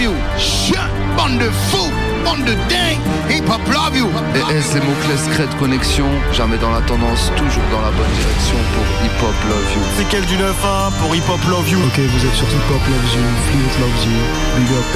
you. 0.00 0.12
Shit, 0.38 0.78
bande 1.16 1.38
de 1.38 1.50
fous, 1.70 1.92
bande 2.24 2.44
de 2.44 2.54
dingue. 2.68 3.02
Hip 3.30 3.48
hop 3.48 3.60
love 3.72 3.96
you. 3.96 4.08
Et 4.34 4.56
S, 4.56 4.74
les 4.74 4.80
mots-clés 4.80 5.18
secrets 5.18 5.46
de 5.46 5.54
connexion, 5.58 6.06
jamais 6.32 6.56
dans 6.58 6.70
la 6.70 6.80
tendance, 6.82 7.30
toujours 7.36 7.66
dans 7.70 7.80
la 7.80 7.90
bonne 7.90 8.14
direction 8.18 8.56
pour 8.74 8.84
Hip 9.04 9.18
Hop 9.22 9.38
Love 9.48 9.68
You. 9.74 9.82
C'est 9.96 10.08
quel 10.08 10.24
du 10.26 10.36
9-1 10.36 10.92
pour 11.00 11.14
Hip 11.14 11.28
Hop 11.28 11.44
Love 11.50 11.68
You? 11.68 11.78
Ok, 11.86 11.98
vous 11.98 12.26
êtes 12.26 12.34
sur 12.34 12.48
Hip 12.48 12.68
Hop 12.70 12.84
Loves 12.88 13.12
You, 13.14 13.24
Fleet 13.50 13.72
Loves 13.80 14.02
You, 14.04 14.16
Big 14.56 14.70
Up. 14.76 14.88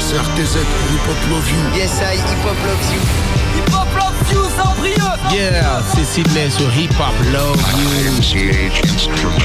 c'est 0.00 0.16
RTZ 0.16 0.54
pour 0.54 0.86
Hip 0.92 1.06
hop 1.08 1.30
love 1.30 1.48
you. 1.50 1.78
Yes, 1.78 2.00
I 2.00 2.16
hip 2.16 2.42
hop 2.44 2.58
loves 2.66 2.92
you. 2.92 3.47
Hip 3.58 3.74
Hop 3.74 3.88
Love 3.98 4.14
You, 4.32 4.42
Cendrilleux 4.56 5.18
Yeah, 5.32 5.82
c'est 5.92 6.04
Sidney 6.04 6.48
sur 6.48 6.68
Hip 6.78 6.90
Hop 7.00 7.14
Love 7.32 7.60
You. 7.76 8.12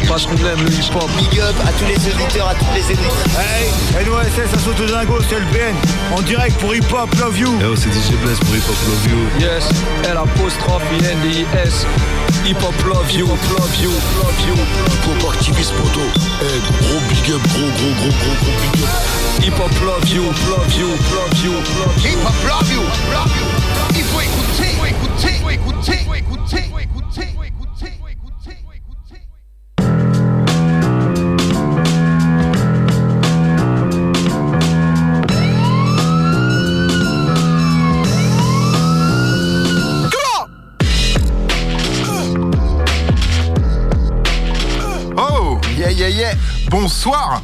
Parce 0.07 0.27
qu'on 0.27 0.37
aime 0.37 0.63
le 0.63 0.71
hip 0.71 0.93
hop. 0.93 1.09
Big 1.17 1.39
up 1.39 1.55
à 1.65 1.71
tous 1.71 1.85
les 1.87 1.95
auditeurs, 1.95 2.49
à 2.49 2.53
toutes 2.53 2.73
les 2.75 2.91
éditrices. 2.91 3.33
Hey, 3.33 4.05
NOSS, 4.05 4.51
ça 4.51 4.59
saute 4.59 4.79
au 4.81 4.85
dingo, 4.85 5.17
c'est 5.27 5.39
le 5.39 5.45
BN. 5.45 5.75
En 6.15 6.21
direct 6.21 6.59
pour 6.59 6.75
Hip 6.75 6.85
Hop 6.93 7.09
Love 7.19 7.39
You. 7.39 7.49
Eh 7.59 7.65
oh, 7.65 7.75
c'est 7.75 7.89
DJ 7.89 8.15
Bless 8.21 8.37
pour 8.39 8.55
Hip 8.55 8.61
Hop 8.69 8.77
Love 8.87 9.09
You. 9.09 9.17
Yes, 9.39 9.67
L 10.03 10.17
apostrophe 10.17 10.83
N 10.99 11.17
D 11.23 11.39
I 11.39 11.45
S. 11.65 11.87
Hip 12.45 12.57
Hop 12.61 12.75
Love 12.85 13.11
You, 13.11 13.25
Love 13.25 13.75
You, 13.81 13.91
Love 14.21 14.39
You. 14.47 14.53
Hip 14.53 15.23
hop 15.23 15.33
activiste 15.33 15.73
poto. 15.73 16.01
Eh, 16.41 16.61
gros 16.83 17.01
big 17.09 17.33
up, 17.33 17.41
gros, 17.49 17.71
gros, 17.77 17.93
gros, 17.97 18.13
gros, 18.21 18.37
gros 18.43 18.57
big 18.61 18.83
up. 18.83 19.43
Hip 19.43 19.59
Hop 19.59 19.71
Love 19.81 20.07
You, 20.07 20.23
Love 20.51 20.71
You, 20.77 20.89
Love 21.15 21.33
You, 21.43 21.53
Love 21.81 21.97
You. 22.03 22.09
Hip 22.11 22.21
hop 22.23 22.35
love 22.47 22.71
you, 22.71 22.83
love 23.11 23.31
you. 23.41 24.02
Faut. 24.03 24.19
Oh 45.17 45.59
yeah. 45.77 46.33
Bonsoir 46.69 47.41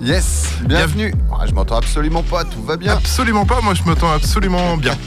Yes, 0.00 0.57
bienvenue. 0.66 1.12
Je 1.46 1.52
m'entends 1.54 1.76
absolument 1.76 2.22
pas, 2.22 2.44
tout 2.44 2.62
va 2.62 2.76
bien. 2.76 2.94
Absolument 2.94 3.46
pas, 3.46 3.60
moi 3.60 3.74
je 3.74 3.82
m'entends 3.84 4.10
absolument 4.12 4.76
bien. 4.76 4.96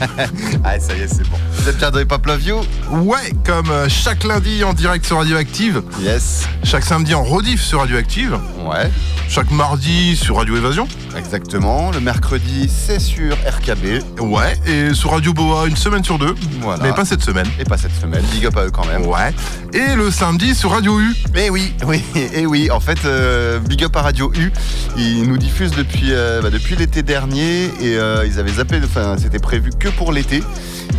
Ah, 0.64 0.78
ça 0.78 0.94
y 0.96 1.00
est, 1.00 1.08
c'est 1.08 1.28
bon. 1.28 1.36
Vous 1.56 1.68
êtes 1.68 1.76
bien 1.78 1.90
dans 1.90 1.98
Hip 2.00 2.06
Hop 2.10 2.24
Love 2.26 2.42
You? 2.42 2.60
Ouais, 2.90 3.32
comme 3.44 3.68
euh, 3.70 3.88
chaque 3.88 4.24
lundi 4.24 4.62
en 4.64 4.72
direct 4.72 5.04
sur 5.04 5.18
Radioactive, 5.18 5.82
Yes. 6.00 6.46
chaque 6.64 6.84
samedi 6.84 7.14
en 7.14 7.22
rediff 7.24 7.60
sur 7.62 7.80
Radioactive, 7.80 8.38
Ouais, 8.64 8.90
chaque 9.28 9.50
mardi 9.50 10.16
sur 10.16 10.36
Radio 10.36 10.56
Évasion, 10.56 10.86
exactement. 11.16 11.90
Le 11.90 12.00
mercredi, 12.00 12.68
c'est 12.70 13.00
sur 13.00 13.34
RKB. 13.34 14.20
ouais, 14.20 14.56
et 14.66 14.94
sur 14.94 15.10
Radio 15.10 15.32
Boa 15.32 15.66
une 15.66 15.76
semaine 15.76 16.04
sur 16.04 16.18
deux, 16.18 16.34
Voilà. 16.60 16.82
mais 16.82 16.92
pas 16.92 17.04
cette 17.04 17.22
semaine. 17.22 17.46
Et 17.58 17.64
pas 17.64 17.76
cette 17.76 17.94
semaine. 18.00 18.22
Big 18.32 18.46
up 18.46 18.56
à 18.56 18.64
eux 18.66 18.70
quand 18.70 18.86
même. 18.86 19.06
Ouais, 19.06 19.34
et 19.74 19.94
le 19.96 20.10
samedi 20.10 20.54
sur 20.54 20.70
Radio 20.70 20.98
U. 21.00 21.14
Mais 21.34 21.50
oui, 21.50 21.74
oui, 21.86 22.02
et 22.14 22.46
oui. 22.46 22.70
En 22.70 22.80
fait, 22.80 23.04
euh, 23.04 23.58
Big 23.58 23.82
Up 23.84 23.96
à 23.96 24.02
Radio 24.02 24.32
U, 24.36 24.52
ils 24.96 25.28
nous 25.28 25.38
diffusent 25.42 25.76
depuis, 25.76 26.12
euh, 26.12 26.40
bah, 26.40 26.50
depuis 26.50 26.76
l'été 26.76 27.02
dernier 27.02 27.64
et 27.80 27.98
euh, 27.98 28.24
ils 28.24 28.38
avaient 28.38 28.52
zappé, 28.52 28.78
enfin, 28.82 29.16
c'était 29.18 29.40
prévu 29.40 29.70
que 29.78 29.88
pour 29.88 30.12
l'été. 30.12 30.40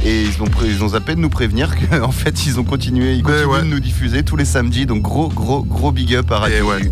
Et 0.05 0.23
ils 0.23 0.41
ont, 0.41 0.47
ils 0.65 0.83
ont 0.83 0.89
zappé 0.89 1.15
de 1.15 1.19
nous 1.21 1.29
prévenir 1.29 1.69
qu'en 1.89 2.11
fait, 2.11 2.45
ils 2.45 2.59
ont 2.59 2.63
continué, 2.63 3.13
ils 3.15 3.23
continuent 3.23 3.45
ouais. 3.45 3.59
de 3.61 3.67
nous 3.67 3.79
diffuser 3.79 4.23
tous 4.23 4.35
les 4.35 4.45
samedis. 4.45 4.85
Donc, 4.85 5.01
gros, 5.01 5.29
gros, 5.29 5.63
gros 5.63 5.91
Big 5.91 6.13
Up 6.15 6.31
à 6.31 6.39
Radio 6.39 6.57
Et 6.57 6.61
ouais. 6.61 6.81
U. 6.83 6.91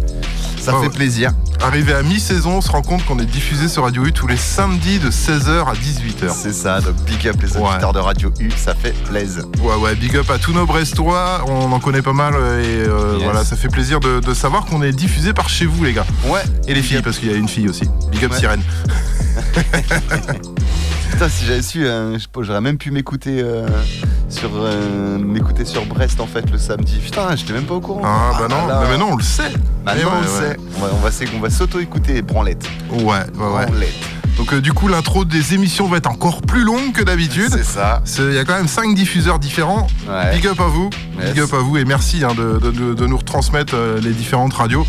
Ça 0.59 0.73
Oh, 0.75 0.79
fait 0.81 0.87
ouais. 0.89 0.93
plaisir. 0.93 1.31
Arrivé 1.59 1.91
à 1.93 2.03
mi-saison, 2.03 2.57
on 2.57 2.61
se 2.61 2.69
rend 2.71 2.83
compte 2.83 3.03
qu'on 3.05 3.17
est 3.19 3.25
diffusé 3.25 3.67
sur 3.67 3.83
Radio 3.83 4.05
U 4.05 4.13
tous 4.13 4.27
les 4.27 4.37
samedis 4.37 4.99
de 4.99 5.09
16h 5.09 5.65
à 5.67 5.73
18h. 5.73 6.31
C'est 6.31 6.53
ça, 6.53 6.81
donc 6.81 6.95
Big 7.05 7.27
Up 7.27 7.35
les 7.41 7.57
auditeurs 7.57 7.93
de 7.93 7.99
Radio 7.99 8.31
U, 8.39 8.49
ça 8.55 8.73
fait 8.75 8.93
plaisir. 9.05 9.43
Ouais, 9.63 9.75
ouais, 9.75 9.95
big 9.95 10.15
up 10.17 10.29
à 10.29 10.37
tous 10.37 10.53
nos 10.53 10.65
Brestois, 10.67 11.43
on 11.47 11.71
en 11.71 11.79
connaît 11.79 12.01
pas 12.03 12.13
mal 12.13 12.33
euh, 12.35 12.61
et 12.61 12.87
euh, 12.87 13.13
Yes. 13.15 13.23
voilà, 13.23 13.43
ça 13.43 13.55
fait 13.55 13.67
plaisir 13.69 13.99
de, 13.99 14.19
de 14.19 14.33
savoir 14.35 14.65
qu'on 14.65 14.81
est 14.83 14.91
diffusé 14.93 15.33
par 15.33 15.49
chez 15.49 15.65
vous, 15.65 15.83
les 15.83 15.93
gars. 15.93 16.05
Ouais. 16.27 16.41
Et 16.67 16.73
les 16.75 16.81
filles, 16.83 16.97
up. 16.97 17.03
parce 17.05 17.17
qu'il 17.17 17.29
y 17.31 17.33
a 17.33 17.37
une 17.37 17.49
fille 17.49 17.67
aussi. 17.67 17.83
Big 18.11 18.23
up. 18.23 18.33
Sirène. 18.33 18.61
Putain, 21.11 21.29
si 21.29 21.45
j'avais 21.45 21.61
su, 21.61 21.85
euh, 21.85 22.17
j'aurais 22.39 22.61
même 22.61 22.77
pu 22.77 22.89
m'écouter 22.91 23.41
euh, 23.43 23.67
sur 24.29 24.49
euh, 24.55 25.17
m'écouter 25.19 25.65
sur 25.65 25.85
Brest 25.85 26.19
en 26.19 26.25
fait 26.25 26.49
le 26.49 26.57
samedi. 26.57 26.97
Putain, 27.03 27.35
j'étais 27.35 27.53
même 27.53 27.65
pas 27.65 27.75
au 27.75 27.81
courant. 27.81 28.01
Ah, 28.03 28.31
bah 28.39 28.47
non, 28.49 28.65
là 28.67 28.81
là. 28.81 28.87
mais 28.97 29.03
on 29.03 29.15
le 29.17 29.23
sait. 29.23 29.51
Eh 29.53 29.89
ouais, 29.89 30.03
on 30.05 30.21
le 30.21 30.27
ouais. 30.27 30.27
sait. 30.53 30.57
On 30.77 30.81
va, 30.81 30.87
on 30.93 30.97
va, 30.99 31.11
s'é- 31.11 31.27
on 31.35 31.39
va 31.39 31.49
s'auto-écouter, 31.49 32.21
branlette. 32.21 32.65
Ouais, 32.89 33.03
ouais, 33.03 33.13
ouais. 33.55 33.65
Donc 34.37 34.53
euh, 34.53 34.61
du 34.61 34.73
coup, 34.73 34.87
l'intro 34.87 35.25
des 35.25 35.53
émissions 35.53 35.87
va 35.87 35.97
être 35.97 36.09
encore 36.09 36.41
plus 36.41 36.63
longue 36.63 36.93
que 36.93 37.03
d'habitude. 37.03 37.49
C'est 37.51 37.63
ça. 37.63 38.01
Il 38.19 38.33
y 38.33 38.39
a 38.39 38.45
quand 38.45 38.55
même 38.55 38.67
5 38.67 38.95
diffuseurs 38.95 39.39
différents. 39.39 39.87
Ouais. 40.09 40.31
Big 40.35 40.47
up 40.47 40.59
à 40.59 40.65
vous, 40.67 40.89
Yes. 41.19 41.31
big 41.33 41.39
up 41.41 41.53
à 41.53 41.57
vous 41.59 41.77
et 41.77 41.85
merci 41.85 42.23
hein, 42.23 42.33
de, 42.35 42.57
de- 42.59 42.71
de- 42.71 42.93
de 42.93 43.05
nous 43.07 43.17
retransmettre 43.17 43.73
euh, 43.75 43.99
les 44.01 44.11
différentes 44.11 44.53
radios. 44.53 44.85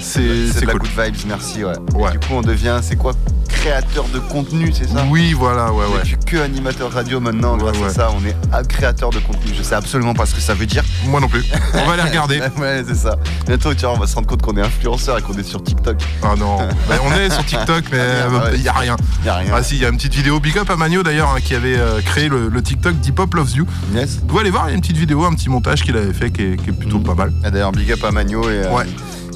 c'est- 0.00 0.20
de 0.60 0.66
la 0.66 0.72
cool. 0.72 0.82
good 0.82 1.04
vibes, 1.04 1.16
merci. 1.28 1.64
Ouais. 1.64 1.72
Ouais. 1.94 2.08
Et 2.10 2.12
du 2.12 2.18
coup, 2.18 2.34
on 2.34 2.40
devient, 2.42 2.78
c'est 2.82 2.96
quoi 2.96 3.12
Créateur 3.48 4.04
de 4.08 4.18
contenu, 4.18 4.72
c'est 4.72 4.88
ça? 4.88 5.04
Oui, 5.08 5.34
voilà, 5.34 5.70
ouais, 5.72 5.84
On 5.88 5.94
ouais. 5.94 6.00
plus 6.00 6.16
que 6.26 6.36
animateur 6.38 6.90
radio 6.90 7.20
maintenant, 7.20 7.56
grâce 7.56 7.78
ouais. 7.78 7.86
à 7.86 7.90
ça, 7.90 8.10
on 8.10 8.24
est 8.26 8.34
un 8.52 8.64
créateur 8.64 9.10
de 9.10 9.18
contenu. 9.20 9.52
Je 9.56 9.62
sais 9.62 9.74
absolument 9.76 10.14
pas 10.14 10.26
ce 10.26 10.34
que 10.34 10.40
ça 10.40 10.54
veut 10.54 10.66
dire. 10.66 10.82
Moi 11.06 11.20
non 11.20 11.28
plus. 11.28 11.44
On 11.74 11.84
va 11.86 11.94
les 11.96 12.02
regarder. 12.02 12.40
ouais, 12.58 12.82
c'est 12.88 12.96
ça. 12.96 13.16
Bientôt, 13.46 13.72
tu 13.74 13.82
vois, 13.82 13.92
on 13.92 13.98
va 13.98 14.06
se 14.08 14.14
rendre 14.16 14.26
compte 14.26 14.42
qu'on 14.42 14.56
est 14.56 14.62
influenceur 14.62 15.18
et 15.18 15.22
qu'on 15.22 15.34
est 15.34 15.42
sur 15.44 15.62
TikTok. 15.62 15.96
Ah 16.22 16.34
non, 16.36 16.56
Ben, 16.88 16.98
on 17.04 17.12
est 17.12 17.30
sur 17.30 17.44
TikTok, 17.44 17.84
mais 17.92 18.00
Ah, 18.24 18.50
il 18.62 18.64
n'y 18.64 18.68
a 18.68 18.72
rien. 18.72 18.96
Y 19.24 19.28
a 19.28 19.34
rien. 19.36 19.52
Ah 19.56 19.62
si, 19.62 19.74
il 19.76 19.82
y 19.82 19.84
a 19.84 19.88
une 19.88 19.96
petite 19.96 20.14
vidéo. 20.14 20.38
Big 20.40 20.56
up 20.56 20.70
à 20.70 20.76
Magno 20.76 21.02
d'ailleurs, 21.02 21.30
hein, 21.34 21.40
qui 21.44 21.54
avait 21.54 21.76
euh, 21.76 22.00
créé 22.00 22.28
le, 22.28 22.48
le 22.48 22.62
TikTok 22.62 22.94
d'Hip 23.00 23.18
Hop 23.18 23.34
Loves 23.34 23.50
You. 23.56 23.66
Yes. 23.94 24.20
Vous 24.26 24.38
allez 24.38 24.50
voir, 24.50 24.66
il 24.66 24.70
y 24.70 24.72
a 24.72 24.74
une 24.76 24.80
petite 24.80 24.96
vidéo, 24.96 25.24
un 25.24 25.34
petit 25.34 25.48
montage 25.48 25.82
qu'il 25.82 25.96
avait 25.96 26.12
fait 26.12 26.30
qui 26.30 26.42
est, 26.42 26.56
qui 26.62 26.70
est 26.70 26.72
plutôt 26.72 26.98
Mm. 26.98 27.02
pas 27.02 27.14
mal. 27.14 27.32
Ah, 27.42 27.50
D'ailleurs, 27.50 27.72
big 27.72 27.90
up 27.92 28.04
à 28.04 28.10
Magno 28.12 28.44
et, 28.44 28.62
euh, 28.64 28.70
Ouais. 28.72 28.84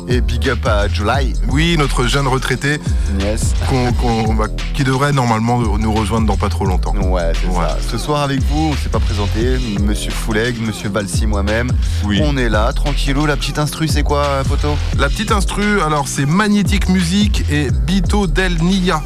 Et 0.08 0.20
big 0.20 0.48
up 0.48 0.66
à 0.66 0.88
July. 0.88 1.32
Oui, 1.50 1.76
notre 1.78 2.06
jeune 2.06 2.26
retraité 2.28 2.78
Yes. 3.20 3.54
bah, 4.36 4.46
qui 4.74 4.84
devrait 4.84 5.12
normalement 5.12 5.58
nous 5.78 5.92
rejoindre 5.92 6.26
dans 6.26 6.36
pas 6.36 6.48
trop 6.48 6.64
longtemps. 6.66 6.94
Ouais, 6.96 7.32
c'est 7.40 7.48
Ouais. 7.48 7.66
ça. 7.66 7.78
Ce 7.90 7.98
soir 7.98 8.22
avec 8.22 8.40
vous, 8.42 8.70
on 8.72 8.76
s'est 8.76 8.88
pas 8.88 9.00
présenté. 9.00 9.58
Monsieur 9.80 10.10
Fouleg, 10.10 10.60
Monsieur 10.60 10.88
Balsi, 10.88 11.26
moi-même. 11.26 11.70
Oui. 12.04 12.20
On 12.22 12.36
est 12.36 12.48
là, 12.48 12.72
tranquillou. 12.72 13.26
La 13.26 13.36
petite 13.36 13.58
instru, 13.58 13.88
c'est 13.88 14.02
quoi, 14.02 14.24
euh, 14.24 14.44
poteau 14.44 14.76
La 14.98 15.08
petite 15.08 15.32
instru, 15.32 15.80
alors 15.82 16.08
c'est 16.08 16.26
Magnétique 16.26 16.88
Music 16.88 17.44
et 17.50 17.70
Bito 17.70 18.26
Del 18.26 18.56
Nia. 18.62 19.02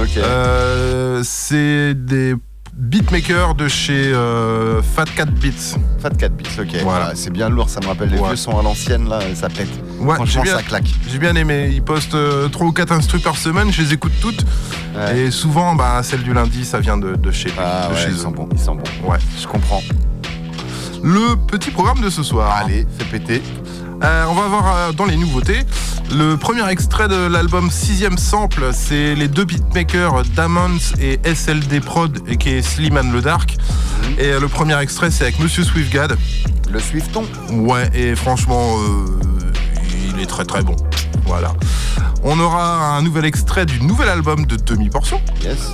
Ok. 0.00 0.16
Euh, 0.18 1.22
c'est 1.24 1.94
des 1.94 2.34
beatmakers 2.76 3.54
de 3.54 3.68
chez 3.68 4.12
euh, 4.12 4.82
Fat 4.82 5.04
Cat 5.16 5.26
Beats. 5.26 5.76
Fat 6.00 6.10
4 6.10 6.32
bits, 6.36 6.44
ok. 6.58 6.76
Voilà. 6.82 7.08
Ah, 7.10 7.12
c'est 7.14 7.30
bien 7.32 7.48
lourd, 7.48 7.68
ça 7.70 7.80
me 7.80 7.86
rappelle 7.86 8.10
les 8.10 8.18
Ouais. 8.18 8.28
vieux 8.28 8.36
sons 8.36 8.58
à 8.58 8.62
l'ancienne, 8.62 9.08
là, 9.08 9.20
ça 9.34 9.48
pète. 9.48 9.68
Ouais, 10.00 10.16
Franchement, 10.16 10.42
bien, 10.42 10.56
ça 10.56 10.62
claque. 10.62 10.86
j'ai 11.08 11.18
bien 11.18 11.34
aimé. 11.36 11.70
Ils 11.72 11.82
postent 11.82 12.14
euh, 12.14 12.48
3 12.48 12.66
ou 12.66 12.72
4 12.72 12.92
instrus 12.92 13.22
par 13.22 13.36
semaine, 13.36 13.72
je 13.72 13.80
les 13.82 13.92
écoute 13.94 14.12
toutes. 14.20 14.44
Ouais. 14.96 15.18
Et 15.20 15.30
souvent, 15.30 15.74
bah, 15.74 16.02
celle 16.02 16.22
du 16.22 16.34
lundi, 16.34 16.64
ça 16.64 16.80
vient 16.80 16.96
de, 16.96 17.14
de 17.16 17.30
chez, 17.30 17.50
Ah 17.58 17.88
de 17.88 17.94
ouais, 17.94 18.00
chez 18.00 18.08
ils 18.08 18.14
eux. 18.14 18.18
sont 18.18 18.30
bons, 18.32 18.48
ils 18.52 18.58
sont 18.58 18.74
bons. 18.74 19.10
Ouais. 19.10 19.18
Je 19.40 19.46
comprends. 19.46 19.82
Le 21.02 21.36
petit 21.46 21.70
programme 21.70 22.00
de 22.00 22.10
ce 22.10 22.22
soir. 22.22 22.50
Allez, 22.64 22.86
fais 22.98 23.04
péter. 23.04 23.42
Euh, 24.02 24.24
on 24.28 24.34
va 24.34 24.46
voir 24.48 24.76
euh, 24.76 24.92
dans 24.92 25.04
les 25.04 25.16
nouveautés. 25.16 25.60
Le 26.12 26.36
premier 26.36 26.68
extrait 26.70 27.08
de 27.08 27.26
l'album 27.26 27.68
6ème 27.68 28.18
Sample, 28.18 28.70
c'est 28.72 29.14
les 29.14 29.26
deux 29.28 29.44
beatmakers 29.44 30.22
Damons 30.36 30.78
et 31.00 31.18
SLD 31.24 31.80
Prod, 31.80 32.20
et 32.28 32.36
qui 32.36 32.50
est 32.50 32.62
Slimane 32.62 33.12
Le 33.12 33.20
Dark. 33.20 33.56
Et 34.18 34.26
euh, 34.32 34.40
le 34.40 34.48
premier 34.48 34.78
extrait, 34.80 35.10
c'est 35.10 35.24
avec 35.24 35.40
Monsieur 35.40 35.64
Swiftgad. 35.64 36.16
Le 36.70 36.78
Swifton. 36.78 37.24
Ouais, 37.50 37.90
et 37.94 38.14
franchement, 38.14 38.76
euh, 38.78 39.20
il 40.14 40.20
est 40.20 40.26
très 40.26 40.44
très 40.44 40.62
bon. 40.62 40.76
Voilà. 41.26 41.52
On 42.22 42.38
aura 42.38 42.96
un 42.96 43.02
nouvel 43.02 43.24
extrait 43.24 43.66
du 43.66 43.80
nouvel 43.82 44.08
album 44.08 44.46
de 44.46 44.56
Demi 44.56 44.90
Portion. 44.90 45.20
Yes. 45.42 45.72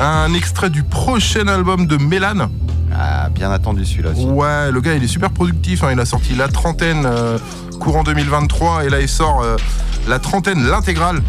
Un 0.00 0.32
extrait 0.34 0.70
du 0.70 0.82
prochain 0.82 1.46
album 1.46 1.86
de 1.86 1.96
Mélan. 1.98 2.48
Ah, 2.94 3.28
bien 3.30 3.50
attendu 3.50 3.84
celui-là 3.86 4.10
aussi. 4.10 4.24
Ouais, 4.24 4.70
le 4.70 4.80
gars 4.80 4.94
il 4.94 5.02
est 5.04 5.08
super 5.08 5.30
productif. 5.30 5.82
hein. 5.84 5.88
Il 5.92 6.00
a 6.00 6.04
sorti 6.04 6.34
la 6.34 6.48
trentaine 6.48 7.04
euh, 7.06 7.38
courant 7.82 8.04
2023 8.04 8.84
et 8.84 8.90
là 8.90 9.00
il 9.00 9.08
sort 9.08 9.42
euh, 9.42 9.56
la 10.08 10.20
trentaine, 10.20 10.62
l'intégrale. 10.68 11.20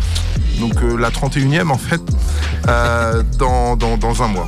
Donc 0.60 0.74
euh, 0.84 0.96
la 0.98 1.10
31e 1.10 1.70
en 1.72 1.78
fait, 1.80 2.02
euh, 2.68 3.24
dans, 3.40 3.76
dans- 3.76 3.98
dans 3.98 4.22
un 4.22 4.28
mois. 4.28 4.48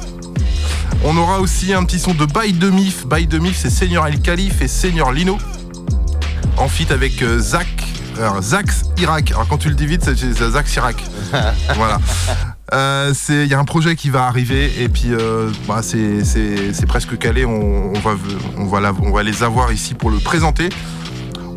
On 1.03 1.17
aura 1.17 1.39
aussi 1.39 1.73
un 1.73 1.83
petit 1.83 1.97
son 1.99 2.13
de 2.13 2.25
By 2.25 2.53
de 2.53 2.69
Mif. 2.69 3.07
By 3.07 3.25
de 3.25 3.39
Mif, 3.39 3.57
c'est 3.57 3.71
Seigneur 3.71 4.05
El 4.05 4.19
Khalif 4.21 4.61
et 4.61 4.67
Seigneur 4.67 5.11
Lino. 5.11 5.37
En 6.57 6.67
feat 6.67 6.91
avec 6.91 7.23
Zach. 7.39 7.67
Alors, 8.17 8.41
Zax 8.41 8.83
Irak. 8.97 9.31
Alors 9.31 9.47
quand 9.47 9.57
tu 9.57 9.69
le 9.69 9.75
dis 9.75 9.87
vite, 9.87 10.03
c'est 10.05 10.15
Zax 10.51 10.75
Irak. 10.75 11.03
voilà. 11.75 11.99
Euh, 12.73 13.13
c'est- 13.15 13.43
Il 13.45 13.47
y 13.51 13.53
a 13.55 13.59
un 13.59 13.65
projet 13.65 13.95
qui 13.95 14.09
va 14.11 14.25
arriver 14.25 14.71
et 14.79 14.89
puis 14.89 15.09
euh, 15.11 15.49
bah, 15.67 15.81
c'est 15.83 16.85
presque 16.87 17.17
calé. 17.17 17.45
On, 17.45 17.93
on 17.95 17.99
va, 17.99 18.11
on, 18.57 18.65
va 18.65 18.79
la- 18.79 18.93
on 19.01 19.11
va 19.11 19.23
les 19.23 19.41
avoir 19.43 19.71
ici 19.73 19.95
pour 19.95 20.11
le 20.11 20.19
présenter. 20.19 20.69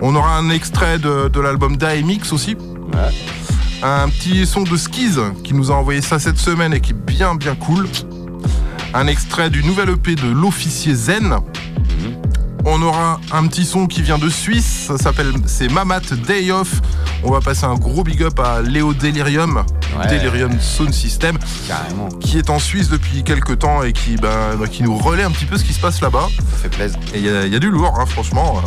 On 0.01 0.15
aura 0.15 0.37
un 0.37 0.51
extrait 0.51 0.99
de, 0.99 1.29
de 1.29 1.41
l'album 1.41 1.77
d'AMX 1.77 2.33
aussi. 2.33 2.55
Ouais. 2.93 3.15
Un 3.83 4.09
petit 4.09 4.47
son 4.47 4.63
de 4.63 4.77
Skiz 4.77 5.21
qui 5.45 5.55
nous 5.55 5.71
a 5.71 5.75
envoyé 5.75 6.01
ça 6.03 6.19
cette 6.19 6.39
semaine 6.39 6.73
et 6.75 6.81
qui 6.81 6.93
est 6.93 6.95
bien 6.95 7.35
bien 7.35 7.55
cool. 7.55 7.89
Un 8.95 9.07
extrait 9.07 9.51
du 9.51 9.63
nouvel 9.65 9.91
EP 9.91 10.15
de 10.15 10.29
l'officier 10.29 10.95
Zen. 10.95 11.37
On 12.65 12.83
aura 12.83 13.21
un 13.33 13.47
petit 13.47 13.65
son 13.65 13.87
qui 13.87 14.03
vient 14.03 14.19
de 14.19 14.29
Suisse, 14.29 14.87
ça 14.89 14.99
s'appelle 14.99 15.33
c'est 15.47 15.71
Mamat 15.71 16.01
Day 16.27 16.51
Off. 16.51 16.81
On 17.23 17.31
va 17.31 17.41
passer 17.41 17.65
un 17.65 17.75
gros 17.75 18.03
big 18.05 18.23
up 18.23 18.39
à 18.41 18.61
Léo 18.63 18.93
Delirium, 18.95 19.63
Ouais. 19.99 20.07
Delirium 20.09 20.61
Sound 20.61 20.93
System, 20.93 21.39
Carrément. 21.67 22.09
qui 22.21 22.37
est 22.39 22.51
en 22.51 22.59
Suisse 22.59 22.89
depuis 22.89 23.25
quelques 23.25 23.59
temps 23.61 23.83
et 23.83 23.93
qui, 23.93 24.17
bah, 24.17 24.55
bah, 24.59 24.67
qui 24.69 24.83
nous 24.83 24.97
relaie 24.97 25.23
un 25.25 25.31
petit 25.31 25.47
peu 25.47 25.57
ce 25.57 25.65
qui 25.65 25.73
se 25.73 25.81
passe 25.81 26.01
là-bas. 26.01 26.29
Ça 26.37 26.57
fait 26.63 26.69
plaisir. 26.69 26.99
Et 27.15 27.19
il 27.19 27.25
y, 27.25 27.29
a- 27.29 27.47
il 27.47 27.53
y 27.53 27.57
a 27.57 27.59
du 27.59 27.71
lourd, 27.71 27.95
hein, 27.99 28.07
franchement. 28.07 28.61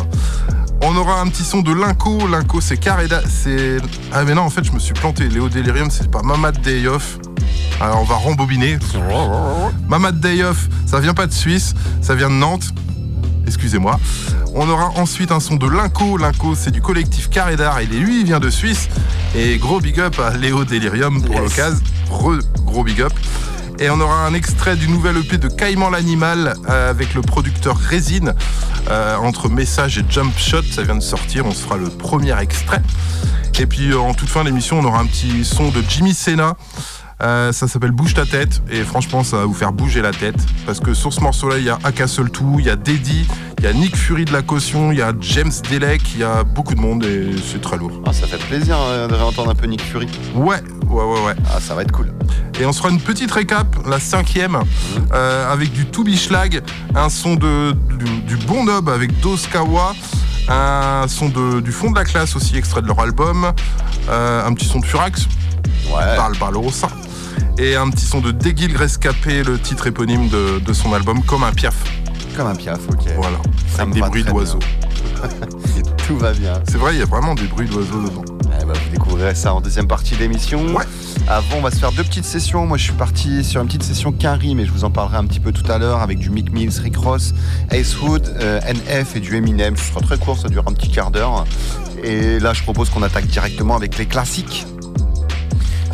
On 0.82 0.96
aura 0.96 1.20
un 1.20 1.28
petit 1.28 1.44
son 1.44 1.60
de 1.62 1.72
Linko. 1.72 2.26
Linko, 2.26 2.60
c'est 2.60 2.76
Carreda. 2.76 3.20
C'est. 3.28 3.78
Ah, 4.12 4.24
mais 4.24 4.34
non, 4.34 4.42
en 4.42 4.50
fait, 4.50 4.64
je 4.64 4.72
me 4.72 4.78
suis 4.78 4.94
planté. 4.94 5.28
Léo 5.28 5.48
Delirium, 5.48 5.90
c'est 5.90 6.10
pas 6.10 6.22
Mamad 6.22 6.60
Day 6.60 6.86
Off. 6.86 7.18
Alors, 7.80 8.00
on 8.00 8.04
va 8.04 8.16
rembobiner. 8.16 8.78
Mamad 9.88 10.20
Day 10.20 10.42
Off, 10.44 10.68
ça 10.86 11.00
vient 11.00 11.14
pas 11.14 11.26
de 11.26 11.32
Suisse, 11.32 11.74
ça 12.00 12.14
vient 12.14 12.28
de 12.30 12.34
Nantes. 12.34 12.70
Excusez-moi. 13.46 13.98
On 14.54 14.68
aura 14.68 14.90
ensuite 14.96 15.32
un 15.32 15.40
son 15.40 15.56
de 15.56 15.66
Linko. 15.68 16.16
Linko, 16.18 16.54
c'est 16.54 16.70
du 16.70 16.82
collectif 16.82 17.30
Carredar. 17.30 17.78
Et 17.80 17.86
lui, 17.86 18.20
il 18.20 18.26
vient 18.26 18.40
de 18.40 18.50
Suisse. 18.50 18.88
Et 19.34 19.56
gros 19.58 19.80
big 19.80 19.98
up 20.00 20.18
à 20.20 20.36
Léo 20.36 20.64
Delirium 20.64 21.22
pour 21.22 21.34
Yes. 21.34 21.42
l'occasion. 21.42 21.80
Re, 22.10 22.38
gros 22.64 22.84
big 22.84 23.00
up. 23.00 23.12
Et 23.78 23.90
on 23.90 24.00
aura 24.00 24.26
un 24.26 24.34
extrait 24.34 24.76
du 24.76 24.88
nouvel 24.88 25.16
EP 25.18 25.38
de 25.38 25.48
Caïman 25.48 25.90
l'animal 25.90 26.54
euh, 26.68 26.90
avec 26.90 27.14
le 27.14 27.22
producteur 27.22 27.76
Résine. 27.76 28.34
Euh, 28.90 29.16
entre 29.16 29.48
Message 29.48 29.98
et 29.98 30.04
Jump 30.08 30.36
Shot, 30.38 30.62
ça 30.70 30.82
vient 30.82 30.94
de 30.94 31.00
sortir. 31.00 31.46
On 31.46 31.52
se 31.52 31.64
fera 31.64 31.76
le 31.76 31.88
premier 31.88 32.38
extrait. 32.40 32.82
Et 33.58 33.66
puis 33.66 33.94
en 33.94 34.14
toute 34.14 34.28
fin 34.28 34.44
d'émission, 34.44 34.78
on 34.80 34.84
aura 34.84 35.00
un 35.00 35.06
petit 35.06 35.44
son 35.44 35.70
de 35.70 35.82
Jimmy 35.88 36.14
Senna. 36.14 36.56
Euh, 37.22 37.52
ça 37.52 37.68
s'appelle 37.68 37.92
Bouge 37.92 38.14
ta 38.14 38.26
tête 38.26 38.60
et 38.68 38.82
franchement 38.82 39.22
ça 39.22 39.36
va 39.36 39.44
vous 39.44 39.54
faire 39.54 39.72
bouger 39.72 40.02
la 40.02 40.10
tête 40.10 40.34
parce 40.66 40.80
que 40.80 40.92
sur 40.92 41.12
ce 41.12 41.20
morceau 41.20 41.48
là 41.48 41.58
il 41.58 41.64
y 41.64 41.70
a 41.70 41.78
Aka 41.84 42.06
Tout, 42.06 42.56
il 42.58 42.64
y 42.66 42.70
a 42.70 42.74
Deddy, 42.74 43.28
il 43.58 43.64
y 43.64 43.68
a 43.68 43.72
Nick 43.72 43.94
Fury 43.96 44.24
de 44.24 44.32
la 44.32 44.42
caution, 44.42 44.90
il 44.90 44.98
y 44.98 45.02
a 45.02 45.12
James 45.20 45.52
Delec, 45.70 46.02
il 46.14 46.20
y 46.20 46.24
a 46.24 46.42
beaucoup 46.42 46.74
de 46.74 46.80
monde 46.80 47.04
et 47.04 47.30
c'est 47.46 47.60
très 47.60 47.76
lourd. 47.76 47.92
Ah, 48.06 48.12
ça 48.12 48.26
fait 48.26 48.38
plaisir 48.38 48.76
euh, 48.80 49.06
de 49.06 49.14
réentendre 49.14 49.50
un 49.50 49.54
peu 49.54 49.66
Nick 49.66 49.82
Fury. 49.82 50.08
Ouais, 50.34 50.56
ouais, 50.88 51.04
ouais, 51.04 51.24
ouais. 51.26 51.34
Ah, 51.54 51.60
ça 51.60 51.76
va 51.76 51.82
être 51.82 51.92
cool. 51.92 52.12
Et 52.60 52.66
on 52.66 52.72
se 52.72 52.78
fera 52.78 52.90
une 52.90 53.00
petite 53.00 53.30
récap, 53.30 53.66
la 53.86 54.00
cinquième, 54.00 54.58
euh, 55.12 55.52
avec 55.52 55.70
du 55.72 55.86
To 55.86 56.02
Be 56.02 56.16
Schlag, 56.16 56.60
un 56.96 57.08
son 57.08 57.36
de, 57.36 57.70
du, 57.98 58.36
du 58.36 58.36
bon 58.46 58.64
nob 58.64 58.88
avec 58.88 59.20
Doskawa, 59.20 59.94
un 60.48 61.06
son 61.06 61.28
de, 61.28 61.60
du 61.60 61.70
fond 61.70 61.92
de 61.92 61.96
la 61.96 62.04
classe 62.04 62.34
aussi, 62.34 62.56
extrait 62.56 62.82
de 62.82 62.88
leur 62.88 62.98
album, 62.98 63.52
euh, 64.08 64.44
un 64.44 64.52
petit 64.54 64.66
son 64.66 64.80
de 64.80 64.86
Furax, 64.86 65.28
Ouais. 65.90 66.16
parle 66.16 66.36
par 66.38 66.50
le 66.52 66.58
Rossa, 66.58 66.88
et 67.58 67.76
un 67.76 67.90
petit 67.90 68.04
son 68.04 68.20
de 68.20 68.30
Degil 68.30 68.76
Rescapé, 68.76 69.42
le 69.42 69.58
titre 69.58 69.86
éponyme 69.86 70.28
de, 70.28 70.58
de 70.58 70.72
son 70.72 70.92
album, 70.92 71.22
comme 71.22 71.44
un 71.44 71.52
piaf. 71.52 71.76
Comme 72.36 72.46
un 72.46 72.54
piaf, 72.54 72.80
ok. 72.90 73.10
Voilà, 73.16 73.38
Ça 73.68 73.82
avec 73.82 73.88
me 73.88 73.94
des 73.94 74.00
bruits 74.00 74.24
d'oiseaux. 74.24 74.58
Tout 76.06 76.16
va 76.16 76.32
bien. 76.32 76.54
C'est 76.68 76.78
vrai, 76.78 76.94
il 76.94 76.98
y 76.98 77.02
a 77.02 77.06
vraiment 77.06 77.34
des 77.34 77.46
bruits 77.46 77.68
d'oiseaux 77.68 78.02
dedans. 78.02 78.24
Eh 78.60 78.64
ben, 78.64 78.72
vous 78.72 78.90
découvrirez 78.90 79.34
ça 79.34 79.54
en 79.54 79.60
deuxième 79.60 79.86
partie 79.86 80.14
de 80.14 80.20
l'émission. 80.20 80.74
Ouais. 80.74 80.84
Avant, 81.28 81.56
on 81.58 81.60
va 81.60 81.70
se 81.70 81.76
faire 81.76 81.92
deux 81.92 82.04
petites 82.04 82.24
sessions. 82.24 82.66
Moi, 82.66 82.76
je 82.76 82.84
suis 82.84 82.92
parti 82.92 83.44
sur 83.44 83.60
une 83.60 83.66
petite 83.66 83.82
session 83.82 84.12
Quinry, 84.12 84.54
mais 84.54 84.66
je 84.66 84.72
vous 84.72 84.84
en 84.84 84.90
parlerai 84.90 85.18
un 85.18 85.24
petit 85.24 85.40
peu 85.40 85.52
tout 85.52 85.70
à 85.70 85.78
l'heure 85.78 86.00
avec 86.00 86.18
du 86.18 86.30
Mick 86.30 86.52
Mills, 86.52 86.72
Rick 86.82 86.96
Ross, 86.96 87.34
Ace 87.70 88.00
Hood, 88.00 88.34
euh, 88.40 88.60
NF 88.60 89.16
et 89.16 89.20
du 89.20 89.36
Eminem. 89.36 89.76
Ce 89.76 89.84
sera 89.84 90.00
très 90.00 90.18
court, 90.18 90.38
ça 90.38 90.48
dure 90.48 90.64
un 90.66 90.72
petit 90.72 90.90
quart 90.90 91.10
d'heure. 91.10 91.44
Et 92.02 92.38
là, 92.40 92.52
je 92.52 92.62
propose 92.62 92.90
qu'on 92.90 93.02
attaque 93.02 93.26
directement 93.26 93.76
avec 93.76 93.98
les 93.98 94.06
classiques. 94.06 94.66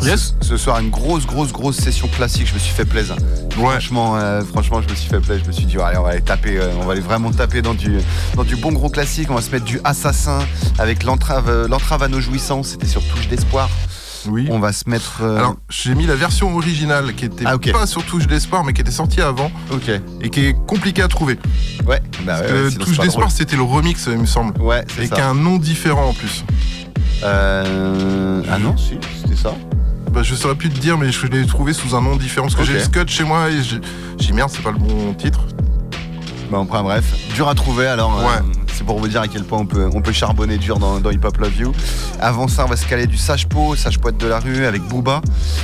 Yes. 0.01 0.35
Ce, 0.41 0.57
soir, 0.57 0.79
une 0.79 0.89
grosse, 0.89 1.25
grosse, 1.25 1.51
grosse 1.51 1.77
session 1.77 2.07
classique. 2.07 2.47
Je 2.47 2.53
me 2.53 2.59
suis 2.59 2.73
fait 2.73 2.85
plaisir. 2.85 3.15
Ouais, 3.57 3.71
Franchement, 3.71 4.15
euh, 4.17 4.41
franchement, 4.43 4.81
je 4.81 4.89
me 4.89 4.95
suis 4.95 5.09
fait 5.09 5.19
plaisir. 5.19 5.43
Je 5.43 5.47
me 5.49 5.53
suis 5.53 5.65
dit, 5.65 5.77
allez, 5.77 5.97
on 5.97 6.03
va 6.03 6.09
aller 6.11 6.21
taper, 6.21 6.57
euh, 6.57 6.71
on 6.81 6.85
va 6.85 6.93
aller 6.93 7.01
vraiment 7.01 7.31
taper 7.31 7.61
dans 7.61 7.73
du, 7.73 7.97
dans 8.35 8.43
du 8.43 8.55
bon 8.55 8.71
gros 8.71 8.89
classique. 8.89 9.29
On 9.29 9.35
va 9.35 9.41
se 9.41 9.51
mettre 9.51 9.65
du 9.65 9.79
Assassin 9.83 10.39
avec 10.77 11.03
l'entrave, 11.03 11.49
euh, 11.49 11.67
l'entrave 11.67 12.03
à 12.03 12.07
nos 12.07 12.21
jouissances. 12.21 12.69
C'était 12.69 12.87
sur 12.87 13.03
Touche 13.03 13.27
d'espoir. 13.27 13.69
oui. 14.29 14.47
On 14.51 14.59
va 14.59 14.71
se 14.73 14.89
mettre. 14.89 15.19
euh, 15.23 15.37
Alors, 15.37 15.55
j'ai 15.69 15.95
mis 15.95 16.05
la 16.05 16.15
version 16.15 16.55
originale 16.55 17.13
qui 17.15 17.25
était 17.25 17.43
Ah, 17.45 17.57
pas 17.57 17.85
sur 17.87 18.03
Touche 18.05 18.27
d'Espoir, 18.27 18.63
mais 18.63 18.73
qui 18.73 18.81
était 18.81 18.91
sortie 18.91 19.21
avant 19.21 19.51
ok. 19.71 19.89
et 20.21 20.29
qui 20.29 20.45
est 20.45 20.53
compliquée 20.67 21.01
à 21.01 21.07
trouver. 21.07 21.37
Ouais. 21.85 22.01
Bah 22.25 22.39
ouais, 22.41 22.51
ouais, 22.63 22.69
sinon, 22.71 22.85
Touche 22.85 22.99
d'Espoir, 22.99 23.31
c'était 23.31 23.55
le 23.55 23.63
remix, 23.63 24.05
il 24.07 24.17
me 24.17 24.25
semble. 24.25 24.59
Ouais, 24.61 24.83
c'est 24.95 25.03
Et 25.03 25.07
ça. 25.07 25.15
qui 25.15 25.21
a 25.21 25.29
un 25.29 25.35
nom 25.35 25.57
différent 25.57 26.09
en 26.09 26.13
plus. 26.13 26.43
Euh, 27.23 28.41
Ah 28.49 28.57
non, 28.59 28.75
si, 28.77 28.97
c'était 29.21 29.35
ça. 29.35 29.53
Bah, 30.11 30.23
je 30.23 30.33
saurais 30.35 30.55
plus 30.55 30.69
te 30.69 30.79
dire, 30.79 30.97
mais 30.97 31.11
je 31.11 31.25
l'ai 31.27 31.45
trouvé 31.45 31.73
sous 31.73 31.95
un 31.95 32.01
nom 32.01 32.15
différent. 32.15 32.47
Parce 32.47 32.55
que 32.55 32.63
j'ai 32.63 32.73
le 32.73 32.79
scotch 32.85 33.11
chez 33.13 33.23
moi 33.23 33.49
et 33.49 33.61
j'ai 33.63 33.79
dit 34.17 34.33
merde, 34.33 34.49
c'est 34.51 34.63
pas 34.63 34.71
le 34.71 34.77
bon 34.79 35.13
titre. 35.13 35.41
Bah, 36.51 36.57
enfin 36.59 36.81
bref, 36.83 37.05
dur 37.35 37.47
à 37.47 37.53
trouver 37.55 37.85
alors. 37.87 38.19
euh, 38.19 38.25
Ouais. 38.25 38.41
C'est 38.79 38.85
pour 38.85 38.97
vous 38.97 39.09
dire 39.09 39.19
à 39.19 39.27
quel 39.27 39.43
point 39.43 39.59
on 39.59 39.65
peut, 39.65 39.89
on 39.93 40.01
peut 40.01 40.13
charbonner 40.13 40.57
dur 40.57 40.79
dans, 40.79 41.01
dans 41.01 41.09
Hip 41.11 41.19
Hop 41.25 41.37
Love 41.37 41.57
You. 41.57 41.71
Avant 42.21 42.47
ça, 42.47 42.63
on 42.63 42.69
va 42.69 42.77
se 42.77 42.85
caler 42.87 43.07
du 43.07 43.17
Sage 43.17 43.45
Po, 43.49 43.75
Sage 43.75 43.99
Poète 43.99 44.15
de 44.17 44.25
la 44.25 44.39
rue 44.39 44.65
avec 44.65 44.81
Booba. 44.83 45.21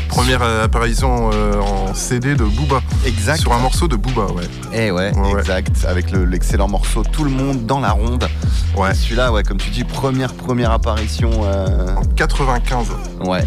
Première 0.09 0.41
euh, 0.41 0.65
apparition 0.65 1.29
euh, 1.33 1.61
en 1.61 1.93
CD 1.93 2.35
de 2.35 2.43
Booba. 2.43 2.81
Exact. 3.05 3.37
Sur 3.39 3.53
un 3.53 3.59
morceau 3.59 3.87
de 3.87 3.95
Booba, 3.95 4.25
ouais. 4.33 4.43
Eh 4.73 4.91
ouais, 4.91 5.13
Ouais, 5.15 5.33
ouais. 5.33 5.39
exact. 5.39 5.85
Avec 5.87 6.11
le- 6.11 6.25
l'excellent 6.25 6.67
morceau 6.67 7.03
Tout 7.09 7.23
le 7.23 7.29
monde 7.31 7.65
dans 7.65 7.79
la 7.79 7.91
ronde. 7.91 8.27
Ouais. 8.75 8.93
Celui-là, 8.93 9.31
ouais, 9.31 9.43
comme 9.43 9.57
tu 9.59 9.69
dis, 9.69 9.85
première 9.85 10.33
première 10.33 10.71
apparition. 10.71 11.29
euh, 11.45 11.95
En 11.95 12.03
95. 12.03 12.87
Ouais, 13.23 13.45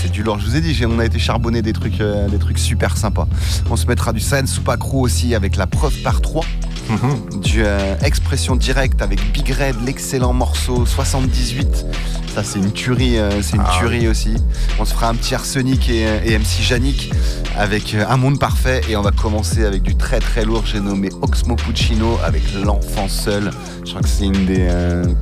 c'est 0.00 0.12
du 0.12 0.22
lourd. 0.22 0.38
Je 0.38 0.46
vous 0.46 0.54
ai 0.56 0.60
dit, 0.60 0.80
on 0.86 1.00
a 1.00 1.04
été 1.04 1.18
charbonné 1.18 1.62
des 1.62 1.72
trucs, 1.72 2.00
euh, 2.00 2.28
des 2.28 2.38
trucs 2.38 2.60
super 2.60 2.96
sympas. 2.96 3.26
On 3.68 3.74
se 3.76 3.86
mettra 3.86 4.12
du 4.12 4.20
Super 4.20 4.78
Crew 4.78 4.94
aussi 5.02 5.34
avec 5.34 5.56
la 5.56 5.66
preuve 5.66 5.94
par 6.02 6.20
3. 6.20 6.44
Mhm. 6.88 7.40
Du 7.40 7.62
euh, 7.64 7.94
Expression 8.02 8.56
Directe 8.56 9.00
avec 9.02 9.32
Big 9.32 9.48
Red, 9.50 9.76
l'excellent 9.86 10.32
morceau 10.32 10.84
78. 10.86 11.86
Ça, 12.34 12.42
c'est 12.42 12.58
une 12.58 12.72
tuerie, 12.72 13.16
euh, 13.18 13.40
c'est 13.42 13.56
une 13.56 13.62
Ah 13.64 13.76
tuerie 13.78 14.08
aussi. 14.08 14.34
On 14.80 14.84
se 14.84 14.92
fera 14.92 15.08
un 15.08 15.14
petit 15.14 15.34
Arsenic 15.36 15.88
et, 15.88 16.04
euh, 16.06 16.18
et 16.24 16.36
MC 16.36 16.62
Janik 16.62 17.12
avec 17.56 17.94
euh, 17.94 18.04
Un 18.08 18.16
Monde 18.16 18.40
Parfait. 18.40 18.80
Et 18.88 18.96
on 18.96 19.02
va 19.02 19.12
commencer 19.12 19.64
avec 19.64 19.82
du 19.82 19.94
très 19.94 20.18
très 20.18 20.44
lourd. 20.44 20.64
J'ai 20.66 20.80
nommé 20.80 21.10
Oxmo 21.22 21.54
Puccino 21.54 22.18
avec 22.24 22.42
L'Enfant 22.54 23.08
Seul. 23.08 23.50
Je 23.84 23.90
crois 23.90 24.02
que 24.02 24.08
c'est 24.08 24.24
une 24.24 24.46
des 24.46 24.68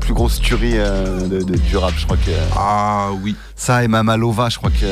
plus 0.00 0.14
grosses 0.14 0.40
tueries 0.40 0.72
de, 0.78 1.42
de- 1.42 1.56
du 1.58 1.76
rap. 1.76 1.92
Je 1.98 2.04
crois 2.06 2.16
que. 2.16 2.30
Ah 2.56 3.08
oui. 3.22 3.36
Ça 3.56 3.84
et 3.84 3.88
Mamalova, 3.88 4.48
je 4.48 4.56
crois 4.56 4.70
que 4.70 4.86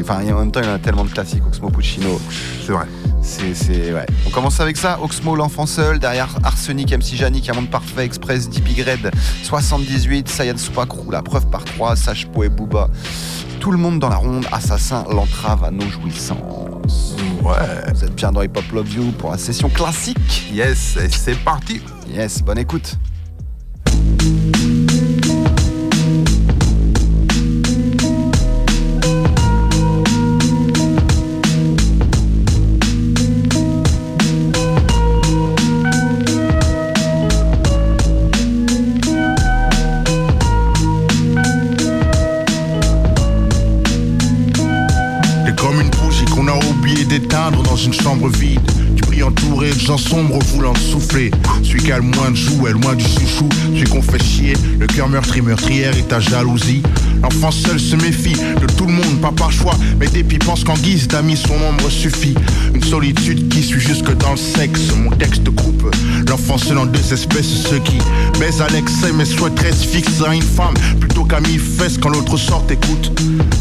enfin, 0.00 0.20
en 0.32 0.38
même 0.38 0.50
temps, 0.50 0.60
il 0.62 0.66
y 0.66 0.70
en 0.70 0.74
a 0.74 0.78
tellement 0.78 1.04
de 1.04 1.10
classiques. 1.10 1.42
Oxmo 1.46 1.68
Puccino, 1.68 2.18
C'est 2.66 2.72
vrai. 2.72 2.86
C'est, 3.24 3.54
c'est- 3.54 3.92
ouais. 3.92 4.06
On 4.26 4.30
commence 4.30 4.60
avec 4.60 4.76
ça. 4.76 4.98
Oxmo, 5.02 5.34
l'enfant 5.34 5.66
seul, 5.66 5.98
derrière 5.98 6.28
Arsenic, 6.44 6.92
MC 6.92 7.16
Janik, 7.16 7.48
Un 7.48 7.54
monde 7.54 7.70
parfait, 7.70 8.04
Express, 8.04 8.48
Deep 8.48 8.68
Red, 8.86 9.10
78, 9.42 10.28
Saiyan 10.28 10.56
Supakru, 10.56 11.10
La 11.10 11.22
preuve 11.22 11.46
par 11.48 11.64
3, 11.64 11.96
Sage 11.96 12.26
Po 12.28 12.44
et 12.44 12.48
Booba. 12.48 12.88
Tout 13.60 13.70
le 13.72 13.78
monde 13.78 13.98
dans 13.98 14.10
la 14.10 14.16
ronde, 14.16 14.46
assassin, 14.52 15.04
l'entrave 15.10 15.64
à 15.64 15.70
nos 15.70 15.88
jouissances. 15.88 17.16
Ouais. 17.42 17.92
Vous 17.94 18.04
êtes 18.04 18.14
bien 18.14 18.30
dans 18.30 18.42
Hip 18.42 18.50
Hop 18.56 18.72
Love 18.72 18.92
You 18.92 19.12
pour 19.18 19.30
la 19.30 19.38
session 19.38 19.70
classique. 19.70 20.50
Yes, 20.52 20.98
c'est 21.10 21.38
parti. 21.38 21.80
Yes, 22.08 22.42
bonne 22.42 22.58
écoute. 22.58 22.98
Gens 49.84 49.98
sombres 49.98 50.38
voulant 50.54 50.74
souffler. 50.74 51.30
Celui 51.62 51.82
qui 51.82 51.92
a 51.92 51.98
le 51.98 52.04
moins 52.04 52.30
de 52.30 52.36
joues 52.36 52.66
est 52.66 52.72
loin 52.72 52.94
du 52.94 53.04
chouchou. 53.04 53.48
Celui 53.66 53.84
qu'on 53.84 54.00
fait 54.00 54.22
chier, 54.22 54.54
le 54.78 54.86
cœur 54.86 55.08
meurtri, 55.08 55.42
meurtrière 55.42 55.94
et 55.98 56.02
ta 56.02 56.20
jalousie. 56.20 56.82
L'enfant 57.24 57.50
seul 57.50 57.80
se 57.80 57.96
méfie 57.96 58.36
de 58.60 58.66
tout 58.76 58.84
le 58.84 58.92
monde, 58.92 59.18
pas 59.22 59.32
par 59.32 59.50
choix, 59.50 59.74
mais 59.98 60.08
depuis 60.08 60.38
pense 60.38 60.62
qu'en 60.62 60.74
guise 60.74 61.08
d'amis 61.08 61.38
son 61.38 61.54
ombre 61.54 61.88
suffit. 61.88 62.34
Une 62.74 62.84
solitude 62.84 63.48
qui 63.48 63.62
suit 63.62 63.80
jusque 63.80 64.14
dans 64.18 64.32
le 64.32 64.36
sexe. 64.36 64.92
Mon 64.94 65.08
texte 65.08 65.48
coupe 65.48 65.74
l'enfant 66.28 66.58
seul 66.58 66.78
en 66.78 66.86
deux 66.86 67.12
espèces, 67.12 67.46
ceux 67.46 67.78
qui 67.78 67.96
baisent 68.38 68.60
à 68.60 68.68
l'excès 68.68 69.12
mais 69.14 69.24
souhaiteraient 69.24 69.72
se 69.72 69.86
fixer 69.86 70.24
à 70.26 70.34
une 70.34 70.42
femme 70.42 70.74
plutôt 71.00 71.24
qu'à 71.24 71.40
mi-fesse 71.40 71.96
quand 71.96 72.10
l'autre 72.10 72.36
sort 72.36 72.64
écoute. 72.68 73.12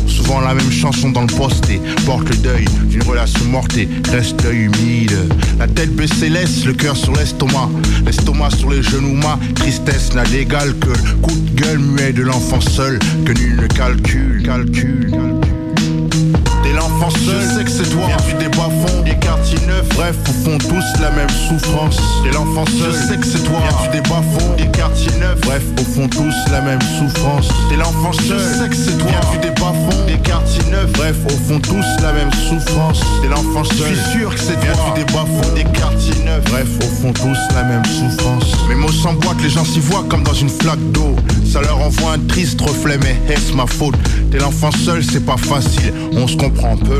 Souvent 0.07 0.41
la 0.41 0.53
même 0.53 0.71
chanson 0.71 1.11
dans 1.11 1.21
le 1.21 1.27
poste 1.27 1.69
et 1.69 1.79
porte 2.05 2.27
le 2.29 2.37
deuil 2.37 2.65
d'une 2.85 3.03
relation 3.03 3.45
morte 3.45 3.77
et 3.77 3.87
reste 4.11 4.43
humide. 4.51 5.15
La 5.59 5.67
tête 5.67 5.95
baissée 5.95 6.29
laisse 6.29 6.65
le 6.65 6.73
cœur 6.73 6.97
sur 6.97 7.13
l'estomac, 7.13 7.69
l'estomac 8.05 8.49
sur 8.57 8.69
les 8.71 8.81
genoux, 8.81 9.13
ma 9.13 9.39
tristesse 9.55 10.13
n'a 10.13 10.23
d'égal 10.23 10.73
que 10.79 10.89
le 10.89 11.15
coup 11.21 11.35
de 11.35 11.61
gueule 11.61 11.79
muet 11.79 12.13
de 12.13 12.23
l'enfant 12.23 12.61
seul 12.61 12.99
que 13.25 13.31
nul 13.33 13.52
ne 13.55 13.67
calcule. 13.67 14.43
calcul. 14.43 15.09
T'es 15.11 15.42
seul, 17.09 17.41
je 17.41 17.57
sais 17.57 17.63
que 17.63 17.71
c'est 17.71 17.89
toi. 17.89 18.07
Viens 18.07 18.17
du 18.27 18.33
débat 18.43 18.69
fond, 18.69 19.01
des 19.03 19.15
quartiers 19.15 19.59
neufs. 19.67 19.87
Bref, 19.95 20.15
au 20.29 20.33
fond, 20.43 20.57
tous 20.57 21.01
la 21.01 21.11
même 21.11 21.29
souffrance. 21.29 21.97
T'es 22.23 22.31
l'enfant 22.31 22.65
seul, 22.65 22.91
je 22.91 23.07
sais 23.07 23.17
que 23.17 23.25
c'est 23.25 23.43
toi. 23.43 23.59
Viens 23.61 23.91
du 23.91 24.01
débat 24.01 24.21
fond, 24.33 24.55
des 24.57 24.67
quartiers 24.67 25.17
neufs. 25.19 25.41
Bref, 25.41 25.63
au 25.79 25.83
fond, 25.83 26.07
tous 26.07 26.51
la 26.51 26.61
même 26.61 26.81
souffrance. 26.81 27.47
T'es 27.69 27.77
l'enfant 27.77 28.13
seul, 28.13 28.39
je 28.39 28.63
sais 28.63 28.69
que 28.69 28.75
c'est 28.75 28.97
toi. 28.97 29.07
Viens 29.09 29.31
du 29.31 29.37
débat 29.39 29.73
fond, 29.73 30.05
des 30.07 30.17
quartiers 30.19 30.71
neufs. 30.71 30.91
Bref, 30.93 31.15
au 31.25 31.29
fond, 31.29 31.59
tous 31.59 31.85
la 32.01 32.13
même 32.13 32.31
souffrance. 32.33 33.01
T'es 33.21 33.27
l'enfant 33.27 33.63
seul, 33.63 33.95
je 33.95 34.09
suis 34.09 34.19
sûr 34.19 34.33
que 34.33 34.39
c'est 34.39 34.53
toi. 34.53 34.63
Viens 34.63 34.93
du 34.93 35.03
débat 35.03 35.25
fond, 35.25 35.53
des 35.55 35.63
quartiers 35.63 36.23
neufs. 36.25 36.43
Bref, 36.51 36.67
au 36.79 37.01
fond, 37.01 37.13
tous 37.13 37.55
la 37.55 37.63
même 37.63 37.85
souffrance. 37.85 38.67
Mes 38.69 38.75
mots 38.75 38.91
s'emboîtent, 38.91 39.41
les 39.41 39.49
gens 39.49 39.65
s'y 39.65 39.79
voient 39.79 40.05
comme 40.07 40.23
dans 40.23 40.33
une 40.33 40.49
flaque 40.49 40.91
d'eau. 40.91 41.15
Ça 41.51 41.61
leur 41.61 41.79
envoie 41.79 42.13
un 42.13 42.19
triste 42.27 42.59
reflet, 42.61 42.97
mais 42.97 43.15
est-ce 43.31 43.53
ma 43.53 43.67
faute? 43.67 43.95
T'es 44.31 44.39
l'enfant 44.39 44.71
seul, 44.71 45.03
c'est 45.03 45.25
pas 45.25 45.37
facile. 45.37 45.93
On 46.13 46.27
se 46.27 46.35
comprend, 46.35 46.75
peu 46.77 46.92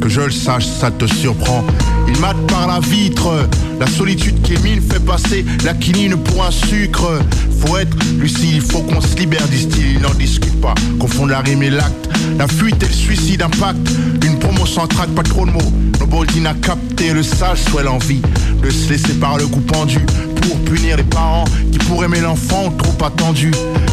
Que 0.00 0.08
je 0.08 0.20
le 0.20 0.30
sache, 0.30 0.66
ça 0.66 0.90
te 0.90 1.06
surprend. 1.06 1.64
Il 2.06 2.18
mate 2.20 2.36
par 2.48 2.66
la 2.66 2.80
vitre. 2.80 3.48
La 3.80 3.86
solitude 3.86 4.40
qu'Émile 4.42 4.80
fait 4.80 5.00
passer 5.00 5.44
la 5.64 5.74
quinine 5.74 6.16
pour 6.16 6.44
un 6.44 6.50
sucre. 6.50 7.20
Faut 7.60 7.76
être 7.76 7.96
lucide, 8.18 8.56
il 8.56 8.60
faut 8.60 8.80
qu'on 8.80 9.00
se 9.00 9.16
libère 9.16 9.46
du 9.48 9.58
style. 9.58 9.94
Il 9.96 10.00
n'en 10.00 10.14
discute 10.14 10.60
pas. 10.60 10.74
Confondre 10.98 11.30
la 11.30 11.40
rime 11.40 11.62
et 11.62 11.70
l'acte. 11.70 12.08
La 12.38 12.46
fuite 12.46 12.82
et 12.82 12.86
le 12.86 12.92
suicide 12.92 13.42
impact. 13.42 13.88
Une 14.24 14.38
promo 14.38 14.66
sans 14.66 14.86
trac, 14.86 15.08
pas 15.10 15.22
trop 15.22 15.46
de 15.46 15.50
mots. 15.50 15.72
Noboldine 15.98 16.46
a 16.46 16.54
capté 16.54 17.12
le 17.12 17.22
sage, 17.22 17.58
soit 17.70 17.82
l'envie 17.82 18.20
de 18.62 18.70
se 18.70 18.90
laisser 18.90 19.14
par 19.14 19.38
le 19.38 19.46
coup 19.46 19.60
pendu 19.60 19.98
pour 20.46 20.58
punir 20.60 20.96
les 20.96 21.02
parents 21.02 21.44
qui 21.72 21.78
pour 21.78 22.04
aimer 22.04 22.20
l'enfant 22.20 22.70
trop 22.78 23.04
attendu. 23.04 23.50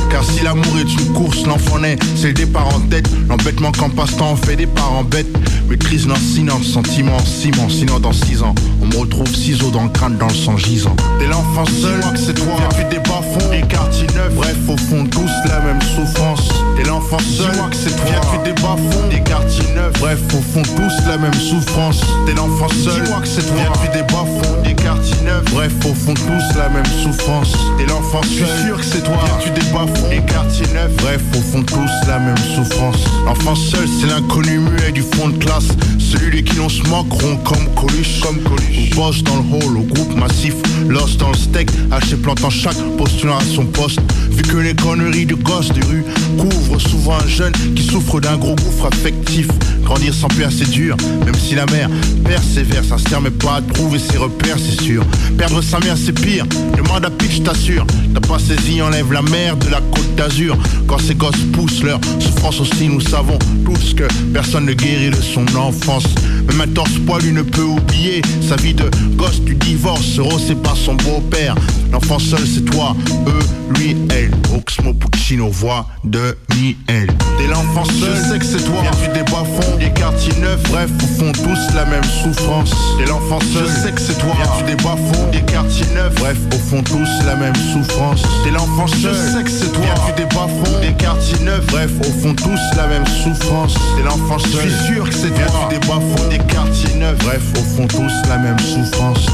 Car 0.09 0.23
si 0.23 0.43
l'amour 0.43 0.77
est 0.79 0.93
une 0.93 1.13
course, 1.13 1.45
l'enfant 1.45 1.79
naît, 1.79 1.97
c'est 2.15 2.27
le 2.27 2.33
départ 2.33 2.67
en 2.67 2.79
tête. 2.81 3.09
L'embêtement 3.27 3.71
qu'en 3.71 3.89
passe-temps 3.89 4.33
on 4.33 4.35
fait 4.35 4.55
des 4.55 4.67
parents 4.67 5.03
bêtes. 5.03 5.27
Maîtrise 5.69 6.07
lancinant, 6.07 6.61
sentiment, 6.61 7.17
ciment, 7.25 7.69
sinon 7.69 7.99
dans 7.99 8.11
six 8.11 8.43
ans, 8.43 8.53
on 8.81 8.85
me 8.85 8.97
retrouve 8.97 9.33
ciseaux 9.33 9.71
dans 9.71 9.83
le 9.83 9.89
crâne, 9.89 10.17
dans 10.17 10.27
le 10.27 10.33
sang 10.33 10.57
gisant. 10.57 10.95
T'es 11.19 11.25
l'enfant 11.25 11.65
seul, 11.65 11.99
que 12.01 12.19
c'est 12.19 12.33
toi, 12.33 12.55
viens 12.75 12.89
des 12.89 12.99
bas 12.99 13.21
fonds, 13.21 13.49
des 13.49 13.61
quartiers 13.61 14.07
neufs, 14.13 14.35
bref, 14.35 14.57
au 14.67 14.77
fond, 14.77 15.05
tous 15.05 15.31
la 15.49 15.61
même 15.61 15.81
souffrance. 15.81 16.49
T'es 16.75 16.83
l'enfant 16.83 17.19
seul, 17.19 17.55
que 17.71 17.75
c'est 17.75 17.95
toi, 17.95 18.21
viens 18.31 18.43
des 18.43 18.61
bas 18.61 18.75
fonds, 18.75 19.07
des 19.09 19.21
quartiers 19.21 19.73
neufs, 19.73 19.99
bref, 19.99 20.19
au 20.35 20.41
fond, 20.41 20.61
tous 20.61 21.07
la 21.07 21.17
même 21.17 21.33
souffrance. 21.33 22.01
T'es 22.25 22.33
l'enfant 22.33 22.69
seul, 22.69 23.03
que 23.03 23.27
c'est 23.27 23.47
toi, 23.47 23.63
viens 23.81 23.91
des 23.93 24.13
bas 24.13 24.25
fonds, 24.25 24.62
des 24.73 24.83
quartiers 24.83 25.21
neufs, 25.23 25.43
bref, 25.51 25.73
au 25.85 25.93
fond, 25.93 26.13
tous 26.13 26.57
la 26.57 26.69
même 26.69 26.85
souffrance. 26.85 27.53
T'es 27.77 27.85
l'enfant 27.85 28.21
seul, 28.23 28.31
je 28.31 28.45
suis 28.45 28.65
sûr 28.65 28.77
que 28.77 28.85
c'est 28.85 29.03
toi, 29.03 29.23
tu 29.41 29.49
des 29.51 29.67
bas 29.71 29.85
fonds, 29.93 30.09
des 30.09 30.21
quartiers 30.21 30.67
neufs, 30.73 30.95
bref, 30.97 31.21
au 31.35 31.41
fond, 31.41 31.63
tous 31.63 32.07
la 32.07 32.19
même 32.19 32.37
souffrance. 32.37 32.97
L'enfant 33.25 33.55
seul, 33.55 33.87
c'est 33.99 34.07
l'inconnu 34.07 34.59
muet 34.59 34.91
du 34.91 35.01
fond 35.01 35.29
de 35.29 35.37
classe, 35.37 35.67
celui 35.99 36.41
de 36.41 36.49
qui 36.49 36.57
l'on 36.57 36.69
se 36.69 36.83
moqueront 36.83 37.37
comme 37.37 37.67
Coluche, 37.75 38.19
comme 38.21 38.39
Coluche. 38.41 38.91
Au 38.91 38.95
boss 38.95 39.23
dans 39.23 39.35
le 39.37 39.41
hall, 39.41 39.77
au 39.77 39.83
groupe 39.83 40.15
massif, 40.15 40.55
lost 40.87 41.19
dans 41.19 41.29
le 41.29 41.37
steak, 41.37 41.69
haché 41.91 42.15
plantant 42.15 42.49
chaque 42.49 42.77
postulant 42.97 43.37
à 43.37 43.43
son 43.43 43.65
poste. 43.65 43.99
Vu 44.29 44.41
que 44.43 44.57
les 44.57 44.75
conneries 44.75 45.25
de 45.25 45.35
gosses 45.35 45.71
de 45.73 45.83
rue 45.85 46.03
couvrent 46.37 46.79
souvent 46.79 47.17
un 47.23 47.27
jeune 47.27 47.53
qui 47.75 47.83
souffre 47.83 48.19
d'un 48.19 48.37
gros 48.37 48.55
gouffre 48.55 48.87
affectif. 48.87 49.47
Grandir 49.83 50.13
sans 50.13 50.27
père, 50.29 50.49
c'est 50.51 50.69
dur, 50.69 50.95
même 51.25 51.35
si 51.35 51.55
la 51.55 51.65
mère 51.67 51.89
persévère, 52.23 52.83
se 52.83 53.19
mais 53.21 53.29
pas 53.31 53.55
à 53.57 53.61
trouver 53.61 53.99
ses 53.99 54.17
repères, 54.17 54.57
c'est 54.57 54.81
sûr. 54.81 55.03
Perdre 55.37 55.61
sa 55.61 55.79
mère, 55.79 55.95
c'est 55.97 56.13
pire. 56.13 56.45
Demande 56.75 57.05
à 57.05 57.09
Pitch, 57.09 57.37
je 57.37 57.41
t'assure. 57.41 57.85
T'as 58.13 58.19
pas 58.21 58.39
saisi, 58.39 58.81
enlève 58.81 59.11
la 59.11 59.21
mer 59.21 59.57
de 59.57 59.69
la 59.69 59.81
côte 59.81 60.15
d'Azur. 60.15 60.57
Quand 60.87 60.99
ces 60.99 61.15
gosses 61.15 61.43
poussent 61.51 61.83
leur 61.83 61.99
souffrance 62.19 62.59
aussi, 62.59 62.87
nous 62.87 63.01
savons 63.01 63.37
tous 63.65 63.93
que 63.93 64.03
personne 64.33 64.65
ne 64.65 64.73
guérit 64.73 65.09
de 65.09 65.21
son 65.21 65.45
enfance. 65.55 66.05
Même 66.47 66.61
un 66.61 66.67
torse 66.67 66.97
poilu 67.05 67.31
ne 67.31 67.41
peut 67.41 67.63
oublier 67.63 68.21
sa 68.47 68.55
vie 68.55 68.73
de 68.73 68.89
gosse 69.15 69.41
du 69.41 69.55
divorce. 69.55 70.19
c'est 70.47 70.61
pas 70.61 70.75
son 70.75 70.95
beau-père. 70.95 71.55
L'enfant 71.91 72.19
seul, 72.19 72.41
c'est 72.45 72.65
toi, 72.65 72.95
eux, 73.27 73.79
lui, 73.79 73.95
elle. 74.09 74.31
Oxmo 74.53 74.93
Puccino, 74.93 75.49
voix 75.49 75.87
de 76.03 76.37
Miel. 76.55 77.07
T'es 77.37 77.47
l'enfant 77.47 77.85
seul, 77.85 78.15
je 78.15 78.31
sais 78.31 78.39
que 78.39 78.45
c'est 78.45 78.63
toi. 78.63 78.81
Viens 78.81 78.91
du 78.91 79.13
débat 79.13 79.43
fond, 79.43 79.77
des 79.77 79.89
quartiers 79.91 80.35
neufs. 80.39 80.61
Bref, 80.71 80.89
au 81.01 81.07
fond, 81.19 81.31
tous 81.31 81.75
la 81.75 81.85
même 81.85 82.03
souffrance. 82.03 82.71
T'es 82.97 83.05
l'enfant 83.05 83.39
seul, 83.41 83.65
je 83.67 83.81
sais 83.81 83.91
que 83.91 84.01
c'est 84.01 84.17
toi. 84.17 84.33
Viens 84.35 84.57
du 84.57 84.75
débat 84.75 84.95
fond, 84.95 85.31
des 85.31 85.41
quartiers 85.41 85.87
neufs. 85.95 86.15
Bref, 86.15 86.37
au 86.53 86.57
fond, 86.69 86.83
tous 86.83 87.25
la 87.25 87.35
même 87.35 87.55
souffrance. 87.55 88.21
T'es 88.43 88.51
l'enfant 88.51 88.87
seul, 88.87 89.15
je 89.15 89.37
sais 89.37 89.43
que 89.43 89.49
c'est 89.49 89.71
toi. 89.71 89.83
Viens 89.83 90.05
du 90.05 90.21
débat 90.21 90.47
fond, 90.47 90.79
des 90.81 90.93
quartiers 90.93 91.39
neufs. 91.43 91.65
Bref, 91.67 91.91
au 92.01 92.21
fond, 92.21 92.35
tous 92.35 92.77
la 92.77 92.87
même 92.87 93.07
souffrance. 93.07 93.73
T'es 93.97 94.03
l'enfant 94.03 94.39
seul, 94.39 94.69
je 94.69 94.69
suis 94.69 94.93
sûr 94.93 95.09
que 95.09 95.15
c'est 95.15 95.29
toi. 95.29 95.43
Viens 95.49 95.67
du 95.69 95.79
débat 95.79 95.99
fond, 95.99 96.29
des 96.29 96.37
quartiers 96.37 96.95
neufs. 96.99 97.17
Bref, 97.19 97.41
au 97.55 97.63
fond, 97.75 97.87
tous 97.87 98.29
la 98.29 98.37
même 98.37 98.59
souffrance. 98.59 99.25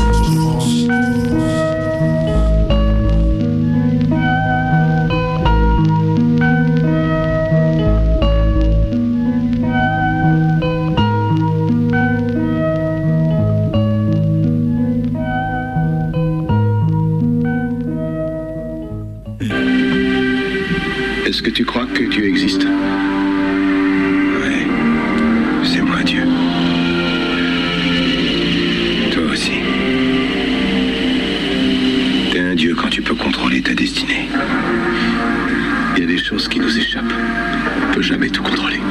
Est-ce 21.40 21.46
que 21.46 21.56
tu 21.56 21.64
crois 21.64 21.86
que 21.86 22.04
Dieu 22.04 22.26
existe 22.26 22.66
Ouais. 22.66 24.68
C'est 25.64 25.82
moi 25.82 26.04
Dieu. 26.04 26.24
Toi 29.10 29.24
aussi. 29.32 29.54
T'es 32.30 32.40
un 32.40 32.56
Dieu 32.56 32.76
quand 32.76 32.90
tu 32.90 33.02
peux 33.02 33.16
contrôler 33.16 33.62
ta 33.62 33.74
destinée. 33.74 34.28
Il 35.96 36.02
y 36.02 36.04
a 36.04 36.08
des 36.08 36.18
choses 36.18 36.50
qui 36.50 36.60
nous 36.60 36.78
échappent. 36.78 37.14
On 37.88 37.94
peut 37.94 38.02
jamais 38.02 38.28
tout 38.28 38.44
contrôler. 38.44 38.82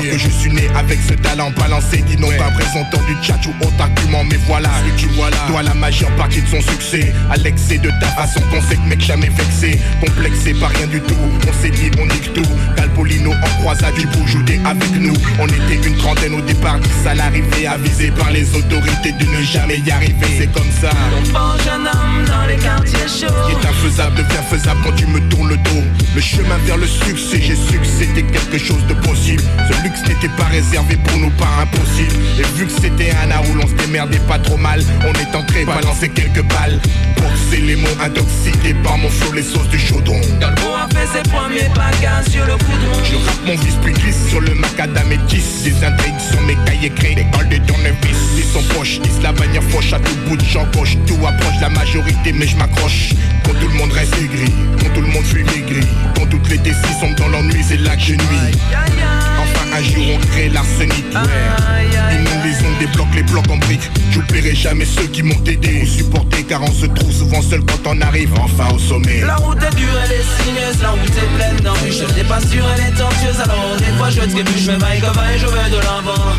Dire 0.00 0.12
que 0.12 0.18
je 0.18 0.28
suis 0.28 0.50
né 0.50 0.68
avec 0.74 0.98
ce 1.00 1.14
talent 1.14 1.50
balancé 1.50 1.98
Dis 2.06 2.16
non 2.16 2.28
pas 2.38 2.50
présentant 2.50 3.00
du 3.06 3.14
tchatch 3.22 3.46
ou 3.46 3.64
autre 3.64 3.80
argument 3.80 4.24
Mais 4.24 4.38
voilà, 4.46 4.68
ce 4.84 4.90
que 4.90 4.98
tu 4.98 5.06
vois 5.14 5.30
là. 5.30 5.36
Toi 5.48 5.62
la 5.62 5.74
majeure 5.74 6.10
partie 6.16 6.42
de 6.42 6.48
son 6.48 6.60
succès. 6.60 7.12
À 7.30 7.36
l'excès 7.36 7.78
de 7.78 7.90
ta 8.00 8.06
façon 8.08 8.40
qu'on 8.50 8.60
sait 8.62 8.76
que 8.76 8.88
mec 8.88 9.00
jamais 9.00 9.28
vexé. 9.28 9.78
Complexé 10.00 10.54
par 10.54 10.70
rien 10.70 10.86
du 10.86 11.00
tout. 11.00 11.16
On 11.48 11.62
s'est 11.62 11.70
dit 11.70 11.90
on 12.00 12.06
nique 12.06 12.32
tout. 12.34 12.46
Calpolino 12.76 13.32
en 13.32 13.60
croisade 13.60 13.94
du 13.94 14.06
bout 14.06 14.26
jouer 14.26 14.60
avec 14.64 14.90
nous. 15.00 15.14
On 15.40 15.46
était 15.46 15.86
une 15.86 15.96
trentaine 15.96 16.34
au 16.34 16.40
départ 16.40 16.78
à 17.06 17.14
l'arrivée 17.14 17.66
avisé 17.66 18.10
par 18.10 18.30
les 18.30 18.54
autorités 18.54 19.12
de 19.12 19.24
ne 19.24 19.42
jamais 19.42 19.78
y 19.78 19.90
arriver. 19.90 20.26
C'est 20.38 20.52
comme 20.52 20.70
ça. 20.80 20.90
Bon 21.32 21.62
jeune 21.64 21.86
homme 21.86 22.24
dans 22.26 22.46
les 22.46 22.56
quartiers 22.56 22.98
chauds. 23.08 23.34
Qui 23.46 23.52
est 23.52 23.68
infaisable 23.68 24.16
devient 24.16 24.44
faisable 24.50 24.80
quand 24.84 24.92
tu 24.92 25.06
me 25.06 25.20
tournes 25.28 25.48
le 25.50 25.56
dos 25.56 25.82
Le 26.16 26.22
chemin 26.22 26.56
vers 26.64 26.78
le 26.78 26.86
succès, 26.86 27.42
j'ai 27.42 27.54
su 27.54 27.78
que 27.78 27.84
c'était 27.86 28.22
quelque 28.22 28.56
chose 28.56 28.82
de 28.86 28.94
possible. 28.94 29.42
Ce 29.68 29.82
luxe 29.82 30.00
n'était 30.08 30.34
pas 30.34 30.44
réservé 30.44 30.96
pour 30.96 31.18
nous, 31.18 31.28
pas 31.32 31.60
impossible. 31.60 32.10
Et 32.38 32.58
vu 32.58 32.64
que 32.64 32.72
c'était 32.72 33.10
un 33.22 33.30
art 33.30 33.42
où 33.50 33.54
l'on 33.54 33.66
se 33.66 33.74
démerdait 33.74 34.18
pas 34.20 34.38
trop 34.38 34.56
mal 34.56 34.82
On 35.06 35.12
est 35.12 35.36
entré 35.36 35.66
balancer 35.66 36.08
quelques 36.08 36.42
balles. 36.44 36.80
Boxer 37.16 37.60
les 37.60 37.76
mots 37.76 37.98
intoxiqués 38.02 38.72
par 38.82 38.96
mon 38.96 39.10
flow, 39.10 39.32
les 39.34 39.42
sauces 39.42 39.68
du 39.68 39.78
chaudron. 39.78 40.18
Galbo 40.40 40.62
a 40.74 40.88
fait 40.88 41.18
ses 41.18 41.28
premiers 41.28 41.68
bagages 41.74 42.28
sur 42.30 42.46
le 42.46 42.54
coudron. 42.54 43.04
Je 43.04 43.16
rappe 43.16 43.46
mon 43.46 43.56
vice 43.56 43.76
plus 43.82 43.92
glisse 43.92 44.28
sur 44.30 44.40
le 44.40 44.54
macadam 44.54 45.12
et 45.12 45.18
10 45.28 45.64
Des 45.64 45.84
intrigues 45.84 46.20
sur 46.30 46.40
mes 46.40 46.56
cahiers 46.64 46.90
créés, 46.96 47.14
des 47.14 47.26
cols 47.30 47.50
de 47.50 47.58
tournevis 47.66 48.16
Ils 48.38 48.44
sont 48.44 48.62
proches, 48.74 49.00
ils 49.04 49.22
la 49.22 49.32
manière 49.32 49.62
fauche 49.64 49.92
à 49.92 49.98
tout 49.98 50.16
bout 50.26 50.36
de 50.38 50.44
champ 50.44 50.66
gauche 50.74 50.96
Tout 51.06 51.18
approche 51.26 51.60
la 51.60 51.68
majorité 51.68 52.32
mais 52.32 52.46
je 52.46 52.56
m'accroche. 52.56 53.10
Quand 53.44 53.52
tout 53.60 53.68
le 53.68 53.74
monde 53.74 53.92
reste 53.92 54.14
aigri, 54.14 54.50
quand 54.80 54.88
tout 54.94 55.02
le 55.02 55.08
monde 55.08 55.24
fuit 55.24 55.44
maigri 55.44 55.86
Quand 56.14 56.26
toutes 56.26 56.48
les 56.48 56.58
décis 56.58 56.94
sont 57.00 57.12
dans 57.12 57.28
l'ennui, 57.28 57.62
c'est 57.66 57.78
là 57.78 57.96
que 57.96 58.02
je 58.02 58.14
nuis. 58.14 58.58
Enfin 59.38 59.66
un 59.76 59.82
jour 59.82 60.04
on 60.14 60.26
crée 60.26 60.48
l'arsenic. 60.48 61.04
Inonde 61.12 62.44
les 62.44 62.66
ondes, 62.66 62.78
débloque 62.78 63.14
les 63.14 63.22
blocs 63.22 63.50
en 63.50 63.56
briques. 63.56 63.90
J'oublierai 64.10 64.54
jamais 64.54 64.84
ceux 64.84 65.06
qui 65.06 65.22
m'ont 65.22 65.42
aidé. 65.44 65.82
Ou 65.82 65.86
supporté 65.86 66.42
Car 66.44 66.62
on 66.62 66.72
se 66.72 66.86
trouve 66.86 67.12
souvent 67.12 67.42
seul 67.42 67.60
quand 67.60 67.90
on 67.90 68.00
arrive 68.00 68.32
enfin 68.38 68.68
au 68.74 68.78
sommet. 68.78 69.20
La 69.20 69.36
route 69.36 69.62
est 69.62 69.76
dure, 69.76 69.88
elle 70.04 70.12
est 70.12 70.42
sinueuse, 70.42 70.82
la 70.82 70.90
route 70.90 71.08
est 71.08 71.36
pleine 71.36 71.56
d'embûches 71.60 71.98
Je 72.08 72.14
n'ai 72.14 72.24
pas 72.24 72.40
sûr, 72.40 72.64
elle 72.74 72.92
est 72.92 72.96
tortueuse, 72.96 73.40
alors 73.40 73.76
des 73.78 73.96
fois 73.98 74.10
je 74.10 74.20
trébuche 74.20 74.60
Je 74.60 74.70
vais 74.70 74.78
vaille 74.78 75.00
que 75.00 75.06
vaille, 75.06 75.38
je 75.38 75.46
vais 75.46 75.70
de 75.70 75.76
l'avant. 75.76 76.32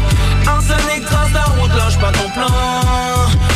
Arsenic 0.48 1.06
trace 1.06 1.34
la 1.34 1.44
route, 1.44 1.76
lâche 1.78 1.98
pas 1.98 2.12
ton 2.12 2.30
plan 2.30 3.07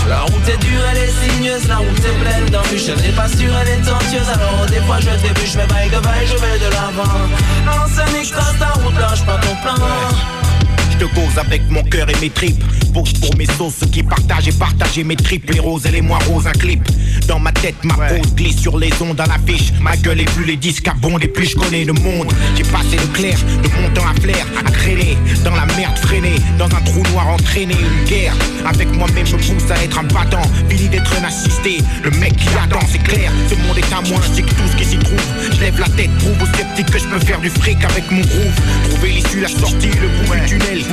La 0.08 0.22
route 0.22 0.48
est 0.50 0.58
dure, 0.58 0.82
elle 0.92 0.98
est 0.98 1.08
sinueuse, 1.08 1.68
la 1.68 1.78
route 1.78 2.00
est 2.00 2.20
pleine 2.24 2.46
d'embûches 2.50 2.86
Je 2.88 2.92
n'ai 3.02 3.12
pas 3.12 3.28
sûr, 3.28 3.50
elle 3.62 3.70
est 3.70 3.82
tortueuse, 3.82 4.30
alors 4.30 4.66
des 4.68 4.82
fois 4.82 5.00
je 5.00 5.10
trébuche 5.10 5.54
Je 5.54 5.58
vais 5.58 5.68
que 5.90 6.06
vaille, 6.06 6.28
je 6.28 6.38
vais 6.38 6.60
de 6.60 6.72
l'avant 6.74 7.04
l'avant. 7.06 7.84
Enseigne, 7.86 8.24
je 8.24 8.32
trace 8.32 8.58
ta 8.60 8.70
route, 8.80 8.98
lâche 8.98 9.26
pas 9.26 9.38
ton 9.38 9.56
plan. 9.62 9.76
Avec 11.38 11.70
mon 11.70 11.82
cœur 11.84 12.10
et 12.10 12.16
mes 12.22 12.30
tripes. 12.30 12.64
Pose 12.94 13.14
pour 13.14 13.36
mes 13.38 13.46
sauces, 13.46 13.76
ceux 13.80 13.88
qui 13.88 14.04
partagent 14.04 14.50
et 14.50 14.52
partagent 14.52 15.00
mes 15.00 15.16
tripes. 15.16 15.50
Les 15.50 15.60
roses 15.60 15.86
et 15.86 15.92
les 15.92 16.02
moins 16.02 16.20
roses, 16.28 16.46
un 16.46 16.52
clip. 16.52 16.82
Dans 17.28 17.40
ma 17.40 17.52
tête, 17.52 17.76
ma 17.84 17.94
pose 17.94 18.36
glisse 18.36 18.58
sur 18.58 18.78
les 18.78 18.92
ondes 19.02 19.20
à 19.20 19.26
l'affiche. 19.26 19.72
Ma 19.80 19.96
gueule 19.96 20.22
est 20.22 20.32
plus 20.32 20.46
les 20.46 20.58
disques 20.58 20.88
abondent 20.88 21.24
et 21.24 21.28
plus 21.28 21.52
je 21.52 21.56
connais 21.56 21.86
le 21.86 21.94
monde. 21.94 22.32
J'ai 22.56 22.64
passé 22.64 22.98
le 22.98 23.08
clair, 23.14 23.38
de 23.64 23.82
mon 23.82 23.90
temps 23.94 24.08
à 24.08 24.20
flair, 24.20 24.46
à 24.66 24.72
traîner. 24.72 25.18
Dans 25.44 25.56
la 25.56 25.66
merde 25.78 25.98
freinée, 25.98 26.36
dans 26.60 26.66
un 26.66 26.82
trou 26.82 27.02
noir 27.12 27.28
entraîné. 27.30 27.76
Une 27.76 28.06
guerre 28.06 28.36
avec 28.66 28.94
moi-même 28.96 29.26
me 29.26 29.38
pousse 29.38 29.72
à 29.72 29.82
être 29.84 30.00
un 30.00 30.04
battant. 30.04 30.44
Fini 30.70 30.90
d'être 30.90 31.14
un 31.20 31.24
assisté. 31.26 31.78
Le 32.04 32.12
mec 32.12 32.36
qui 32.36 32.50
attend, 32.62 32.86
c'est 32.92 33.04
clair. 33.04 33.32
Ce 33.50 33.56
monde 33.56 33.78
est 33.78 33.94
à 33.94 34.02
moi, 34.10 34.20
je 34.36 34.42
que 34.42 34.50
tout 34.50 34.68
ce 34.72 34.76
qui 34.76 34.86
s'y 34.86 34.98
trouve. 34.98 35.20
Je 35.54 35.60
lève 35.62 35.80
la 35.80 35.90
tête, 35.90 36.12
prouve 36.18 36.42
aux 36.42 36.58
sceptiques 36.58 36.92
que 36.92 37.00
je 37.00 37.08
peux 37.08 37.20
faire 37.20 37.40
du 37.40 37.50
fric 37.50 37.84
avec 37.84 38.12
mon 38.12 38.22
groove. 38.22 38.60
Trouver 38.90 39.12
l'issue, 39.12 39.40
la 39.40 39.48
sortie, 39.48 39.90
le 40.02 40.08
bout 40.26 40.36
du 40.36 40.46
tunnel. 40.46 40.84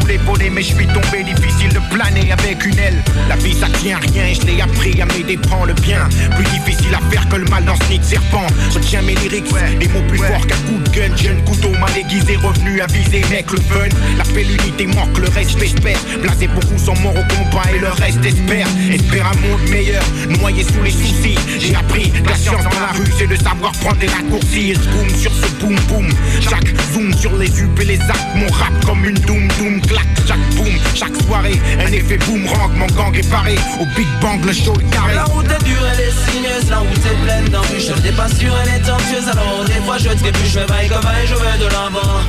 Mais 0.51 0.63
je 0.63 0.75
suis 0.75 0.87
tombé. 0.87 1.25
Difficile 1.25 1.73
de 1.73 1.81
planer 1.95 2.33
avec 2.33 2.65
une 2.65 2.79
aile. 2.79 3.03
La 3.29 3.37
vie, 3.37 3.55
ça 3.55 3.67
tient 3.81 3.99
rien. 3.99 4.33
Je 4.33 4.47
l'ai 4.47 4.61
appris 4.61 5.01
à 5.01 5.07
mes 5.07 5.23
dépens. 5.23 5.65
Le 5.65 5.75
bien, 5.75 6.09
plus 6.37 6.45
difficile 6.45 6.95
à 6.95 7.11
faire 7.11 7.29
que 7.29 7.37
le 7.37 7.45
mal 7.47 7.65
dans 7.65 7.77
ce 7.77 7.91
nid 7.91 7.99
de 7.99 8.05
serpent. 8.05 8.47
Retiens 8.75 9.03
mes 9.03 9.15
lyrics, 9.17 9.53
des 9.81 9.89
mots 9.89 10.03
plus 10.09 10.19
forts 10.19 10.47
qu'un 10.47 10.57
coup 10.57 10.79
de 10.79 10.91
gun. 10.91 11.17
Jeune 11.17 11.43
couteau 11.45 11.71
mal 11.71 11.91
aiguisé, 11.97 12.37
revenu 12.37 12.81
à 12.81 12.87
viser, 12.87 13.23
mec, 13.31 13.51
le 13.51 13.61
fun. 13.61 13.89
L'appel 14.17 14.47
l'unité 14.47 14.87
manque, 14.87 15.19
le 15.19 15.29
respect, 15.29 15.69
j'espère. 15.69 15.99
Blasé 16.23 16.49
beaucoup 16.49 16.79
sont 16.79 16.97
morts 17.01 17.15
au 17.17 17.35
combat 17.35 17.65
et 17.75 17.79
le 17.79 17.89
reste 17.89 18.25
espère. 18.25 18.67
Espère 18.91 19.27
un 19.27 19.49
monde 19.49 19.69
meilleur, 19.71 20.03
noyé 20.41 20.65
sous 20.65 20.83
les 20.83 20.91
soucis. 20.91 21.39
J'ai 21.59 21.75
appris 21.75 22.13
la 22.27 22.35
science 22.35 22.63
dans 22.63 22.81
la 22.81 22.93
rue, 22.93 23.11
c'est 23.19 23.27
de 23.27 23.37
savoir 23.37 23.73
prendre 23.73 23.99
des 23.99 24.09
raccourcis. 24.09 24.75
Boom 24.93 25.09
sur 25.17 25.33
ce 25.33 25.47
boom 25.61 25.77
boom. 25.89 26.09
Chaque 26.41 26.69
zoom 26.93 27.13
sur 27.15 27.37
les 27.37 27.51
up 27.63 27.81
et 27.81 27.85
les 27.85 28.01
actes. 28.01 28.35
Mon 28.37 28.49
rap 28.49 28.73
comme 28.85 29.05
une 29.05 29.19
doom 29.19 29.49
doom 29.59 29.81
clac. 29.83 30.07
Chaque 30.27 30.55
boom, 30.57 30.69
chaque 30.95 31.17
soirée, 31.23 31.61
un 31.81 31.93
effet 31.93 32.19
boomerang. 32.19 32.73
Mon 32.75 32.87
gang 32.87 33.15
est 33.15 33.31
paré. 33.31 33.57
Au 33.81 33.87
Big 33.97 34.09
Bang, 34.21 34.45
le 34.45 34.53
show 34.53 34.75
est 34.81 34.91
carré. 34.91 35.15
La 35.15 35.25
route 35.25 35.47
est 35.47 35.65
dure, 35.65 35.83
elle 35.93 36.01
est 36.01 36.31
sinueuse, 36.31 36.71
la 36.71 36.79
route 36.79 37.07
est 37.07 37.25
pleine 37.25 37.49
d'embûches 37.49 37.87
Je 37.87 38.13
pas 38.13 38.29
sûr, 38.29 38.53
elle 38.63 38.75
est 38.75 38.85
tortueuse 38.85 39.29
Alors 39.29 39.65
des 39.65 39.81
fois 39.85 39.99
je 39.99 40.09
plus, 40.09 40.51
je 40.51 40.61
vaille 40.61 40.89
comme 40.89 41.03
vaille, 41.03 41.27
je 41.27 41.35
vais 41.35 41.59
de 41.59 41.69
l'avant 41.71 42.21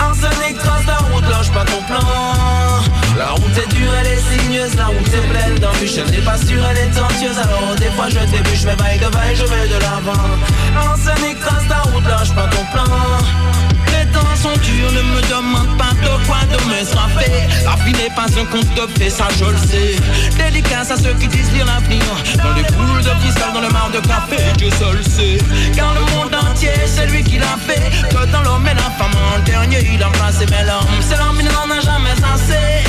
Arsenic 0.00 0.58
trace 0.58 0.86
la 0.86 0.96
route, 0.96 1.28
lâche 1.28 1.50
pas 1.50 1.64
ton 1.64 1.82
plan 1.82 2.06
La 3.18 3.30
route 3.30 3.58
est 3.58 3.74
dure, 3.74 3.92
elle 4.00 4.06
est 4.06 4.40
sinueuse, 4.40 4.74
la 4.76 4.86
route 4.86 5.08
est 5.08 5.28
pleine 5.32 5.58
d'embûches 5.58 5.96
Je 5.96 6.20
pas 6.20 6.38
sûr, 6.38 6.62
elle 6.70 6.78
est 6.78 6.90
tortueuse 6.90 7.38
Alors 7.38 7.74
des 7.76 7.90
fois 7.96 8.08
je 8.08 8.18
te 8.18 8.42
plus, 8.42 8.56
je 8.56 8.66
vais 8.66 8.76
vaille 8.76 8.98
comme 8.98 9.12
vaille, 9.12 9.36
je 9.36 9.44
vais 9.44 9.68
de 9.68 9.78
l'avant 9.80 10.24
Arsenic 10.76 11.40
trace 11.40 11.68
la 11.68 11.80
route, 11.90 12.06
lâche 12.06 12.34
pas 12.34 12.48
ton 12.48 12.64
plan 12.72 12.84
sont 14.44 14.60
durs, 14.60 14.92
ne 14.92 15.00
me 15.00 15.20
demande 15.22 15.78
pas 15.78 15.94
de 16.04 16.12
quoi 16.26 16.40
demain 16.52 16.84
sera 16.84 17.08
fait. 17.18 17.48
La 17.64 17.82
vie 17.82 17.92
n'est 17.92 18.14
pas 18.14 18.28
un 18.38 18.44
conte 18.52 18.74
de 18.74 18.86
fait, 18.98 19.08
ça 19.08 19.26
je 19.38 19.46
le 19.46 19.56
sais. 19.56 19.96
Dédicace 20.36 20.90
à 20.90 20.96
ceux 20.96 21.14
qui 21.14 21.28
disent 21.28 21.50
lire 21.52 21.64
l'avenir. 21.64 22.04
Dans 22.44 22.52
les 22.52 22.68
boules 22.76 23.02
de 23.02 23.14
cristal, 23.20 23.54
dans 23.54 23.62
le 23.62 23.70
mar 23.70 23.88
de 23.90 24.00
café 24.00 24.42
Dieu 24.58 24.68
seul 24.78 25.02
sait, 25.02 25.38
car 25.74 25.94
le 25.94 26.04
monde 26.12 26.34
entier 26.34 26.76
c'est 26.84 27.06
lui 27.06 27.22
qui 27.24 27.38
l'a 27.38 27.56
fait. 27.66 27.88
Que 28.10 28.30
dans 28.32 28.42
l'homme 28.42 28.66
et 28.66 28.74
la 28.74 28.90
femme 28.98 29.16
en 29.32 29.38
dernier 29.44 29.80
il 29.94 30.02
a 30.02 30.10
placé 30.10 30.44
Mais 30.50 30.64
l'homme, 30.64 31.00
c'est 31.00 31.16
l'homme, 31.16 31.40
il 31.40 31.46
n'en 31.46 31.70
a 31.74 31.80
jamais 31.80 32.16
assez. 32.34 32.84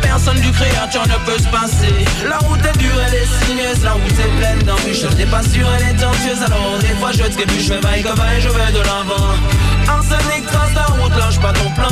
Personne 0.00 0.40
du 0.40 0.52
créateur 0.52 1.08
ne 1.08 1.18
peut 1.26 1.38
se 1.38 1.48
passer. 1.48 1.94
La 2.28 2.38
route 2.38 2.64
est 2.64 2.78
dure, 2.78 3.00
elle 3.08 3.14
est 3.14 3.30
sinueuse. 3.44 3.82
La 3.82 3.92
route 3.92 4.18
est 4.24 4.32
pleine 4.38 4.62
d'embûches. 4.62 5.02
Je 5.10 5.16
n'ai 5.16 5.26
pas 5.26 5.42
sûr, 5.42 5.66
elle 5.76 5.88
est 5.90 5.98
tortueuse. 5.98 6.42
Alors 6.46 6.78
des 6.78 6.94
fois 7.00 7.10
je 7.10 7.24
trébuche, 7.24 7.66
je 7.66 7.74
vais 7.74 7.80
vaille 7.80 8.02
que 8.02 8.10
je 8.38 8.48
vais 8.48 8.72
de 8.72 8.78
l'avant 8.78 9.34
Arsenic 9.88 10.46
trace 10.46 10.74
la 10.74 10.86
route, 10.94 11.16
lâche 11.16 11.40
pas 11.40 11.52
ton 11.52 11.70
plan. 11.70 11.88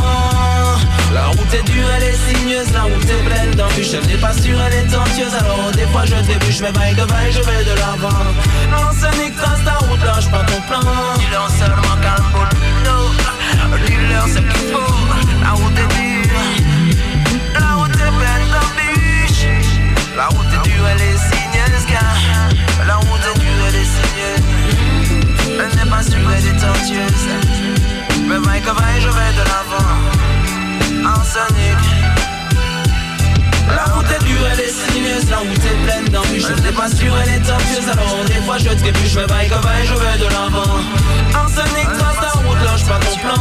La 1.13 1.27
route 1.27 1.55
est 1.55 1.63
dure, 1.71 1.87
elle 1.97 2.05
est 2.05 2.17
sinueuse 2.17 2.73
La 2.73 2.83
route 2.83 3.05
est 3.05 3.25
pleine 3.29 3.51
d'embûches. 3.55 3.93
Je 3.93 4.09
n'ai 4.09 4.17
pas 4.17 4.33
sûr, 4.33 4.59
elle 4.67 4.75
est 4.75 4.87
tortueuse 4.87 5.35
Alors 5.35 5.71
des 5.73 5.87
fois 5.87 6.05
je 6.07 6.15
trébuche, 6.15 6.57
je 6.57 6.65
vais 6.65 6.73
vaille 6.73 6.95
que 6.95 7.03
vaille, 7.03 7.33
je 7.33 7.41
vais 7.41 7.65
de 7.65 7.75
l'avant. 7.79 8.25
Arsenic 8.73 9.37
trace 9.37 9.65
la 9.65 9.75
route, 9.87 10.03
lâche 10.05 10.31
pas 10.31 10.45
ton 10.45 10.61
plan. 10.63 10.81
Dis-leur 11.19 11.51
seulement 11.51 11.97
calme, 12.01 12.25
Dis-leur 13.87 14.27
ce 14.27 14.39
qu'il 14.39 14.73
faut. 14.73 14.95
La 15.43 15.51
route 15.51 15.79
est 15.79 15.95
dure. 15.95 16.13
La 20.15 20.27
route 20.27 20.47
est 20.47 20.69
dure, 20.69 20.87
elle 20.89 21.01
est 21.01 21.17
sinueuse, 21.17 21.87
gars. 21.91 22.87
La 22.87 22.97
route 22.97 23.21
est 23.35 23.39
dure, 23.41 23.67
elle 23.67 23.75
est 23.75 23.85
sinueuse. 23.85 24.43
Elle 25.59 25.77
n'est 25.77 25.91
pas 25.91 26.03
sûre, 26.03 26.31
elle 26.37 26.47
est 26.47 26.61
tortueuse. 26.61 27.62
Que 28.33 28.39
vaille, 28.39 28.63
je 28.99 29.09
vais 29.09 29.33
de 29.37 29.45
l'avant. 29.45 29.93
En 31.05 31.23
sonic. 31.23 31.77
La 33.69 33.85
route 33.93 34.07
est 34.11 34.25
dure, 34.25 34.47
elle 34.51 34.61
est 34.61 34.73
sinueuse, 34.73 35.29
la 35.29 35.37
route 35.37 35.65
est 35.65 35.85
pleine 35.85 36.09
d'embûches. 36.09 36.47
Je 36.49 36.63
n'ai 36.63 36.73
pas 36.73 36.89
sûr, 36.89 37.13
elle 37.23 37.29
est 37.29 37.45
tortueuse, 37.45 37.89
alors 37.93 38.25
des 38.25 38.41
fois 38.47 38.57
je 38.57 38.71
trébuche. 38.71 39.17
Vaille 39.29 39.49
que 39.51 39.55
vaille, 39.55 39.85
je 39.85 39.95
vais 39.95 40.17
de 40.17 40.29
l'avant. 40.33 40.81
En 41.37 41.47
sonic, 41.47 41.85
trace 41.85 42.23
la 42.23 42.31
route, 42.41 42.63
lâche 42.65 42.87
pas 42.87 42.99
ton 43.05 43.17
plan. 43.19 43.37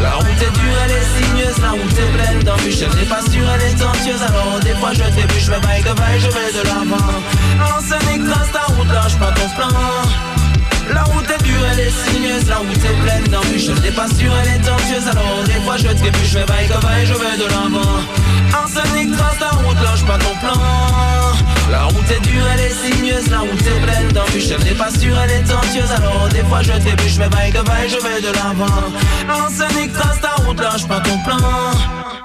La 0.00 0.12
route 0.12 0.26
est 0.28 0.52
dure, 0.60 0.78
elle 0.84 0.90
est 0.92 1.26
sinueuse, 1.26 1.58
la 1.58 1.70
route 1.70 1.98
est 1.98 2.12
pleine 2.16 2.42
d'embûches. 2.44 2.78
Je 2.78 2.96
n'ai 2.96 3.06
pas 3.06 3.22
sûr, 3.22 3.42
elle 3.52 3.62
est 3.62 3.74
tortueuse, 3.74 4.22
alors 4.22 4.60
des 4.62 4.74
fois 4.76 4.92
je 4.92 5.02
trébuche. 5.02 5.48
Mais 5.48 5.58
vaille 5.58 5.82
que 5.82 5.88
je 6.20 6.28
vais 6.28 6.52
de 6.54 6.62
l'avant. 6.68 7.10
En 7.58 7.80
sonic, 7.80 8.30
trace 8.30 8.52
la 8.54 8.74
route, 8.76 8.92
lâche 8.92 9.18
pas 9.18 9.32
ton 9.32 9.48
plan 9.56 10.31
la 10.92 11.02
route 11.02 11.30
est 11.30 11.42
dure, 11.44 11.64
elle 11.72 11.80
est 11.80 11.90
sinueuse, 11.90 12.48
la 12.48 12.56
route 12.56 12.76
est 12.76 13.02
pleine 13.02 13.24
d'embûches 13.24 13.66
Je 13.66 13.72
n'ai 13.82 13.90
pas 13.90 14.08
sûr, 14.08 14.32
elle 14.42 14.60
est 14.60 14.64
tortueuse, 14.64 15.08
alors 15.08 15.42
des 15.44 15.60
fois 15.64 15.76
je 15.76 15.88
trébuche 15.88 16.34
Mais 16.34 16.44
vaille 16.44 16.68
que 16.68 16.86
vaille, 16.86 17.06
je 17.06 17.14
vais 17.14 17.36
de 17.38 17.48
l'avant. 17.50 18.00
Arsenic 18.52 19.16
trace 19.16 19.40
la 19.40 19.50
route, 19.50 19.82
lâche 19.82 20.04
pas 20.04 20.18
ton 20.18 20.34
plan. 20.40 20.60
La 21.70 21.84
route 21.84 22.10
est 22.10 22.20
dure, 22.20 22.44
elle 22.52 22.60
est 22.60 22.70
sinueuse, 22.70 23.30
la 23.30 23.40
route 23.40 23.66
est 23.66 23.80
pleine 23.82 24.08
d'embûches 24.08 24.48
Je 24.48 24.64
n'ai 24.64 24.74
pas 24.74 24.90
sûr, 24.90 25.16
elle 25.18 25.30
est 25.30 25.44
tortueuse, 25.44 25.92
alors 25.96 26.28
des 26.28 26.44
fois 26.44 26.62
je 26.62 26.72
trébuche 26.72 27.18
Mais 27.18 27.28
vaille 27.28 27.52
que 27.52 27.66
vaille, 27.66 27.88
je 27.88 27.96
vais 27.96 28.20
de 28.20 28.32
l'avant. 28.34 28.92
Arsenic 29.28 29.92
trace 29.92 30.20
ta 30.20 30.42
route, 30.42 30.60
lâche 30.60 30.86
pas 30.86 31.00
ton 31.00 31.18
plan 31.24 32.21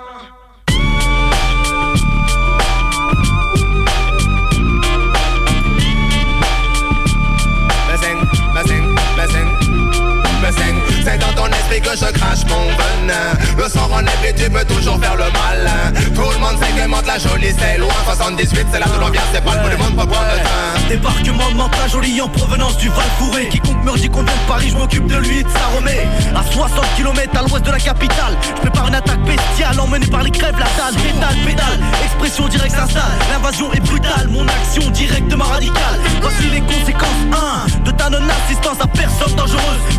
que 11.88 11.98
je 11.98 12.12
crache 12.12 12.44
mon 12.50 12.66
venin. 12.66 13.32
Le 13.58 13.70
sang 13.70 13.90
et 14.28 14.34
tu 14.34 14.50
peux 14.50 14.66
toujours 14.66 15.00
faire 15.00 15.16
le 15.16 15.24
malin. 15.24 15.92
Tout 16.14 16.22
le 16.22 16.40
monde 16.40 16.58
monte 16.90 17.08
la 17.08 17.18
jolie 17.18 17.54
c'est 17.58 17.78
loin. 17.78 17.94
78 18.06 18.68
c'est 18.72 18.80
où 18.80 19.00
l'on 19.00 19.10
vient 19.10 19.22
c'est 19.34 19.44
pas 19.44 19.56
le 19.56 19.64
bout 19.64 19.70
du 19.70 19.78
monde 19.78 19.96
le 19.98 20.06
train. 20.06 20.90
Débarquement 20.90 21.50
de 21.52 21.56
Manta 21.56 21.88
jolie 21.88 22.22
en 22.22 22.28
provenance 22.30 22.78
du 22.78 22.88
Val 22.90 23.06
Fouré 23.20 23.48
Quiconque 23.50 23.84
me 23.84 23.98
dit 23.98 24.10
qu'on 24.10 24.24
de 24.24 24.30
Paris 24.48 24.70
je 24.70 24.78
m'occupe 24.78 25.06
de 25.08 25.18
lui 25.18 25.40
et 25.40 25.44
de 25.44 25.50
sa 25.50 25.66
remet 25.76 26.08
À 26.34 26.44
60 26.50 26.86
km 26.96 27.38
à 27.38 27.42
l'ouest 27.42 27.66
de 27.66 27.72
la 27.72 27.80
capitale 27.80 28.38
Je 28.42 28.62
prépare 28.62 28.88
une 28.88 28.96
attaque 28.96 29.22
bestiale 29.24 29.78
emmenée 29.80 30.08
par 30.08 30.24
les 30.24 30.32
crèves 30.32 30.56
La 30.58 30.66
dalle, 30.78 30.96
pétale, 30.96 31.36
pédale 31.46 31.80
Expression 32.06 32.48
directe 32.48 32.76
s'installe 32.76 33.04
L'invasion 33.30 33.72
est 33.74 33.82
brutale 33.82 34.30
Mon 34.30 34.48
action 34.48 34.90
directement 34.92 35.46
radicale. 35.46 36.00
Voici 36.22 36.50
les 36.54 36.62
conséquences 36.62 37.38
1 37.76 37.84
De 37.84 37.92
ta 37.92 38.10
non-assistance 38.10 38.78
à 38.80 38.88
personne 38.88 39.36
dangereuse 39.36 39.98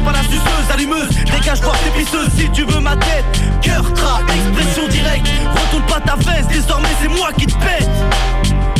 pas 0.00 0.12
la 0.12 0.22
suceuse, 0.22 0.70
allumeuse. 0.72 1.08
Dégage 1.08 1.60
voir 1.60 1.76
tes 1.80 1.90
pisseuses 1.98 2.30
si 2.36 2.48
tu 2.50 2.64
veux 2.64 2.80
ma 2.80 2.96
tête. 2.96 3.24
Cœur, 3.62 3.92
tra, 3.94 4.20
expression 4.28 4.88
directe. 4.88 5.26
Retourne 5.52 5.86
pas 5.86 6.00
ta 6.00 6.16
veste, 6.16 6.48
désormais 6.50 6.88
c'est 7.00 7.08
moi 7.08 7.30
qui 7.36 7.46
te 7.46 7.54
pète. 7.54 7.88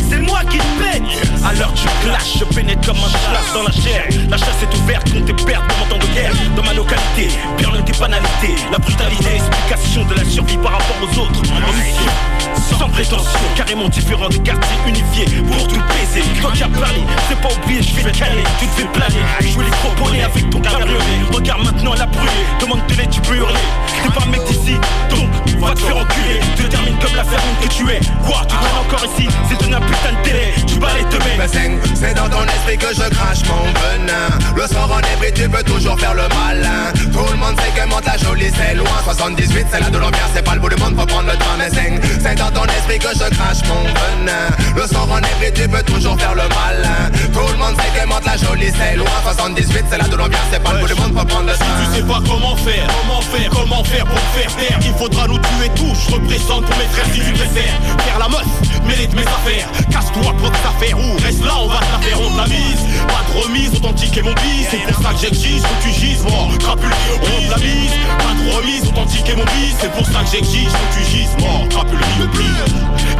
C'est 0.09 0.18
moi 0.18 0.40
qui 0.50 0.59
te 0.59 0.83
pète. 0.83 1.02
À 1.44 1.52
l'heure 1.54 1.72
du 1.72 1.87
clash, 2.04 2.38
je 2.38 2.44
pénètre 2.44 2.87
comme 2.87 2.96
un 2.96 3.09
slash 3.09 3.52
dans 3.54 3.62
la 3.62 3.72
chair. 3.72 4.06
La 4.28 4.37
chasse 4.37 4.62
est 4.62 4.78
ouverte, 4.78 5.12
comptez 5.12 5.33
perdre 5.44 5.66
dans 5.68 5.76
mon 5.78 5.87
temps 5.87 6.06
de 6.06 6.14
guerre. 6.14 6.33
Dans 6.56 6.64
ma 6.64 6.72
localité, 6.72 7.28
perle 7.59 7.76
des 7.76 7.80
banalités 8.00 8.56
La 8.72 8.78
brutalité, 8.78 9.36
explication 9.36 10.04
de 10.06 10.14
la 10.14 10.24
survie 10.24 10.56
par 10.56 10.72
rapport 10.72 10.96
aux 11.02 11.18
autres. 11.20 11.40
En 11.52 11.72
mission, 11.76 12.78
sans 12.78 12.88
prétention, 12.88 13.38
carrément 13.54 13.88
différent 13.88 14.28
des 14.28 14.38
quartiers 14.38 14.78
unifiés 14.88 15.26
Pour 15.46 15.68
tout 15.68 15.80
baiser, 15.88 16.24
toi 16.40 16.50
qui 16.54 16.62
as 16.62 16.68
parlé, 16.68 17.02
c'est 17.28 17.38
pas 17.40 17.48
oublié, 17.54 17.82
je 17.82 17.94
vais 17.94 18.10
te 18.10 18.18
caler. 18.18 18.42
Tu 18.58 18.66
te 18.66 18.72
fais 18.80 18.86
planer, 18.86 19.22
je 19.40 19.48
voulais 19.48 19.70
proposer 19.84 20.22
avec 20.22 20.48
ton 20.50 20.60
cabriolet. 20.60 21.20
Regarde 21.32 21.62
maintenant 21.64 21.94
la 21.94 22.06
brûlée, 22.06 22.44
demande 22.60 22.80
de 22.88 22.94
l'aide, 22.94 23.10
tu 23.10 23.20
peux 23.20 23.36
hurler. 23.36 23.60
T'es 24.02 24.08
pas 24.10 24.24
un 24.24 24.30
mec 24.30 24.44
d'ici, 24.44 24.76
donc 25.10 25.28
va 25.60 25.74
te 25.74 25.80
faire 25.80 25.96
enculer. 25.98 26.40
Te 26.56 26.62
termine 26.62 26.96
comme 26.98 27.14
la 27.16 27.24
ferme 27.24 27.42
que 27.62 27.68
tu 27.68 27.84
es. 27.90 28.00
Quoi, 28.26 28.40
tu 28.48 28.56
traînes 28.56 28.80
encore 28.80 29.04
ici 29.04 29.28
C'est 29.48 29.68
de 29.68 29.74
un 29.74 29.80
putain 29.80 30.12
de 30.18 30.22
télé. 30.24 30.54
Tu 30.66 30.78
bats 30.78 30.88
les 30.96 31.04
teubés 31.04 31.36
Mais 31.38 31.48
c'est- 31.48 31.70
c'est 31.94 32.14
dans 32.14 32.28
ton 32.28 32.44
esprit 32.44 32.78
que 32.78 32.94
je 32.94 33.08
crache 33.10 33.42
mon 33.46 33.64
venin. 33.78 34.38
Le 34.56 34.66
soir 34.66 34.88
en 34.90 35.00
tu 35.34 35.48
peux 35.48 35.62
toujours 35.62 35.98
faire 35.98 36.14
le 36.14 36.22
malin. 36.28 36.92
Tout 37.12 37.26
le 37.30 37.36
monde 37.36 37.56
sait 37.60 37.80
que 37.80 37.86
monte 37.90 38.07
la 38.07 38.16
jolie 38.16 38.50
c'est 38.57 38.74
loin. 38.74 38.87
78 39.05 39.66
c'est 39.70 39.81
là 39.81 39.90
de 39.90 39.98
l'ambiance 39.98 40.31
c'est 40.35 40.44
pas 40.44 40.55
le 40.55 40.61
bout 40.61 40.68
du 40.68 40.76
monde 40.76 40.94
faut 40.98 41.07
prendre 41.07 41.29
le 41.31 41.37
train 41.37 41.57
Mais 41.59 41.68
c'est 41.70 41.90
c'est 42.20 42.35
dans 42.37 42.50
ton 42.50 42.64
esprit 42.64 42.98
que 42.98 43.09
je 43.12 43.29
crache 43.35 43.62
mon 43.68 43.83
venin. 43.85 44.48
Le 44.76 44.87
soir 44.87 45.07
en 45.11 45.18
épris 45.18 45.53
tu 45.55 45.68
peux 45.68 45.83
toujours 45.83 46.18
faire 46.18 46.35
le 46.35 46.46
malin. 46.48 47.11
Tout 47.33 47.46
le 47.53 47.59
monde 47.59 47.76
sait 47.76 48.00
que 48.00 48.07
monte 48.07 48.24
la 48.24 48.37
jolie 48.37 48.72
c'est 48.79 48.96
loin. 48.96 49.11
78 49.24 49.85
c'est 49.90 49.98
là 49.98 50.09
de 50.09 50.16
l'ambiance 50.16 50.48
c'est 50.53 50.62
pas 50.62 50.72
le 50.74 50.81
bout 50.81 50.87
du 50.87 50.94
monde 50.94 51.18
faut 51.18 51.26
prendre 51.26 51.46
le 51.46 51.55
train 51.55 51.74
Tu 51.85 51.96
sais 51.96 52.07
pas 52.07 52.20
comment 52.26 52.57
faire, 52.57 52.87
comment 53.00 53.20
faire, 53.20 53.50
comment 53.50 53.85
faire 53.85 54.07
pour 54.07 54.20
faire 54.35 54.57
taire 54.57 54.79
Il 54.83 54.94
faudra 54.94 55.26
nous 55.26 55.38
tuer 55.38 55.70
tous, 55.74 55.94
je 56.07 56.14
représente 56.14 56.64
pour 56.64 56.76
mes 56.79 56.88
frères 56.92 57.07
si 57.12 57.20
tu 57.20 57.33
préfères 57.33 57.76
Faire 58.05 58.18
la 58.18 58.29
mosse, 58.29 58.53
mérite 58.87 59.14
mes 59.14 59.22
affaires. 59.22 59.68
Casse-toi 59.90 60.33
pour 60.38 60.50
tes 60.50 60.64
affaires 60.66 60.98
ou 60.98 61.16
reste 61.22 61.44
là, 61.44 61.55
on 61.61 61.68
va 61.68 61.79
te 61.79 61.92
la 61.92 61.98
faire, 61.98 62.20
on 62.20 62.31
te 62.31 62.37
la 62.37 62.46
mise. 62.46 62.83
Pas 63.09 63.22
de 63.26 63.44
remise, 63.44 63.72
authentique 63.74 64.16
et 64.16 64.22
mon 64.22 64.33
bis 64.35 64.66
C'est 64.70 64.79
pour 64.79 65.03
ça 65.03 65.12
que 65.12 65.20
j'exige 65.20 65.62
que 65.62 65.83
tu 65.83 65.90
gises, 65.90 66.22
bon, 66.22 66.48
crapule, 66.59 66.90
on 67.22 67.46
te 67.46 67.50
la 67.50 67.59
mise 67.59 67.80
Pas 68.19 68.35
de 68.35 68.51
remise, 68.57 68.87
authentique 68.88 69.29
et 69.29 69.37
mon 69.37 69.45
bis 69.45 69.75
C'est 69.81 69.93
pour 69.93 70.07
ça 70.07 70.23
que 70.25 70.31
j'exige 70.33 70.69
que 70.69 70.99
tu 70.99 71.05
gises, 71.11 71.37
bon, 71.38 71.66
crapule, 71.69 71.99
le 72.19 72.27
pli 72.29 72.45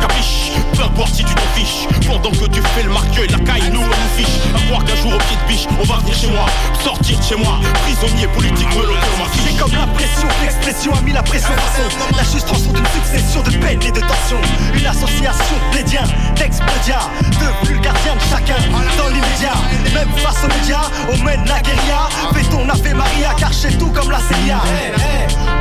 Capiche, 0.01 0.53
peu 0.75 0.85
importe 0.85 1.15
si 1.15 1.25
tu 1.25 1.35
t'en 1.35 1.49
fiches. 1.55 1.87
Pendant 2.07 2.31
que 2.31 2.47
tu 2.47 2.63
fais 2.75 2.83
le 2.83 2.91
marqueux, 2.91 3.27
la 3.31 3.39
caille, 3.39 3.71
nous 3.73 3.81
on 3.81 3.87
nous 3.87 4.13
fiche. 4.17 4.41
À 4.55 4.61
croire 4.67 4.85
qu'un 4.85 4.97
jour 4.97 5.15
au 5.15 5.19
pied 5.19 5.37
de 5.37 5.53
biche, 5.53 5.67
on 5.81 5.85
va 5.85 5.99
venir 6.01 6.15
chez 6.15 6.29
moi. 6.29 6.47
Sortir 6.83 7.19
de 7.19 7.25
chez 7.25 7.37
moi, 7.37 7.61
prisonnier 7.85 8.27
politique, 8.29 8.69
on 8.75 8.79
m'a 8.79 9.29
C'est 9.45 9.57
comme 9.59 9.73
la 9.73 9.87
pression, 9.89 10.29
l'expression 10.43 10.95
a 10.95 11.01
mis 11.03 11.13
la 11.13 11.23
pression 11.23 11.53
façon 11.53 12.17
La 12.17 12.23
juste 12.25 12.49
rançon 12.49 12.73
d'une 12.73 12.87
succession 12.87 13.43
de 13.43 13.51
peines 13.59 13.83
et 13.83 13.93
de 13.93 14.01
tensions. 14.01 14.41
Une 14.75 14.87
association 14.87 15.57
plédien, 15.71 16.05
d'expédiens 16.37 17.05
De 17.23 17.69
vulgardiens 17.69 18.17
de 18.17 18.25
chacun 18.31 18.61
dans 18.97 19.09
l'immédiat. 19.09 19.57
Même 19.95 20.09
face 20.17 20.45
aux 20.45 20.49
médias, 20.49 20.89
on 21.13 21.19
mène 21.25 21.45
la 21.47 21.61
guérilla. 21.61 22.09
Fais 22.33 22.45
ton 22.45 22.69
Ave 22.69 22.95
Maria 22.95 23.35
car 23.39 23.53
chez 23.53 23.77
tout 23.77 23.91
comme 23.91 24.11
la 24.11 24.21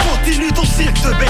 Continue 0.10 0.52
ton 0.54 0.64
cirque 0.64 1.02
de 1.02 1.10
bête 1.20 1.30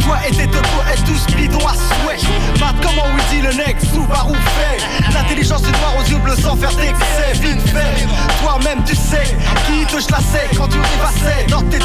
Toi 0.00 0.16
et 0.28 0.30
tes 0.32 0.46
deux 0.46 0.62
poètes 0.62 1.02
tous 1.04 1.34
bidons 1.34 1.66
à 1.66 1.72
souhait. 1.74 2.18
Mat 2.60 2.74
comment 2.82 3.04
Woody 3.12 3.42
le 3.42 3.52
nec, 3.54 3.76
Subaru 3.92 4.34
fait 4.34 5.12
L'intelligence 5.12 5.62
du 5.62 5.70
noir 5.70 5.94
aux 5.98 6.08
yeux 6.08 6.18
bleus 6.18 6.36
sans 6.36 6.56
faire 6.56 6.70
d'excès. 6.70 7.32
Vite 7.40 7.60
fait, 7.68 8.06
toi-même 8.42 8.82
tu 8.84 8.94
sais 8.94 9.36
Qui 9.66 9.84
te 9.86 10.00
je 10.00 10.10
la 10.10 10.18
sais 10.18 10.48
quand 10.56 10.68
tu 10.68 10.78
dépassais 10.78 11.46
Dans 11.48 11.62
tes 11.62 11.78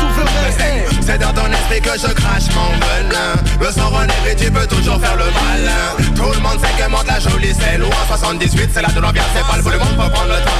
C'est- 0.58 0.86
C'est 1.06 1.18
dans 1.18 1.34
ton 1.34 1.48
esprit 1.52 1.82
que 1.82 2.00
je 2.00 2.14
crache 2.14 2.48
mon 2.56 2.72
venin 2.80 3.34
Le 3.60 3.72
sang 3.72 3.90
renègre 3.90 4.36
tu 4.38 4.50
peux 4.52 4.66
toujours 4.68 5.00
faire 5.02 5.16
le 5.18 5.26
malin. 5.26 6.14
Tout 6.16 6.32
le 6.34 6.40
monde 6.40 6.60
sait 6.62 6.82
que 6.84 6.90
monte 6.90 7.08
la 7.08 7.20
jolie 7.20 7.54
c'est 7.60 7.78
loin 7.78 7.90
78 8.08 8.70
c'est 8.74 8.82
là 8.82 8.88
de 8.90 9.00
l'ambiance 9.00 9.26
c'est 9.36 9.46
pas 9.46 9.58
le 9.58 9.64
bout 9.64 9.72
du 9.72 9.78
monde 9.78 9.88
faut 9.90 10.10
prendre 10.10 10.30
le 10.30 10.40
temps 10.44 10.52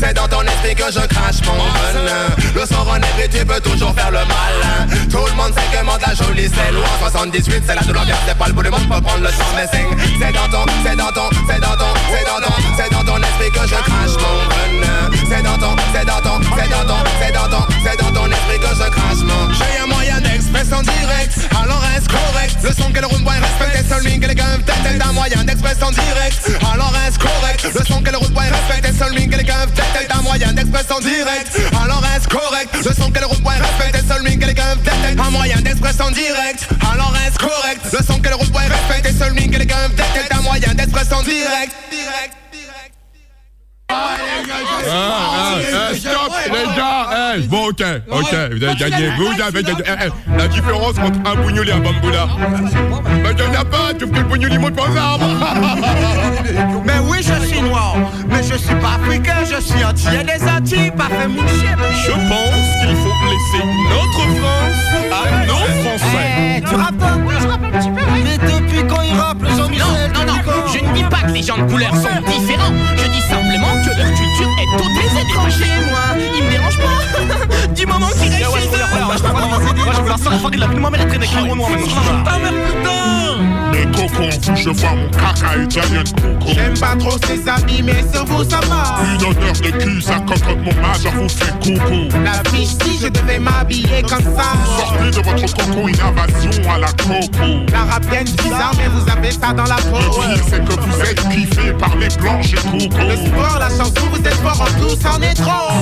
c'est 0.00 0.14
dans 0.14 0.26
ton 0.28 0.42
esprit 0.42 0.74
que 0.74 0.90
je 0.90 1.06
crache 1.06 1.36
mon 1.46 1.52
venin 1.54 2.34
Le 2.54 2.66
sang 2.66 2.82
renègre 2.84 3.28
tu 3.30 3.44
peux 3.44 3.60
toujours 3.70 3.94
faire 3.94 4.10
le 4.10 4.18
malin. 4.18 4.86
Tout 5.10 5.26
le 5.26 5.36
monde 5.36 5.52
sait 5.54 5.68
que 5.72 5.84
monte 5.84 6.02
la 6.06 6.14
jolie 6.14 6.48
c'est 6.48 6.72
loin. 6.72 6.88
78 7.00 7.62
c'est 7.66 7.88
de 7.88 7.92
l'ambiance 7.92 8.18
c'est 8.26 8.38
pas 8.38 8.46
le 8.46 8.52
bout 8.52 8.62
du 8.62 8.70
monde 8.70 8.86
faut 8.90 9.00
prendre 9.00 9.22
le 9.22 9.28
temps 9.28 9.54
mais 9.54 9.66
c'est 9.72 10.32
dans 10.32 10.48
ton, 10.48 10.64
c'est 10.84 10.96
dans 10.96 11.12
ton, 11.12 11.28
c'est 11.48 11.60
dans 11.60 11.76
ton, 11.76 11.92
c'est 12.10 12.24
dans 12.26 12.40
ton, 12.40 12.52
c'est 12.76 12.90
dans 12.90 13.04
ton 13.04 13.16
esprit 13.18 13.50
que 13.50 13.68
je 13.68 13.74
crache 13.74 14.16
mon 14.20 14.36
venin 14.50 15.10
C'est 15.28 15.42
dans 15.42 15.58
ton, 15.58 15.76
c'est 15.92 16.06
dans 16.06 16.20
ton, 16.20 16.40
c'est 16.56 16.68
dans 16.68 16.84
ton, 16.86 16.98
c'est 17.20 17.32
dans 17.32 17.48
ton, 17.48 17.66
c'est 17.84 17.98
dans 17.98 18.12
ton 18.12 18.26
esprit 18.26 18.58
que 18.58 18.74
je 18.74 18.90
crache 18.90 19.22
mon. 19.22 19.52
J'ai 19.54 19.78
un 19.82 19.86
moyen 19.86 20.20
d'express 20.20 20.72
en 20.72 20.82
direct, 20.82 21.34
alors 21.60 21.80
reste 21.80 22.08
correct. 22.08 22.56
Le 22.62 22.72
son 22.72 22.90
que 22.92 23.00
le 23.00 23.06
room 23.06 23.22
boy 23.22 23.36
respecte 23.38 23.76
est 23.76 23.88
seul 23.88 24.20
que 24.20 24.26
les 24.26 24.34
gars 24.34 24.56
tête 24.64 25.02
un 25.02 25.12
moyen 25.12 25.44
d'express 25.44 25.82
en 25.82 25.90
direct, 25.90 26.50
alors 26.72 26.92
reste 26.92 27.18
correct. 27.18 27.66
Le 27.74 27.84
son 27.84 28.02
que 28.02 28.10
le 28.10 28.18
room 28.18 28.32
boy 28.32 28.46
respecte 28.48 28.86
est 28.86 28.98
seul 28.98 29.14
que 29.14 29.36
les 29.36 29.44
gars 29.44 29.66
tête 29.74 30.10
un 30.10 30.22
moyen 30.22 30.52
d'express 30.52 30.86
en 30.90 31.00
direct, 31.00 31.60
alors 31.82 32.02
reste 32.02 32.28
correct. 32.28 32.74
Le 32.84 32.92
son 32.92 33.10
que 33.10 33.20
le 33.20 33.26
room 33.26 33.40
boy 33.56 33.62
respecte 33.62 33.96
est 33.96 34.08
seul 34.08 34.38
que 34.38 34.46
les 34.46 34.54
gars 34.54 34.74
un 35.18 35.30
moyen 35.30 35.60
d'express 35.60 36.00
en 36.00 36.10
direct, 36.10 36.68
alors 36.92 37.12
reste 37.12 37.38
correct? 37.38 37.80
Le 37.92 38.04
son 38.04 38.20
que 38.20 38.28
le 38.28 38.34
room 38.34 38.48
boy 38.48 38.64
respecte 38.66 39.06
est 39.06 39.18
seul 39.18 39.34
que 39.34 39.58
les 39.58 39.66
gars 39.66 39.88
un 40.30 40.42
moyen 40.42 40.74
d'express 40.74 41.12
en 41.12 41.22
direct, 41.22 41.74
direct. 41.90 42.45
Ah, 43.88 44.16
ah, 44.88 45.58
eh, 45.60 45.96
stop, 45.96 46.32
les 46.46 46.76
gars, 46.76 47.34
eh, 47.36 47.40
bon, 47.46 47.68
ok, 47.68 47.82
ok, 48.10 48.32
vous 48.52 48.64
avez 48.64 48.74
gagné, 48.76 49.10
vous 49.16 49.42
avez 49.42 49.62
gagné. 49.62 49.82
Eh, 49.86 50.06
eh, 50.06 50.36
la 50.38 50.48
différence 50.48 50.98
entre 50.98 51.18
un 51.24 51.34
bougnoul 51.36 51.68
et 51.68 51.72
un 51.72 51.78
bamboula. 51.78 52.26
Mais 53.22 53.30
il 53.30 53.36
n'y 53.36 53.56
en 53.56 53.60
a 53.60 53.64
pas, 53.64 53.94
tu 53.98 54.06
fais 54.06 54.18
le 54.18 54.24
bougnoul, 54.24 54.52
il 54.52 54.58
monte 54.58 54.74
pas 54.74 54.82
aux 54.90 54.96
arbres. 54.96 55.26
Mais 56.84 56.98
oui, 57.08 57.18
je 57.20 57.46
suis 57.46 57.60
noir, 57.60 57.96
mais 58.28 58.42
je 58.42 58.56
suis 58.56 58.74
pas 58.76 58.94
africain, 59.02 59.44
je 59.44 59.60
suis 59.60 59.84
entier 59.84 60.24
des 60.24 60.42
Antilles, 60.48 60.90
pas 60.90 61.08
fait 61.08 61.28
moucher. 61.28 61.74
Je 62.04 62.12
pense 62.12 62.68
qu'il 62.80 62.96
faut 62.96 63.14
laisser 63.30 63.64
notre 63.90 64.22
France 64.40 64.82
à 65.12 65.46
nos 65.46 65.54
Français. 65.82 66.56
Eh, 66.56 66.60
tu 66.62 66.74
rappes 66.74 66.98
pas 66.98 67.16
Je 67.40 67.46
rappe 67.46 67.64
un 67.64 67.78
petit 67.78 67.90
peu, 67.90 68.02
Mais 68.24 68.38
depuis 68.38 68.82
quand 68.88 69.02
il 69.02 69.18
rappe, 69.18 69.42
Non, 69.42 69.68
non, 69.68 70.26
non, 70.26 70.35
je 70.78 70.84
ne 70.84 70.92
dis 70.94 71.04
pas 71.04 71.22
que 71.22 71.32
les 71.32 71.42
gens 71.42 71.56
de 71.58 71.70
couleur 71.70 71.94
sont 71.94 72.20
différents. 72.26 72.72
Je 72.96 73.08
dis 73.10 73.20
simplement 73.22 73.72
que 73.84 73.96
leur 73.96 74.08
culture 74.08 74.50
est 74.60 74.68
toute 74.76 74.92
Les 74.96 75.20
étrangers, 75.22 75.80
moi, 75.90 76.06
ils 76.36 76.44
me 76.44 76.50
dérangent 76.50 76.78
pas. 76.78 77.68
Du 77.74 77.86
moment 77.86 78.08
qu'ils 78.08 78.32
restent 78.32 78.54
chez 78.54 78.68
eux. 78.68 79.04
moi, 79.04 79.16
je 79.16 79.22
la 79.22 79.30
de 79.30 79.38
noirs, 81.58 82.45
Je 84.54 84.70
vois 84.70 84.94
mon 84.94 85.08
caca 85.10 85.62
italien 85.62 86.04
coco. 86.04 86.52
J'aime 86.54 86.78
pas 86.78 86.96
trop 86.96 87.18
ses 87.26 87.48
habits, 87.48 87.82
mais 87.82 88.02
sur 88.12 88.24
vous 88.24 88.44
ça 88.48 88.60
va. 88.68 88.96
Une 89.04 89.22
odeur 89.26 89.52
de 89.52 89.70
cul, 89.70 90.00
ça 90.00 90.14
cocotte 90.20 90.58
mon 90.64 90.74
majeur 90.80 91.12
vous 91.12 91.28
fait 91.28 91.52
coucou. 91.60 92.08
La 92.24 92.42
fille, 92.50 92.66
si 92.66 92.98
je 93.00 93.08
devais 93.08 93.38
m'habiller 93.38 94.02
comme 94.02 94.22
ça. 94.22 94.54
Sortez 94.78 95.10
de 95.10 95.16
votre 95.16 95.54
coco, 95.54 95.88
une 95.88 96.00
invasion 96.00 96.70
à 96.70 96.78
la 96.78 96.88
coco. 96.88 97.66
La 97.72 97.84
rap 97.84 98.06
bien 98.06 98.22
bizarre, 98.22 98.72
mais 98.78 98.88
vous 98.88 99.10
avez 99.10 99.32
ça 99.32 99.52
dans 99.52 99.64
la 99.64 99.76
peau. 99.76 99.98
Le 99.98 100.34
pire, 100.34 100.44
c'est 100.48 100.64
que 100.64 100.80
vous 100.80 101.00
êtes 101.02 101.28
kiffé 101.28 101.72
par 101.72 101.94
les 101.96 102.08
planches 102.08 102.52
et 102.52 102.56
coco. 102.56 102.98
Le 103.06 103.16
sport, 103.16 103.58
la 103.58 103.68
chanson, 103.68 104.06
vous 104.10 104.18
êtes 104.18 104.34
fort 104.34 104.60
en 104.62 104.80
tout, 104.80 104.96
c'en 105.00 105.20
est 105.20 105.34
trop. 105.34 105.72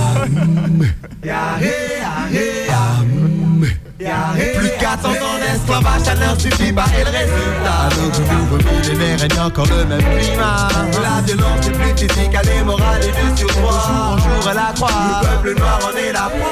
Plus 3.96 4.07
de 4.07 4.80
400 4.80 5.09
ans 5.09 5.38
d'esclavage, 5.38 6.00
ça 6.02 6.14
ne 6.14 6.38
suffit 6.38 6.72
pas 6.72 6.87
et 6.98 7.04
le 7.04 7.11
résultat. 7.11 7.88
Donc 7.94 8.18
nouveau 8.28 8.57
millénaire 8.57 9.20
règne 9.20 9.40
encore 9.40 9.66
le 9.66 9.85
même 9.85 10.02
climat. 10.18 10.68
La 11.00 11.22
violence 11.22 11.66
est 11.66 11.70
plus 11.70 12.09
physique, 12.09 12.30
elle 12.33 12.48
est 12.48 12.64
morale 12.64 13.00
et 13.02 13.07
de 13.07 13.37
surpoids 13.37 13.70
Jour 13.70 14.04
en 14.04 14.18
jour 14.18 14.50
elle 14.50 14.59
accroît, 14.59 14.88
le 15.22 15.26
peuple 15.28 15.61
noir 15.61 15.78
en 15.85 15.96
est 15.96 16.12
la 16.12 16.22
proie. 16.22 16.50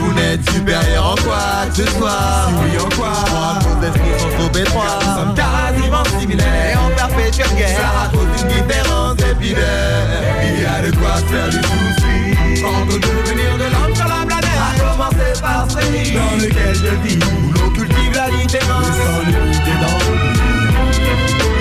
Vous 0.00 0.12
n'êtes 0.14 0.50
supérieur 0.50 1.12
en 1.12 1.14
quoi 1.14 1.38
ce 1.72 1.86
soir 1.86 2.48
Si 2.48 2.54
oui 2.54 2.78
en 2.80 2.88
quoi 2.96 3.12
Je 3.20 3.30
crois 3.30 3.50
à 3.50 3.64
cause 3.64 3.80
d'esprits 3.80 4.18
sont 4.18 4.38
trop 4.38 4.58
étroits. 4.58 4.98
Nous 5.00 5.14
sommes 5.14 5.34
quasiment 5.34 6.20
similaires. 6.20 6.72
Et 6.72 6.76
en 6.76 6.90
perpétuelle 6.96 7.56
guerre. 7.56 7.78
Ça 7.78 8.02
à 8.02 8.08
cause 8.08 8.26
d'une 8.36 8.48
différence 8.48 9.18
épidaire 9.30 10.06
Il 10.42 10.62
y 10.62 10.66
a 10.66 10.90
de 10.90 10.96
quoi 10.96 11.14
faire 11.30 11.48
du 11.50 11.56
souci. 11.56 12.64
Au 12.64 12.98
devenir 12.98 13.58
de 13.58 13.64
l'homme 13.64 13.94
A 14.64 14.70
commencer 14.78 15.32
par 15.40 15.66
ce 15.70 15.76
pays 15.76 16.12
dans 16.12 16.36
lequel 16.36 16.74
je 16.74 17.08
vis 17.08 17.18
Où 17.24 17.52
l'on 17.52 17.70
cultive 17.70 18.14
la 18.14 18.30
différence 18.30 18.86
sans 18.86 19.20
l'unité 19.26 19.72
dans 19.82 19.98
l'oubli 20.06 20.40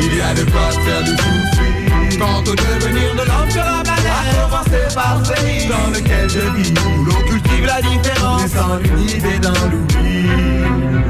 Il 0.02 0.18
y 0.18 0.22
a 0.22 0.34
de 0.34 0.44
quoi 0.52 0.72
faire 0.72 1.04
du 1.04 1.12
souci 1.12 2.18
Quant 2.18 2.42
au 2.42 2.56
devenir 2.56 3.14
de 3.16 3.24
l'homme 3.28 3.50
sur 3.50 3.64
la 3.64 3.82
planète 3.84 4.06
A 4.08 4.44
commencer 4.44 4.96
par 4.96 5.26
ce 5.26 5.34
pays 5.34 5.68
dans 5.68 5.90
lequel 5.92 6.30
je 6.30 6.40
vis 6.56 6.74
Où 6.86 7.06
l'on 7.06 7.22
cultive 7.28 7.66
la 7.66 7.82
différence 7.82 8.52
sans 8.52 8.78
l'unité 8.78 9.40
dans 9.40 9.52
l'oubli 9.70 11.03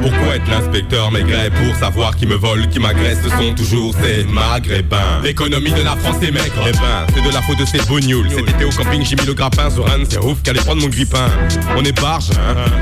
Pourquoi 0.00 0.36
être 0.36 0.48
l'inspecteur 0.48 1.10
maigret 1.10 1.50
pour 1.50 1.74
savoir 1.76 2.16
qui 2.16 2.26
me 2.26 2.34
vole, 2.34 2.68
qui 2.68 2.78
m'agresse 2.78 3.18
Ce 3.22 3.30
sont 3.30 3.54
toujours 3.54 3.94
ces 4.02 4.24
maghrébins. 4.24 5.20
L'économie 5.22 5.72
de 5.72 5.82
la 5.82 5.96
France 5.96 6.16
est 6.22 6.30
maigre. 6.30 6.64
Eh 6.66 6.72
ben, 6.72 7.06
c'est 7.14 7.22
de 7.22 7.32
la 7.32 7.42
faute 7.42 7.58
de 7.58 7.64
ces 7.64 7.78
bougnoules 7.86 8.28
Cet 8.30 8.48
été 8.48 8.64
au 8.64 8.70
camping 8.70 9.04
j'ai 9.04 9.16
mis 9.16 9.26
le 9.26 9.34
grappin 9.34 9.70
sur 9.70 9.86
un 9.86 10.04
C'est 10.08 10.18
ouf 10.18 10.42
qu'allait 10.42 10.60
prendre 10.60 10.80
mon 10.80 10.88
grippin 10.88 11.28
On 11.76 11.84
est 11.84 11.98
hein, 12.02 12.18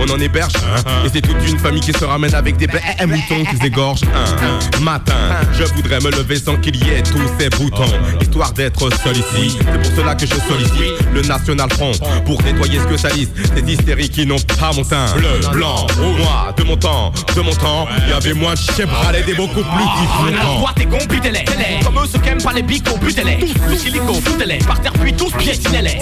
on 0.01 0.11
en 0.11 0.19
héberge 0.19 0.53
hein, 0.57 1.05
Et 1.05 1.09
c'est 1.13 1.21
toute 1.21 1.37
une 1.47 1.59
famille 1.59 1.81
qui 1.81 1.93
se 1.93 2.05
ramène 2.05 2.35
avec 2.35 2.57
des 2.57 2.67
bêtes 2.67 2.83
et 3.01 3.07
moutons 3.07 3.45
qui 3.51 3.57
s'égorgent 3.57 4.03
un 4.05 4.81
matin 4.81 5.15
Je 5.53 5.65
voudrais 5.75 6.01
me 6.01 6.11
lever 6.11 6.37
sans 6.37 6.57
qu'il 6.57 6.77
y 6.77 6.91
ait 6.91 7.03
tous 7.03 7.21
ces 7.39 7.49
boutons. 7.51 7.85
Histoire 8.21 8.53
d'être 8.53 8.91
seul 9.03 9.17
ici. 9.17 9.57
C'est 9.59 9.83
pour 9.83 9.97
cela 9.97 10.15
que 10.15 10.27
je 10.27 10.35
sollicite 10.35 11.13
le 11.13 11.23
National 11.23 11.71
Front 11.73 11.93
Pour 12.25 12.43
nettoyer 12.43 12.79
ce 12.79 12.85
que 12.85 12.97
salissent 12.97 13.33
Ces 13.55 13.73
hystériques 13.73 14.13
qui 14.13 14.27
n'ont 14.27 14.37
pas 14.59 14.73
mon 14.75 14.85
teint. 14.85 15.07
Bleu, 15.17 15.41
blanc, 15.53 15.87
moi, 15.99 16.55
de 16.57 16.63
mon 16.65 16.77
temps, 16.77 17.08
de 17.35 17.41
mon 17.41 17.55
temps. 17.55 17.87
Y 18.09 18.13
avait 18.13 18.35
moins 18.35 18.55
de 18.55 18.59
chefs 18.59 18.89
et 19.29 19.35
beaucoup 19.35 19.63
plus 19.63 19.65
différents. 19.65 20.61
Toi 20.61 20.71
t'es 20.75 20.87
con, 20.87 20.99
butez-les 21.09 21.45
Comme 21.85 21.99
eux 21.99 22.07
ceux 22.11 22.19
qui 22.19 22.29
aiment 22.29 22.43
pas 22.43 22.53
les 22.53 22.63
bicots, 22.63 22.97
butez-les 22.99 23.37
Tous 23.37 23.69
le 23.69 23.77
silico, 23.77 24.15
foutez-les 24.15 24.59
Par 24.59 24.81
terre 24.81 24.93
puis 24.93 25.13
tous 25.13 25.31
piétinez-les 25.33 25.99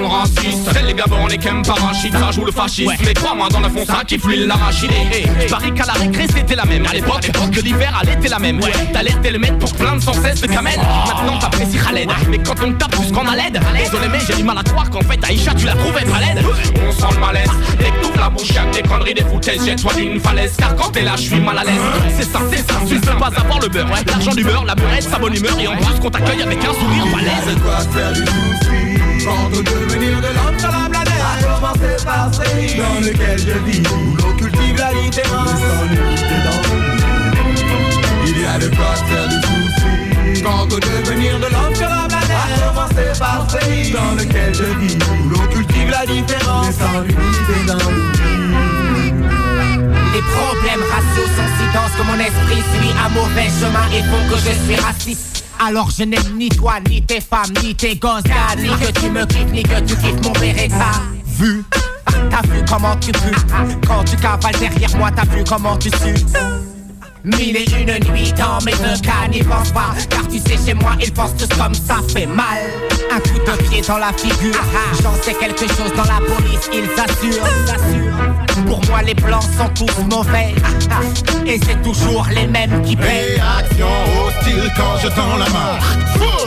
le 0.00 0.06
raciste 0.06 0.70
C'est 0.72 0.82
les 0.82 0.94
gabons, 0.94 1.26
les 1.26 1.38
qu'aiment 1.38 1.62
parachute 1.62 2.12
Ça 2.12 2.30
joue 2.30 2.44
le 2.44 2.52
fascisme. 2.52 2.92
Mais 3.04 3.14
crois-moi 3.14 3.48
dans 3.48 3.60
la 3.60 3.68
fond 3.68 3.84
ça 3.86 4.02
qui 4.06 4.18
fluide 4.18 4.46
l'arachide 4.46 4.90
Paris 5.50 5.72
qu'à 5.74 5.86
la 5.86 5.92
récré 5.94 6.26
c'était 6.34 6.56
la 6.56 6.64
même. 6.64 6.86
À 6.86 6.92
l'époque, 6.92 7.30
que 7.52 7.60
l'hiver 7.60 7.96
à 8.00 8.04
l'été 8.04 8.28
la 8.28 8.38
même. 8.38 8.60
T'alertais 8.92 9.30
le 9.30 9.38
mettre 9.38 9.58
pour 9.58 9.72
plaindre 9.74 10.02
sans 10.02 10.14
cesse 10.14 10.40
de 10.40 10.46
camel 10.46 10.78
Maintenant 11.06 11.38
t'apprécies 11.38 11.78
Khaled. 11.78 12.08
Mais 12.28 12.38
quand 12.38 12.54
on 12.64 12.72
tape 12.72 12.90
plus 12.92 13.12
qu'on 13.12 13.26
a 13.26 13.36
l'aide 13.36 13.60
Désolé 13.76 14.08
mais 14.10 14.18
j'ai 14.26 14.34
du 14.34 14.44
mal 14.44 14.58
à 14.58 14.62
croire 14.62 14.90
qu'en 14.90 15.00
fait 15.00 15.22
Aïcha 15.24 15.54
tu 15.54 15.66
la 15.66 15.72
être 15.72 16.14
à 16.14 16.20
l'aide 16.20 16.44
On 16.88 16.92
sent 16.92 17.14
le 17.14 17.20
malaise. 17.20 17.50
T'ouvres 18.02 18.18
la 18.18 18.30
bouche 18.30 18.48
des 18.72 18.82
conneries, 18.82 19.14
des 19.14 19.24
foutaises. 19.24 19.64
Jette-toi 19.64 19.92
d'une 19.94 20.20
Car 20.56 20.76
quand 20.76 20.90
t'es 20.90 21.02
là 21.02 21.16
je 21.16 21.22
suis 21.22 21.40
mal 21.40 21.58
à 21.58 21.64
l'aise. 21.64 21.80
C'est 22.16 22.30
ça, 22.30 22.38
c'est 22.50 22.58
ça, 22.58 22.78
tu 22.86 23.00
peux 23.00 23.18
pas 23.18 23.30
avoir 23.36 23.58
le 23.60 23.68
beurre. 23.68 23.88
L'argent 24.06 24.32
du 24.32 24.44
la 24.44 24.74
beurrette, 24.74 25.02
sa 25.02 25.18
bonne 25.18 25.34
humeur. 25.34 25.58
Et 25.58 25.66
en 25.66 25.76
plus 25.76 25.98
qu'on 26.00 26.10
t'accueille 26.10 26.42
avec 26.42 26.58
un 26.58 26.72
sourire 26.72 27.06
balèze. 27.12 27.56
Quoi 27.62 27.78
faire 27.92 28.12
du 28.12 28.20
souci 28.20 29.24
Quand 29.24 29.46
on 29.46 29.60
devenir 29.60 30.18
de 30.18 30.28
l'homme 30.28 30.58
sur 30.58 30.70
la 30.70 30.88
planète. 30.88 31.08
A 31.20 31.42
commencer 31.42 32.04
par 32.04 32.32
ce 32.32 32.40
pays 32.40 32.76
dans 32.76 33.00
lequel 33.00 33.38
je 33.38 33.70
vis. 33.70 33.82
Où 33.88 34.16
l'on 34.16 34.36
cultive 34.36 34.76
la 34.76 34.90
dans 34.90 35.46
Il 38.26 38.40
y 38.40 38.46
a 38.46 38.58
de 38.58 38.68
quoi 38.76 38.94
faire 39.08 39.28
du 39.28 39.34
souci 39.34 40.42
Quand 40.42 40.62
on 40.62 40.66
devenir 40.66 41.38
de 41.38 41.46
l'homme 41.46 41.74
sur 41.74 41.88
la 41.88 42.06
planète. 42.08 42.30
A 42.30 42.68
commencer 42.68 43.18
par 43.18 43.46
ce 43.50 43.56
pays 43.56 43.90
dans 43.90 44.14
lequel 44.16 44.54
je 44.54 44.64
vis. 44.78 44.96
Où 45.10 45.28
l'on 45.28 45.46
cultive 45.48 45.90
la 45.90 46.06
différence 46.06 46.76
sans 46.76 47.00
limite 47.00 47.66
dans 47.66 48.19
les 50.12 50.22
problèmes 50.22 50.82
raciaux. 50.90 51.26
Sont 51.36 51.50
si 51.58 51.66
denses 51.74 51.92
que 51.96 52.02
mon 52.02 52.18
esprit 52.18 52.62
suit 52.74 52.94
un 53.04 53.08
mauvais 53.10 53.48
chemin 53.60 53.86
et 53.92 54.02
font 54.02 54.28
que 54.28 54.36
je 54.36 54.52
suis 54.64 54.76
raciste. 54.76 55.44
Alors 55.58 55.90
je 55.90 56.04
n'aime 56.04 56.36
ni 56.36 56.48
toi, 56.48 56.74
ni 56.88 57.02
tes 57.02 57.20
femmes, 57.20 57.52
ni 57.62 57.74
tes 57.74 57.96
gosses, 57.96 58.24
ni 58.58 58.68
que 58.68 58.92
tu 58.98 59.10
me 59.10 59.24
quittes, 59.26 59.52
ni 59.52 59.62
que 59.62 59.80
tu 59.80 59.96
quittes 59.96 60.24
mon 60.24 60.32
Beretta. 60.32 60.92
Vu. 61.26 61.64
T'as 62.30 62.42
vu 62.42 62.64
comment 62.68 62.96
tu 62.96 63.12
pues. 63.12 63.32
Quand 63.86 64.04
tu 64.04 64.16
cavales 64.16 64.58
derrière 64.58 64.96
moi, 64.96 65.10
t'as 65.14 65.24
vu 65.24 65.44
comment 65.44 65.76
tu 65.76 65.90
sues 65.90 66.24
Mille 67.24 67.56
et 67.56 67.66
une 67.78 68.10
nuits 68.10 68.32
dans 68.32 68.64
mes 68.64 68.72
deux 68.72 69.00
cas 69.02 69.28
n'y 69.30 69.42
pense 69.42 69.72
pas. 69.72 69.94
Car 70.08 70.26
tu 70.28 70.38
sais 70.38 70.58
chez 70.64 70.74
moi 70.74 70.92
ils 71.00 71.12
pensent 71.12 71.36
tous 71.36 71.48
comme 71.56 71.74
ça 71.74 71.96
fait 72.08 72.26
mal. 72.26 72.62
Un 73.12 73.20
coup 73.20 73.38
de 73.38 73.68
pied 73.68 73.82
dans 73.86 73.98
la 73.98 74.12
figure. 74.12 74.54
J'en 75.02 75.14
sais 75.22 75.34
quelque 75.34 75.66
chose 75.66 75.92
dans 75.96 76.04
la 76.04 76.20
police 76.20 76.70
ils 76.72 76.88
assurent. 76.98 78.66
Pour 78.66 78.80
moi 78.88 79.02
les 79.02 79.14
blancs 79.14 79.42
sont 79.58 79.68
tous 79.74 80.02
mauvais. 80.10 80.54
Et 81.46 81.60
c'est 81.66 81.82
toujours 81.82 82.26
les 82.34 82.46
mêmes 82.46 82.82
qui 82.82 82.96
paient 82.96 83.36
Réaction 83.36 83.88
hostile 84.24 84.72
quand 84.76 84.98
je 85.02 85.08
tends 85.08 85.36
la 85.36 85.48
main. 85.50 85.78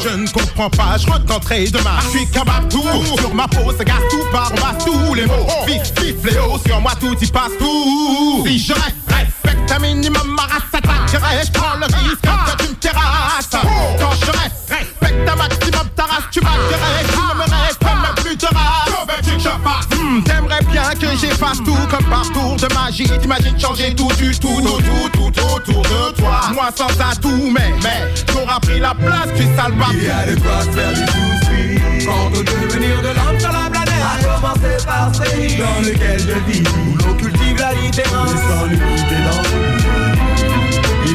Je 0.04 0.10
ne 0.10 0.28
comprends 0.28 0.70
pas, 0.70 0.98
je 0.98 1.10
retenterai 1.10 1.66
demain 1.68 2.00
Je 2.02 2.18
suis 2.18 2.28
tout, 2.70 3.18
sur 3.18 3.34
ma 3.34 3.48
peau 3.48 3.72
ça 3.78 3.84
gasse 3.84 4.04
tout 4.10 4.24
par 4.32 4.52
on 4.52 4.66
masse 4.66 4.86
tous 4.86 5.14
les 5.14 5.26
mots. 5.26 5.48
Vif, 5.68 5.82
vif, 6.02 6.16
fléau, 6.22 6.58
sur 6.66 6.82
moi 6.82 6.92
tout 7.00 7.16
y 7.22 7.28
passe 7.28 7.52
tout. 7.60 8.44
Si 8.46 8.60
je 8.60 8.74
respecte 8.74 9.72
un 9.72 9.80
minimum 9.80 10.36
ma 10.36 10.44
race 10.64 10.72
s'attaquerait 10.72 11.46
Je 11.46 11.52
prends 11.52 11.78
le 11.78 11.86
risque 11.86 12.22
que 12.22 12.64
tu 12.64 12.70
me 12.70 12.76
terrasses 12.76 13.50
Quand 13.52 14.12
je 14.12 14.32
reste, 14.32 14.70
respecte 14.70 15.30
un 15.30 15.36
maximum 15.36 15.88
ta 15.96 16.04
race. 16.04 16.24
Tu 16.32 16.40
m'attirerais, 16.42 17.04
tu 17.12 17.18
ne 17.18 17.34
me 17.36 17.66
restes 17.66 17.84
même 17.84 18.16
plus 18.24 18.36
de 18.36 18.46
race. 18.46 19.88
Hmm, 19.98 20.24
T'aimerais 20.24 20.64
bien 20.72 20.90
que 21.00 21.18
j'efface 21.18 21.58
tout 21.64 21.78
comme 21.90 22.06
par 22.06 22.24
tour 22.32 22.56
de 22.56 22.74
magie 22.74 23.10
T'imagines 23.22 23.60
changer 23.60 23.94
tout 23.96 24.12
du 24.18 24.38
tout, 24.38 24.62
tout, 24.62 25.10
tout, 25.12 25.30
tout 25.32 25.42
autour 25.56 25.82
de 25.82 26.12
toi. 26.16 26.42
Moi 26.54 26.70
sans 26.76 26.88
atout, 26.88 27.52
mais, 27.52 27.74
mais 27.82 28.14
T'auras 28.26 28.60
pris 28.60 28.80
la 28.80 28.94
place, 28.94 29.30
tu 29.36 29.44
sale 29.56 29.74
Il 29.94 30.04
y 30.04 30.10
a 30.10 30.26
de 30.26 30.40
quoi 30.40 30.62
faire 30.74 30.94
du 30.94 31.06
souci. 31.06 32.06
Quand 32.06 32.28
on 32.28 32.42
devenir 32.42 33.02
de 33.02 33.08
l'homme 33.08 33.40
sur 33.40 33.52
la 33.52 33.70
planète. 33.70 33.94
A 34.04 34.24
commencer 34.24 34.86
par 34.86 35.14
ce 35.14 35.22
pays 35.22 35.58
dans 35.58 35.82
lequel 35.82 36.20
je 36.20 36.52
vis. 36.52 36.64
Où 36.70 36.98
l'on 36.98 37.14
cultive 37.16 37.58
la 37.60 37.74
différence 37.76 38.32
sans 38.32 38.66
l'unité 38.66 39.16
dans 39.26 39.83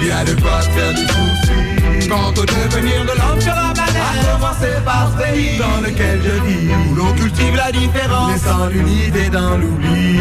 y 0.08 0.10
a 0.10 0.24
de 0.24 0.30
faire 0.30 0.94
du 0.94 2.08
Quand 2.08 2.32
on 2.38 2.44
devenir 2.44 3.02
de 3.04 3.08
l'homme 3.08 3.40
sur 3.40 3.54
la 3.54 3.72
planète 3.74 4.02
A 4.08 4.32
commencer 4.32 4.74
par 4.84 5.12
ce 5.12 5.22
pays 5.22 5.58
dans 5.58 5.80
lequel 5.82 6.20
je 6.22 6.42
vis 6.46 6.68
Où 6.90 6.94
l'on 6.94 7.12
cultive 7.12 7.54
la 7.56 7.70
différence. 7.72 8.32
Mais 8.32 8.38
sans 8.38 8.66
l'unité 8.68 9.28
dans 9.30 9.56
l'oubli 9.58 10.18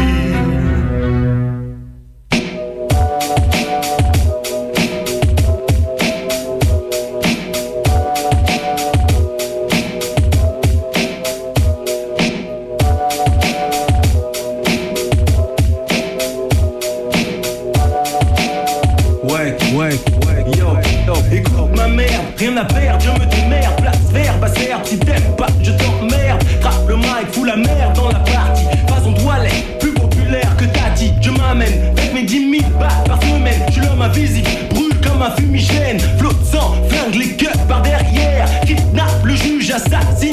je 22.98 23.10
me 23.10 23.26
démerde, 23.26 23.76
place 23.80 24.12
vert, 24.12 24.36
basse 24.38 24.58
herbe, 24.58 24.84
si 24.84 24.98
t'aimes 24.98 25.36
pas, 25.36 25.46
je 25.62 25.70
t'emmerde, 25.70 26.42
frappe 26.60 26.88
le 26.88 26.96
mic, 26.96 27.32
fous 27.32 27.44
la 27.44 27.56
merde 27.56 27.94
dans 27.94 28.08
la 28.08 28.18
partie, 28.18 28.64
façon 28.88 29.12
toilette, 29.12 29.78
plus 29.78 29.92
populaire 29.92 30.56
que 30.56 30.64
Tati, 30.64 31.12
je 31.20 31.30
m'amène, 31.30 31.92
avec 31.96 32.14
mes 32.14 32.24
10 32.24 32.60
000 32.60 32.70
balles 32.78 33.04
par 33.06 33.22
semaine, 33.22 33.62
je 33.70 33.80
l'homme 33.80 34.02
invisible, 34.02 34.48
brûle 34.70 34.94
comme 35.00 35.22
un 35.22 35.30
fumigène, 35.36 36.00
flotte 36.18 36.44
sang, 36.44 36.74
flingue 36.88 37.14
les 37.14 37.36
gueules 37.36 37.66
par 37.68 37.82
derrière, 37.82 38.48
kidnappe 38.66 39.24
le 39.24 39.36
juge, 39.36 39.70
assassine 39.70 40.27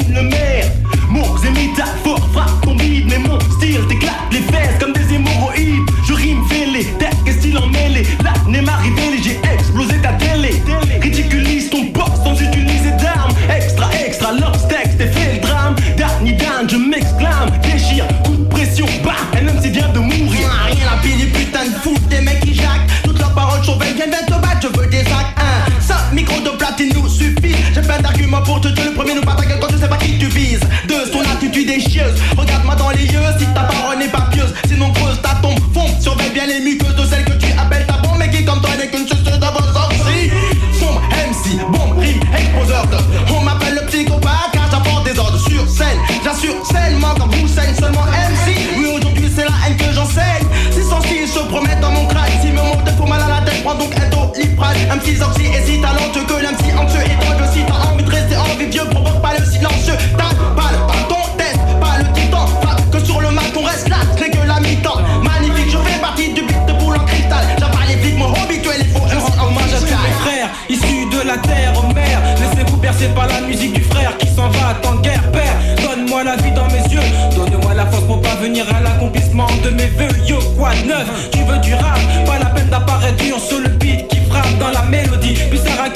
Un 54.90 54.98
petit 54.98 55.20
oxy 55.20 55.46
et 55.46 55.64
si 55.66 55.80
talentueux 55.80 56.24
que 56.26 56.34
l'MC 56.34 56.78
anxieux 56.78 57.00
et 57.00 57.24
toi 57.24 57.34
aussi 57.42 57.64
t'as 57.66 57.90
envie 57.90 58.04
de 58.04 58.10
rester 58.10 58.36
envieux, 58.36 58.84
provoque 58.90 59.20
pas 59.20 59.34
le 59.38 59.44
silencieux. 59.44 59.96
T'as 60.16 60.34
pas 60.54 60.70
le 60.72 60.78
bâton, 60.86 61.22
test, 61.36 61.58
pas 61.80 61.98
le 61.98 62.12
titan. 62.12 62.46
Frappe 62.62 62.90
que 62.90 63.04
sur 63.04 63.20
le 63.20 63.30
mat 63.30 63.52
on 63.56 63.62
reste 63.62 63.88
là, 63.88 63.96
c'est 64.16 64.30
que 64.30 64.46
la 64.46 64.60
mi-temps. 64.60 65.00
Magnifique, 65.22 65.70
je 65.70 65.78
fais 65.78 66.00
partie 66.00 66.32
du 66.32 66.42
beat 66.42 66.66
de 66.66 66.72
boule 66.74 66.96
en 66.96 67.04
cristal. 67.04 67.44
J'avale 67.58 67.88
les 67.88 67.96
flics, 67.96 68.18
mon 68.18 68.30
hobby, 68.30 68.60
tu 68.62 68.68
es 68.68 68.78
les 68.78 68.84
faux 68.84 69.06
Je 69.10 69.16
rends 69.16 69.48
hommage 69.48 69.74
à 69.74 69.80
mes 69.80 70.14
frères, 70.22 70.50
issus 70.68 71.06
de 71.10 71.26
la 71.26 71.36
terre, 71.38 71.72
mère 71.94 72.20
Laissez-vous 72.40 72.76
bercer 72.76 73.08
par 73.08 73.26
la 73.26 73.40
musique 73.40 73.72
du 73.72 73.82
frère 73.82 74.16
qui 74.18 74.28
s'en 74.28 74.48
va 74.50 74.78
en 74.88 74.96
guerre, 74.96 75.30
père 75.32 75.54
Donne-moi 75.82 76.24
la 76.24 76.36
vie 76.36 76.52
dans 76.52 76.66
mes 76.68 76.82
yeux, 76.94 77.02
donne-moi 77.34 77.74
la 77.74 77.86
force 77.86 78.04
pour 78.04 78.20
parvenir 78.22 78.66
à 78.74 78.80
l'accomplissement 78.80 79.48
de 79.64 79.70
mes 79.70 79.86
vœux 79.86 80.16
Yo, 80.26 80.38
quoi 80.56 80.70
neuf, 80.86 81.30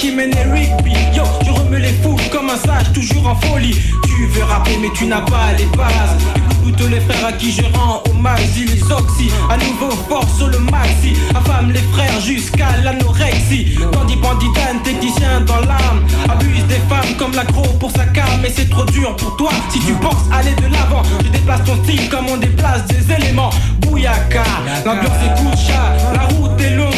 Mène 0.08 0.30
les 0.30 0.50
Rigby, 0.50 0.92
yo, 1.14 1.22
tu 1.44 1.50
remets 1.50 1.78
les 1.78 1.92
fous 2.02 2.16
comme 2.32 2.48
un 2.48 2.56
sage, 2.56 2.90
toujours 2.94 3.28
en 3.28 3.34
folie. 3.36 3.76
Tu 4.06 4.26
veux 4.28 4.44
rapper 4.44 4.78
mais 4.80 4.88
tu 4.94 5.04
n'as 5.04 5.20
pas 5.20 5.52
les 5.58 5.66
bases. 5.76 6.16
Écoute 6.62 6.80
les 6.90 7.00
frères 7.00 7.26
à 7.26 7.32
qui 7.32 7.52
je 7.52 7.62
rends 7.76 8.02
hommage, 8.10 8.40
ils 8.56 8.82
oxy 8.90 9.30
À 9.50 9.58
nouveau 9.58 9.90
fort 10.08 10.26
sur 10.38 10.48
le 10.48 10.58
maxi. 10.58 11.12
Affame 11.34 11.72
les 11.72 11.82
frères 11.92 12.18
jusqu'à 12.18 12.78
l'anorexie. 12.82 13.76
Bandit, 13.92 14.16
bandit, 14.16 14.46
technicien 14.84 15.42
dans 15.42 15.60
l'âme. 15.60 16.06
Abuse 16.30 16.64
des 16.66 16.80
femmes 16.88 17.14
comme 17.18 17.32
l'aggro 17.32 17.64
pour 17.78 17.90
sa 17.90 18.06
cam 18.06 18.24
Mais 18.40 18.50
c'est 18.50 18.70
trop 18.70 18.86
dur 18.86 19.14
pour 19.16 19.36
toi. 19.36 19.50
Si 19.68 19.80
tu 19.80 19.92
penses 19.92 20.24
aller 20.32 20.54
de 20.54 20.72
l'avant 20.72 21.02
Tu 21.22 21.28
déplaces 21.28 21.64
ton 21.64 21.76
style 21.84 22.08
comme 22.08 22.26
on 22.32 22.38
déplace 22.38 22.86
des 22.86 23.12
éléments. 23.12 23.50
Bouyaka, 23.80 24.44
l'ambiance 24.86 25.12
est 25.24 25.42
coucha 25.42 26.14
La 26.14 26.22
route 26.34 26.58
est 26.58 26.74
longue 26.74 26.90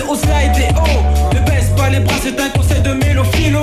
au 0.00 0.14
slide 0.14 0.56
et 0.58 0.72
oh 0.76 1.34
Ne 1.34 1.40
baisse 1.40 1.70
pas 1.76 1.90
les 1.90 2.00
bras, 2.00 2.16
c'est 2.22 2.38
un 2.40 2.48
conseil 2.50 2.80
de 2.80 2.92
mélophilo. 2.92 3.60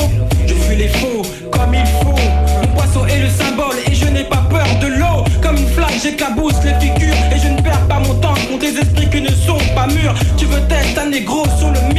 Je 0.47 0.53
fuis 0.53 0.75
les 0.75 0.87
faux 0.87 1.21
comme 1.51 1.73
il 1.73 1.85
faut. 2.01 2.15
Mon 2.61 2.67
poisson 2.75 3.05
est 3.07 3.21
le 3.21 3.29
symbole 3.29 3.77
et 3.85 3.95
je 3.95 4.05
n'ai 4.05 4.23
pas 4.23 4.43
peur 4.49 4.67
de 4.81 4.87
l'eau. 4.87 5.23
Comme 5.41 5.57
une 5.57 5.67
flaque, 5.67 5.99
j'éclabousse 6.01 6.61
les 6.63 6.73
figures 6.79 7.15
Et 7.33 7.39
je 7.39 7.49
ne 7.49 7.61
perds 7.61 7.87
pas 7.87 7.99
mon 7.99 8.13
temps. 8.15 8.33
Contre 8.49 8.59
des 8.59 8.79
esprits 8.79 9.09
qui 9.09 9.21
ne 9.21 9.29
sont 9.29 9.57
pas 9.75 9.87
mûrs 9.87 10.15
Tu 10.37 10.45
veux 10.45 10.61
tester 10.67 10.99
un 10.99 11.09
négro 11.09 11.45
sur 11.57 11.71
le 11.71 11.93
mur. 11.93 11.98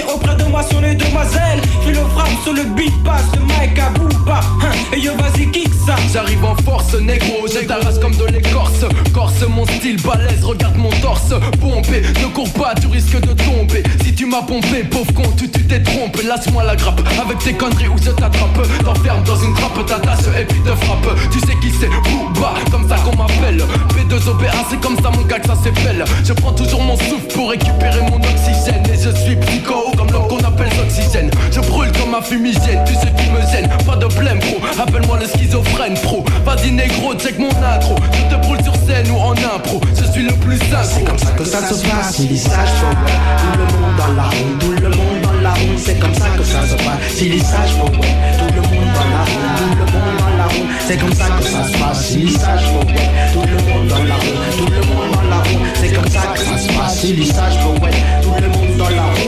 auprès 0.00 0.36
de 0.36 0.44
moi 0.44 0.62
sur 0.62 0.80
les 0.80 0.94
demoiselles. 0.94 1.60
Fais 1.84 1.92
le 1.92 2.00
frappe 2.14 2.30
sur 2.42 2.52
le 2.52 2.64
beat 2.74 2.92
pass 3.04 3.30
de 3.32 3.40
Mike 3.40 3.78
à 3.78 3.90
Booba. 3.90 4.40
Hein, 4.62 4.72
et 4.92 5.00
yo, 5.00 5.12
vas-y, 5.16 5.50
kick. 5.50 5.72
J'arrive 6.12 6.44
en 6.44 6.54
force, 6.62 6.94
négro. 6.94 7.46
Je 7.52 7.66
t'arrache 7.66 7.98
comme 8.00 8.14
de 8.14 8.24
l'écorce. 8.26 8.84
Corse 9.12 9.42
mon 9.48 9.66
style 9.66 10.00
balèze, 10.00 10.44
regarde 10.44 10.76
mon 10.76 10.90
torse. 11.00 11.34
Pompé, 11.60 12.02
ne 12.20 12.26
cours 12.32 12.52
pas, 12.52 12.74
tu 12.80 12.86
risques 12.86 13.20
de 13.20 13.32
tomber. 13.32 13.82
Si 14.04 14.14
tu 14.14 14.26
m'as 14.26 14.42
pompé, 14.42 14.84
pauvre 14.84 15.12
con, 15.12 15.24
tu 15.36 15.48
t'es 15.50 15.82
trompé. 15.82 16.22
Laisse-moi 16.22 16.62
la 16.62 16.76
grappe 16.76 17.02
avec 17.20 17.38
tes 17.38 17.54
conneries 17.54 17.88
où 17.88 17.98
je 17.98 18.10
t'attrape. 18.10 18.62
T'enferme 18.84 19.24
dans 19.24 19.36
une 19.36 19.54
trappe, 19.54 19.86
t'attache 19.86 20.26
et 20.40 20.44
puis 20.44 20.60
te 20.60 20.74
frappe. 20.84 21.18
Tu 21.32 21.40
sais 21.40 21.56
qui 21.60 21.72
c'est, 21.80 21.88
Booba. 21.88 22.54
P2OBA 24.22 24.50
c'est 24.70 24.80
comme 24.80 24.96
ça 25.02 25.10
mon 25.10 25.22
gars 25.22 25.38
que 25.38 25.48
ça 25.48 25.54
s'appelle 25.56 26.04
Je 26.24 26.32
prends 26.32 26.52
toujours 26.52 26.82
mon 26.82 26.96
souffle 26.96 27.26
pour 27.34 27.50
récupérer 27.50 28.00
mon 28.02 28.16
oxygène. 28.16 28.82
Et 28.92 28.96
je 28.96 29.10
suis 29.16 29.36
psycho 29.36 29.90
comme 29.96 30.10
l'homme 30.10 30.28
qu'on 30.28 30.38
appelle 30.38 30.70
l'oxygène 30.78 31.30
Je 31.50 31.60
brûle 31.60 31.90
comme 31.92 32.10
ma 32.10 32.22
fumigène 32.22 32.84
Tu 32.86 32.94
sais 32.94 33.12
qui 33.16 33.30
me 33.30 33.40
gêne. 33.50 33.68
Pas 33.84 33.96
de 33.96 34.06
blême 34.18 34.38
pro 34.38 34.58
Appelle-moi 34.80 35.18
le 35.20 35.26
schizophrène 35.26 35.94
pro. 35.94 36.24
Vas-y 36.44 36.70
négro 36.70 37.14
check 37.14 37.38
mon 37.38 37.50
intro. 37.50 37.96
Je 38.12 38.34
te 38.34 38.46
brûle 38.46 38.62
sur 38.62 38.74
scène 38.76 39.10
ou 39.10 39.18
en 39.18 39.32
impro. 39.32 39.80
Je 39.98 40.04
suis 40.10 40.22
le 40.22 40.34
plus 40.34 40.58
synchro 40.58 40.82
C'est 40.82 41.04
comme 41.04 41.18
ça 41.18 41.32
que 41.32 41.44
ça 41.44 41.62
se 41.62 41.84
passe, 41.84 42.18
il 42.18 42.38
faut 42.38 42.50
Tout 42.50 43.58
le 43.58 43.64
monde 43.64 43.96
dans 43.98 44.12
la 44.14 44.28
rue, 44.28 44.58
tout 44.60 44.82
le 44.82 44.88
monde 44.88 45.20
dans 45.22 45.40
la 45.42 45.52
rue 45.54 45.78
C'est 45.78 45.98
comme 45.98 46.14
ça 46.14 46.28
que 46.36 46.44
ça 46.44 46.62
se 46.66 46.74
passe, 46.74 47.20
il 47.20 47.40
faut 47.40 47.88
Tout 47.88 48.54
le 48.54 48.62
monde 48.62 48.92
dans 48.94 49.08
la 49.10 49.24
rue, 49.24 49.50
tout 49.56 49.74
le 49.78 49.84
monde 49.92 50.18
dans 50.18 50.26
la 50.26 50.31
C'est 50.86 50.96
comme 50.98 51.12
ça 51.12 51.26
que 51.38 51.44
ça 51.44 51.64
se 51.64 51.78
passe, 51.78 52.14
il 52.14 52.30
sage 52.30 52.64
faut 52.66 52.86
ouais 52.86 53.10
Tout 53.32 53.42
le 53.42 53.72
monde 53.72 53.88
dans 53.88 54.02
la 54.04 54.14
rue, 54.16 54.56
tout 54.58 54.66
le 54.66 54.80
monde 54.86 55.12
dans 55.14 55.22
la 55.22 55.36
rue 55.42 55.56
C'est 55.74 55.92
comme 55.92 56.08
ça 56.08 56.20
que 56.34 56.38
ça 56.38 56.58
se 56.58 56.68
passe, 56.68 57.04
il 57.04 57.26
sage 57.26 57.58
faut 57.58 57.84
ouais 57.84 57.90
Tout 58.22 58.34
le 58.40 58.48
monde 58.48 58.76
dans 58.76 58.88
la 58.90 59.04
rue 59.04 59.22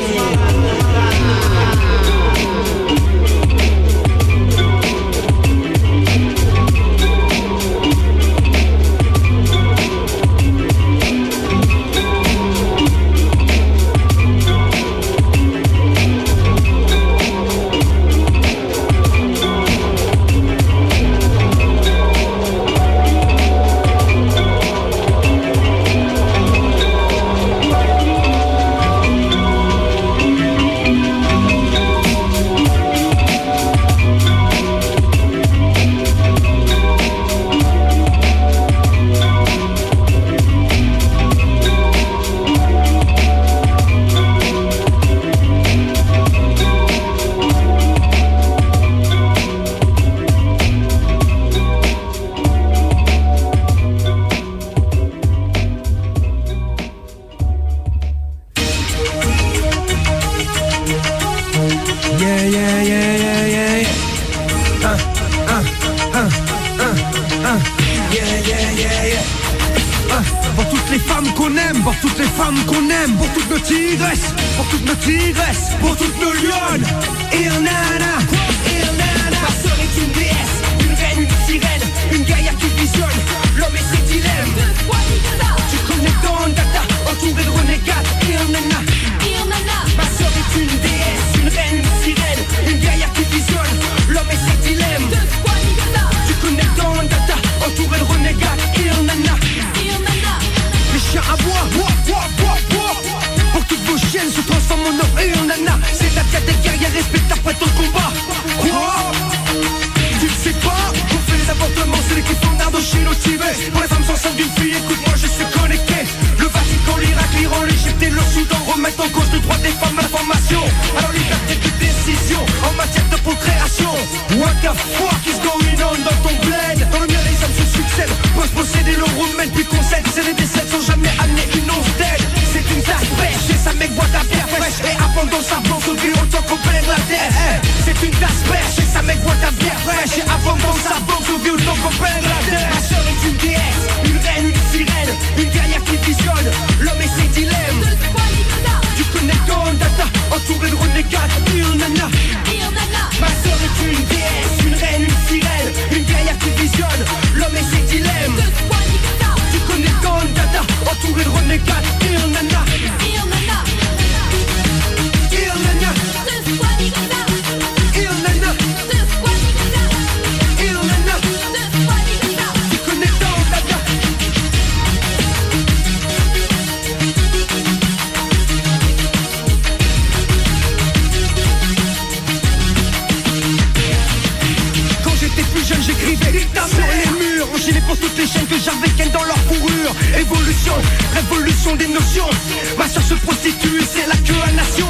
Évolution, 190.54 190.76
révolution 191.14 191.76
des 191.76 191.88
notions. 191.88 192.30
Ma 192.78 192.86
soeur 192.88 193.02
se 193.02 193.14
prostitue, 193.14 193.82
c'est 193.82 194.06
la 194.06 194.14
queue 194.14 194.40
à 194.46 194.52
nation. 194.52 194.86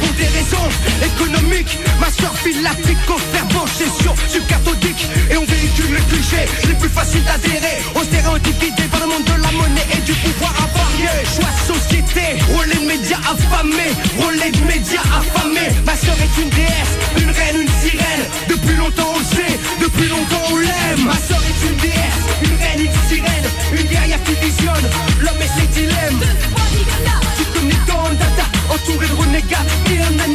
Pour 0.00 0.12
des 0.14 0.26
raisons 0.26 0.68
économiques, 1.06 1.78
ma 2.00 2.10
soeur 2.10 2.34
file 2.38 2.60
la 2.62 2.74
pique 2.74 3.08
au 3.08 3.18
session 3.68 4.14
subcathodique. 4.28 5.06
Et 5.30 5.36
on 5.36 5.44
véhicule 5.44 5.94
les 5.94 6.02
clichés 6.10 6.46
les 6.66 6.74
plus 6.74 6.88
faciles 6.88 7.22
d'adhérer. 7.24 7.78
Aux 7.94 8.02
stéréotypes 8.02 8.58
guidés 8.58 8.88
par 8.90 9.00
le 9.00 9.06
monde 9.06 9.24
de 9.24 9.40
la 9.40 9.52
monnaie 9.52 9.86
et 9.96 10.00
du 10.02 10.12
pouvoir 10.14 10.52
avarié. 10.58 11.10
Choix 11.34 11.74
société, 11.74 12.42
relais 12.58 12.74
de 12.74 12.86
médias 12.86 13.22
affamés, 13.22 13.94
relais 14.18 14.50
de 14.50 14.64
médias 14.66 15.06
affamés. 15.14 15.70
Ma 15.86 15.94
soeur 15.94 16.16
est 16.18 16.42
une 16.42 16.50
déesse, 16.50 16.94
une 17.22 17.30
reine, 17.30 17.62
une 17.62 17.74
sirène. 17.82 18.24
Depuis 18.48 18.76
longtemps 18.76 19.12
on 19.14 19.18
le 19.18 19.24
sait, 19.24 19.58
depuis 19.80 20.08
longtemps 20.08 20.42
on 20.50 20.56
l'aime. 20.56 21.04
Ma 21.06 21.18
soeur 21.18 21.42
est 21.42 21.68
une 21.70 21.73
entouré 29.54 29.96
de 29.96 30.22
renégates 30.22 30.33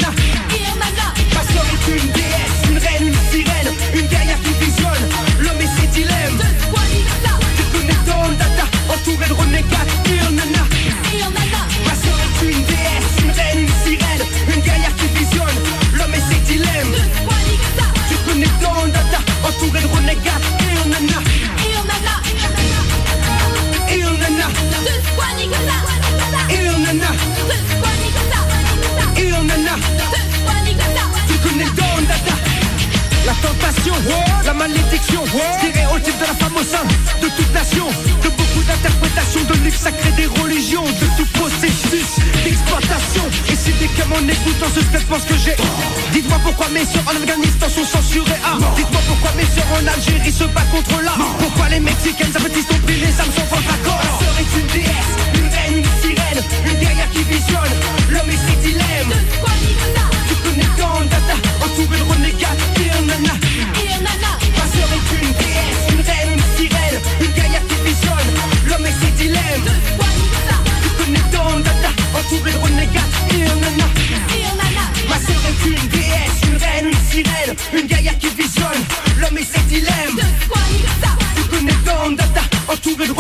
malédiction 34.60 35.24
Stéréotype 35.58 36.20
de 36.20 36.28
la 36.28 36.36
femme 36.36 36.58
au 36.60 36.64
sein 36.64 36.84
de 37.22 37.28
toute 37.28 37.54
nation. 37.54 37.88
De 38.22 38.30
beaucoup 38.30 38.64
d'interprétations 38.68 39.44
de 39.48 39.56
livres 39.64 39.80
sacrés 39.80 40.12
des 40.20 40.28
religions 40.42 40.84
De 40.84 41.08
tout 41.18 41.30
processus 41.40 42.20
d'exploitation. 42.44 43.24
Et 43.50 43.56
si 43.56 43.72
des 43.80 43.88
cas 43.96 44.06
en 44.12 44.28
écoutant 44.28 44.68
ce 44.76 44.82
sketch 44.82 45.06
pense 45.08 45.24
que 45.24 45.38
j'ai 45.38 45.56
Dites-moi 46.12 46.40
pourquoi 46.44 46.68
mes 46.70 46.84
soeurs 46.84 47.08
en 47.08 47.16
Afghanistan 47.16 47.68
sont 47.70 47.88
censurées. 47.88 48.42
Ah. 48.44 48.60
Dites-moi 48.76 49.02
pourquoi 49.08 49.32
mes 49.38 49.48
soeurs 49.48 49.72
en 49.80 49.88
Algérie 49.88 50.32
se 50.32 50.44
battent 50.44 50.72
contre 50.72 51.02
là 51.04 51.16
Pourquoi 51.40 51.70
les 51.70 51.80
Mexicaines 51.80 52.36
adventistes 52.36 52.72
ont 52.74 52.84
pris 52.86 53.00
les 53.00 53.14
armes 53.20 53.32
sans 53.32 53.48
vendre 53.48 53.72
accord 53.72 54.02
Ma 54.04 54.42
est 54.42 54.52
une 54.60 54.68
déesse, 54.68 55.14
sirène 77.24 77.56
Une 77.74 77.88
guerrière 77.88 78.18
qui 78.18 78.28
visionne. 78.30 78.84
L'homme 79.20 79.38
et 79.38 79.44
ses 79.44 79.62
dilemmes 79.62 80.20
Tu 81.36 81.44
connais 81.44 81.74
tant 81.86 82.12
data, 82.12 82.42
entouré 82.68 83.08
de 83.08 83.14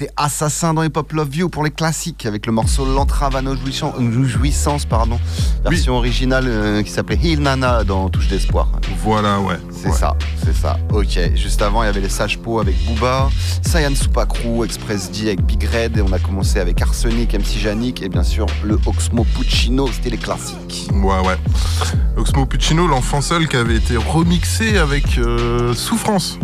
c'était 0.00 0.12
Assassin 0.16 0.72
dans 0.72 0.82
Hip 0.82 0.92
Hop 0.96 1.12
Love 1.12 1.36
You 1.36 1.48
pour 1.50 1.62
les 1.62 1.70
classiques 1.70 2.24
avec 2.24 2.46
le 2.46 2.52
morceau 2.52 2.86
L'entrave 2.86 3.36
à 3.36 3.42
nos 3.42 3.54
jouissances, 3.54 3.98
nos 3.98 4.24
jouissances, 4.24 4.86
pardon, 4.86 5.20
version 5.62 5.94
originale 5.94 6.44
euh, 6.46 6.82
qui 6.82 6.90
s'appelait 6.90 7.18
Hill 7.22 7.40
Nana 7.40 7.84
dans 7.84 8.08
Touche 8.08 8.28
d'Espoir. 8.28 8.68
Voilà, 9.02 9.38
ouais. 9.40 9.58
C'est 9.70 9.92
ça, 9.92 10.16
c'est 10.42 10.56
ça. 10.56 10.78
Ok, 10.90 11.18
juste 11.34 11.60
avant, 11.60 11.82
il 11.82 11.86
y 11.86 11.88
avait 11.90 12.00
les 12.00 12.08
Sages 12.08 12.38
Po 12.38 12.60
avec 12.60 12.76
Booba, 12.86 13.28
Sayan 13.60 13.94
Supakru, 13.94 14.64
Express 14.64 15.10
D 15.10 15.26
avec 15.26 15.44
Big 15.44 15.62
Red, 15.64 15.98
et 15.98 16.00
on 16.00 16.12
a 16.12 16.18
commencé 16.18 16.60
avec 16.60 16.80
Arsenic, 16.80 17.34
MC 17.34 17.58
Janik, 17.58 18.00
et 18.00 18.08
bien 18.08 18.24
sûr 18.24 18.46
le 18.64 18.78
Oxmo 18.86 19.26
Puccino, 19.36 19.86
c'était 19.92 20.10
les 20.10 20.18
classiques. 20.18 20.88
Ouais, 20.94 21.20
ouais. 21.26 21.36
Oxmo 22.16 22.46
Puccino, 22.46 22.86
l'enfant 22.86 23.20
seul 23.20 23.48
qui 23.48 23.56
avait 23.56 23.76
été 23.76 23.98
remixé 23.98 24.78
avec 24.78 25.18
euh, 25.18 25.74
Souffrance 25.74 26.38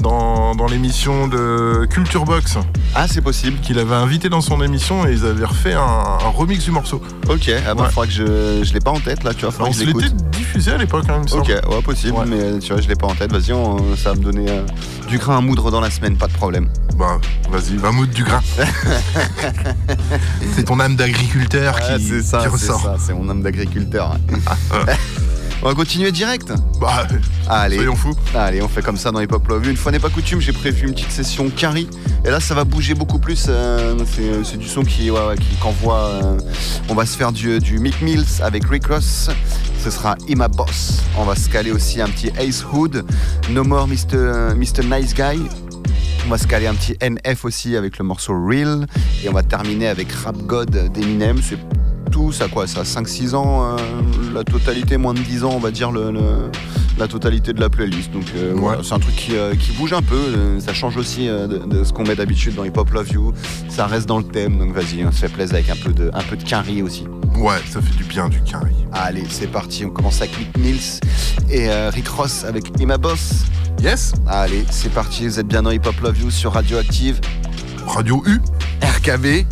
dans, 0.00 0.54
dans 0.54 0.66
l'émission 0.66 1.28
de 1.28 1.86
Culture 1.90 2.24
Box. 2.24 2.58
Ah, 2.94 3.06
c'est 3.08 3.20
possible. 3.22 3.58
Qu'il 3.60 3.78
avait 3.78 3.94
invité 3.94 4.28
dans 4.28 4.40
son 4.40 4.60
émission 4.62 5.06
et 5.06 5.12
ils 5.12 5.24
avaient 5.24 5.44
refait 5.44 5.74
un, 5.74 5.80
un 5.80 6.28
remix 6.28 6.64
du 6.64 6.70
morceau. 6.70 7.00
Ok, 7.28 7.50
ah 7.66 7.74
bah, 7.74 7.82
Ouais. 7.84 7.88
faudra 7.90 8.06
que 8.06 8.12
je, 8.12 8.62
je 8.64 8.72
l'ai 8.72 8.80
pas 8.80 8.90
en 8.92 9.00
tête 9.00 9.24
là, 9.24 9.32
tu 9.34 9.46
vois. 9.46 9.54
On 9.68 9.72
se 9.72 9.84
l'était 9.84 10.10
diffusé 10.32 10.72
à 10.72 10.76
l'époque, 10.78 11.04
hein, 11.08 11.20
me 11.22 11.26
semble. 11.26 11.42
Ok, 11.42 11.48
ouais, 11.70 11.82
possible, 11.82 12.16
mais 12.26 12.40
euh, 12.40 12.58
tu 12.58 12.72
vois, 12.72 12.80
je 12.80 12.88
l'ai 12.88 12.94
pas 12.96 13.06
en 13.06 13.14
tête. 13.14 13.32
Vas-y, 13.32 13.52
on- 13.52 13.96
ça 13.96 14.10
va 14.12 14.16
me 14.16 14.22
donner 14.24 14.46
euh, 14.50 14.62
du 15.08 15.18
grain 15.18 15.38
à 15.38 15.40
moudre 15.40 15.70
dans 15.70 15.80
la 15.80 15.90
semaine, 15.90 16.16
pas 16.16 16.26
de 16.28 16.32
problème. 16.32 16.68
Bah, 16.96 17.18
vas-y, 17.50 17.76
va 17.76 17.90
moudre 17.90 18.12
du 18.12 18.22
grain. 18.24 18.40
c'est 20.54 20.64
ton 20.64 20.78
âme 20.80 20.96
d'agriculteur 20.96 21.80
qui, 21.80 22.02
c'est 22.04 22.22
ça, 22.22 22.38
qui 22.38 22.44
c'est 22.44 22.48
ressort. 22.50 22.80
ça, 22.82 22.96
c'est 22.98 23.12
mon 23.14 23.28
âme 23.30 23.42
d'agriculteur. 23.42 24.16
on 25.64 25.68
va 25.68 25.74
continuer 25.74 26.12
direct 26.12 26.52
Bah, 26.80 27.06
Allez. 27.48 27.76
soyons 27.76 27.96
fous. 27.96 28.14
Allez, 28.34 28.60
on 28.62 28.68
fait 28.68 28.82
comme 28.82 28.96
ça 28.98 29.10
dans 29.10 29.20
Hip 29.20 29.28
Hop 29.32 29.48
Love. 29.48 29.66
Une 29.68 29.76
fois 29.76 29.90
n'est 29.92 29.98
pas 29.98 30.10
coutume, 30.10 30.40
j'ai 30.40 30.52
prévu 30.52 30.86
une 30.86 30.92
petite 30.94 31.10
session 31.10 31.48
carry. 31.48 31.88
Et 32.24 32.30
là, 32.30 32.38
ça 32.40 32.54
va 32.54 32.64
bouger 32.64 32.94
beaucoup 32.94 33.18
plus. 33.18 33.46
euh, 33.48 33.96
c'est, 34.06 34.44
c'est 34.44 34.56
du 34.58 34.68
son 34.68 34.82
qui, 34.82 35.10
ouais, 35.10 35.26
ouais, 35.26 35.36
qui 35.36 35.56
qu'envoie. 35.56 35.98
euh, 35.98 36.38
on 36.88 36.94
va 36.94 37.06
se 37.06 37.16
faire 37.16 37.32
du, 37.32 37.58
du 37.60 37.78
Mick 37.78 38.00
Mills 38.02 38.24
avec 38.42 38.64
Rick 38.68 38.86
Ross. 38.88 39.30
Ce 39.82 39.90
sera 39.90 40.16
Ima 40.28 40.48
Boss. 40.48 41.02
On 41.18 41.24
va 41.24 41.34
se 41.34 41.48
caler 41.48 41.72
aussi 41.72 42.00
un 42.00 42.08
petit 42.08 42.30
Ace 42.38 42.64
Hood. 42.72 43.04
No 43.50 43.64
More 43.64 43.86
Mr. 43.88 44.54
Mr. 44.56 44.84
Nice 44.84 45.14
Guy. 45.14 45.40
On 46.26 46.30
va 46.30 46.38
se 46.38 46.46
caler 46.46 46.66
un 46.66 46.74
petit 46.74 46.96
NF 47.02 47.44
aussi 47.44 47.76
avec 47.76 47.98
le 47.98 48.04
morceau 48.04 48.32
Real. 48.46 48.86
Et 49.22 49.28
on 49.28 49.32
va 49.32 49.42
terminer 49.42 49.88
avec 49.88 50.10
Rap 50.12 50.36
God 50.46 50.90
d'Eminem. 50.92 51.40
C'est 51.42 51.58
tout, 52.10 52.32
ça 52.32 52.48
quoi, 52.48 52.66
ça 52.66 52.82
5-6 52.82 53.34
ans, 53.34 53.64
euh, 53.64 53.76
la 54.32 54.44
totalité, 54.44 54.96
moins 54.96 55.14
de 55.14 55.20
10 55.20 55.44
ans, 55.44 55.52
on 55.54 55.58
va 55.58 55.70
dire 55.70 55.90
le, 55.90 56.10
le- 56.10 56.50
la 56.96 57.08
totalité 57.08 57.52
de 57.52 57.60
la 57.60 57.68
playlist. 57.68 58.12
Donc 58.12 58.24
euh, 58.36 58.52
voilà, 58.56 58.82
c'est 58.84 58.92
un 58.94 58.98
truc 59.00 59.16
qui, 59.16 59.36
euh, 59.36 59.54
qui 59.56 59.72
bouge 59.72 59.92
un 59.92 60.02
peu, 60.02 60.14
euh, 60.14 60.60
ça 60.60 60.72
change 60.72 60.96
aussi 60.96 61.26
de, 61.26 61.46
de 61.66 61.82
ce 61.84 61.92
qu'on 61.92 62.04
met 62.04 62.14
d'habitude 62.14 62.54
dans 62.54 62.64
Hip 62.64 62.76
Hop 62.76 62.90
Love 62.90 63.08
You. 63.12 63.32
Ça 63.68 63.86
reste 63.86 64.06
dans 64.08 64.18
le 64.18 64.24
thème, 64.24 64.58
donc 64.58 64.72
vas-y, 64.72 65.04
on 65.04 65.10
se 65.10 65.18
fait 65.20 65.28
plaisir 65.28 65.56
avec 65.56 65.70
un 65.70 65.76
peu 65.76 65.92
de, 65.92 66.10
un 66.14 66.22
peu 66.22 66.36
de 66.36 66.44
quinri 66.44 66.82
aussi. 66.82 67.04
Ouais, 67.36 67.56
ça 67.68 67.80
fait 67.80 67.96
du 67.96 68.04
bien 68.04 68.28
du 68.28 68.40
carry. 68.42 68.72
Allez, 68.92 69.24
c'est 69.28 69.48
parti, 69.48 69.84
on 69.84 69.90
commence 69.90 70.20
avec 70.20 70.38
Mick 70.38 70.56
Mills 70.56 71.00
et 71.50 71.68
Rick 71.88 72.08
Ross 72.08 72.44
avec 72.44 72.64
Emma 72.80 72.96
Boss. 72.96 73.44
Yes 73.82 74.12
Allez, 74.28 74.64
c'est 74.70 74.92
parti, 74.92 75.26
vous 75.26 75.40
êtes 75.40 75.48
bien 75.48 75.62
dans 75.62 75.70
Hip 75.72 75.80
Hop 75.86 76.00
Love 76.00 76.20
You 76.20 76.30
sur 76.30 76.52
Radioactive. 76.52 77.20
Radio 77.86 78.22
U. 78.26 78.40
RKB. 78.82 79.44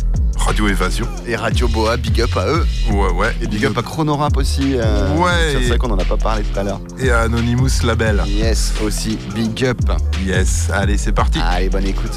Radio 0.45 0.67
Évasion. 0.67 1.07
Et 1.25 1.35
Radio 1.35 1.67
Boa, 1.67 1.97
big 1.97 2.21
up 2.21 2.35
à 2.35 2.47
eux. 2.47 2.65
Ouais, 2.91 3.11
ouais. 3.11 3.35
Et 3.41 3.47
big 3.47 3.65
up 3.65 3.77
à 3.77 3.81
Chronorap 3.81 4.35
aussi. 4.37 4.75
euh, 4.75 5.15
Ouais, 5.17 5.53
C'est 5.53 5.67
vrai 5.69 5.77
qu'on 5.77 5.91
en 5.91 5.97
a 5.97 6.03
pas 6.05 6.17
parlé 6.17 6.43
tout 6.43 6.59
à 6.59 6.63
l'heure. 6.63 6.81
Et 6.99 7.09
à 7.11 7.21
Anonymous 7.21 7.69
Label. 7.83 8.21
Yes, 8.27 8.73
aussi, 8.85 9.17
big 9.33 9.63
up. 9.65 9.79
Yes, 10.25 10.69
allez, 10.71 10.97
c'est 10.97 11.11
parti. 11.13 11.39
Allez, 11.41 11.69
bonne 11.69 11.85
écoute. 11.87 12.11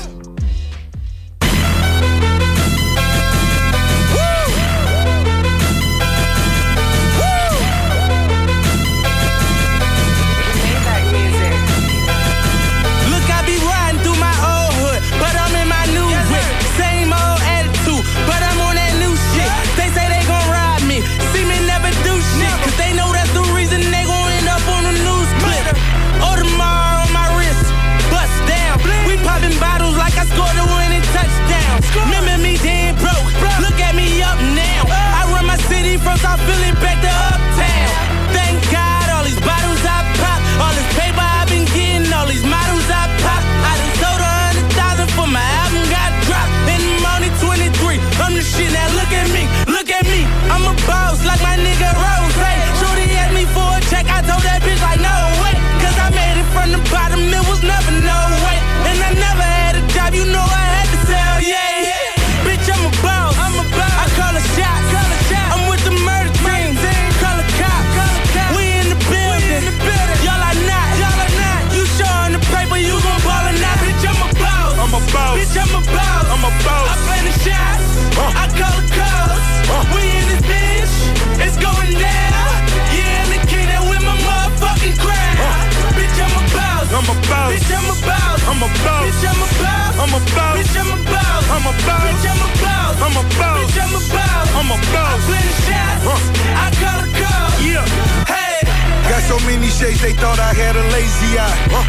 I'm 87.07 87.15
a 87.15 87.23
boss. 87.31 87.55
Bitch, 87.55 87.71
I'm 87.71 87.87
a 87.87 87.95
boss. 88.03 88.43
I'm 88.51 88.59
a 88.59 88.69
boss. 88.83 89.07
Bitch, 89.07 89.23
I'm 89.31 89.39
a 89.39 89.47
boss. 89.63 89.95
I'm 89.95 90.11
a 90.11 90.21
boss. 90.35 90.59
Bitch, 90.59 90.75
I'm 90.75 90.91
a 90.91 90.99
boss. 91.07 91.45
I'm 91.55 91.63
a 91.63 91.73
boss. 91.87 92.03
Bitch, 92.03 92.27
I'm 92.27 92.43
a 92.43 92.51
boss. 92.59 92.99
I'm 92.99 93.15
a 93.15 93.23
boss. 93.39 93.63
Bitch, 93.63 93.79
I'm 93.79 93.95
a 93.95 94.03
boss. 94.11 94.49
I'm 94.59 94.71
a 94.75 94.79
boss. 94.91 95.15
I 95.15 95.23
play 95.23 95.45
the 95.47 95.55
shots. 95.71 96.03
I 96.03 96.67
call 96.83 96.99
the 96.99 97.11
calls. 97.15 97.55
Yeah. 97.63 97.87
Hey. 98.27 98.59
Got 99.07 99.23
so 99.23 99.39
many 99.47 99.71
shades, 99.71 100.03
they 100.03 100.19
thought 100.19 100.43
I 100.43 100.51
had 100.51 100.75
a 100.75 100.83
lazy 100.91 101.39
eye. 101.39 101.55
Uh, 101.71 101.87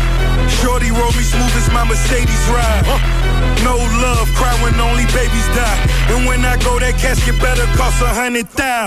Shorty 0.61 0.93
roll 0.93 1.09
me 1.17 1.25
smooth 1.25 1.49
as 1.57 1.65
my 1.73 1.81
Mercedes 1.81 2.45
ride. 2.53 2.85
Uh, 2.85 3.01
no 3.65 3.73
love, 3.97 4.29
cry 4.37 4.53
when 4.61 4.77
only 4.77 5.09
babies 5.17 5.49
die. 5.57 5.81
And 6.13 6.29
when 6.29 6.45
I 6.45 6.61
go, 6.61 6.77
that 6.77 6.93
casket 7.01 7.41
better 7.41 7.65
cost 7.73 8.05
a 8.05 8.13
hundred 8.13 8.45
thou. 8.53 8.85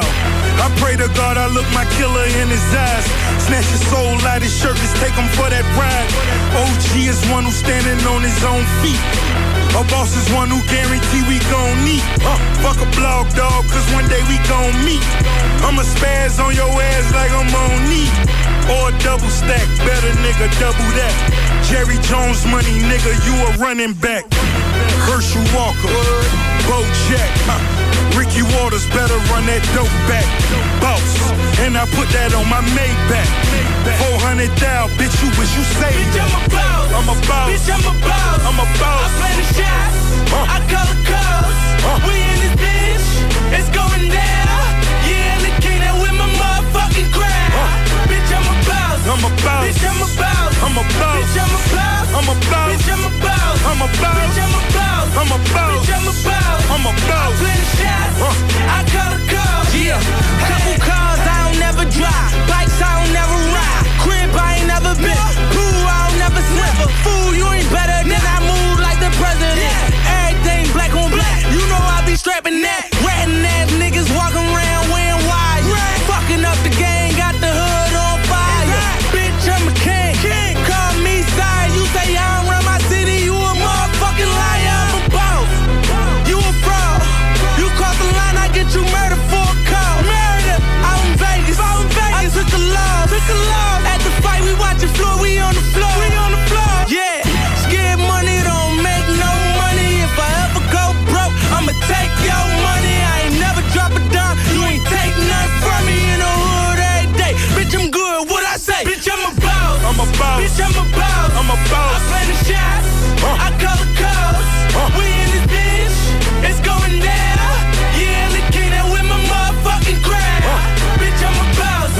I 0.61 0.69
pray 0.77 0.95
to 1.01 1.09
God 1.17 1.41
I 1.41 1.49
look 1.49 1.65
my 1.73 1.89
killer 1.97 2.29
in 2.45 2.53
his 2.53 2.67
eyes. 2.77 3.07
Snatch 3.41 3.65
his 3.73 3.81
soul 3.89 4.21
out 4.29 4.45
his 4.45 4.53
shirt, 4.53 4.77
just 4.77 4.97
take 5.01 5.17
him 5.17 5.29
for 5.33 5.49
that 5.49 5.65
ride. 5.73 6.11
OG 6.53 6.93
is 7.09 7.21
one 7.33 7.49
who's 7.49 7.57
standing 7.57 7.97
on 8.05 8.21
his 8.21 8.37
own 8.45 8.61
feet. 8.85 9.01
A 9.73 9.83
boss 9.89 10.13
is 10.13 10.29
one 10.37 10.53
who 10.53 10.61
guarantee 10.69 11.25
we 11.25 11.41
gon' 11.49 11.77
meet. 11.81 12.05
Uh, 12.21 12.37
fuck 12.61 12.77
a 12.77 12.89
blog 12.93 13.33
dog, 13.33 13.65
cause 13.73 13.87
one 13.97 14.05
day 14.13 14.21
we 14.29 14.37
gon' 14.53 14.77
meet. 14.85 15.01
I'ma 15.65 15.81
spaz 15.81 16.37
on 16.37 16.53
your 16.53 16.69
ass 16.69 17.07
like 17.17 17.33
I'm 17.33 17.49
on 17.49 17.77
knee. 17.89 18.11
Or 18.69 18.93
double 19.01 19.33
stack, 19.33 19.67
better 19.89 20.13
nigga, 20.21 20.47
double 20.61 20.91
that. 21.01 21.15
Jerry 21.73 21.97
Jones 22.05 22.45
money, 22.53 22.85
nigga, 22.85 23.17
you 23.25 23.35
a 23.49 23.51
running 23.57 23.95
back. 23.95 24.29
Herschel 25.09 25.45
Walker, 25.57 25.93
Bo 26.69 26.83
Jack, 27.09 27.31
huh. 27.49 27.61
Ricky 28.19 28.43
Waters 28.43 28.87
better 28.91 29.17
run 29.31 29.47
that 29.47 29.63
dope 29.75 29.91
back. 30.11 30.27
Boss, 30.83 31.01
and 31.63 31.77
I 31.77 31.87
put 31.97 32.09
that 32.11 32.35
on 32.35 32.47
my 32.49 32.61
Maybach. 32.75 33.31
400 33.87 34.51
down, 34.61 34.89
bitch, 34.99 35.15
you 35.23 35.31
wish 35.39 35.53
you 35.57 35.65
saved 35.65 35.95
Bitch, 35.95 36.21
I'm 36.21 36.35
a 36.35 36.43
boss. 36.49 36.89
I'm 36.93 37.09
a 37.09 37.17
boss. 37.27 37.49
Bitch, 37.51 37.69
I'm 37.71 37.85
a 37.87 37.95
boss. 38.03 38.41
I'm 38.45 38.59
a 38.59 38.69
boss. 38.81 39.05
I 39.05 39.19
play 39.19 39.35
the 39.41 39.47
shots. 39.57 39.99
I 40.35 40.59
call 40.69 40.87
the 40.91 40.99
calls. 41.09 41.59
We 42.07 42.15
in 42.17 42.39
this 42.45 42.57
bitch. 42.61 43.07
It's 43.57 43.71
going 43.71 44.07
down. 44.11 44.69
Yeah, 45.07 45.35
and 45.37 45.43
the 45.47 45.53
king 45.63 45.81
that 45.81 45.97
with 46.03 46.15
my 46.19 46.29
motherfucking 46.41 47.11
crowd. 47.15 47.51
Bitch, 48.11 48.31
I'm 48.35 48.47
a 48.47 48.57
boss. 48.69 48.80
I'm 49.01 49.25
a 49.25 49.31
boss. 49.41 49.65
Bitch, 49.65 49.81
I'm 49.81 49.97
a 49.97 50.09
boss. 50.21 50.53
I'm 50.61 50.77
a 50.77 50.85
boss. 51.01 51.17
Bitch, 51.17 51.37
I'm 51.41 51.49
a 51.49 51.61
boss. 51.73 52.09
I'm 52.13 52.29
a 52.29 52.35
boss. 52.53 52.69
Bitch, 52.69 52.89
I'm 52.93 53.05
a 53.05 53.11
boss. 53.25 53.59
I'm 53.65 53.81
a 53.81 53.89
boss. 53.97 54.17
Bitch, 54.21 54.39
I'm 54.41 54.53
a 54.53 54.63
boss. 54.77 55.09
I'm 55.17 55.33
a 55.33 55.39
boss. 55.51 55.81
Bitch, 55.81 55.93
I'm 55.97 56.05
a 56.05 56.15
boss. 56.21 56.61
I'm 56.71 56.85
a 56.85 56.93
I 56.93 57.09
boss. 57.09 57.33
play 57.41 57.57
the 57.57 57.69
shots. 57.81 58.21
I 58.21 58.79
call 58.93 59.11
the 59.17 59.21
calls. 59.25 59.69
Yeah. 59.73 60.01
Couple 60.47 60.77
cars 60.85 61.21
I 61.25 61.37
don't 61.49 61.59
never 61.59 61.85
drive. 61.89 62.31
Bikes 62.45 62.77
I 62.81 62.91
don't 63.01 63.13
never 63.17 63.39
ride. 63.57 63.85
Crib 64.05 64.31
I 64.37 64.61
ain't 64.61 64.69
never 64.69 64.93
been. 65.01 65.33
Pool 65.49 65.85
I 65.89 65.99
don't 66.05 66.19
never 66.21 66.43
swim. 66.45 66.75
Fool, 67.01 67.33
you 67.35 67.47
ain't 67.57 67.71
better 67.73 68.05
than 68.05 68.21
I 68.21 68.39
move 68.45 68.79
like 68.85 69.01
the 69.01 69.11
president. 69.17 69.81
Everything 70.29 70.69
black 70.77 70.93
on 70.93 71.09
black. 71.11 71.41
You 71.49 71.63
know 71.73 71.81
I 71.81 72.05
be 72.05 72.15
strapping 72.17 72.61
that. 72.63 72.70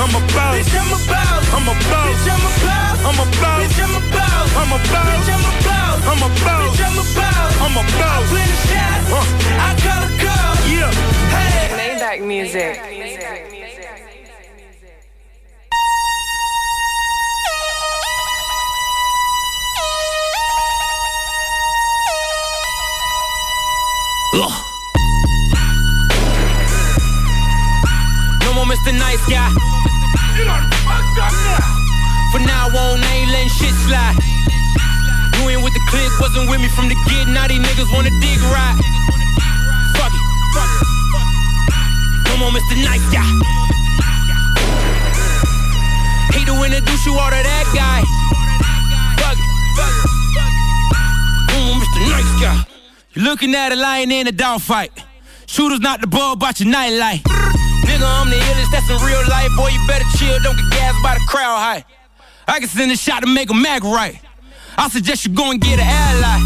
I'm 0.01 0.09
a 0.09 0.21
boss. 0.33 0.57
Bitch, 0.57 0.73
I'm 0.81 0.89
a 0.89 0.99
boss. 1.13 1.45
I'm 1.53 1.69
a 1.69 1.75
boss. 1.77 2.09
Bitch, 2.09 2.25
I'm 2.33 2.41
a 2.41 2.53
boss. 2.65 3.05
I'm 3.05 3.21
a 3.21 3.27
boss. 3.37 3.61
Bitch, 3.61 3.85
I'm 3.85 3.93
a 3.93 4.03
boss. 4.09 4.49
I'm 4.57 4.73
a 4.73 4.81
boss. 4.89 5.13
Bitch, 5.13 5.29
I'm 5.29 5.45
a 5.45 5.53
boss. 5.61 6.01
I'm 6.09 6.25
a 6.25 6.29
boss. 6.41 6.73
Bitch, 6.73 6.89
I'm 6.89 6.97
a 6.97 7.05
boss. 7.05 7.53
I'm 7.61 7.77
a 7.77 7.85
I 7.85 7.93
boss. 8.01 8.25
play 8.33 8.49
the 8.49 8.57
shots. 8.65 9.13
I 9.61 9.77
call 9.85 10.01
the 10.01 10.09
calls. 10.25 10.61
Yeah. 10.73 10.89
Hey. 11.37 12.01
Maybach 12.01 12.21
music. 12.27 12.81
Ugh. 24.33 24.55
No 28.45 28.51
more 28.55 28.65
Mr. 28.65 28.93
Nice 28.99 29.27
Guy. 29.29 29.70
For 32.31 32.39
now 32.39 32.71
on, 32.71 33.03
I 33.03 33.11
ain't 33.19 33.31
letting 33.35 33.51
shit 33.51 33.75
slide. 33.91 34.15
You 35.35 35.51
ain't 35.51 35.65
with 35.65 35.75
the 35.75 35.83
clique, 35.91 36.15
wasn't 36.21 36.49
with 36.49 36.61
me 36.61 36.69
from 36.69 36.87
the 36.87 36.95
get. 37.11 37.27
Now 37.27 37.49
these 37.49 37.59
niggas 37.59 37.91
wanna 37.93 38.11
dig 38.23 38.39
right. 38.55 38.79
Fuck 39.99 40.15
it. 40.15 40.23
No 42.31 42.37
more 42.39 42.55
Mr. 42.55 42.79
Nice 42.87 43.03
Guy. 43.11 43.27
Hate 46.31 46.47
to 46.47 46.55
introduce 46.55 47.05
you 47.05 47.19
all 47.19 47.31
to 47.31 47.43
that 47.43 47.67
guy. 47.75 48.07
Fuck 49.19 49.35
it. 49.35 49.51
No 51.51 51.59
more 51.67 51.83
Mr. 51.83 52.01
Nice 52.15 52.33
Guy. 52.41 52.63
You're 53.15 53.25
looking 53.25 53.57
at 53.57 53.73
a 53.73 53.77
lion 53.77 54.13
in 54.13 54.29
a 54.29 54.33
dogfight. 54.33 54.93
Shooters 55.47 55.81
not 55.81 56.01
the 56.01 56.07
ball, 56.07 56.35
about 56.35 56.61
your 56.61 56.69
nightlight. 56.69 57.25
Nigga, 57.25 58.07
I'm 58.07 58.31
the 58.31 58.37
illest, 58.37 58.71
that's 58.71 58.89
in 58.89 59.05
real 59.05 59.19
life. 59.29 59.51
Boy, 59.57 59.71
you 59.71 59.85
better 59.89 60.07
chill, 60.17 60.39
don't 60.45 60.57
get 60.57 60.71
gassed 60.71 61.03
by 61.03 61.15
the 61.15 61.25
crowd 61.27 61.59
high. 61.59 61.85
I 62.51 62.59
can 62.59 62.67
send 62.67 62.91
a 62.91 62.99
shot 62.99 63.23
to 63.23 63.31
make 63.31 63.47
a 63.47 63.55
mag 63.55 63.87
right. 63.87 64.19
I 64.75 64.91
suggest 64.91 65.23
you 65.23 65.31
go 65.31 65.55
and 65.55 65.63
get 65.63 65.79
an 65.79 65.87
ally. 65.87 66.43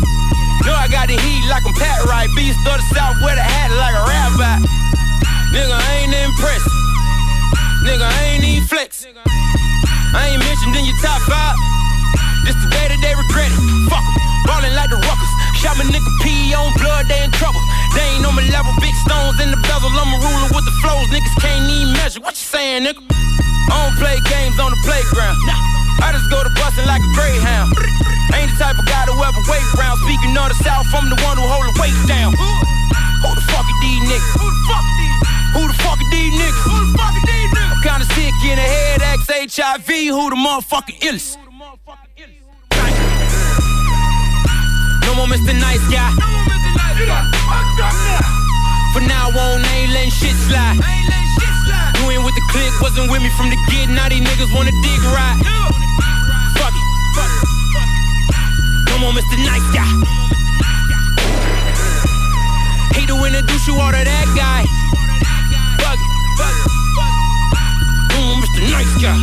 Know 0.68 0.76
I 0.76 0.84
got 0.92 1.08
the 1.08 1.16
heat 1.16 1.44
like 1.48 1.64
I'm 1.64 1.72
Pat 1.80 2.04
Right. 2.04 2.28
Beast 2.36 2.60
of 2.68 2.76
the 2.76 2.86
South, 2.92 3.16
wear 3.24 3.32
the 3.32 3.40
hat 3.40 3.72
like 3.72 3.96
a 3.96 4.04
rabbi. 4.04 4.68
Nigga, 5.56 5.72
I 5.72 6.04
ain't 6.04 6.12
impressed. 6.12 6.68
Nigga, 7.88 8.04
I 8.04 8.36
ain't 8.36 8.44
even 8.44 8.68
flex. 8.68 9.08
I 9.08 10.28
ain't 10.28 10.44
mentioned 10.44 10.76
in 10.76 10.84
your 10.84 11.00
top 11.00 11.24
five. 11.24 11.56
This 12.44 12.52
the 12.60 12.68
day 12.68 12.92
that 12.92 13.00
they 13.00 13.16
regret 13.16 13.48
it. 13.48 13.60
Fuck 13.88 14.04
'em, 14.04 14.12
ballin' 14.44 14.76
like 14.76 14.92
the 14.92 15.00
Ruckers. 15.00 15.32
Shot 15.56 15.80
my 15.80 15.88
nigga 15.88 16.12
P 16.20 16.52
on 16.52 16.68
blood, 16.84 17.08
they 17.08 17.24
in 17.24 17.32
trouble. 17.32 17.64
They 17.96 18.04
ain't 18.12 18.28
on 18.28 18.36
my 18.36 18.44
level, 18.52 18.76
big 18.76 18.92
stones 19.08 19.40
in 19.40 19.48
the 19.48 19.60
bezel. 19.64 19.88
I'm 19.88 20.12
a 20.12 20.18
ruler 20.20 20.52
with 20.52 20.68
the 20.68 20.74
flows, 20.84 21.08
niggas 21.08 21.32
can't 21.40 21.64
even 21.64 21.96
measure. 21.96 22.20
What 22.20 22.36
you 22.36 22.44
saying, 22.44 22.84
nigga? 22.84 23.00
I 23.72 23.88
don't 23.88 23.96
play 23.96 24.20
games 24.28 24.60
on 24.60 24.68
the 24.68 24.80
playground. 24.84 25.73
I 26.02 26.12
just 26.12 26.30
go 26.30 26.42
to 26.42 26.50
bustin' 26.58 26.86
like 26.86 27.02
a 27.02 27.10
greyhound. 27.14 27.74
Ain't 28.34 28.50
the 28.50 28.56
type 28.58 28.78
of 28.78 28.86
guy 28.86 29.06
to 29.06 29.14
ever 29.14 29.42
wait 29.46 29.64
round. 29.78 30.00
Speaking 30.02 30.34
of 30.34 30.48
the 30.50 30.58
South, 30.64 30.86
I'm 30.94 31.10
the 31.10 31.18
one 31.22 31.36
who 31.38 31.46
hold 31.46 31.66
the 31.70 31.74
weight 31.80 31.94
down. 32.08 32.34
Who 32.34 33.30
the 33.34 33.44
fuck 33.50 33.64
are 33.64 33.80
these 33.80 34.02
niggas? 34.10 34.32
Who 34.36 34.46
the 34.48 34.62
fuck 34.66 34.82
are 34.82 34.96
these? 34.98 35.18
Who 35.54 35.62
the 35.68 35.76
fuck 35.84 35.98
are 36.00 36.10
these 36.10 36.34
niggas? 36.34 36.62
Who 36.66 36.74
the 36.82 36.98
fuck 36.98 37.14
are 37.14 37.26
these 37.26 37.50
niggas? 37.54 37.72
I'm 37.72 37.82
kinda 37.82 38.06
sick 38.14 38.34
in 38.44 38.56
the 38.58 38.68
head, 38.74 39.02
X 39.02 39.20
HIV. 39.56 39.88
Who 40.10 40.30
the 40.30 40.36
motherfucking 40.36 40.98
illest? 41.00 41.38
No 45.06 45.14
more 45.14 45.28
Mr. 45.28 45.54
Nice 45.54 45.84
Guy. 45.92 46.10
For 48.92 49.00
now 49.00 49.28
on, 49.28 49.64
I 49.64 49.74
ain't 49.74 49.92
letting 49.92 50.10
shit 50.10 50.36
slide. 50.46 50.78
Ain't 52.04 52.22
with 52.22 52.34
the 52.34 52.44
clique, 52.52 52.76
wasn't 52.80 53.10
with 53.10 53.22
me 53.22 53.30
from 53.36 53.48
the 53.48 53.56
get. 53.70 53.88
Now 53.88 54.08
these 54.08 54.20
niggas 54.20 54.52
wanna 54.54 54.72
dig 54.84 55.00
right. 55.08 55.40
Fuck 56.58 56.74
it. 56.76 56.84
No 58.92 58.98
more 59.00 59.12
Mr. 59.12 59.36
Nice 59.40 59.64
Guy. 59.72 59.88
Hate 62.92 63.08
to 63.08 63.16
introduce 63.24 63.66
you 63.66 63.74
all 63.80 63.90
to 63.90 64.04
that 64.04 64.28
guy. 64.36 64.68
Fuck 65.80 65.98
it. 65.98 66.10
No 68.12 68.20
more 68.20 68.38
Mr. 68.44 68.60
Nice 68.70 68.94
Guy. 69.00 69.16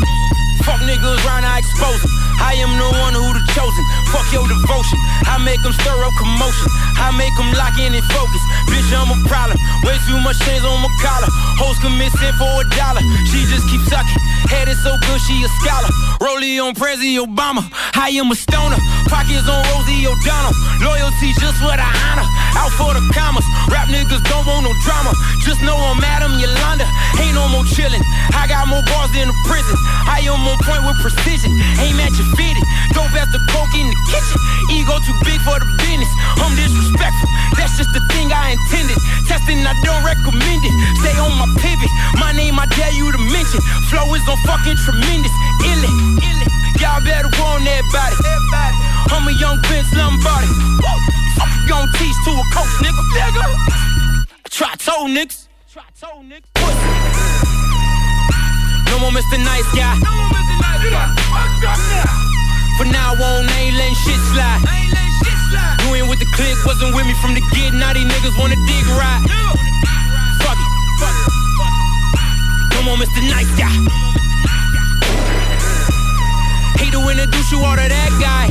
Fuck 0.65 0.82
niggas 0.82 1.23
round, 1.25 1.45
I 1.45 1.59
expose 1.59 2.01
them. 2.01 2.11
I 2.41 2.53
am 2.59 2.75
the 2.77 2.89
one 2.97 3.13
who 3.13 3.34
the 3.34 3.45
chosen. 3.53 4.01
Fuck 4.12 4.28
your 4.36 4.43
devotion. 4.43 4.99
I 5.24 5.39
make 5.39 5.64
them 5.64 5.72
stir 5.72 5.95
up 5.95 6.12
commotion. 6.20 6.68
I 6.99 7.16
make 7.16 7.32
them 7.39 7.47
lock 7.55 7.80
in 7.80 7.95
and 7.95 8.03
focus. 8.12 8.43
Bitch, 8.68 8.91
I'm 8.91 9.07
a 9.07 9.18
problem. 9.28 9.55
Way 9.88 9.95
too 10.03 10.20
much 10.20 10.36
chains 10.43 10.68
on 10.68 10.84
my 10.84 10.91
collar. 10.99 11.32
Hoes 11.55 11.80
commit 11.80 12.12
sin 12.20 12.36
for 12.36 12.51
a 12.59 12.64
dollar. 12.76 12.99
She 13.32 13.47
just 13.47 13.64
keep 13.72 13.80
sucking. 13.88 14.20
Head 14.51 14.68
is 14.68 14.84
so 14.84 14.91
good, 15.07 15.20
she 15.24 15.39
a 15.43 15.49
scholar. 15.64 15.88
Rollie 16.20 16.59
on 16.59 16.76
Prezi 16.76 17.16
Obama. 17.24 17.64
I 17.95 18.12
am 18.20 18.28
a 18.32 18.36
stoner. 18.36 18.76
Pockets 19.07 19.47
on 19.47 19.64
Rosie 19.72 20.03
O'Donnell. 20.03 20.51
Loyalty 20.84 21.32
just 21.39 21.64
what 21.64 21.80
I 21.80 21.88
honor. 22.12 22.28
Out 22.59 22.76
for 22.76 22.91
the 22.91 23.03
commas. 23.16 23.47
Rap 23.72 23.88
niggas 23.88 24.20
don't 24.28 24.43
want 24.43 24.68
no 24.68 24.76
drama. 24.84 25.16
Just 25.39 25.64
know 25.64 25.80
I'm 25.80 26.03
Adam 26.03 26.36
Yolanda. 26.36 26.84
Ain't 27.16 27.32
no 27.32 27.47
more 27.47 27.64
chillin'. 27.64 28.03
I 28.36 28.43
got 28.51 28.68
more 28.68 28.84
bars 28.91 29.12
than 29.16 29.32
a 29.32 29.38
prison. 29.47 29.78
I 30.03 30.20
am 30.28 30.43
on 30.43 30.59
point 30.68 30.84
with 30.84 30.99
precision. 30.99 31.55
Aim 31.80 31.95
at 32.03 32.12
your 32.20 32.28
fitted. 32.36 32.66
Dope 32.91 33.16
as 33.16 33.32
the 33.32 33.39
coke 33.55 33.72
in 33.78 33.88
the 33.88 34.01
kitchen. 34.10 34.39
Ego 34.74 34.97
too 35.04 35.18
big 35.26 35.39
for 35.43 35.58
the 35.60 35.68
business. 35.82 36.12
I'm 36.39 36.54
disrespectful. 36.56 37.30
That's 37.58 37.76
just 37.78 37.91
the 37.93 38.02
thing 38.14 38.32
I 38.32 38.56
intended. 38.56 38.97
Testing, 39.28 39.62
I 39.62 39.74
don't 39.84 40.04
recommend 40.04 40.62
it. 40.64 40.74
Stay 41.02 41.16
on 41.20 41.34
my 41.38 41.49
pivot. 41.60 41.91
My 42.18 42.32
name, 42.32 42.58
I 42.58 42.66
dare 42.78 42.93
you 42.93 43.12
to 43.12 43.22
mention. 43.32 43.62
Flow 43.91 44.08
is 44.16 44.26
on 44.28 44.38
fucking 44.47 44.78
tremendous. 44.82 45.34
Ill 45.66 45.82
it, 45.86 45.93
ill 46.24 46.39
it. 46.45 46.52
Y'all 46.82 47.04
better 47.04 47.30
warn 47.38 47.62
everybody. 47.68 48.16
everybody. 48.18 48.76
I'm 49.14 49.28
a 49.28 49.34
young 49.38 49.62
Vince 49.70 49.91
Lombardi. 49.93 50.49
Woo. 50.82 50.97
Fuck 51.38 51.52
you 51.62 51.70
gon' 51.70 51.88
teach 51.99 52.18
to 52.26 52.32
a 52.32 52.43
coach, 52.54 52.74
nigga. 52.82 53.04
Nigga. 53.14 53.45
I 54.45 54.49
try 54.49 54.74
told 54.76 55.10
niggas. 55.12 55.47
Try 55.72 55.84
told 55.99 56.26
niggas. 56.26 56.49
Pussy. 56.56 56.91
No 58.89 58.99
more 58.99 59.12
Mr. 59.12 59.38
Nice 59.43 59.70
Guy. 59.76 59.99
No 59.99 60.12
more 60.12 60.30
Mr. 60.34 60.56
Nice 60.60 60.91
Guy. 60.91 61.16
For 61.30 62.06
now 62.06 62.20
on, 62.89 63.45
I 63.45 63.59
ain't 63.61 63.77
letting 63.77 63.93
shit 63.93 64.17
slide. 64.34 64.61
I 64.65 64.82
ain't 64.82 64.93
letting 64.93 65.15
shit 65.21 65.38
slide. 65.49 65.77
You 65.86 65.95
ain't 66.01 66.09
with 66.09 66.19
the 66.19 66.29
click, 66.34 66.57
wasn't 66.65 66.95
with 66.95 67.05
me 67.05 67.13
from 67.21 67.34
the 67.38 67.43
get. 67.53 67.73
Now 67.73 67.93
these 67.93 68.05
niggas 68.09 68.38
wanna 68.39 68.57
dig 68.65 68.86
right. 68.97 69.21
Fuck 70.41 70.57
it. 70.57 70.71
Fuck 70.97 71.13
it. 71.13 71.29
No 72.73 72.79
more 72.84 72.97
Mr. 72.97 73.21
Nice 73.21 73.51
Guy. 73.53 73.69
Hate 76.82 76.93
to 76.93 77.01
introduce 77.05 77.51
you 77.51 77.61
all 77.61 77.75
to 77.77 77.86
that 77.86 78.11
guy. 78.17 78.49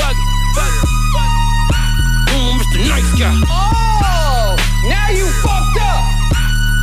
Fuck 0.00 0.16
it. 0.18 0.28
Fuck 0.56 0.74
it. 0.74 0.88
No 2.30 2.36
more 2.42 2.58
Mr. 2.58 2.78
Nice 2.88 3.12
Guy. 3.14 3.34
Oh, 3.46 4.56
now 4.90 5.08
you 5.14 5.26
fucked 5.44 5.78
up. 5.78 6.02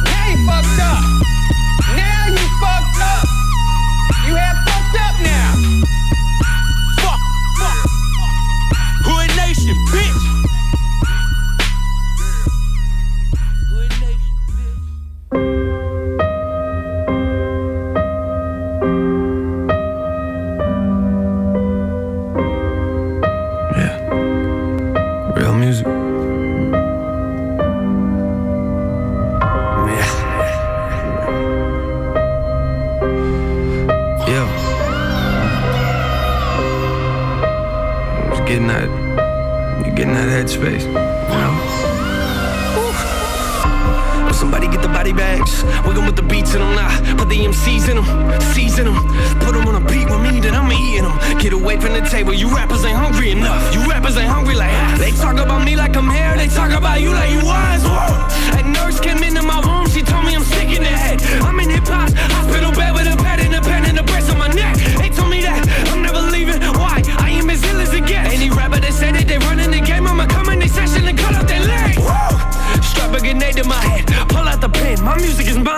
Now 0.07 0.25
you 0.31 0.39
fucked 0.47 0.79
up. 0.79 1.03
Now 1.99 2.31
you 2.31 2.45
fucked 2.63 2.99
up. 3.03 3.27
You 4.27 4.35
have 4.35 4.50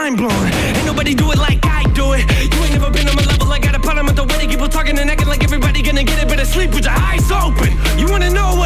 mind 0.03 0.17
blowing. 0.17 0.53
Ain't 0.75 0.85
nobody 0.85 1.13
do 1.15 1.31
it 1.31 1.37
like 1.37 1.59
I 1.63 1.83
do 1.95 2.11
it. 2.11 2.27
You 2.51 2.59
ain't 2.63 2.73
never 2.75 2.91
been 2.91 3.07
on 3.07 3.15
my 3.15 3.23
level. 3.23 3.47
I 3.51 3.59
got 3.59 3.73
a 3.75 3.79
problem 3.79 4.05
with 4.07 4.17
the 4.17 4.25
way 4.25 4.37
they 4.37 4.47
people 4.47 4.67
talking 4.67 4.99
and 4.99 5.09
acting 5.09 5.29
like 5.29 5.43
everybody 5.43 5.81
gonna 5.81 6.03
get 6.03 6.19
it, 6.21 6.27
but 6.27 6.45
sleep 6.45 6.71
with 6.75 6.83
your 6.83 6.93
eyes 6.93 7.31
open. 7.31 7.71
You 7.97 8.11
wanna 8.11 8.29
know 8.29 8.62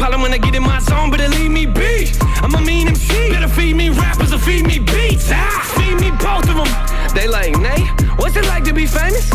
problem 0.00 0.22
when 0.22 0.32
I 0.32 0.38
get 0.38 0.54
in 0.54 0.62
my 0.62 0.78
zone, 0.80 1.10
better 1.10 1.28
leave 1.28 1.50
me 1.50 1.66
be. 1.66 2.10
I'm 2.40 2.54
a 2.54 2.60
mean 2.60 2.88
MC. 2.88 3.28
Better 3.28 3.48
feed 3.48 3.76
me 3.76 3.90
rappers 3.90 4.32
or 4.32 4.38
feed 4.38 4.66
me 4.66 4.78
beats. 4.78 5.28
Ah, 5.30 5.60
feed 5.76 6.00
me 6.00 6.10
both 6.12 6.48
of 6.48 6.56
them. 6.56 6.70
They 7.14 7.28
like, 7.28 7.52
Nay, 7.60 7.84
what's 8.16 8.34
it 8.34 8.46
like 8.46 8.64
to 8.64 8.72
be 8.72 8.86
famous? 8.86 9.30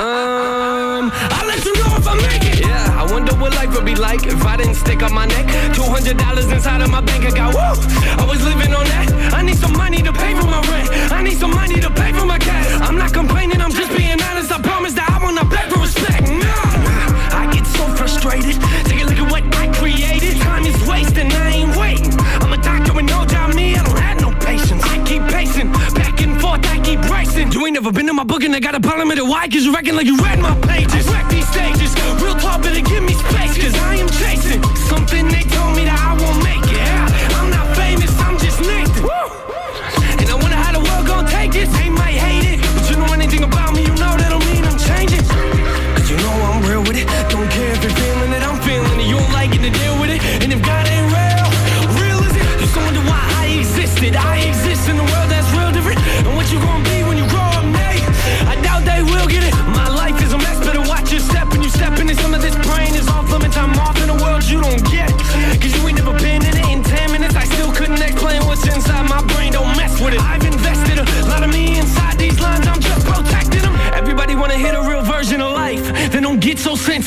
um, 0.00 1.12
I'll 1.36 1.46
let 1.46 1.62
you 1.66 1.74
know 1.76 1.92
if 2.00 2.08
I 2.08 2.14
make 2.16 2.44
it. 2.52 2.60
Yeah, 2.60 3.02
I 3.02 3.12
wonder 3.12 3.34
what 3.36 3.52
life 3.54 3.74
would 3.74 3.84
be 3.84 3.94
like 3.94 4.24
if 4.26 4.42
I 4.46 4.56
didn't 4.56 4.76
stick 4.76 5.02
up 5.02 5.12
my 5.12 5.26
neck. 5.26 5.44
$200 5.76 6.52
inside 6.54 6.80
of 6.80 6.90
my 6.90 7.02
bank 7.02 7.24
account. 7.28 7.54
Woo! 7.54 8.15
Like 29.96 30.06
you 30.06 30.16
read 30.18 30.38
my 30.40 30.55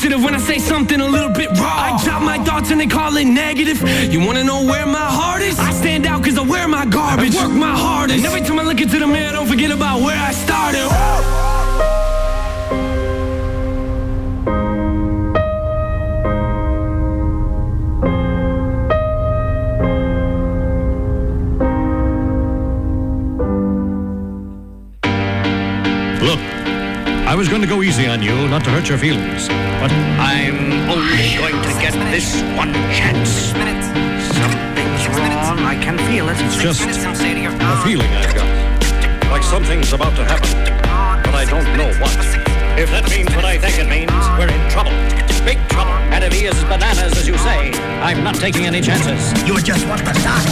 sensitive 0.00 0.24
when 0.24 0.34
I 0.34 0.38
say 0.38 0.58
something 0.58 0.98
a 1.00 1.06
little 1.06 1.28
bit 1.28 1.50
raw. 1.58 1.88
I 1.88 2.02
drop 2.02 2.22
my 2.22 2.38
thoughts 2.42 2.70
and 2.70 2.80
they 2.80 2.86
call 2.86 3.14
it 3.16 3.26
negative. 3.26 3.82
You 4.10 4.20
wanna 4.20 4.44
know 4.44 4.64
where 4.64 4.86
my 4.86 4.98
heart 5.18 5.42
is? 5.42 5.58
I 5.58 5.72
stand 5.72 6.06
out 6.06 6.24
cause 6.24 6.38
I 6.38 6.42
wear 6.42 6.66
my 6.68 6.86
garbage. 6.86 7.36
I 7.36 7.46
work 7.46 7.56
my 7.56 7.76
hardest. 7.76 8.18
And 8.18 8.26
every 8.26 8.40
time 8.40 8.58
I 8.58 8.62
look 8.62 8.80
into 8.80 8.98
the 8.98 9.06
mirror, 9.06 9.32
don't 9.32 9.46
forget 9.46 9.70
about 9.70 10.00
where 10.00 10.18
I 10.18 10.32
started. 10.32 11.49
Was 27.40 27.48
going 27.48 27.62
to 27.62 27.66
go 27.66 27.82
easy 27.82 28.06
on 28.06 28.22
you, 28.22 28.34
not 28.48 28.62
to 28.62 28.68
hurt 28.68 28.86
your 28.86 28.98
feelings, 28.98 29.48
but 29.48 29.90
I'm 30.20 30.90
only 30.90 31.38
going 31.38 31.62
to 31.62 31.80
get 31.80 31.94
this 32.10 32.42
one 32.54 32.70
chance. 32.92 33.30
Something's 34.36 35.08
wrong. 35.08 35.58
I 35.60 35.74
can 35.80 35.96
feel 36.10 36.28
it. 36.28 36.36
It's 36.38 36.60
just 36.60 36.82
a 36.82 37.14
feeling 37.16 37.46
I've 37.46 38.34
got. 38.34 39.30
Like 39.30 39.42
something's 39.42 39.90
about 39.94 40.14
to 40.16 40.24
happen, 40.26 40.52
but 41.24 41.34
I 41.34 41.46
don't 41.46 41.64
know 41.78 41.90
what. 41.98 42.39
If 42.76 42.90
that 42.90 43.08
means 43.10 43.34
what 43.34 43.44
I 43.44 43.58
think 43.58 43.78
it 43.78 43.88
means, 43.88 44.12
we're 44.38 44.50
in 44.50 44.62
trouble. 44.70 44.92
Big 45.40 45.56
trouble. 45.72 45.96
And 46.12 46.20
if 46.20 46.36
he 46.36 46.44
is 46.44 46.52
as 46.52 46.64
bananas 46.68 47.16
as 47.16 47.24
you 47.24 47.32
say, 47.40 47.72
I'm 48.04 48.20
not 48.22 48.36
taking 48.36 48.68
any 48.68 48.84
chances. 48.84 49.32
You're 49.48 49.64
just 49.64 49.88
want 49.88 50.04
the 50.04 50.12
stock 50.20 50.44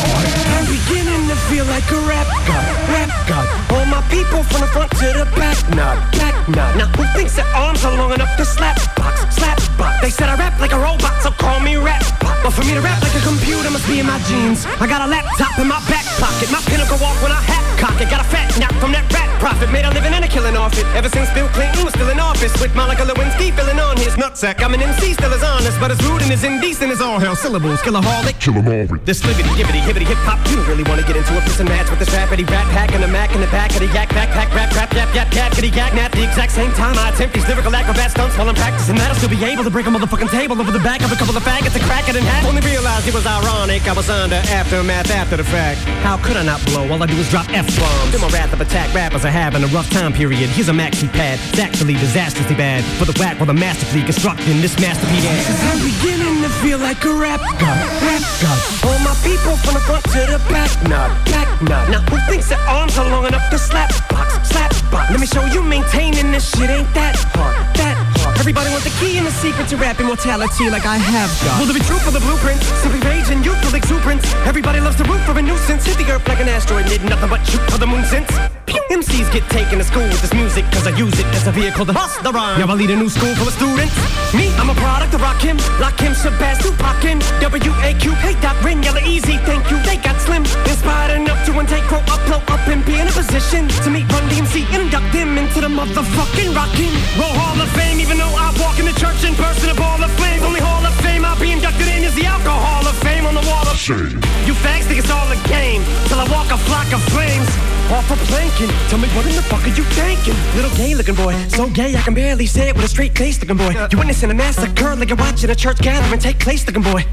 I'm 0.57 0.65
beginning 0.65 1.29
to 1.29 1.37
feel 1.53 1.69
like 1.69 1.85
a 1.93 2.01
rap 2.09 2.25
god, 2.49 2.65
rap 2.89 3.13
god. 3.29 3.45
All 3.77 3.85
my 3.85 4.01
people 4.09 4.41
from 4.49 4.65
the 4.65 4.71
front 4.73 4.89
to 4.97 5.13
the 5.13 5.29
back, 5.37 5.61
nod, 5.77 6.01
back 6.17 6.33
nod. 6.49 6.73
Now 6.81 6.89
who 6.97 7.05
thinks 7.13 7.37
their 7.37 7.45
arms 7.53 7.85
are 7.85 7.93
long 7.93 8.17
enough 8.17 8.35
to 8.41 8.47
slap 8.47 8.81
box, 8.97 9.29
slap 9.29 9.61
box? 9.77 10.01
They 10.01 10.09
said 10.09 10.31
I 10.31 10.37
rap 10.41 10.59
like 10.59 10.73
a 10.73 10.81
robot, 10.81 11.21
so 11.21 11.31
call 11.33 11.61
me 11.61 11.77
rap. 11.77 12.01
But 12.43 12.57
for 12.57 12.65
me 12.65 12.73
to 12.73 12.81
rap 12.81 13.03
like 13.03 13.15
a 13.15 13.21
computer 13.21 13.69
must 13.69 13.87
be 13.87 14.01
in 14.01 14.07
my 14.07 14.19
jeans. 14.25 14.65
I 14.81 14.89
got 14.89 15.05
a 15.05 15.07
laptop 15.07 15.59
in 15.59 15.69
my 15.69 15.85
back 15.93 16.09
pocket, 16.17 16.49
my 16.51 16.65
pinnacle 16.65 16.97
walk 16.97 17.21
when 17.21 17.33
I 17.33 17.45
hat 17.45 17.68
cock 17.79 17.97
it. 18.03 18.11
Got 18.11 18.21
a 18.21 18.29
fat 18.29 18.51
knock 18.59 18.75
from 18.83 18.93
that 18.93 19.07
rat 19.15 19.31
profit, 19.39 19.71
made 19.71 19.87
a 19.87 19.91
living 19.95 20.13
and 20.13 20.25
a 20.25 20.29
killing 20.29 20.57
off 20.57 20.75
it. 20.77 20.85
Ever 20.99 21.09
since 21.09 21.31
Bill 21.31 21.49
Clinton 21.55 21.85
was 21.85 21.95
still 21.95 22.11
in 22.11 22.19
office, 22.19 22.53
with 22.61 22.75
Monica 22.75 23.07
Lewinsky 23.07 23.55
filling 23.55 23.79
on 23.79 23.97
his 23.97 24.15
nutsack. 24.19 24.63
I'm 24.63 24.75
an 24.75 24.83
MC, 24.83 25.15
still 25.15 25.33
as 25.33 25.43
honest, 25.43 25.79
but 25.81 25.91
as 25.91 25.99
rude 26.05 26.23
and 26.23 26.33
as 26.33 26.43
indecent 26.43 26.91
as 26.91 27.01
all 27.01 27.19
hell. 27.19 27.37
Syllables, 27.37 27.81
killaholic. 27.81 28.39
Kill 28.41 28.59
'em 28.59 28.69
all. 28.69 28.87
This 29.05 29.23
libbity, 29.23 29.51
gibbity, 29.55 29.81
hibbity, 29.81 30.07
hip 30.07 30.19
hop. 30.27 30.39
You 30.51 30.59
really 30.67 30.83
wanna 30.85 31.03
get 31.03 31.17
into 31.17 31.33
a 31.39 31.41
piss 31.41 31.61
and 31.61 31.69
match 31.69 31.89
with 31.89 32.01
this 32.01 32.11
rapidy 32.11 32.45
rat 32.51 32.67
pack 32.75 32.93
and 32.95 33.05
a 33.05 33.09
mac 33.09 33.35
in 33.35 33.41
the 33.41 33.47
back 33.49 33.71
of 33.71 33.81
the 33.81 33.91
yak 33.95 34.09
backpack, 34.11 34.53
rap, 34.55 34.75
rap, 34.75 34.93
yap, 34.93 35.15
yap, 35.15 35.33
yap, 35.33 35.53
kitty 35.53 35.71
yak, 35.71 35.95
nap. 35.95 36.13
The 36.13 36.25
exact 36.25 36.53
same 36.53 36.73
time 36.73 36.99
I 36.99 37.11
attempt 37.11 37.35
these 37.35 37.47
lyrical 37.47 37.75
acrobat 37.75 38.11
stunts 38.11 38.37
while 38.37 38.49
I'm 38.49 38.57
practicing 38.57 38.97
that, 38.97 39.09
I'll 39.11 39.17
still 39.17 39.29
be 39.29 39.43
able 39.45 39.65
to 39.65 39.71
break 39.71 39.87
a 39.87 39.91
motherfucking 39.91 40.31
table 40.31 40.61
over 40.61 40.73
the 40.73 40.81
back 40.81 41.03
of 41.03 41.13
a 41.13 41.17
couple 41.17 41.37
of 41.37 41.45
faggots 41.45 41.77
and 41.77 41.85
crack 41.85 42.09
it 42.09 42.17
in 42.17 42.25
half. 42.25 42.45
Only 42.45 42.63
realized 42.63 43.07
it 43.07 43.15
was 43.15 43.27
ironic. 43.27 43.87
I 43.87 43.93
was 43.93 44.11
under 44.11 44.41
aftermath 44.51 45.11
after 45.11 45.37
the 45.37 45.45
fact. 45.45 45.81
How 46.03 46.17
could 46.17 46.37
I 46.37 46.43
not 46.43 46.65
blow? 46.67 46.91
All 46.91 47.03
I 47.03 47.07
do 47.07 47.17
is 47.17 47.29
drop 47.31 47.47
F 47.51 47.68
bombs. 47.77 48.15
In 48.15 48.21
my 48.21 48.29
wrath 48.29 48.53
of 48.53 48.61
attack, 48.61 48.93
rappers 48.95 49.25
are 49.25 49.31
having 49.31 49.63
a 49.63 49.67
rough 49.69 49.91
time 49.91 50.13
period. 50.13 50.49
Here's 50.51 50.69
a 50.69 50.73
maxi 50.73 51.11
pad. 51.13 51.39
It's 51.51 51.59
actually 51.59 51.95
disastrously 51.95 52.55
bad. 52.55 52.85
For 52.99 53.05
the 53.05 53.17
whack 53.19 53.39
while 53.39 53.47
the 53.47 53.55
masterfully 53.55 54.05
constructing 54.05 54.61
this 54.61 54.79
masterpiece. 54.81 55.27
I'm 55.69 55.81
beginning 55.83 56.43
to 56.43 56.49
feel 56.63 56.79
like 56.79 57.05
a 57.05 57.13
rap 57.13 57.41
god, 57.59 57.79
rap 58.03 58.23
god. 58.41 58.61
All 58.87 58.99
my 59.05 59.15
people 59.23 59.57
from 59.61 59.75
the 59.75 59.81
front 59.81 60.05
to 60.15 60.21
the 60.31 60.41
back, 60.49 60.71
nod, 60.89 61.11
back 61.27 61.49
nod. 61.63 61.91
Now 61.91 62.03
who 62.09 62.17
thinks 62.31 62.49
their 62.49 62.61
arms 62.69 62.97
are 62.99 63.09
long 63.11 63.27
enough 63.27 63.51
to 63.51 63.59
slap 63.59 63.91
box, 64.09 64.49
slap 64.49 64.71
box? 64.91 65.11
Let 65.11 65.21
me 65.21 65.27
show 65.27 65.45
you 65.47 65.63
maintaining 65.63 66.33
this 66.33 66.49
shit 66.51 66.71
ain't 66.71 66.93
that 66.95 67.17
hard, 67.35 67.57
that 67.77 67.97
hard. 67.97 68.18
Everybody 68.39 68.71
wants 68.71 68.85
the 68.85 68.95
key 69.05 69.19
and 69.19 69.27
the 69.27 69.33
secret 69.33 69.69
to 69.69 69.77
rap 69.77 69.99
immortality 70.01 70.71
like 70.71 70.87
I 70.87 70.97
have 70.97 71.29
got. 71.45 71.59
Will 71.59 71.67
there 71.67 71.75
be 71.75 71.85
truth 71.85 72.03
for 72.05 72.13
the 72.13 72.21
blueprint? 72.21 72.63
Simply 72.63 73.01
rage 73.01 73.29
and 73.31 73.45
youthful 73.45 73.75
exuberance. 73.75 74.33
Everybody 74.47 74.81
loves 74.81 74.97
to 74.97 75.05
root 75.05 75.21
for 75.27 75.37
a 75.37 75.43
nuisance. 75.43 75.85
Hit 75.85 75.99
the 75.99 76.13
earth 76.13 76.27
like 76.29 76.41
an 76.41 76.49
asteroid, 76.49 76.87
need 76.87 77.03
nothing 77.03 77.29
but 77.29 77.45
shoot 77.45 77.61
for 77.71 77.79
the 77.79 77.87
moon 77.87 78.05
since. 78.05 78.48
Pew! 78.69 78.83
MCs 78.93 79.33
get 79.33 79.49
taken 79.49 79.79
to 79.79 79.85
school 79.85 80.05
with 80.05 80.21
this 80.21 80.35
music 80.35 80.65
cause 80.71 80.87
I 80.87 80.93
use 80.97 81.17
it 81.19 81.27
as 81.33 81.47
a 81.47 81.53
vehicle 81.53 81.87
to 81.87 81.93
bust 81.93 82.23
the 82.23 82.31
rhyme. 82.31 82.61
Now 82.61 82.69
I 82.69 82.75
lead 82.77 82.91
a 82.91 82.97
new 82.97 83.09
school 83.09 83.33
full 83.35 83.49
of 83.49 83.55
students. 83.57 83.97
Me, 84.37 84.53
I'm 84.61 84.69
a 84.69 84.77
product 84.77 85.15
of 85.15 85.23
Rock 85.23 85.41
Him, 85.41 85.57
Lock 85.81 85.97
Him, 85.99 86.13
Shabazz, 86.13 86.61
Tupac, 86.61 87.05
and 87.09 87.25
W-A-Q. 87.41 88.13
Hey, 88.21 88.37
Doc, 88.45 88.61
Rin, 88.63 88.83
Yella, 88.83 89.01
Easy, 89.01 89.41
thank 89.49 89.71
you. 89.71 89.81
They 89.89 89.97
got 89.97 90.21
slim, 90.21 90.45
inspired 90.69 91.17
enough 91.17 91.41
to 91.47 91.57
intake, 91.59 91.89
grow 91.89 92.05
up, 92.13 92.21
blow 92.29 92.43
up, 92.53 92.63
and 92.69 92.85
be 92.85 93.01
in 93.01 93.09
a 93.09 93.15
position 93.17 93.69
to 93.85 93.89
meet 93.89 94.05
Run 94.13 94.29
DMC 94.29 94.69
and 94.77 94.85
induct 94.85 95.13
them 95.17 95.39
into 95.39 95.61
the 95.65 95.73
motherfucking 95.73 96.53
Rockin' 96.53 96.93
Roll 97.17 97.33
Hall 97.41 97.57
of 97.57 97.71
Fame. 97.73 98.01
Even 98.01 98.19
though 98.21 98.37
I 98.37 98.53
walk 98.61 98.79
in 98.79 98.85
the 98.85 98.97
church 99.01 99.25
in 99.25 99.35
person, 99.35 99.71
a 99.71 99.75
ball 99.75 99.97
of 100.03 100.13
flames. 100.21 100.45
Only 100.45 100.61
Hall 100.61 100.85
of 100.85 100.95
Fame 101.01 101.25
I'll 101.25 101.41
be 101.41 101.53
inducted 101.53 101.89
in 101.89 102.05
is 102.05 102.15
the 102.15 102.27
Alcohol 102.27 102.85
of 102.85 102.97
Fame 103.01 103.25
on 103.25 103.33
the 103.33 103.45
wall 103.49 103.65
of 103.65 103.77
shame. 103.77 104.21
You 104.45 104.53
fags 104.61 104.85
think 104.85 105.01
it's 105.01 105.11
all 105.11 105.29
a 105.33 105.41
game 105.49 105.81
till 106.05 106.21
I 106.21 106.29
walk 106.29 106.53
a 106.53 106.59
flock 106.69 106.93
of 106.93 107.01
flames. 107.09 107.78
Off 107.91 108.11
a 108.11 108.17
planking. 108.29 108.69
Tell 108.91 108.99
me 108.99 109.09
what 109.17 109.25
in 109.25 109.33
the 109.33 109.41
fuck 109.41 109.65
are 109.65 109.73
you 109.73 109.83
thinking? 109.97 110.37
Little 110.55 110.71
gay 110.77 110.95
looking 110.95 111.15
boy, 111.15 111.33
so 111.49 111.71
gay 111.71 111.97
I 111.97 112.03
can 112.03 112.13
barely 112.13 112.45
say 112.45 112.69
it 112.69 112.77
with 112.77 112.85
a 112.85 112.89
straight 112.89 113.17
face 113.17 113.41
looking 113.41 113.57
boy. 113.57 113.73
You 113.91 113.97
witnessing 113.97 114.31
a 114.31 114.35
massacre 114.35 114.95
like 114.95 115.09
you're 115.09 115.17
watching 115.17 115.49
a 115.49 115.55
church 115.55 115.79
gathering 115.79 116.21
take 116.21 116.39
place 116.39 116.67
looking 116.67 116.83
boy. 116.83 117.07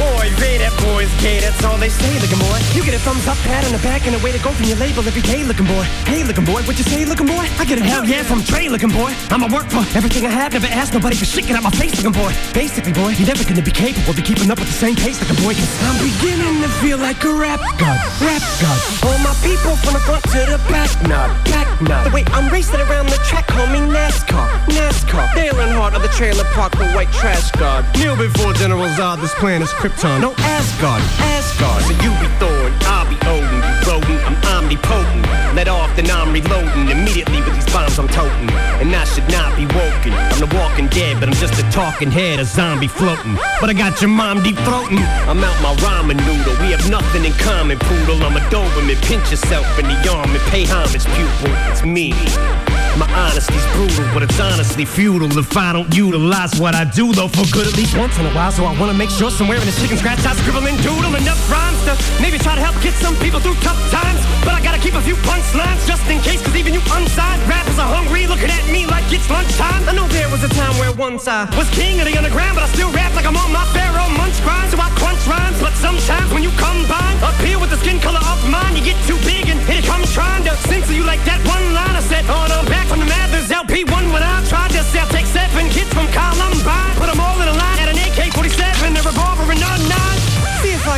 Boy, 0.00 0.26
they 0.40 0.58
that 0.58 0.74
boy's 0.82 1.12
gay, 1.22 1.38
that's 1.38 1.62
all 1.62 1.76
they 1.76 1.92
say 1.92 2.18
looking 2.18 2.40
boy. 2.40 2.58
You 2.72 2.82
get 2.82 2.96
a 2.96 3.02
thumbs 3.04 3.28
up, 3.28 3.36
pat 3.44 3.68
on 3.68 3.72
the 3.76 3.82
back, 3.84 4.08
and 4.08 4.16
a 4.16 4.20
way 4.24 4.32
to 4.32 4.40
go 4.40 4.50
from 4.50 4.64
your 4.64 4.80
label 4.80 5.04
every 5.06 5.20
day 5.22 5.44
looking 5.44 5.68
boy. 5.68 5.84
Hey 6.08 6.24
looking 6.24 6.48
boy, 6.48 6.64
what 6.64 6.80
you 6.80 6.88
say 6.88 7.04
looking 7.04 7.28
boy? 7.28 7.44
I 7.60 7.68
get 7.68 7.76
a 7.78 7.84
hell 7.84 8.04
yeah 8.04 8.24
from 8.24 8.42
Trey 8.42 8.72
looking 8.72 8.90
boy. 8.90 9.12
I'ma 9.28 9.52
work 9.52 9.68
for 9.68 9.84
everything 9.92 10.24
I 10.24 10.32
have, 10.32 10.56
never 10.56 10.72
ask 10.72 10.96
nobody 10.96 11.14
for 11.20 11.28
shit, 11.28 11.46
get 11.46 11.54
out 11.54 11.68
my 11.68 11.74
face 11.76 11.94
looking 12.00 12.16
boy. 12.16 12.32
Basically 12.56 12.96
boy, 12.96 13.12
you're 13.20 13.28
never 13.28 13.44
gonna 13.44 13.62
be 13.62 13.70
capable 13.70 14.16
of 14.16 14.24
keeping 14.24 14.50
up 14.50 14.58
with 14.58 14.72
the 14.72 14.78
same 14.80 14.96
pace 14.96 15.20
looking 15.20 15.38
boy, 15.44 15.52
cause 15.52 15.74
I'm 15.84 16.00
beginning 16.00 16.64
to 16.64 16.68
feel 16.80 16.96
like 16.96 17.22
a 17.22 17.32
rap 17.36 17.60
god, 17.76 18.00
rap 18.24 18.42
god. 18.58 18.80
All 19.04 19.20
my 19.20 19.36
people 19.44 19.76
from 19.84 20.00
the 20.00 20.02
front 20.20 20.46
to 20.46 20.52
the 20.52 20.58
back, 20.70 20.90
nod, 21.08 21.44
back 21.44 21.80
nod. 21.82 22.06
The 22.06 22.14
way 22.14 22.24
I'm 22.28 22.52
racing 22.52 22.80
around 22.80 23.08
the 23.08 23.18
track, 23.24 23.46
call 23.46 23.66
me 23.66 23.78
NASCAR, 23.78 24.48
NASCAR. 24.66 25.34
Dale 25.34 25.54
Earnhardt 25.54 25.94
of 25.94 26.02
the 26.02 26.08
trailer 26.08 26.44
park, 26.54 26.72
the 26.72 26.86
white 26.92 27.10
trash 27.12 27.50
god. 27.52 27.84
Kneel 27.96 28.16
before 28.16 28.52
General 28.54 28.88
Zod, 28.90 29.20
this 29.20 29.34
plan 29.34 29.62
is 29.62 29.70
Krypton. 29.70 30.20
No 30.20 30.34
Asgard, 30.38 31.02
Asgard. 31.34 31.82
So 31.84 31.92
you 32.02 32.10
be 32.20 32.28
Thor 32.38 32.70
Let 35.64 35.72
off, 35.72 35.96
then 35.96 36.10
I'm 36.10 36.30
reloading. 36.30 36.90
Immediately 36.90 37.40
with 37.40 37.54
these 37.54 37.72
bombs 37.72 37.98
I'm 37.98 38.08
toting. 38.08 38.50
And 38.84 38.94
I 38.94 39.04
should 39.04 39.26
not 39.30 39.56
be 39.56 39.64
woken. 39.72 40.12
I'm 40.12 40.36
the 40.36 40.50
walking 40.60 40.88
dead, 40.88 41.20
but 41.20 41.28
I'm 41.30 41.34
just 41.36 41.56
a 41.58 41.64
talking 41.70 42.10
head, 42.10 42.38
a 42.38 42.44
zombie 42.44 42.86
floating. 42.86 43.34
But 43.62 43.70
I 43.70 43.72
got 43.72 43.98
your 44.02 44.10
mom 44.10 44.42
deep 44.42 44.56
throating. 44.56 45.00
I'm 45.24 45.42
out 45.42 45.56
my 45.62 45.72
ramen 45.80 46.20
noodle. 46.20 46.52
We 46.60 46.72
have 46.72 46.84
nothing 46.90 47.24
in 47.24 47.32
common, 47.40 47.78
poodle. 47.78 48.22
I'm 48.24 48.36
a 48.36 48.40
Doberman. 48.52 49.00
Pinch 49.08 49.30
yourself 49.30 49.64
in 49.78 49.86
the 49.86 49.96
arm 50.12 50.28
and 50.28 50.44
pay 50.52 50.66
homage, 50.66 51.06
pupil. 51.16 51.48
It's 51.72 51.82
me. 51.82 52.12
My 53.00 53.10
honesty's 53.10 53.66
brutal, 53.74 54.06
but 54.14 54.22
it's 54.22 54.38
honestly 54.38 54.84
futile 54.84 55.32
if 55.36 55.56
I 55.56 55.72
don't 55.72 55.90
utilize 55.96 56.60
what 56.60 56.76
I 56.76 56.84
do, 56.84 57.10
though, 57.10 57.26
for 57.26 57.42
good 57.50 57.66
at 57.66 57.74
least 57.74 57.96
once 57.96 58.16
in 58.18 58.26
a 58.26 58.30
while. 58.30 58.52
So 58.52 58.64
I 58.66 58.78
wanna 58.78 58.94
make 58.94 59.10
sure 59.10 59.32
somewhere 59.32 59.58
in 59.58 59.66
this 59.66 59.80
chicken 59.82 59.96
scratch 59.96 60.22
I 60.22 60.36
scribble 60.36 60.62
and 60.62 60.78
doodle 60.78 61.16
enough 61.16 61.40
rhymes 61.50 61.80
to 61.90 61.98
maybe 62.22 62.38
try 62.38 62.54
to 62.54 62.60
help 62.60 62.78
get 62.84 62.94
some 62.94 63.16
people 63.16 63.40
through 63.40 63.58
tough 63.66 63.80
times. 63.90 64.22
But 64.46 64.54
I 64.54 64.62
gotta 64.62 64.78
keep 64.78 64.94
a 64.94 65.02
few 65.02 65.16
punchlines 65.54 65.86
just 65.86 66.04
in 66.10 66.18
case, 66.20 66.42
cause 66.42 66.56
even 66.56 66.74
you 66.74 66.82
unsigned 66.90 67.42
rappers 67.48 67.78
are 67.78 67.86
hungry, 67.86 68.26
looking 68.26 68.50
at 68.50 68.64
me 68.70 68.86
like 68.86 69.06
it's 69.12 69.28
lunchtime. 69.30 69.88
I 69.88 69.92
know 69.94 70.06
there 70.08 70.28
was 70.28 70.42
a 70.42 70.48
time 70.48 70.74
where 70.78 70.92
once 70.92 71.28
I 71.28 71.46
was 71.56 71.70
king 71.70 72.00
of 72.00 72.06
the 72.06 72.16
underground, 72.16 72.58
but 72.58 72.64
I 72.64 72.68
still 72.74 72.90
rap 72.90 73.14
like 73.14 73.26
I'm 73.26 73.36
on 73.36 73.52
my 73.52 73.64
pharaoh 73.70 74.10
munch 74.18 74.34
grind. 74.42 74.70
So 74.70 74.78
I 74.78 74.90
crunch 74.98 75.22
rhymes, 75.26 75.58
but 75.62 75.72
sometimes 75.78 76.32
when 76.34 76.42
you 76.42 76.50
combine 76.58 77.16
up 77.22 77.36
here 77.46 77.58
with 77.58 77.70
the 77.70 77.78
skin 77.78 78.00
color 78.00 78.22
of 78.22 78.38
mine, 78.50 78.74
you 78.74 78.82
get 78.82 78.98
too 79.06 79.18
big 79.22 79.46
and 79.48 79.60
it 79.70 79.84
comes 79.86 80.10
trying 80.12 80.42
to 80.44 80.52
censor 80.66 80.94
you 80.94 81.04
like 81.04 81.22
that 81.24 81.38
one 81.46 81.62
line 81.72 81.94
I 81.94 82.02
said. 82.02 82.24
Oh, 82.26 82.46
no, 82.50 82.66
back 82.66 82.86
from 82.90 82.98
the 83.00 83.06
Mathers 83.06 83.50
LP1 83.50 84.04
when 84.10 84.22
I 84.22 84.42
tried 84.50 84.74
to 84.74 84.82
sell. 84.90 85.06
Take 85.14 85.26
seven 85.26 85.70
kids 85.70 85.90
from 85.94 86.10
Columbine, 86.10 86.94
put 86.98 87.06
them 87.06 87.20
all 87.20 87.33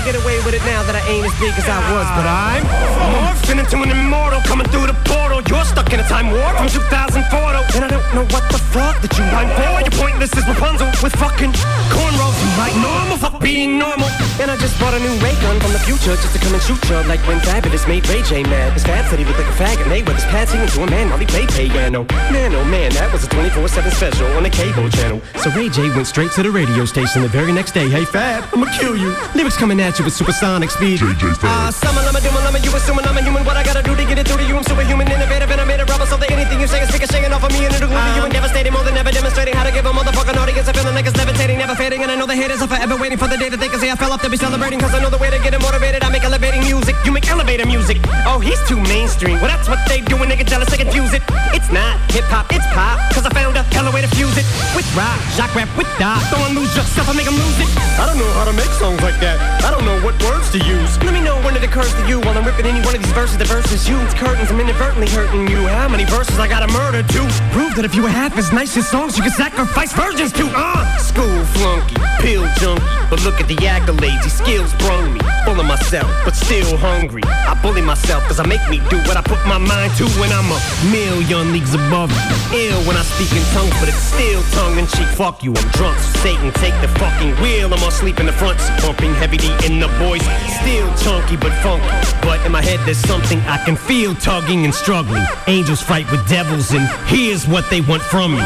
get 0.06 0.14
away 0.22 0.38
with 0.46 0.54
it 0.54 0.62
now 0.62 0.86
that 0.86 0.94
I 0.94 1.02
ain't 1.10 1.26
as 1.26 1.34
big 1.42 1.50
as 1.58 1.66
I 1.66 1.82
was, 1.90 2.06
but 2.14 2.22
I'm 2.22 2.62
morphing 3.10 3.58
into 3.58 3.82
an 3.82 3.90
immortal 3.90 4.38
coming 4.46 4.70
through 4.70 4.86
the 4.86 4.94
portal. 5.02 5.42
You're 5.50 5.66
stuck 5.66 5.90
in 5.90 5.98
a 5.98 6.06
time 6.06 6.30
warp 6.30 6.54
from 6.54 6.70
2004, 6.70 7.26
though, 7.26 7.66
and 7.74 7.82
I 7.82 7.90
don't 7.90 8.06
know 8.14 8.22
what 8.30 8.46
the 8.54 8.62
fuck 8.70 9.02
that 9.02 9.10
you 9.18 9.26
mind 9.34 9.50
for. 9.58 9.66
You're 9.82 9.98
pointless 9.98 10.30
as 10.38 10.46
Rapunzel 10.46 10.94
with 11.02 11.10
fucking 11.18 11.50
cornrows. 11.90 12.38
You 12.38 12.50
like 12.54 12.76
normal, 12.78 13.18
fuck 13.18 13.42
being 13.42 13.82
normal. 13.82 14.06
And 14.38 14.46
I 14.46 14.54
just 14.62 14.78
bought 14.78 14.94
a 14.94 15.02
new 15.02 15.10
ray 15.18 15.34
gun 15.42 15.58
from 15.58 15.74
the 15.74 15.82
future 15.82 16.14
just 16.14 16.30
to 16.30 16.38
come 16.38 16.54
and 16.54 16.62
shoot 16.62 16.78
you 16.86 17.02
like 17.10 17.18
when 17.26 17.42
Fabulous 17.42 17.82
made 17.90 18.06
Ray 18.06 18.22
J 18.22 18.46
mad. 18.46 18.78
His 18.78 18.86
fat 18.86 19.10
said 19.10 19.18
he 19.18 19.26
looked 19.26 19.42
like 19.42 19.50
a 19.50 19.58
faggot, 19.58 19.82
and 19.82 19.90
they 19.90 20.06
with 20.06 20.14
his 20.14 20.28
pad 20.30 20.46
singing 20.46 20.70
to 20.70 20.86
a 20.86 20.88
man 20.90 21.10
while 21.10 21.18
he 21.18 21.26
played 21.26 21.50
piano. 21.50 22.06
Man, 22.30 22.54
oh 22.54 22.64
man, 22.70 22.94
that 22.94 23.10
was 23.10 23.26
a 23.26 23.28
24-7 23.34 23.90
special 23.90 24.30
on 24.38 24.44
the 24.46 24.50
cable 24.50 24.86
channel. 24.90 25.18
So 25.42 25.50
Ray 25.50 25.66
J 25.66 25.90
went 25.90 26.06
straight 26.06 26.30
to 26.38 26.46
the 26.46 26.50
radio 26.50 26.84
station 26.84 27.22
the 27.22 27.28
very 27.28 27.50
next 27.50 27.72
day. 27.72 27.90
Hey 27.90 28.04
Fab, 28.04 28.46
I'ma 28.54 28.70
kill 28.78 28.94
you. 28.96 29.10
Lyrics 29.34 29.56
coming 29.56 29.80
at 29.80 29.95
hit 29.96 30.00
you 30.00 30.04
with 30.04 30.14
supersonic 30.14 30.70
speed. 30.70 31.00
JJ 31.00 31.40
uh, 31.40 31.48
ah, 31.48 31.70
summon, 31.72 32.04
I'm 32.04 32.16
a 32.16 32.20
doom, 32.20 32.36
I'm 32.36 32.52
a 32.52 32.60
you 32.60 32.68
assuming 32.76 33.06
I'm 33.08 33.16
a 33.16 33.22
human. 33.22 33.44
What 33.44 33.56
I 33.56 33.64
gotta 33.64 33.82
do 33.82 33.96
to 33.96 34.04
get 34.04 34.18
it 34.18 34.28
through 34.28 34.44
to 34.44 34.44
you? 34.44 34.56
I'm 34.56 34.64
superhuman, 34.64 35.08
innovative, 35.08 35.50
and 35.50 35.60
I 35.60 35.64
made 35.64 35.80
a 35.80 35.86
rubber. 35.88 36.04
So 36.04 36.16
that 36.16 36.30
anything 36.30 36.60
you 36.60 36.68
say 36.68 36.82
is 36.84 36.92
bigger, 36.92 37.06
shaking 37.06 37.32
off 37.32 37.44
of 37.44 37.52
me 37.52 37.64
and 37.64 37.72
it'll 37.72 37.88
glue 37.88 37.96
to 37.96 38.12
you 38.12 38.24
and 38.28 38.32
devastating. 38.32 38.72
More 38.72 38.84
than 38.84 38.96
ever 38.96 39.10
demonstrating 39.10 39.54
how 39.54 39.64
to 39.64 39.72
give 39.72 39.86
a 39.86 39.92
motherfucking 39.92 40.36
audience 40.36 40.68
a 40.68 40.74
feeling 40.76 40.94
like 40.94 41.06
it's 41.06 41.16
levitating, 41.16 41.56
never 41.58 41.74
fading. 41.74 42.02
And 42.02 42.10
I 42.12 42.16
know 42.16 42.26
the 42.26 42.36
haters 42.36 42.60
are 42.60 42.68
forever 42.68 42.96
waiting 42.96 43.16
for 43.16 43.28
the 43.28 43.38
day 43.40 43.48
that 43.48 43.60
they 43.60 43.68
can 43.68 43.80
say 43.80 43.90
I 43.90 43.96
fell 43.96 44.12
off 44.12 44.20
to 44.22 44.28
be 44.28 44.36
celebrating. 44.36 44.80
Cause 44.80 44.92
I 44.92 45.00
know 45.00 45.08
the 45.08 45.18
way 45.22 45.30
to 45.30 45.40
get 45.40 45.54
it 45.54 45.62
motivated. 45.64 46.04
I 46.04 46.10
make 46.10 46.24
elevating 46.24 46.60
music, 46.60 46.94
you 47.04 47.12
make 47.12 47.24
elevator 47.30 47.64
music. 47.64 47.96
Oh, 48.28 48.38
he's 48.38 48.60
too 48.68 48.80
mainstream. 48.92 49.40
Well, 49.40 49.48
that's 49.48 49.68
what 49.68 49.80
they 49.88 50.04
do 50.04 50.20
when 50.20 50.28
they 50.28 50.36
get 50.36 50.46
jealous, 50.46 50.68
they 50.68 50.76
confuse 50.76 51.14
it. 51.16 51.22
It's 51.56 51.72
not 51.72 51.96
hip 52.12 52.28
hop, 52.28 52.52
it's 52.52 52.66
pop. 52.76 53.00
Cause 53.16 53.24
I 53.24 53.32
found 53.32 53.56
a 53.56 53.64
hella 53.72 53.92
way 53.96 54.02
to 54.04 54.10
fuse 54.12 54.36
it 54.36 54.44
with 54.76 54.84
rock, 54.92 55.16
jock 55.40 55.54
rap, 55.56 55.72
with 55.72 55.88
dot. 55.96 56.20
Don't 56.28 56.52
lose 56.52 56.76
yourself, 56.76 57.08
I 57.08 57.14
make 57.16 57.24
them 57.24 57.40
lose 57.40 57.58
it. 57.64 57.70
I 57.96 58.04
don't 58.04 58.20
know 58.20 58.28
how 58.36 58.44
to 58.44 58.52
make 58.52 58.68
songs 58.76 59.00
like 59.00 59.16
that. 59.24 59.40
I 59.64 59.70
don't 59.70 59.85
know 59.86 60.02
what 60.02 60.18
words 60.24 60.50
to 60.50 60.58
use. 60.58 60.98
Let 61.06 61.14
me 61.14 61.22
know 61.22 61.38
when 61.46 61.54
it 61.54 61.62
occurs 61.62 61.94
to 61.94 62.02
you 62.08 62.18
while 62.20 62.36
I'm 62.36 62.44
ripping 62.44 62.66
any 62.66 62.82
one 62.84 62.94
of 62.94 63.02
these 63.02 63.12
verses. 63.12 63.38
The 63.38 63.44
verses 63.44 63.88
you, 63.88 63.96
it's 64.02 64.14
curtains, 64.14 64.50
I'm 64.50 64.58
inadvertently 64.58 65.08
hurting 65.08 65.46
you. 65.46 65.62
How 65.68 65.88
many 65.88 66.04
verses 66.04 66.38
I 66.38 66.48
gotta 66.48 66.70
murder 66.72 67.02
to? 67.06 67.20
Prove 67.54 67.76
that 67.76 67.84
if 67.84 67.94
you 67.94 68.02
were 68.02 68.10
half 68.10 68.36
as 68.36 68.52
nice 68.52 68.76
as 68.76 68.88
songs, 68.88 69.16
you 69.16 69.22
could 69.22 69.32
sacrifice 69.32 69.92
virgins 69.92 70.32
to. 70.32 70.50
Uh! 70.52 70.84
School 70.98 71.44
flunky, 71.54 71.94
pill 72.20 72.44
junkie. 72.58 72.82
But 73.08 73.22
look 73.22 73.40
at 73.40 73.46
the 73.46 73.54
accolades, 73.62 74.22
these 74.24 74.34
skills 74.34 74.74
brung 74.82 75.14
me. 75.14 75.20
Full 75.46 75.60
of 75.60 75.66
myself, 75.66 76.10
but 76.24 76.34
still 76.34 76.76
hungry. 76.76 77.22
I 77.24 77.54
bully 77.62 77.82
myself 77.82 78.24
cause 78.26 78.40
I 78.40 78.46
make 78.46 78.66
me 78.68 78.82
do 78.90 78.98
what 79.06 79.16
I 79.16 79.22
put 79.22 79.38
my 79.46 79.58
mind 79.58 79.94
to 80.02 80.04
when 80.18 80.32
I'm 80.34 80.50
a 80.50 80.58
million 80.90 81.52
leagues 81.52 81.74
above. 81.74 82.10
Ill 82.50 82.80
when 82.82 82.96
I 82.98 83.04
speak 83.14 83.30
in 83.30 83.44
tongues, 83.54 83.70
but 83.78 83.88
it's 83.88 84.02
still 84.02 84.42
tongue 84.58 84.78
in 84.78 84.86
cheek. 84.88 85.06
Fuck 85.14 85.44
you, 85.44 85.54
I'm 85.54 85.68
drunk. 85.78 85.98
So 86.00 86.18
Satan, 86.26 86.50
take 86.58 86.74
the 86.82 86.88
fucking 86.98 87.38
wheel. 87.38 87.72
I'm 87.72 87.82
asleep 87.86 88.18
in 88.18 88.26
the 88.26 88.32
front, 88.32 88.58
seat, 88.58 88.82
bumping 88.82 89.14
heavy 89.14 89.36
D 89.36 89.46
in 89.64 89.75
the 89.80 89.88
boys. 89.98 90.22
Still 90.60 90.88
chunky 90.96 91.36
but 91.36 91.52
funky. 91.62 91.86
But 92.22 92.44
in 92.44 92.52
my 92.52 92.62
head, 92.62 92.80
there's 92.84 92.98
something 92.98 93.38
I 93.46 93.62
can 93.64 93.76
feel 93.76 94.14
tugging 94.14 94.64
and 94.64 94.74
struggling. 94.74 95.24
Angels 95.46 95.80
fight 95.80 96.10
with 96.10 96.26
devils, 96.28 96.72
and 96.72 96.88
here's 97.06 97.46
what 97.46 97.68
they 97.70 97.80
want 97.80 98.02
from 98.02 98.32
me. 98.32 98.44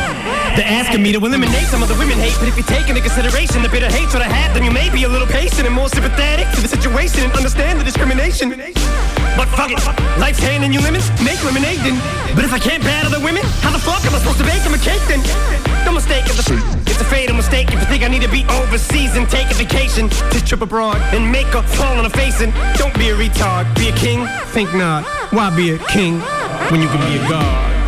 They're 0.56 0.66
asking 0.66 1.02
me 1.02 1.12
to 1.12 1.18
eliminate 1.18 1.66
some 1.70 1.82
of 1.82 1.88
the 1.88 1.94
women 1.94 2.18
hate, 2.18 2.34
but 2.38 2.48
if 2.48 2.56
you 2.56 2.64
take 2.64 2.88
into 2.88 3.00
consideration 3.00 3.62
the 3.62 3.68
bitter 3.68 3.88
hatred 3.88 4.20
I 4.20 4.28
had, 4.28 4.54
then 4.54 4.64
you 4.64 4.70
may 4.70 4.90
be 4.90 5.04
a 5.04 5.08
little 5.08 5.26
patient 5.26 5.64
and 5.64 5.74
more 5.74 5.88
sympathetic 5.88 6.50
to 6.54 6.60
the 6.60 6.68
situation 6.68 7.22
and 7.22 7.32
understand 7.32 7.80
the 7.80 7.84
discrimination. 7.84 8.50
But 9.38 9.46
fuck 9.54 9.70
it, 9.70 9.80
life's 10.18 10.40
handing 10.42 10.72
you 10.72 10.80
lemons, 10.80 11.08
make 11.22 11.38
lemonade 11.44 11.78
then. 11.86 11.96
But 12.34 12.44
if 12.44 12.52
I 12.52 12.58
can't 12.58 12.82
battle 12.82 13.10
the 13.10 13.22
women, 13.24 13.42
how 13.62 13.70
the 13.70 13.78
fuck 13.78 14.04
am 14.04 14.14
I 14.14 14.18
supposed 14.18 14.38
to 14.38 14.44
bake 14.44 14.62
them 14.66 14.74
a 14.74 14.82
cake 14.82 15.02
then? 15.06 15.22
No 15.86 15.92
mistake, 15.92 16.26
it's 16.26 16.50
a, 16.50 16.58
it's 16.84 17.00
a 17.00 17.08
fatal 17.08 17.36
mistake 17.36 17.72
if 17.72 17.78
you 17.80 17.86
think 17.86 18.02
I 18.02 18.08
need 18.08 18.22
to 18.22 18.28
be 18.28 18.44
overseas 18.50 19.16
and 19.16 19.30
take 19.30 19.50
a 19.50 19.54
vacation. 19.54 20.10
Just 20.34 20.46
trip 20.46 20.60
abroad 20.60 20.98
and 21.12 21.30
make 21.30 21.54
a 21.54 21.62
fall 21.62 21.98
on 21.98 22.06
a 22.06 22.10
face 22.10 22.40
and 22.40 22.52
don't 22.78 22.96
be 22.98 23.10
a 23.10 23.14
retard. 23.14 23.74
Be 23.76 23.88
a 23.88 23.92
king? 23.92 24.26
Think 24.52 24.72
not. 24.74 25.04
Why 25.32 25.54
be 25.54 25.70
a 25.70 25.78
king 25.78 26.20
when 26.70 26.80
you 26.80 26.88
can 26.88 27.00
be 27.10 27.24
a 27.24 27.28
god? 27.28 27.79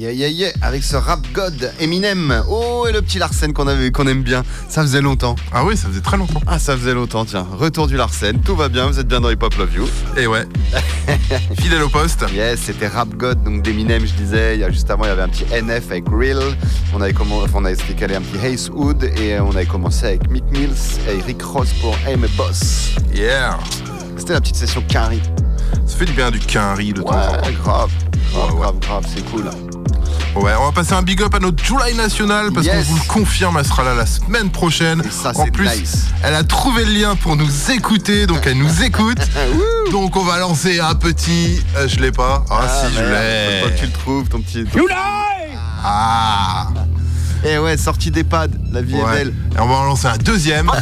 Yeah, 0.00 0.12
yeah, 0.12 0.28
yeah, 0.28 0.52
avec 0.62 0.82
ce 0.82 0.96
rap 0.96 1.20
god 1.34 1.74
Eminem. 1.78 2.42
Oh, 2.48 2.86
et 2.88 2.92
le 2.92 3.02
petit 3.02 3.18
Larsen 3.18 3.52
qu'on 3.52 3.66
avait, 3.66 3.90
qu'on 3.90 4.06
aime 4.06 4.22
bien. 4.22 4.44
Ça 4.66 4.80
faisait 4.80 5.02
longtemps. 5.02 5.36
Ah 5.52 5.62
oui, 5.66 5.76
ça 5.76 5.88
faisait 5.88 6.00
très 6.00 6.16
longtemps. 6.16 6.40
Ah, 6.46 6.58
ça 6.58 6.74
faisait 6.74 6.94
longtemps, 6.94 7.26
tiens. 7.26 7.46
Retour 7.52 7.86
du 7.86 7.98
Larsen, 7.98 8.40
tout 8.40 8.56
va 8.56 8.70
bien, 8.70 8.86
vous 8.86 8.98
êtes 8.98 9.06
bien 9.06 9.20
dans 9.20 9.28
Hip 9.28 9.42
Hop 9.42 9.54
Love 9.58 9.74
You. 9.74 9.86
Et 10.16 10.26
ouais. 10.26 10.46
Fidèle 11.60 11.82
au 11.82 11.90
poste. 11.90 12.24
Yes, 12.32 12.60
c'était 12.60 12.88
rap 12.88 13.10
god, 13.10 13.44
donc 13.44 13.60
d'Eminem, 13.60 14.06
je 14.06 14.14
disais. 14.14 14.54
Il 14.54 14.60
y 14.60 14.64
a, 14.64 14.70
juste 14.70 14.90
avant, 14.90 15.04
il 15.04 15.08
y 15.08 15.10
avait 15.10 15.20
un 15.20 15.28
petit 15.28 15.44
NF 15.44 15.90
avec 15.90 16.04
Real. 16.08 16.40
On 16.94 17.02
avait, 17.02 17.12
on 17.52 17.64
avait 17.66 17.76
décalé 17.86 18.14
un 18.14 18.22
petit 18.22 18.46
Ace 18.46 18.70
Hood 18.72 19.04
et 19.04 19.38
on 19.38 19.50
avait 19.50 19.66
commencé 19.66 20.06
avec 20.06 20.30
Mick 20.30 20.44
Mills 20.50 20.70
et 21.10 21.20
Rick 21.26 21.42
Ross 21.42 21.74
pour 21.82 21.94
Aim 22.08 22.24
a 22.24 22.28
Boss. 22.38 22.94
Yeah. 23.12 23.58
C'était 24.16 24.32
la 24.32 24.40
petite 24.40 24.56
session 24.56 24.82
Carry. 24.88 25.20
Ça 25.84 25.94
fait 25.98 26.06
du 26.06 26.12
bien 26.12 26.30
du 26.30 26.38
quinri 26.38 26.94
de 26.94 27.02
temps 27.02 27.10
en 27.10 27.36
temps. 27.36 27.46
Ouais, 27.46 27.52
grave. 27.62 27.90
Grave, 28.32 28.54
grave, 28.54 28.78
grave, 28.80 29.06
c'est 29.14 29.30
cool. 29.30 29.50
Ouais, 30.36 30.52
on 30.60 30.64
va 30.66 30.72
passer 30.72 30.92
un 30.92 31.02
big 31.02 31.20
up 31.22 31.34
à 31.34 31.40
notre 31.40 31.62
July 31.62 31.94
nationale 31.96 32.50
parce 32.52 32.64
Yes. 32.66 32.86
qu'on 32.86 32.92
vous 32.94 32.96
le 33.02 33.08
confirme, 33.08 33.56
elle 33.58 33.64
sera 33.66 33.82
là 33.82 33.94
la 33.94 34.06
semaine 34.06 34.50
prochaine. 34.50 35.02
ça, 35.10 35.32
en 35.34 35.46
plus, 35.46 35.68
nice. 35.68 36.06
elle 36.22 36.34
a 36.34 36.44
trouvé 36.44 36.84
le 36.84 36.92
lien 36.92 37.16
pour 37.16 37.36
nous 37.36 37.70
écouter, 37.70 38.26
donc 38.26 38.46
elle 38.46 38.56
nous 38.58 38.82
écoute. 38.82 39.18
donc 39.92 40.16
on 40.16 40.22
va 40.24 40.38
lancer 40.38 40.78
un 40.80 40.94
petit. 40.94 41.62
euh, 41.76 41.88
je 41.88 41.98
l'ai 41.98 42.12
pas. 42.12 42.44
Ah, 42.48 42.68
si, 42.68 42.94
je 42.96 43.02
l'ai. 43.02 43.60
faut 43.60 43.66
pas 43.68 43.72
que 43.74 43.78
tu 43.80 43.86
le 43.86 43.92
trouves, 43.92 44.28
ton 44.28 44.40
petit. 44.40 44.64
Ah 45.82 46.68
Et 47.44 47.58
ouais, 47.58 47.76
sortie 47.76 48.10
d'EHPAD, 48.10 48.54
la 48.72 48.82
vie 48.82 48.94
Ouais. 48.94 49.00
est 49.00 49.24
belle. 49.24 49.34
Et 49.56 49.60
on 49.60 49.66
va 49.66 49.74
en 49.74 49.84
lancer 49.84 50.06
un 50.06 50.18
deuxième. 50.18 50.70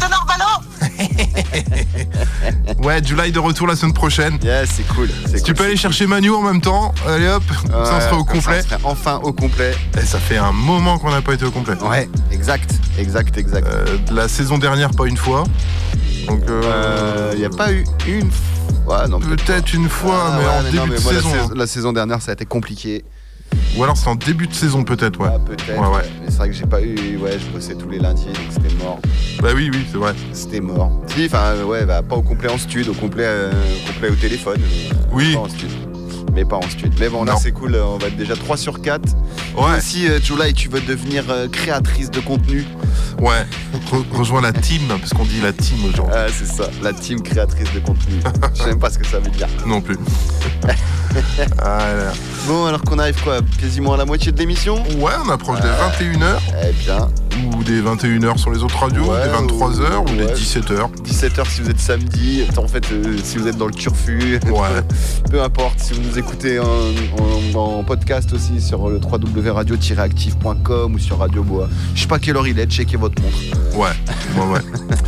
Ouais, 2.83 3.03
July 3.05 3.33
de 3.33 3.39
retour 3.39 3.67
la 3.67 3.77
semaine 3.77 3.93
prochaine. 3.95 4.39
Yes, 4.43 4.71
c'est 4.77 4.87
cool. 4.95 5.09
Tu 5.45 5.55
peux 5.55 5.65
aller 5.65 5.77
chercher 5.77 6.07
Manu 6.07 6.31
en 6.31 6.43
même 6.43 6.61
temps, 6.61 6.95
allez 7.07 7.29
hop, 7.29 7.43
ça 7.71 7.79
Ouais, 7.95 8.01
sera 8.01 8.17
au 8.19 8.25
complet. 8.25 8.63
Ça, 8.63 8.79
on 8.85 8.91
enfin 8.91 9.17
au 9.23 9.33
complet. 9.33 9.75
Et 10.01 10.05
ça 10.05 10.19
fait 10.19 10.37
un 10.37 10.53
moment 10.53 10.99
qu'on 10.99 11.11
n'a 11.11 11.21
pas 11.23 11.35
été 11.35 11.45
au 11.45 11.51
complet. 11.51 11.75
Ouais, 11.83 12.09
exact, 12.31 12.71
exact, 12.99 13.37
exact. 13.37 13.67
Euh, 13.67 13.99
la 14.13 14.29
saison 14.29 14.59
dernière, 14.59 14.91
pas 14.91 15.07
une 15.07 15.17
fois. 15.17 15.45
Donc, 16.29 16.43
euh, 16.49 17.31
Il 17.35 17.41
n'y 17.41 17.45
a 17.45 17.51
pas 17.51 17.73
eu 17.73 17.85
une 18.07 18.31
fois. 18.87 19.07
non, 19.09 19.19
peut-être 19.21 19.73
une 19.75 19.89
fois, 19.89 20.25
Ah 20.33 20.37
mais 20.39 20.45
ouais, 20.45 20.51
en 20.51 20.57
mais 20.59 20.65
début 20.65 20.77
non, 20.79 20.87
mais 20.87 20.97
de 20.97 21.03
moi, 21.03 21.13
la 21.13 21.19
saison. 21.19 21.33
saison- 21.33 21.45
hein. 21.51 21.55
La 21.57 21.67
saison 21.67 21.93
dernière, 21.93 22.23
ça 22.23 22.31
a 22.31 22.35
été 22.35 22.45
compliqué. 22.47 23.05
Ou 23.77 23.85
alors 23.85 23.97
c'est 23.97 24.09
en 24.09 24.15
début 24.17 24.47
de 24.49 24.55
saison, 24.55 24.83
peut-être, 24.83 25.21
ouais. 25.21 25.29
Peut-être. 25.47 25.79
Ouais, 25.81 25.87
ouais. 25.97 26.03
Mais 26.21 26.31
c'est 26.31 26.37
vrai 26.39 26.49
que 26.49 26.55
j'ai 26.55 26.67
pas 26.67 26.81
eu. 26.83 27.17
Ouais, 27.19 27.39
je 27.39 27.47
bossais 27.55 27.75
tous 27.75 27.89
les 27.89 27.99
lundis, 27.99 28.25
donc 28.27 28.37
c'était 28.51 28.75
mort. 28.83 28.99
Bah 29.41 29.51
oui, 29.55 29.71
oui, 29.73 29.87
c'est 29.91 29.99
vrai. 29.99 30.15
C'était 30.33 30.61
mort. 30.61 30.91
Si, 31.15 31.27
enfin, 31.27 31.43
euh, 31.55 31.65
ouais, 31.65 31.85
bah, 31.85 32.03
pas 32.03 32.17
au 32.17 32.23
complet 32.23 32.51
en 32.51 32.59
stud, 32.59 32.89
au 32.89 32.95
complet, 32.95 33.25
euh, 33.27 33.53
au, 33.53 33.93
complet 33.93 34.09
au 34.11 34.15
téléphone. 34.17 34.61
euh, 34.61 34.95
Oui. 35.13 35.35
Pas 35.35 35.41
en. 35.41 35.49
Mais 36.35 36.45
pas 36.45 36.57
en 36.57 36.63
stud. 36.63 36.93
Mais 37.01 37.09
bon, 37.09 37.25
là, 37.25 37.37
c'est 37.41 37.53
cool. 37.53 37.77
On 37.77 37.99
va 37.99 38.09
être 38.09 38.17
déjà 38.17 38.35
3 38.37 38.57
sur 38.57 38.81
4. 38.81 39.03
Ouais. 39.57 39.81
Si, 39.81 40.07
euh, 40.09 40.19
July, 40.21 40.53
tu 40.55 40.69
veux 40.69 40.81
devenir 40.81 41.25
créatrice 41.53 42.11
de 42.11 42.21
contenu? 42.21 42.65
Ouais. 43.21 43.45
Re- 43.93 44.05
rejoins 44.17 44.41
la 44.41 44.53
team, 44.53 44.83
parce 44.89 45.13
qu'on 45.15 45.25
dit 45.25 45.41
la 45.41 45.53
team 45.53 45.79
aujourd'hui. 45.89 46.15
Ah, 46.17 46.27
c'est 46.33 46.47
ça, 46.47 46.69
la 46.83 46.93
team 46.93 47.23
créatrice 47.23 47.73
de 47.73 47.81
contenu. 47.81 48.15
Je 48.55 48.63
sais 48.63 48.69
même 48.71 48.79
pas 48.79 48.91
ce 48.91 48.99
que 48.99 49.07
ça 49.07 49.19
veut 49.21 49.31
dire. 49.31 49.49
Non 49.67 49.81
plus. 49.81 49.97
Ah. 51.63 51.81
Bon, 52.47 52.67
alors 52.67 52.83
qu'on 52.83 52.99
arrive 52.99 53.21
quoi 53.23 53.39
Quasiment 53.61 53.95
à 53.95 53.97
la 53.97 54.05
moitié 54.05 54.33
de 54.33 54.39
l'émission 54.39 54.83
Ouais, 54.99 55.13
on 55.25 55.29
approche 55.31 55.61
des 55.61 55.69
21h. 55.69 56.37
Eh 56.69 56.73
bien. 56.73 57.09
Ou 57.57 57.63
des 57.63 57.81
21h 57.81 58.37
sur 58.39 58.51
les 58.51 58.63
autres 58.63 58.79
radios, 58.79 59.05
Ouais, 59.05 59.23
des 59.25 59.29
23h 59.33 59.99
ou, 59.99 60.03
ou- 60.03 60.17
des 60.17 60.25
ouais. 60.25 60.35
17h. 60.35 60.89
17h 61.05 61.49
si 61.49 61.61
vous 61.63 61.71
êtes 61.71 61.79
samedi, 61.81 62.45
en 62.57 62.67
fait 62.67 62.85
euh, 62.91 63.17
si 63.23 63.37
vous 63.39 63.47
êtes 63.47 63.57
dans 63.57 63.67
le 63.67 63.73
turfu, 63.75 64.41
peu 65.31 65.41
importe, 65.43 65.79
si 65.79 65.93
vous 65.95 66.01
nous 66.03 66.19
écoutez 66.19 66.59
en, 66.59 66.65
en- 66.65 67.79
en 67.79 67.85
podcast 67.85 68.33
aussi 68.33 68.61
sur 68.61 68.89
le 68.89 68.97
www.radio-active.com 68.99 70.95
ou 70.95 70.99
sur 70.99 71.19
Radio 71.19 71.43
Bois. 71.45 71.69
Je 71.95 72.01
sais 72.03 72.09
pas 72.09 72.19
quelle 72.19 72.37
heure 72.37 72.47
il 72.47 72.59
est, 72.59 72.67
checkez 72.67 72.97
votre 72.97 73.21
montre. 73.23 73.37
Ouais, 73.77 73.89
ouais, 74.37 74.47
ouais. 74.55 74.61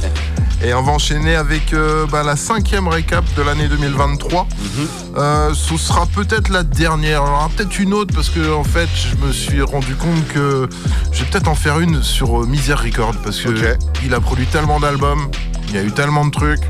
Et 0.63 0.75
on 0.75 0.83
va 0.83 0.93
enchaîner 0.93 1.37
avec 1.37 1.73
euh, 1.73 2.05
bah, 2.13 2.23
la 2.23 2.37
cinquième 2.37 2.87
récap 2.87 3.25
de 3.35 3.41
l'année 3.43 3.67
2023. 3.67 4.43
Mhm. 4.47 4.87
Euh, 5.17 5.55
ce 5.55 5.75
sera 5.79 6.00
peut-être 6.07 6.49
la 6.49 6.63
dernière. 6.63 7.23
Aura 7.23 7.49
peut-être 7.49 7.79
une 7.79 7.95
autre 7.95 8.15
parce 8.15 8.31
que 8.31 8.53
en 8.53 8.65
fait, 8.65 8.89
je 8.95 9.27
me 9.27 9.33
suis 9.33 9.63
rendu 9.63 9.95
compte 9.95 10.27
que 10.29 10.69
je 11.13 11.23
vais 11.23 11.31
peut-être 11.31 11.49
en 11.49 11.55
faire 11.55 11.81
une 11.81 12.03
sur 12.03 12.43
euh, 12.43 12.47
Misère 12.47 12.83
Record 12.83 13.15
parce 13.23 13.41
que 13.41 13.77
il 14.05 14.15
a 14.15 14.21
produit 14.21 14.47
tellement 14.47 14.81
d'albums, 14.81 15.31
il 15.69 15.75
y 15.75 15.79
a 15.79 15.83
eu 15.83 15.93
tellement 15.93 16.25
de 16.25 16.31
trucs 16.31 16.63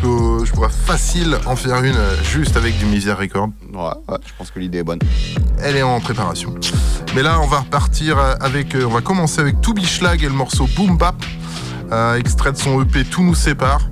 que 0.00 0.44
je 0.44 0.52
pourrais 0.52 0.70
facile 0.70 1.36
en 1.46 1.56
faire 1.56 1.82
une 1.82 1.96
euh, 1.96 2.14
juste 2.22 2.56
avec 2.56 2.78
du 2.78 2.86
Misère 2.86 3.18
Record. 3.18 3.48
Ouais, 3.72 3.80
ouais, 3.80 4.18
je 4.26 4.32
pense 4.36 4.50
que 4.50 4.58
l'idée 4.60 4.78
est 4.78 4.84
bonne. 4.84 5.00
Elle 5.62 5.76
est 5.76 5.82
en 5.82 6.00
préparation. 6.00 6.54
Mais 7.14 7.22
là, 7.22 7.40
on 7.40 7.46
va 7.46 7.60
repartir 7.60 8.18
euh, 8.18 8.34
avec. 8.40 8.76
on 8.80 8.90
va 8.90 9.00
commencer 9.00 9.40
avec 9.40 9.60
Toubi 9.60 9.84
Schlag 9.84 10.22
et 10.22 10.28
le 10.28 10.34
morceau 10.34 10.68
Boom 10.76 10.96
Bap, 10.96 11.16
euh, 11.90 12.16
extrait 12.16 12.52
de 12.52 12.56
son 12.56 12.80
EP 12.82 13.04
Tout 13.04 13.24
nous 13.24 13.34
sépare. 13.34 13.88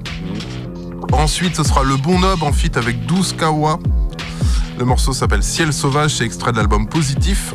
Ensuite, 1.13 1.57
ce 1.57 1.65
sera 1.65 1.83
Le 1.83 1.97
Bon 1.97 2.19
Nob 2.19 2.43
en 2.43 2.53
feat 2.53 2.77
avec 2.77 3.07
12 3.07 3.35
Kawa. 3.39 3.79
Le 4.79 4.85
morceau 4.85 5.15
s'appelle 5.15 5.43
Ciel 5.43 5.73
Sauvage, 5.73 6.17
c'est 6.17 6.25
extrait 6.25 6.53
de 6.53 6.59
l'album 6.59 6.87
Positif. 6.87 7.55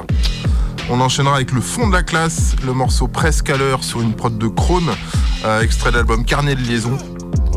On 0.89 0.99
enchaînera 0.99 1.35
avec 1.35 1.51
Le 1.51 1.61
Fond 1.61 1.87
de 1.87 1.93
la 1.93 2.01
Classe, 2.01 2.55
le 2.65 2.73
morceau 2.73 3.07
Presque 3.07 3.49
à 3.51 3.57
l'heure 3.57 3.83
sur 3.83 4.01
une 4.01 4.13
prod 4.13 4.35
de 4.35 4.47
Krone, 4.47 4.89
euh, 5.45 5.61
extrait 5.61 5.91
de 5.91 5.97
l'album 5.97 6.25
Carnet 6.25 6.55
de 6.55 6.61
liaison. 6.61 6.97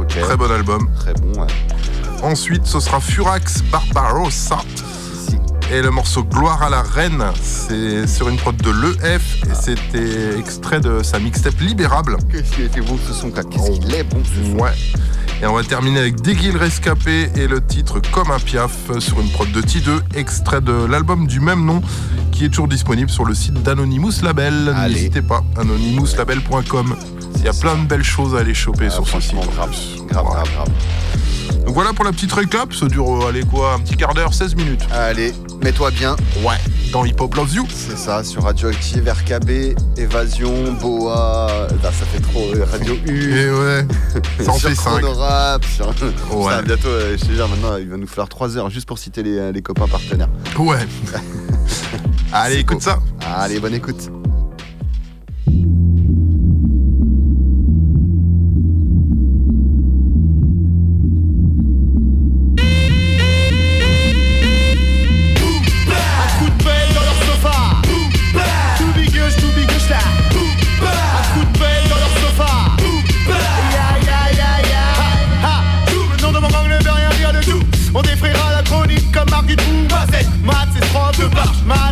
Très 0.08 0.36
bon 0.36 0.50
album. 0.50 0.88
Très 1.00 1.14
bon, 1.14 1.40
ouais. 1.40 1.46
Ensuite, 2.22 2.66
ce 2.66 2.78
sera 2.78 3.00
Furax 3.00 3.62
Barbarossa. 3.70 4.58
Et 5.72 5.80
le 5.80 5.90
morceau 5.90 6.22
Gloire 6.24 6.62
à 6.62 6.68
la 6.68 6.82
Reine, 6.82 7.24
c'est 7.42 8.06
sur 8.06 8.28
une 8.28 8.36
prod 8.36 8.54
de 8.56 8.70
l'EF 8.70 9.38
et 9.50 9.54
c'était 9.54 10.38
extrait 10.38 10.80
de 10.80 11.02
sa 11.02 11.18
mixtape 11.18 11.58
Libérable. 11.60 12.18
Qu'est-ce 12.30 12.52
qu'il 12.54 12.64
était 12.64 12.82
bon 12.82 12.98
ce 13.08 13.14
son, 13.14 13.30
Qu'est-ce 13.30 13.80
qu'il 13.80 13.94
est 13.94 14.04
bon 14.04 14.22
ce 14.24 14.50
son 14.50 14.62
Ouais. 14.62 14.72
Et 15.44 15.46
on 15.46 15.52
va 15.52 15.62
terminer 15.62 16.00
avec 16.00 16.22
Déguil 16.22 16.56
Rescapé 16.56 17.28
et 17.36 17.46
le 17.46 17.60
titre 17.60 18.00
Comme 18.12 18.30
un 18.30 18.38
Piaf 18.38 18.98
sur 18.98 19.20
une 19.20 19.28
prod 19.28 19.52
de 19.52 19.60
T2, 19.60 20.00
extrait 20.14 20.62
de 20.62 20.86
l'album 20.86 21.26
du 21.26 21.38
même 21.38 21.66
nom 21.66 21.82
qui 22.32 22.46
est 22.46 22.48
toujours 22.48 22.66
disponible 22.66 23.10
sur 23.10 23.26
le 23.26 23.34
site 23.34 23.62
d'Anonymous 23.62 24.22
Label. 24.22 24.74
N'hésitez 24.88 25.20
pas, 25.20 25.44
anonymouslabel.com. 25.58 26.96
Il 27.44 27.48
y 27.48 27.50
a 27.50 27.52
plein 27.52 27.76
de 27.76 27.86
belles 27.86 28.02
choses 28.02 28.34
à 28.34 28.38
aller 28.38 28.54
choper 28.54 28.88
sur 28.88 29.06
ce 29.06 29.20
site. 29.20 29.34
Grave, 29.54 29.70
grave, 30.08 30.24
grave, 30.24 30.48
grave. 30.54 30.68
Donc 31.66 31.74
voilà 31.74 31.92
pour 31.92 32.06
la 32.06 32.12
petite 32.12 32.32
récap. 32.32 32.72
Ça 32.72 32.86
dure, 32.86 33.22
euh, 33.22 33.28
allez 33.28 33.42
quoi, 33.44 33.74
un 33.74 33.80
petit 33.80 33.98
quart 33.98 34.14
d'heure, 34.14 34.32
16 34.32 34.54
minutes. 34.54 34.80
Allez, 34.90 35.34
mets-toi 35.62 35.90
bien. 35.90 36.16
Ouais. 36.42 36.56
Dans 36.90 37.04
Hip 37.04 37.16
Hop 37.20 37.34
Loves 37.34 37.52
You. 37.52 37.66
C'est 37.68 37.98
ça, 37.98 38.24
sur 38.24 38.44
Radioactive, 38.44 39.06
RKB, 39.06 39.76
Évasion, 39.98 40.72
Boa. 40.80 41.66
Là, 41.82 41.92
ça 41.92 42.06
fait 42.06 42.20
trop. 42.20 42.50
euh, 42.54 42.64
Radio 42.64 42.94
U. 43.06 43.38
Et 43.38 43.50
ouais. 43.50 43.86
Ça 44.42 44.50
en 44.52 44.54
sur 44.58 44.70
fait. 44.70 44.74
Chronorap, 44.76 45.64
sur- 45.66 45.88
Ouais. 45.88 45.94
Putain, 46.50 46.62
bientôt, 46.62 46.88
euh, 46.88 47.14
je 47.20 47.26
te 47.26 47.30
jure, 47.32 47.46
maintenant, 47.48 47.76
il 47.76 47.90
va 47.90 47.98
nous 47.98 48.06
falloir 48.06 48.30
3 48.30 48.56
heures 48.56 48.70
juste 48.70 48.86
pour 48.88 48.98
citer 48.98 49.22
les, 49.22 49.52
les 49.52 49.60
copains 49.60 49.86
partenaires. 49.88 50.30
Ouais. 50.58 50.78
Allez, 52.32 52.56
écoute 52.60 52.80
ça. 52.80 53.00
Allez, 53.36 53.60
bonne 53.60 53.74
écoute. 53.74 54.10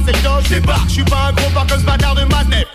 C'est 0.04 0.12
le 0.12 0.44
je 0.44 0.48
débarque. 0.48 0.88
Je 0.88 0.94
suis 0.94 1.04
pas 1.04 1.28
un 1.28 1.32
gros 1.32 1.50
par 1.50 1.66
comme 1.66 1.80
ce 1.80 1.84
bâtard 1.84 2.14
de 2.14 2.24
Maznet. 2.24 2.66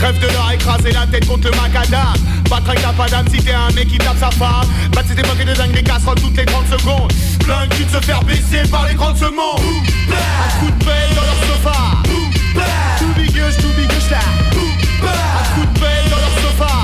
Rêve 0.00 0.18
de 0.20 0.26
leur 0.32 0.50
écraser 0.52 0.92
la 0.92 1.06
tête 1.06 1.26
contre 1.26 1.48
le 1.48 1.56
macadam. 1.56 2.14
Patrick 2.48 2.80
t'as 2.80 2.92
pas 2.92 3.08
d'âme 3.08 3.26
si 3.32 3.42
t'es 3.42 3.52
un 3.52 3.70
mec 3.72 3.88
qui 3.88 3.98
tape 3.98 4.18
sa 4.18 4.30
femme. 4.30 4.66
Pas 4.92 5.02
de 5.02 5.08
cette 5.08 5.18
époque 5.18 5.38
de 5.38 5.54
dingue 5.54 5.72
des 5.72 5.82
casseroles 5.82 6.20
toutes 6.20 6.36
les 6.36 6.44
30 6.44 6.66
secondes. 6.78 7.12
Plein 7.40 7.66
de 7.66 7.74
cul 7.74 7.84
de 7.84 7.90
se 7.90 8.00
faire 8.04 8.22
baisser 8.24 8.68
par 8.70 8.86
les 8.86 8.94
grandes 8.94 9.16
semondes. 9.16 9.60
Un 9.60 10.60
coup 10.60 10.70
de 10.70 10.84
pelle 10.84 11.14
dans 11.14 11.22
leur 11.22 11.40
sofa. 11.48 11.78
Tout 12.98 13.20
bigueuche, 13.20 13.56
tout 13.56 13.72
bigueuche 13.76 14.10
là. 14.10 14.18
Un 15.02 15.54
coup 15.54 15.66
de 15.66 15.78
pelle 15.78 16.10
dans 16.10 16.16
leur 16.16 16.36
sofa. 16.42 16.74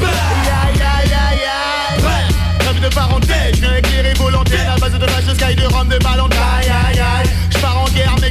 Aïe, 0.00 0.50
aïe, 0.64 0.82
aïe, 0.82 1.12
aïe. 1.12 2.02
Ouais. 2.02 2.66
Rêve 2.66 2.80
de 2.80 2.94
parenthèse, 2.94 3.54
je 3.54 3.60
viens 3.60 3.74
éclairer 3.76 4.14
lanternes 4.30 4.72
à 4.74 4.78
base 4.78 4.92
de 4.92 5.06
vache 5.06 5.24
de 5.24 5.34
sky, 5.34 5.54
de 5.54 5.66
rhum, 5.66 5.88
de 5.88 5.98
ballon 5.98 6.28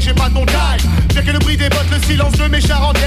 j'ai 0.08 0.14
pas 0.14 0.30
ton 0.30 0.46
taille. 0.46 0.80
Pire 1.10 1.26
que 1.26 1.32
le 1.32 1.40
bruit 1.40 1.58
des 1.58 1.70
bottes, 1.70 1.92
le 1.92 2.02
silence 2.08 2.34
de 2.34 2.48
mes 2.48 2.62
charentaines. 2.62 3.04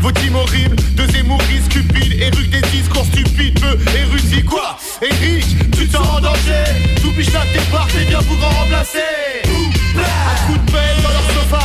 Vos 0.00 0.12
teams 0.12 0.36
horribles, 0.36 0.76
de 0.96 1.10
zémouris, 1.10 1.62
cupides, 1.70 2.20
éruques 2.20 2.50
des 2.50 2.60
discours 2.70 3.06
stupides, 3.06 3.58
peu 3.58 3.78
érudits, 3.96 4.44
quoi? 4.44 4.76
Eric, 5.00 5.46
tu 5.72 5.88
te 5.88 5.96
sens 5.96 6.06
en 6.06 6.20
danger. 6.20 6.64
Tout 7.00 7.10
piche 7.12 7.32
là, 7.32 7.40
tes 7.52 7.60
parts, 7.70 7.88
t'es 7.88 8.04
bien 8.04 8.20
pour 8.22 8.36
grand 8.36 8.50
remplacer 8.50 8.98
Un 9.46 10.46
coup 10.46 10.58
de 10.58 10.70
pelle 10.70 11.02
dans 11.02 11.08
leur 11.08 11.26
sofa. 11.32 11.64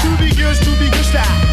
Tout 0.00 0.16
bigueuche, 0.22 0.60
tout 0.60 0.76
bigueuche 0.82 1.12
là 1.12 1.49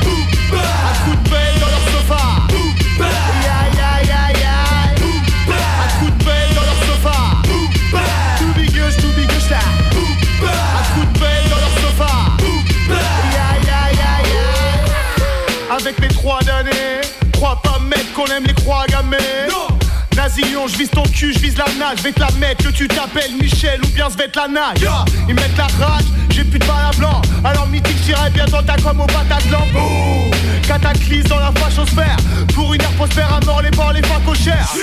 Avec 15.79 15.99
mes 15.99 16.07
trois 16.07 16.39
d'années 16.41 17.01
Crois 17.33 17.59
pas 17.61 17.79
mec 17.79 18.11
qu'on 18.13 18.25
aime 18.25 18.45
les 18.45 18.53
croix 18.53 18.85
gammées 18.87 19.17
Non 19.49 19.77
Nazillon, 20.15 20.67
je 20.67 20.75
vise 20.75 20.89
ton 20.89 21.03
cul, 21.03 21.31
je 21.31 21.39
vise 21.39 21.55
la 21.57 21.65
nage, 21.77 21.99
vais 22.01 22.11
te 22.11 22.19
la 22.19 22.31
mettre, 22.39 22.65
que 22.65 22.69
tu 22.69 22.87
t'appelles 22.87 23.35
Michel 23.39 23.79
ou 23.83 23.87
bien 23.89 24.09
Svetlana. 24.09 24.73
Yeah. 24.81 25.05
Ils 25.29 25.35
mettent 25.35 25.55
la 25.55 25.67
rage, 25.85 26.05
j'ai 26.31 26.43
plus 26.43 26.57
de 26.57 26.65
balles 26.65 26.89
à 26.91 26.97
blanc. 26.97 27.21
Alors 27.43 27.67
mythique, 27.67 27.97
j'irai 28.03 28.31
bien 28.31 28.45
dans 28.45 28.63
ta 28.63 28.75
comme 28.77 28.99
au 28.99 29.05
Bataclan. 29.05 29.67
Boum 29.71 30.31
Cataclysme 30.67 31.29
dans 31.29 31.39
la 31.39 31.51
fachosphère. 31.51 32.17
Pour 32.55 32.73
une 32.73 32.81
ère 32.81 32.91
prospère 32.93 33.31
à 33.31 33.45
mort 33.45 33.61
les 33.61 33.69
porcs, 33.69 33.93
les 33.93 34.01
fins 34.01 34.19
cochères. 34.25 34.73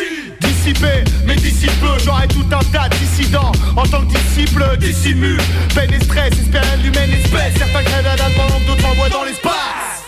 Dissipé, 0.40 1.02
mais 1.26 1.34
d'ici 1.34 1.66
peu, 1.80 1.98
j'aurai 2.04 2.28
tout 2.28 2.46
un 2.52 2.64
tas 2.72 2.88
de 2.88 2.94
dissidents. 2.94 3.50
En 3.76 3.82
tant 3.82 4.02
que 4.02 4.14
disciple, 4.14 4.64
dissimule. 4.78 5.40
Peine 5.74 5.92
et 5.92 6.04
stress, 6.04 6.32
espérer 6.32 6.76
l'humaine 6.80 7.10
espèce. 7.10 7.54
Certains 7.58 7.82
crèvent 7.82 8.04
la 8.04 8.14
dalle 8.14 8.32
pendant 8.36 8.60
que 8.60 8.66
d'autres 8.68 8.86
envoient 8.86 9.08
dans 9.08 9.24
l'espace. 9.24 9.63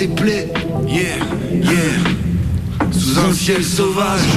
Tes 0.00 0.08
plaies. 0.08 0.48
Yeah, 0.88 1.18
yeah, 1.52 1.70
sous 2.90 3.18
un 3.18 3.34
ciel 3.34 3.62
sauvage. 3.62 4.30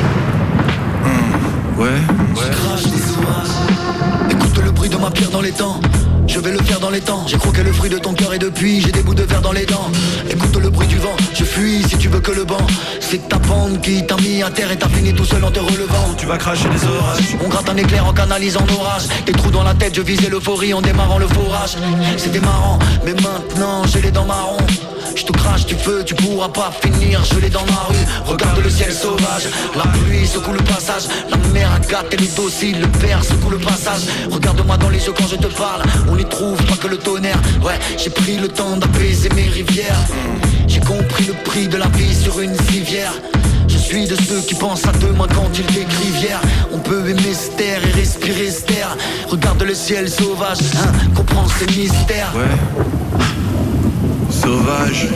Hum, 1.05 1.81
ouais, 1.81 1.87
ouais. 1.87 1.95
Je 2.35 2.51
crache 2.51 2.83
des 2.83 3.03
orages. 3.13 4.29
Écoute 4.29 4.61
le 4.61 4.71
bruit 4.71 4.89
de 4.89 4.97
ma 4.97 5.09
pierre 5.09 5.29
dans 5.29 5.39
les 5.39 5.53
temps. 5.53 5.79
Je 6.27 6.39
vais 6.39 6.51
le 6.51 6.61
faire 6.63 6.81
dans 6.81 6.89
les 6.89 6.99
temps. 6.99 7.23
J'ai 7.27 7.37
croqué 7.37 7.63
le 7.63 7.71
fruit 7.71 7.89
de 7.89 7.97
ton 7.97 8.13
cœur 8.13 8.33
et 8.33 8.39
depuis 8.39 8.81
j'ai 8.81 8.91
des 8.91 9.03
bouts 9.03 9.13
de 9.13 9.23
verre 9.23 9.41
dans 9.41 9.53
les 9.53 9.65
dents. 9.65 9.89
Écoute 10.29 10.53
le 10.57 10.69
bruit 10.69 10.87
du 10.87 10.97
vent. 10.97 11.15
Je 11.33 11.45
fuis 11.45 11.81
si 11.87 11.97
tu 11.97 12.09
veux 12.09 12.19
que 12.19 12.31
le 12.31 12.43
banc. 12.43 12.67
C'est 12.99 13.29
ta 13.29 13.37
bande 13.37 13.79
qui 13.79 14.05
t'a 14.05 14.17
mis 14.17 14.43
à 14.43 14.49
terre 14.49 14.69
et 14.69 14.75
t'as 14.75 14.89
fini 14.89 15.13
tout 15.13 15.23
seul 15.23 15.45
en 15.45 15.51
te 15.51 15.61
relevant. 15.61 16.13
Tu 16.17 16.25
vas 16.25 16.37
cracher 16.37 16.67
des 16.67 16.83
orages. 16.85 17.37
On 17.41 17.47
gratte 17.47 17.69
un 17.69 17.77
éclair 17.77 18.05
en 18.05 18.11
canalisant 18.11 18.65
l'orage. 18.67 19.03
Des 19.25 19.31
trous 19.31 19.51
dans 19.51 19.63
la 19.63 19.75
tête, 19.75 19.95
je 19.95 20.01
visais 20.01 20.27
l'euphorie 20.27 20.73
en 20.73 20.81
démarrant 20.81 21.19
le 21.19 21.27
forage. 21.27 21.77
C'était 22.17 22.41
marrant, 22.41 22.79
mais 23.05 23.13
maintenant 23.13 23.83
j'ai 23.85 24.01
les 24.01 24.11
dents 24.11 24.25
marron. 24.25 24.57
Je 25.15 25.23
te 25.23 25.31
crache 25.31 25.65
du 25.65 25.75
feu, 25.75 26.03
tu 26.05 26.15
pourras 26.15 26.49
pas 26.49 26.71
finir 26.81 27.23
Je 27.23 27.39
l'ai 27.39 27.49
dans 27.49 27.65
ma 27.65 27.85
rue, 27.89 28.05
regarde 28.25 28.59
le 28.63 28.69
ciel 28.69 28.91
sauvage 28.91 29.47
La 29.75 29.83
pluie 29.83 30.27
secoue 30.27 30.53
le 30.53 30.63
passage. 30.63 31.03
La 31.29 31.37
mer 31.53 31.69
a 31.71 31.79
gâté 31.79 32.17
les 32.17 32.27
docile, 32.27 32.79
le 32.81 32.87
père 32.99 33.23
secoue 33.23 33.49
le 33.49 33.57
passage. 33.57 34.01
Regarde-moi 34.31 34.77
dans 34.77 34.89
les 34.89 35.05
yeux 35.05 35.13
quand 35.17 35.27
je 35.27 35.35
te 35.35 35.47
parle. 35.47 35.83
On 36.09 36.15
n'y 36.15 36.25
trouve 36.25 36.61
pas 36.65 36.75
que 36.75 36.87
le 36.87 36.97
tonnerre. 36.97 37.39
Ouais, 37.63 37.79
j'ai 37.97 38.09
pris 38.09 38.37
le 38.37 38.47
temps 38.47 38.77
d'apaiser 38.77 39.29
mes 39.29 39.47
rivières. 39.47 39.99
J'ai 40.67 40.79
compris 40.79 41.25
le 41.25 41.33
prix 41.43 41.67
de 41.67 41.77
la 41.77 41.87
vie 41.89 42.15
sur 42.15 42.39
une 42.39 42.55
civière. 42.69 43.13
Je 43.67 43.77
suis 43.77 44.07
de 44.07 44.15
ceux 44.15 44.41
qui 44.41 44.55
pensent 44.55 44.85
à 44.85 44.91
demain 44.93 45.27
quand 45.33 45.49
ils 45.57 45.65
décrivent 45.65 46.17
hier 46.17 46.39
On 46.71 46.79
peut 46.79 47.09
aimer 47.09 47.33
se 47.33 47.51
taire 47.57 47.81
et 47.85 47.91
respirer 47.91 48.49
se 48.49 48.61
taire. 48.61 48.97
Regarde 49.29 49.63
le 49.63 49.75
ciel 49.75 50.09
sauvage, 50.09 50.59
hein, 50.77 50.91
comprends 51.15 51.47
ces 51.47 51.67
mystères 51.67 52.33
Sauvage. 54.43 55.07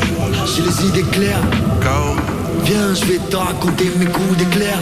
J'ai 0.45 0.61
les 0.61 0.87
idées 0.87 1.09
claires. 1.11 1.41
Chaos 1.81 2.15
Viens, 2.63 2.93
je 2.93 3.05
vais 3.05 3.17
te 3.17 3.35
raconter 3.35 3.91
mes 3.99 4.05
coups 4.05 4.37
d'éclair. 4.37 4.77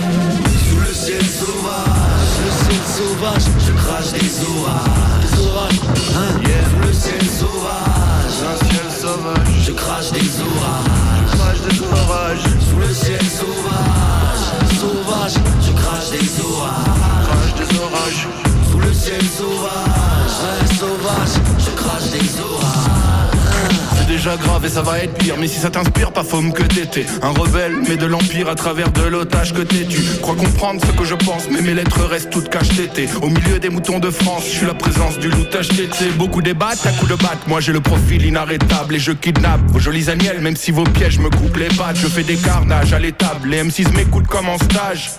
Sous 0.70 0.80
le 0.80 0.94
ciel 0.94 1.26
sauvage 1.26 2.30
Le 2.46 2.52
ciel 2.62 2.82
sauvage 2.86 3.44
Je 3.66 3.72
crache 3.74 4.12
des 4.12 4.30
orages. 4.46 5.32
Des 5.32 5.48
orages 5.48 5.80
Hein. 6.16 6.40
Sous 6.70 6.88
le 6.88 6.94
ciel 6.94 7.26
sauvage 7.26 8.38
Un 8.46 8.66
ciel 8.68 8.92
sauvage. 9.02 9.66
Je 9.66 9.72
crache 9.72 10.12
des 10.12 10.30
orages. 10.40 10.92
Je 11.32 11.38
crache 11.38 11.62
des 11.68 11.82
orages. 11.82 12.46
Sous 12.70 12.80
le 12.80 12.94
ciel 12.94 13.26
sauvage 13.26 14.46
Sauvage 14.80 15.34
Je 15.66 15.72
crache 15.72 16.10
des 16.12 16.44
orages. 16.46 17.26
Crache 17.26 17.68
des 17.68 17.80
orages. 17.80 18.28
Sous 18.70 18.80
le 18.80 18.94
ciel 18.94 19.22
sauvage 19.24 19.85
et 24.64 24.70
ça 24.70 24.82
va 24.82 25.00
être 25.00 25.14
pire. 25.14 25.36
Mais 25.40 25.48
si 25.48 25.60
ça 25.60 25.70
t'inspire, 25.70 26.12
pas 26.12 26.24
faume 26.24 26.52
que 26.52 26.64
t'étais. 26.64 27.06
Un 27.22 27.30
rebelle, 27.30 27.76
mais 27.88 27.98
de 27.98 28.06
l'empire 28.06 28.50
à 28.50 28.56
travers 28.56 28.92
de 28.92 29.04
l'otage 29.04 29.54
que 29.54 29.62
t'es. 29.62 29.86
Tu 29.86 30.02
crois 30.22 30.36
comprendre 30.36 30.82
ce 30.86 30.92
que 30.92 31.06
je 31.06 31.16
pense, 31.16 31.50
mais 31.50 31.62
mes 31.62 31.74
lettres 31.74 32.04
restent 32.04 32.30
toutes 32.30 32.50
cachetées. 32.50 33.08
Au 33.22 33.30
milieu 33.30 33.60
des 33.60 33.70
moutons 33.70 34.00
de 34.00 34.10
France, 34.10 34.44
je 34.46 34.58
suis 34.58 34.66
la 34.66 34.74
présence 34.74 35.18
du 35.20 35.30
loutage 35.30 35.70
tété. 35.70 36.06
Beaucoup 36.18 36.42
débattent 36.42 36.86
à 36.86 36.92
coups 36.92 37.12
de 37.12 37.16
batte. 37.16 37.48
Moi 37.48 37.60
j'ai 37.62 37.74
le 37.74 37.82
profil 37.82 38.26
inarrêtable 38.26 38.96
et 38.96 39.00
je 39.00 39.12
kidnappe 39.12 39.62
vos 39.68 39.80
jolis 39.80 40.10
agnelles, 40.10 40.42
même 40.42 40.56
si 40.56 40.72
vos 40.72 40.84
pièges 40.84 41.20
me 41.20 41.30
coupent 41.30 41.58
les 41.58 41.68
pattes. 41.68 41.98
Je 41.98 42.08
fais 42.08 42.24
des 42.24 42.36
carnages 42.36 42.94
à 42.94 43.00
l'étable. 43.00 43.50
Les 43.50 43.64
M6 43.64 43.94
m'écoutent 43.96 44.28
comme 44.28 44.50
en 44.50 44.58
stage. 44.58 45.12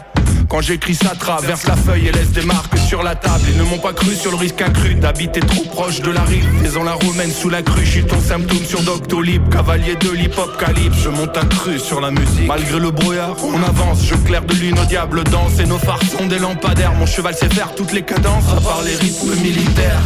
Quand 0.49 0.61
j'écris 0.61 0.95
ça 0.95 1.15
traverse 1.19 1.67
la 1.67 1.77
feuille 1.77 2.09
et 2.09 2.13
laisse 2.13 2.31
des 2.31 2.43
marques 2.43 2.79
sur 2.79 3.03
la 3.03 3.15
table. 3.15 3.45
Ils 3.49 3.59
ne 3.59 3.65
m'ont 3.65 3.79
pas 3.79 3.93
cru 3.93 4.15
sur 4.15 4.31
le 4.31 4.37
risque 4.37 4.61
accru 4.63 4.95
d'habiter 4.95 5.41
trop 5.41 5.65
proche 5.65 6.01
de 6.01 6.11
la 6.11 6.23
rive. 6.23 6.47
Faisant 6.63 6.85
la 6.85 6.95
romaine 6.95 7.31
sous 7.31 7.49
la 7.49 7.63
crue, 7.63 7.85
je 7.85 8.01
ton 8.03 8.21
symptôme 8.21 8.65
sur 8.65 8.81
Doctolib. 8.83 9.49
Cavalier 9.49 9.97
de 9.97 10.11
l'hip-hop 10.11 10.51
je 10.93 11.09
monte 11.09 11.37
un 11.37 11.47
cru 11.47 11.79
sur 11.79 12.01
la 12.01 12.11
musique. 12.11 12.47
Malgré 12.47 12.79
le 12.79 12.91
brouillard, 12.91 13.37
on 13.45 13.63
avance, 13.63 14.05
je 14.05 14.15
claire 14.15 14.45
de 14.45 14.55
lune 14.55 14.79
au 14.79 14.85
diable 14.85 15.25
danse 15.25 15.59
Et 15.59 15.67
nos 15.67 15.79
phares 15.79 16.03
sont 16.03 16.27
des 16.27 16.39
lampadaires, 16.39 16.95
mon 16.95 17.07
cheval 17.07 17.35
sait 17.35 17.49
faire 17.49 17.75
toutes 17.75 17.93
les 17.93 18.03
cadences 18.03 18.45
À 18.57 18.61
part 18.61 18.83
les 18.85 18.97
rythmes 18.97 19.35
militaires 19.43 20.03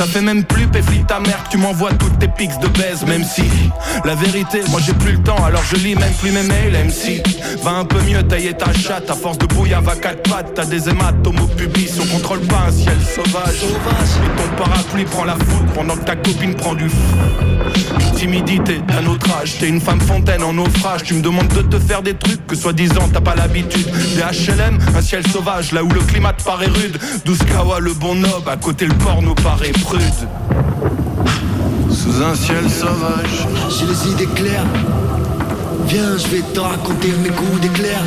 ça 0.00 0.06
fait 0.06 0.22
même 0.22 0.44
plus 0.44 0.66
péfli 0.66 1.04
ta 1.04 1.20
mère 1.20 1.44
que 1.44 1.50
tu 1.50 1.58
m'envoies 1.58 1.92
toutes 1.92 2.18
tes 2.18 2.28
pics 2.28 2.58
de 2.60 2.68
baise 2.68 3.04
Même 3.06 3.22
si. 3.22 3.42
La 4.06 4.14
vérité 4.14 4.62
moi 4.70 4.80
j'ai 4.82 4.94
plus 4.94 5.12
le 5.12 5.22
temps 5.22 5.44
alors 5.44 5.62
je 5.70 5.76
lis 5.76 5.94
même 5.94 6.14
plus 6.14 6.30
mes 6.30 6.42
mails 6.42 6.72
MC 6.86 7.22
Va 7.62 7.72
un 7.72 7.84
peu 7.84 8.00
mieux 8.04 8.22
tailler 8.22 8.54
ta 8.54 8.72
chatte 8.72 9.10
à 9.10 9.14
force 9.14 9.36
de 9.36 9.44
bouillard 9.44 9.82
va 9.82 9.96
quatre 9.96 10.22
pattes 10.22 10.54
T'as 10.54 10.64
des 10.64 10.88
hématomes 10.88 11.40
au 11.40 11.46
pubis 11.46 11.92
on 12.00 12.06
contrôle 12.06 12.40
pas 12.40 12.68
un 12.68 12.72
ciel 12.72 12.96
sauvage. 13.14 13.56
Et 13.56 14.40
ton 14.40 14.64
parapluie 14.64 15.04
prend 15.04 15.24
la 15.24 15.34
foudre 15.34 15.70
pendant 15.74 15.96
que 15.96 16.04
ta 16.04 16.16
copine 16.16 16.54
prend 16.54 16.72
du 16.72 16.88
fou 16.88 16.96
Timidité 18.16 18.80
d'un 18.88 19.06
autre 19.06 19.26
âge 19.38 19.58
T'es 19.58 19.68
une 19.68 19.80
femme 19.80 20.00
fontaine 20.00 20.42
en 20.42 20.52
naufrage. 20.52 21.02
Tu 21.04 21.14
me 21.14 21.22
demandes 21.22 21.48
de 21.48 21.62
te 21.62 21.78
faire 21.78 22.02
des 22.02 22.14
trucs 22.14 22.46
que 22.46 22.56
soi-disant 22.56 23.08
t'as 23.12 23.20
pas 23.20 23.34
l'habitude. 23.34 23.86
Des 24.14 24.22
HLM, 24.22 24.78
un 24.96 25.02
ciel 25.02 25.26
sauvage 25.26 25.72
là 25.72 25.84
où 25.84 25.88
le 25.88 26.00
climat 26.00 26.32
te 26.32 26.42
paraît 26.42 26.66
rude. 26.66 26.98
Douskawa 27.24 27.80
le 27.80 27.92
bon 27.94 28.14
nob 28.14 28.48
à 28.48 28.56
côté 28.56 28.86
le 28.86 28.94
porno 28.94 29.34
paraît 29.34 29.72
prude 29.90 30.02
Sous 31.90 32.22
un 32.22 32.34
ciel 32.34 32.70
sauvage. 32.70 33.46
J'ai 33.68 33.86
les 33.86 34.12
idées 34.12 34.32
claires. 34.34 34.66
Viens, 35.86 36.16
je 36.16 36.28
vais 36.28 36.42
te 36.54 36.60
raconter 36.60 37.12
mes 37.22 37.30
coups 37.30 37.60
d'éclair. 37.60 37.98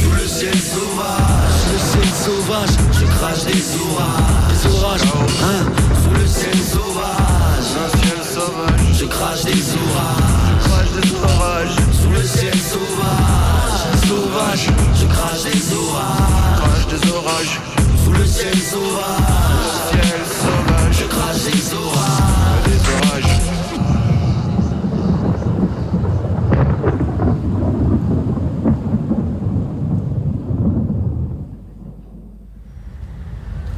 Sous 0.00 0.12
le 0.12 0.26
ciel 0.26 0.54
sauvage, 0.54 1.60
le 1.72 1.78
ciel 1.90 2.10
sauvage 2.26 2.74
Je 2.92 3.06
crache 3.16 3.44
des 3.50 3.64
orages, 3.82 4.62
des 4.62 4.66
orages 4.78 5.00
hein. 5.42 5.62
Sous 6.02 6.14
le 6.20 6.26
ciel 6.26 6.58
sauvage, 6.72 7.68
un 7.84 7.90
ciel 7.98 8.20
sauvage. 8.34 8.80
Je 9.00 9.04
crache 9.06 9.44
des 9.44 9.64
orages, 9.82 10.62
je 10.62 10.68
crache 10.68 10.92
des 11.00 11.10
orages. 11.24 11.76
Sous 12.00 12.10
le 12.10 12.22
ciel 12.22 12.58
sauvage, 12.72 13.80
sauvage 14.06 14.66
Je 14.94 15.06
crache 15.06 15.42
des 15.42 15.74
orages, 15.74 16.58
crache 16.60 16.86
des 16.92 17.10
orages. 17.10 17.60
Sous 18.04 18.12
le 18.12 18.24
ciel 18.24 18.54
sauvage, 18.54 19.68
ciel 19.90 20.22
sauvage 20.40 20.67
Je 20.98 21.04
crache 21.04 21.44
des 21.44 21.74
orages, 21.74 22.62
des 22.66 22.80
orages 22.94 23.40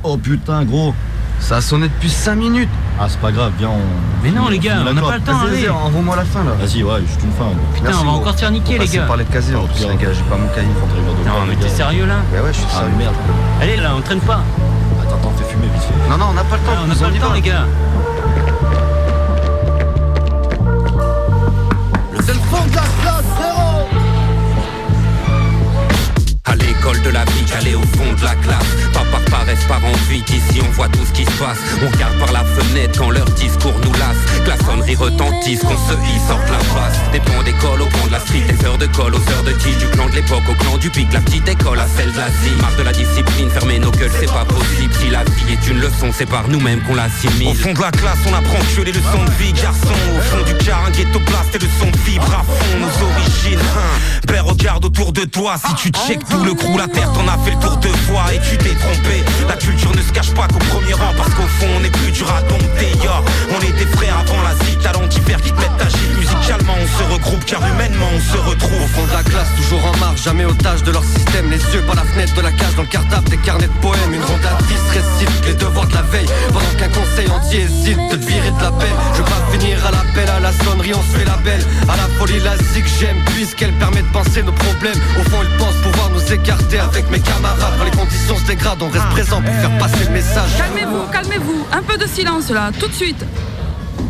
Oh 0.03 0.17
putain, 0.17 0.65
gros, 0.65 0.95
ça 1.41 1.57
a 1.57 1.61
sonné 1.61 1.89
depuis 1.89 2.09
5 2.09 2.35
minutes. 2.37 2.69
Ah, 2.99 3.07
c'est 3.09 3.19
pas 3.21 3.33
grave, 3.33 3.53
viens, 3.59 3.69
on. 3.71 3.79
Mais 4.23 4.31
non, 4.31 4.49
les 4.49 4.59
gars, 4.59 4.79
on 4.87 4.93
n'a 4.93 5.01
pas 5.01 5.17
le 5.17 5.23
temps, 5.23 5.39
Vas-y, 5.39 5.69
envoie-moi 5.69 6.17
la 6.17 6.25
fin 6.25 6.45
là. 6.45 6.53
Vas-y, 6.59 6.83
ouais, 6.83 7.01
juste 7.07 7.23
une 7.23 7.33
fin. 7.33 7.47
Putain, 7.75 7.91
on 8.01 8.05
va 8.05 8.11
encore 8.13 8.33
se 8.35 8.39
faire 8.39 8.51
niquer, 8.51 8.79
les 8.79 8.87
gars. 8.87 9.03
par 9.03 9.17
les 9.17 9.25
casiers 9.25 9.55
en 9.57 9.65
plus, 9.67 9.81
les 9.87 9.97
gars, 9.97 10.13
j'ai 10.13 10.23
pas 10.23 10.37
mon 10.37 10.49
cahier. 10.49 10.69
Non, 11.27 11.33
mais 11.49 11.57
t'es 11.57 11.69
sérieux 11.69 12.07
là 12.07 12.17
Ouais, 12.33 12.41
ouais, 12.41 12.53
je 12.53 12.59
suis 12.59 12.67
Ah, 12.73 12.79
sérieux. 12.81 12.95
merde. 12.99 13.15
Allez, 13.61 13.77
là, 13.77 13.93
on 13.97 14.01
traîne 14.01 14.21
pas. 14.21 14.41
Attends, 15.21 15.33
vite. 15.33 16.09
Non, 16.09 16.17
non, 16.19 16.27
on 16.31 16.33
n'a 16.33 16.45
pas 16.45 16.57
le 16.57 16.63
temps. 16.63 16.73
on 16.83 16.87
n'a 16.87 16.95
pas 16.95 17.09
le 17.09 17.19
temps, 17.19 17.33
les 17.33 17.41
gars. 17.41 17.67
Le 22.13 22.23
fond 22.23 22.67
de 22.67 22.75
la 22.75 22.83
À 26.51 26.57
l'école 26.57 27.01
de 27.03 27.11
la 27.11 27.25
vie, 27.27 27.45
calé 27.45 27.77
au 27.77 27.83
fond 27.83 28.13
de 28.13 28.25
la 28.25 28.35
classe 28.35 28.67
Pas 28.93 29.05
par 29.13 29.25
paresse, 29.31 29.65
par 29.69 29.79
envie, 29.85 30.19
ici 30.19 30.61
on 30.61 30.71
voit 30.73 30.89
tout 30.89 31.05
ce 31.07 31.13
qui 31.13 31.25
se 31.25 31.39
passe 31.39 31.59
On 31.81 31.89
regarde 31.89 32.19
par 32.19 32.33
la 32.33 32.45
fenêtre 32.45 32.99
quand 32.99 33.11
leur 33.11 33.27
discours 33.27 33.79
nous 33.85 33.93
lasse 33.93 34.19
Que 34.45 34.49
la 34.49 34.57
sonnerie 34.57 34.97
retentisse, 34.97 35.61
qu'on 35.61 35.77
se 35.77 35.95
hisse, 35.95 36.27
sorte 36.27 36.51
la 36.51 36.59
face 36.59 36.99
Des 37.13 37.21
plans 37.21 37.45
d'école 37.45 37.83
au 37.83 37.87
pont 37.87 38.07
de 38.09 38.13
la 38.13 38.19
street, 38.19 38.43
des 38.49 38.67
heures 38.67 38.79
de 38.79 38.87
colle 38.87 39.15
aux 39.15 39.31
heures 39.31 39.45
de 39.45 39.53
tige 39.53 39.79
Du 39.79 39.87
clan 39.91 40.09
de 40.09 40.17
l'époque 40.17 40.43
au 40.51 40.55
clan 40.55 40.77
du 40.77 40.91
pic, 40.91 41.13
la 41.13 41.21
petite 41.21 41.49
école 41.49 41.79
à 41.79 41.87
celle 41.87 42.11
de 42.11 42.19
la 42.19 42.27
cime 42.27 42.61
Marre 42.61 42.77
de 42.77 42.83
la 42.83 42.93
discipline, 42.93 43.49
fermer 43.51 43.79
nos 43.79 43.93
gueules, 43.93 44.11
c'est 44.19 44.27
pas 44.27 44.45
possible 44.45 44.93
Si 45.01 45.09
la 45.09 45.23
vie 45.23 45.53
est 45.53 45.69
une 45.69 45.79
leçon, 45.79 46.11
c'est 46.13 46.27
par 46.27 46.49
nous-mêmes 46.49 46.81
qu'on 46.83 46.97
l'assimile 46.97 47.49
Au 47.49 47.55
fond 47.55 47.75
de 47.75 47.81
la 47.81 47.93
classe, 47.93 48.19
on 48.29 48.35
apprend 48.35 48.59
que 48.75 48.83
les 48.83 48.93
leçons 48.93 49.25
de 49.25 49.31
vie, 49.43 49.53
garçon. 49.53 49.95
Au 50.17 50.21
fond 50.21 50.43
du 50.45 50.55
car, 50.65 50.85
un 50.85 50.91
ghetto 50.91 51.21
blast 51.21 51.55
et 51.55 51.59
le 51.59 51.69
son 51.79 51.91
de 51.91 51.97
vibre 51.99 52.27
à 52.27 52.43
fond. 52.43 52.79
Nos 52.81 53.07
origines, 53.07 53.61
hein. 53.77 54.21
Ben, 54.27 54.41
regarde 54.43 54.85
autour 54.85 55.13
de 55.13 55.25
toi. 55.25 55.57
Si 55.65 55.75
tu 55.75 55.91
check 56.07 56.21
tout 56.29 56.40
le 56.45 56.55
crew, 56.55 56.77
la 56.79 56.89
terre 56.89 57.13
t'en 57.13 57.27
a 57.29 57.37
fait 57.45 57.53
le 57.53 57.59
tour 57.59 57.77
deux 57.79 57.97
fois 58.07 58.33
et 58.33 58.41
tu 58.41 58.57
t'es 58.59 58.75
trompé. 58.75 59.25
La 59.49 59.57
culture 59.57 59.95
ne 59.95 60.03
se 60.03 60.13
cache 60.13 60.33
pas 60.33 60.47
qu'au 60.49 60.59
premier 60.71 60.95
rang, 60.95 61.13
parce 61.17 61.35
qu'au 61.35 61.47
fond, 61.59 61.67
on 61.79 61.85
est 61.85 61.91
plus 61.91 62.13
dur 62.13 62.31
à 62.33 62.43
dompter. 62.43 62.93
ya. 63.03 63.23
On 63.51 63.59
des 63.61 63.87
frères 63.97 64.19
avant 64.19 64.43
la 64.43 64.55
zik, 64.65 64.81
talent 64.81 65.07
divers 65.07 65.41
qui 65.41 65.53
te 65.53 65.61
mettent 65.61 65.81
à 65.81 65.89
gîte. 65.89 66.17
Musicalement, 66.19 66.75
on 66.81 66.99
se 66.99 67.13
regroupe 67.13 67.45
car 67.45 67.61
humainement, 67.67 68.09
on 68.15 68.21
se 68.21 68.39
retrouve. 68.39 68.83
Au 68.83 68.87
fond 68.89 69.07
de 69.07 69.13
la 69.13 69.23
classe, 69.23 69.49
toujours 69.57 69.85
en 69.85 69.97
marge, 69.99 70.23
jamais 70.23 70.45
otage 70.45 70.83
de 70.83 70.93
leur 70.93 71.05
système. 71.05 71.51
Les 71.51 71.63
yeux 71.75 71.83
par 71.87 71.97
la 71.97 72.05
fenêtre 72.05 72.35
de 72.35 72.41
la 72.41 72.53
cage, 72.53 72.75
dans 72.77 72.83
le 72.83 72.89
cartable 72.89 73.29
des 73.29 73.39
carnets 73.39 73.69
de 73.69 73.81
poèmes. 73.81 74.15
Une 74.15 74.25
ronde 74.25 74.45
à 74.45 74.63
10 74.63 74.75
récite 74.93 75.47
les 75.47 75.55
devoirs 75.55 75.87
de 75.87 75.95
la 75.95 76.03
veille. 76.03 76.29
Pendant 76.53 76.75
qu'un 76.79 76.89
conseil 76.89 77.31
entier 77.31 77.61
hésite 77.63 77.99
de 78.11 78.17
te 78.17 78.27
virer 78.27 78.51
de 78.51 78.63
la 78.63 78.73
peine. 78.73 78.97
Je 79.13 79.19
veux 79.19 79.25
pas 79.25 79.43
finir 79.53 79.85
à 79.87 79.91
l'appel, 79.91 80.29
à 80.29 80.41
la 80.41 80.53
sonnerie, 80.65 80.93
on 80.95 81.03
se 81.03 81.19
fait 81.19 81.25
la 81.25 81.37
belle. 81.39 81.65
À 81.89 81.97
la 81.97 82.09
folie, 82.19 82.41
la 82.41 82.57
zik, 82.57 82.87
j'aime, 82.99 83.19
puisqu'elle 83.35 83.73
permet 83.75 84.03
de 84.03 84.13
penser 84.13 84.43
nos 84.43 84.53
problèmes. 84.53 85.01
Au 85.19 85.25
fond, 85.31 85.39
ils 85.43 85.57
pensent 85.59 85.81
pouvoir 85.83 86.11
nous 86.11 86.20
écarter 86.29 86.79
avec 86.79 87.11
mes 87.11 87.21
camarades. 87.21 87.75
Quand 87.79 87.85
les 87.85 87.91
conditions 87.91 88.37
se 88.37 88.47
dégradent, 88.47 88.83
on 88.83 88.89
reste 88.89 89.09
présent 89.11 89.43
pour 89.43 89.55
faire 89.55 89.79
passer 89.79 90.05
le 90.05 90.11
message. 90.11 90.51
Calmez-vous, 90.59 91.07
calmez-vous. 91.13 91.67
Un 91.73 91.83
peu 91.83 91.97
de 91.97 92.07
silence 92.07 92.51
là, 92.51 92.71
tout 92.79 92.89
de 92.89 92.95
suite. 92.95 93.25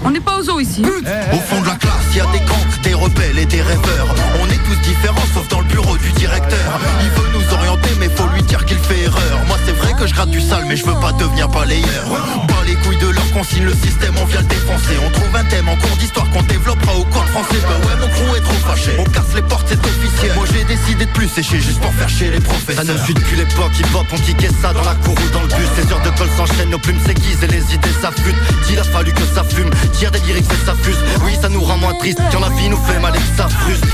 On 0.05 0.11
n'est 0.11 0.21
pas 0.21 0.39
aux 0.39 0.43
zoo 0.43 0.61
ici. 0.61 0.83
Au 0.83 1.39
fond 1.39 1.61
de 1.61 1.67
la 1.67 1.75
classe, 1.75 2.15
y 2.15 2.21
a 2.21 2.27
des 2.27 2.39
cancres, 2.41 2.81
des 2.83 2.95
rebelles 2.95 3.39
et 3.39 3.47
des 3.47 3.63
rêveurs. 3.63 4.15
On 4.41 4.47
est 4.47 4.63
tous 4.65 4.77
différents, 4.89 5.27
sauf 5.35 5.47
dans 5.49 5.61
le 5.61 5.67
bureau 5.67 5.97
du 5.99 6.11
directeur. 6.13 6.81
Il 7.03 7.11
veut 7.11 7.29
nous 7.39 7.55
orienter, 7.55 7.91
mais 8.01 8.09
faut 8.09 8.27
lui 8.29 8.43
dire 8.43 8.65
qu'il 8.65 8.79
fait 8.79 9.01
erreur. 9.01 9.45
Moi, 9.47 9.57
c'est 9.67 9.73
vrai 9.73 9.93
que 9.93 10.07
je 10.07 10.15
gratte 10.15 10.31
du 10.31 10.41
sale, 10.41 10.65
mais 10.69 10.77
je 10.77 10.85
veux 10.87 10.99
pas 11.01 11.13
devenir 11.13 11.49
balayeur. 11.49 12.07
Pas 12.49 12.65
les 12.67 12.75
couilles 12.77 12.99
de 12.99 13.09
leur 13.09 13.31
consigne, 13.33 13.65
le 13.65 13.75
système, 13.75 14.15
on 14.21 14.25
vient 14.25 14.41
le 14.41 14.47
défoncer. 14.47 14.97
On 15.07 15.11
trouve 15.11 15.37
un 15.37 15.45
thème 15.45 15.69
en 15.69 15.77
cours 15.77 15.97
d'histoire 15.99 16.29
qu'on 16.31 16.43
développera 16.43 16.95
au 16.97 17.05
cours 17.05 17.23
de 17.23 17.29
français. 17.29 17.61
Bah 17.63 17.87
ouais, 17.87 18.01
mon 18.01 18.09
crew 18.09 18.37
est 18.37 18.41
trop 18.41 18.69
fâché. 18.69 18.93
On 18.99 19.05
casse 19.05 19.35
les 19.35 19.43
portes, 19.43 19.67
c'est 19.69 19.87
officiel. 19.87 20.33
Moi, 20.35 20.47
j'ai 20.53 20.65
décidé 20.65 21.05
de 21.05 21.11
plus 21.11 21.29
sécher 21.29 21.61
juste 21.61 21.81
pour 21.81 21.93
faire 21.95 22.09
chier 22.09 22.31
les 22.31 22.41
professeurs. 22.41 22.85
Ça 22.85 22.93
ne 22.93 22.99
suit 22.99 23.15
depuis 23.15 23.37
l'époque, 23.37 23.73
hip-hop, 23.79 24.07
on 24.13 24.17
kickait 24.17 24.51
ça 24.63 24.73
dans 24.73 24.85
la 24.85 24.95
cour 24.95 25.15
ou 25.15 25.31
dans 25.33 25.43
le 25.43 25.49
bus. 25.49 25.69
Les 25.77 25.93
heures 25.93 26.03
de 26.03 26.11
colle 26.19 26.31
s'enchaînent, 26.37 26.71
nos 26.71 26.79
plumes 26.79 27.01
s'aiguisent 27.05 27.43
et 27.43 27.49
les 27.49 27.75
idées 27.75 27.95
s'affûtent. 28.01 28.41
Qu'il 28.67 28.79
a 28.79 28.85
fallu 28.85 29.13
que 29.13 29.25
ça 29.35 29.45
fume, 29.45 29.70
tire 29.93 30.11
des 30.11 30.21
lyrics 30.21 30.47
et 30.51 30.67
ça 30.67 30.75
fuse. 30.83 30.99
Oui, 31.25 31.33
ça 31.41 31.49
nous 31.49 31.63
rend 31.63 31.79
moins 31.79 31.95
triste, 31.95 32.21
quand 32.33 32.41
la 32.41 32.49
vie 32.51 32.69
nous 32.69 32.83
fait 32.85 32.99
mal 32.99 33.15
et 33.15 33.19
que 33.19 33.37
ça 33.37 33.49
frustre. 33.49 33.87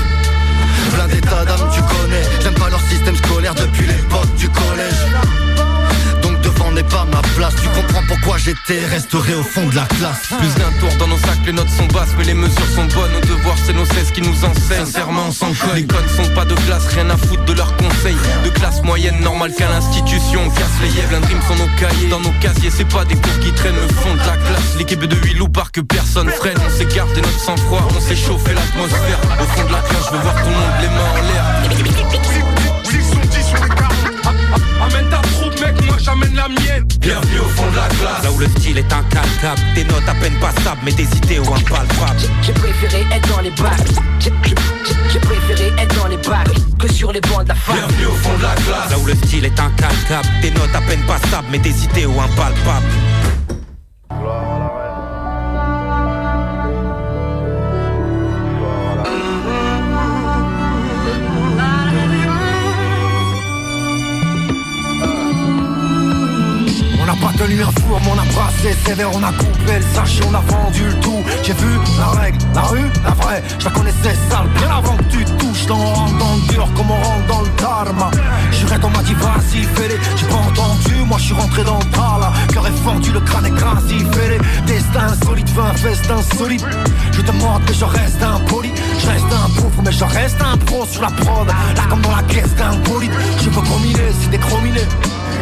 Plein 0.93 1.07
d'états 1.07 1.45
d'âme, 1.45 1.69
tu 1.73 1.81
connais. 1.81 2.23
J'aime 2.41 2.55
pas 2.55 2.69
leur 2.69 2.81
système 2.81 3.15
scolaire 3.15 3.55
depuis 3.55 3.87
l'époque 3.87 4.33
du 4.35 4.49
collège. 4.49 5.66
N'est 6.77 6.83
pas 6.83 7.07
ma 7.11 7.23
place. 7.35 7.55
Tu 7.55 7.67
comprends 7.69 8.03
pourquoi 8.07 8.37
j'étais 8.37 8.85
restauré 8.85 9.33
au 9.33 9.41
fond 9.41 9.65
de 9.67 9.75
la 9.75 9.87
classe. 9.97 10.27
Plus 10.37 10.53
d'un 10.61 10.71
tour 10.79 10.95
dans 10.99 11.07
nos 11.07 11.17
sacs, 11.17 11.43
les 11.43 11.51
notes 11.51 11.69
sont 11.69 11.87
basses, 11.87 12.13
mais 12.19 12.23
les 12.23 12.35
mesures 12.35 12.69
sont 12.75 12.85
bonnes. 12.85 13.13
Nos 13.13 13.21
devoirs, 13.21 13.57
c'est 13.65 13.73
nos 13.73 13.83
16 13.83 14.11
qui 14.11 14.21
nous 14.21 14.45
enseignent. 14.45 14.85
Sincèrement, 14.85 15.23
on 15.29 15.31
s'en 15.31 15.47
colle. 15.47 15.73
Les 15.73 15.87
codes 15.87 16.07
sont 16.15 16.29
pas 16.35 16.45
de 16.45 16.53
classe, 16.53 16.85
rien 16.93 17.09
à 17.09 17.17
foutre 17.17 17.43
de 17.45 17.53
leurs 17.53 17.75
conseils. 17.77 18.15
De 18.45 18.51
classe 18.51 18.83
moyenne, 18.83 19.19
normale 19.21 19.55
qu'à 19.57 19.67
l'institution. 19.69 20.41
On 20.45 20.49
casse 20.51 20.77
les 20.83 20.89
yeux, 20.89 21.15
un 21.15 21.19
dream 21.19 21.39
sont 21.47 21.55
nos 21.55 21.69
cahiers. 21.79 22.09
Dans 22.09 22.19
nos 22.19 22.33
casiers, 22.39 22.69
c'est 22.69 22.87
pas 22.87 23.05
des 23.05 23.15
cours 23.15 23.39
qui 23.39 23.51
traînent 23.53 23.73
le 23.73 23.95
fond 23.95 24.13
de 24.13 24.19
la 24.19 24.37
classe. 24.37 24.75
L'équipe 24.77 25.03
de 25.03 25.15
huile 25.15 25.41
ou 25.41 25.49
par 25.49 25.71
que 25.71 25.81
personne 25.81 26.29
freine. 26.29 26.59
On 26.63 26.69
s'écarte 26.77 27.11
des 27.15 27.21
notes 27.21 27.39
sans 27.43 27.57
froid, 27.57 27.87
on 27.89 27.99
s'est 27.99 28.15
chauffé 28.15 28.53
l'atmosphère. 28.53 29.17
Au 29.41 29.45
fond 29.45 29.65
de 29.65 29.73
la 29.73 29.79
classe, 29.79 30.05
je 30.11 30.15
veux 30.15 30.21
voir 30.21 30.35
tout 30.35 30.49
le 30.49 30.53
monde 30.53 30.77
les 30.79 30.89
mains 30.89 31.11
en 31.11 31.21
l'air. 31.25 31.43
Amène 34.79 35.09
ta 35.09 35.21
moi 35.85 35.97
j'amène 35.99 36.35
la 36.35 36.47
mienne. 36.47 36.85
Bienvenue 36.99 37.39
au 37.39 37.49
fond 37.49 37.69
de 37.71 37.75
la 37.75 37.87
classe. 37.87 38.23
Là 38.23 38.31
où 38.31 38.39
le 38.39 38.47
style 38.47 38.77
est 38.77 38.91
incalcable 38.93 39.61
Des 39.75 39.83
notes 39.85 40.07
à 40.07 40.13
peine 40.15 40.33
passables 40.39 40.81
mais 40.83 40.91
des 40.91 41.03
idées 41.17 41.39
ou 41.39 41.53
impalpables 41.53 42.19
J'ai 42.41 42.53
préféré 42.53 43.05
être 43.13 43.27
dans 43.29 43.41
les 43.41 43.51
bacs. 43.51 43.87
J'ai- 44.19 44.31
préféré 45.19 45.71
être 45.79 45.95
dans 45.95 46.07
les 46.07 46.17
bacs 46.17 46.47
que 46.79 46.91
sur 46.91 47.11
les 47.11 47.21
bancs 47.21 47.43
de 47.43 47.49
la 47.49 47.55
fac. 47.55 47.75
Bienvenue 47.75 48.05
au 48.07 48.15
fond 48.15 48.37
de 48.37 48.43
la 48.43 48.53
classe 48.55 48.91
Là 48.91 48.99
où 48.99 49.05
le 49.05 49.15
style 49.15 49.45
est 49.45 49.59
incalcable 49.59 50.27
Des 50.41 50.51
notes 50.51 50.75
à 50.75 50.81
peine 50.81 51.01
passables 51.07 51.47
mais 51.51 51.57
des 51.59 51.83
idées 51.83 52.05
ou 52.05 52.19
impalpables 52.21 52.85
pas 67.19 67.31
tenu 67.37 67.61
un 67.61 67.71
four, 67.81 67.99
mais 68.03 68.11
on 68.11 68.19
a 68.19 68.25
brassé 68.33 68.75
sévère, 68.85 69.09
on 69.13 69.23
a 69.23 69.31
coupé 69.31 69.79
le 69.79 69.95
sachet, 69.95 70.23
on 70.27 70.33
a 70.33 70.41
vendu 70.41 70.85
le 70.85 70.99
tout. 70.99 71.23
J'ai 71.43 71.53
vu 71.53 71.79
la 71.97 72.19
règle, 72.19 72.37
la 72.53 72.61
rue, 72.61 72.91
la 73.03 73.11
vraie, 73.11 73.43
je 73.59 73.65
la 73.65 73.71
connaissais 73.71 74.15
sale 74.29 74.47
bien 74.57 74.69
avant 74.69 74.97
que 74.97 75.03
tu 75.03 75.25
touches. 75.25 75.65
Dans, 75.67 75.77
on 75.77 75.93
rentre 75.93 76.17
dans 76.17 76.35
le 76.35 76.53
dur 76.53 76.67
comme 76.75 76.91
on 76.91 76.95
rentre 76.95 77.27
dans 77.27 77.41
le 77.41 77.49
karma. 77.57 78.11
J'irai 78.51 78.79
dans 78.79 78.89
ma 78.89 79.03
dit 79.03 79.13
vas-y, 79.15 79.63
fais-les. 79.63 79.99
J'ai 80.15 80.25
pas 80.27 80.35
entendu, 80.35 80.95
moi 81.05 81.17
je 81.19 81.23
suis 81.25 81.33
rentré 81.33 81.63
dans 81.63 81.79
le 81.79 82.19
là. 82.21 82.33
Cœur 82.53 82.67
est 82.67 82.83
fendu, 82.83 83.11
le 83.11 83.19
crâne 83.21 83.45
est 83.45 83.55
crasé, 83.55 83.97
fais-les. 84.13 84.39
Destin 84.65 85.13
solide, 85.25 85.49
fais 85.49 85.61
un 85.61 85.73
festin 85.73 86.37
solide. 86.37 86.65
Je 87.11 87.21
te 87.21 87.31
demande, 87.31 87.61
mais 87.67 87.73
je 87.73 87.85
reste 87.85 88.21
impoli. 88.21 88.71
Je 88.99 89.07
reste 89.07 89.25
un 89.25 89.61
pauvre, 89.61 89.81
mais 89.83 89.91
je 89.91 90.03
reste 90.03 90.41
un 90.41 90.57
pro 90.57 90.85
sur 90.85 91.01
la 91.01 91.09
prod. 91.09 91.47
Là 91.47 91.83
comme 91.89 92.01
dans 92.01 92.15
la 92.15 92.23
caisse 92.23 92.53
d'un 92.55 92.75
bolide. 92.89 93.11
Je 93.41 93.49
veux 93.49 93.61
combiner, 93.61 94.11
c'est 94.21 94.31
des. 94.31 94.37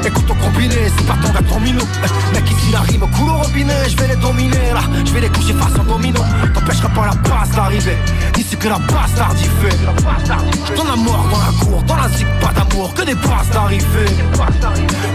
Écoute 0.05 0.29
au 0.29 0.35
combiné, 0.35 0.91
c'est 0.97 1.05
pas 1.05 1.15
ton 1.21 1.33
gars 1.33 1.41
ton 1.47 1.59
minot. 1.59 1.87
Mec 2.33 2.51
ici 2.51 2.71
la 2.71 2.79
rime 2.81 3.07
coule 3.11 3.29
au 3.29 3.37
robinet. 3.37 3.89
Je 3.89 3.97
vais 3.97 4.07
les 4.07 4.15
dominer 4.15 4.73
là, 4.73 4.81
je 5.05 5.11
vais 5.11 5.21
les 5.21 5.29
coucher 5.29 5.53
face 5.53 5.79
en 5.79 5.83
domino. 5.83 6.19
T'empêcheras 6.53 6.89
pas 6.89 7.05
la 7.05 7.29
passe 7.29 7.51
d'arriver. 7.51 7.97
D'ici 8.33 8.55
que 8.57 8.67
la 8.67 8.79
bastarde 8.79 9.39
y 9.39 9.43
fait 9.43 9.77
J't'en 10.73 10.91
a 10.91 10.95
mort 10.95 11.25
dans 11.31 11.39
la 11.39 11.65
cour, 11.65 11.83
dans 11.83 11.95
la 11.95 12.09
zig 12.09 12.27
pas 12.39 12.51
d'amour. 12.53 12.93
Que 12.93 13.03
des 13.03 13.15
passes 13.15 13.49
d'arriver 13.51 14.05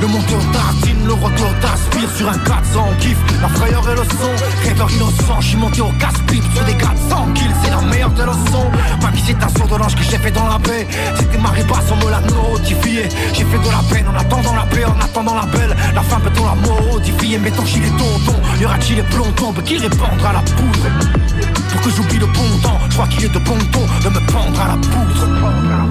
Le 0.01 0.07
monteur 0.07 0.41
tartine, 0.53 1.07
le 1.07 1.13
retour 1.13 1.51
t'inspire 1.61 2.11
Sur 2.17 2.29
un 2.29 2.39
400 2.39 2.89
kiff, 3.01 3.19
la 3.41 3.49
frayeur 3.49 3.89
et 3.89 3.95
le 3.95 4.05
son 4.05 4.67
Rêveur 4.67 4.91
innocent, 4.91 5.41
je 5.41 5.47
suis 5.49 5.57
monté 5.57 5.81
au 5.81 5.93
casse-pipe 5.99 6.45
Sur 6.55 6.65
des 6.65 6.75
400 6.75 7.33
kills, 7.35 7.55
c'est 7.63 7.71
la 7.71 7.81
meilleure 7.83 8.11
de 8.11 8.23
leçons. 8.23 8.71
Ma 9.03 9.11
c'est 9.27 9.45
un 9.45 9.49
saut 9.49 9.69
de 9.69 9.77
l'ange 9.77 9.95
que 9.95 10.03
j'ai 10.03 10.19
fait 10.19 10.31
dans 10.31 10.47
la 10.47 10.59
baie. 10.59 10.87
C'était 11.17 11.39
marée 11.39 11.63
basse, 11.65 11.85
on 11.93 12.05
me 12.05 12.11
l'a 12.11 12.21
notifié. 12.21 13.09
J'ai 13.33 13.45
fait 13.45 13.59
de 13.59 13.71
la 13.71 13.83
peine 13.93 14.07
en 14.09 14.19
attendant 14.19 14.55
la 14.55 14.60
en 14.85 15.01
attendant 15.01 15.35
la 15.35 15.47
belle. 15.47 15.75
La 15.95 16.03
femme 16.03 16.23
peut-on 16.23 16.45
la 16.45 16.55
modifier 16.55 17.39
Mais 17.39 17.51
ton 17.51 17.65
gilet 17.65 17.91
tonton 17.91 18.39
Y 18.61 18.65
aura-t-il 18.65 18.97
les 18.97 19.03
plombs 19.03 19.33
Qui 19.65 19.79
répandra 19.79 20.33
la 20.33 20.41
poudre 20.41 21.50
Pour 21.73 21.81
que 21.83 21.91
j'oublie 21.91 22.19
le 22.19 22.27
bon 22.27 22.59
temps. 22.63 22.79
Je 22.89 22.95
crois 22.95 23.07
qu'il 23.07 23.25
est 23.25 23.29
de 23.29 23.39
bon 23.39 23.59
ton 23.73 23.87
de 24.03 24.15
me 24.15 24.21
pendre 24.33 24.61
à 24.61 24.69
la 24.69 24.75
poudre. 24.75 25.29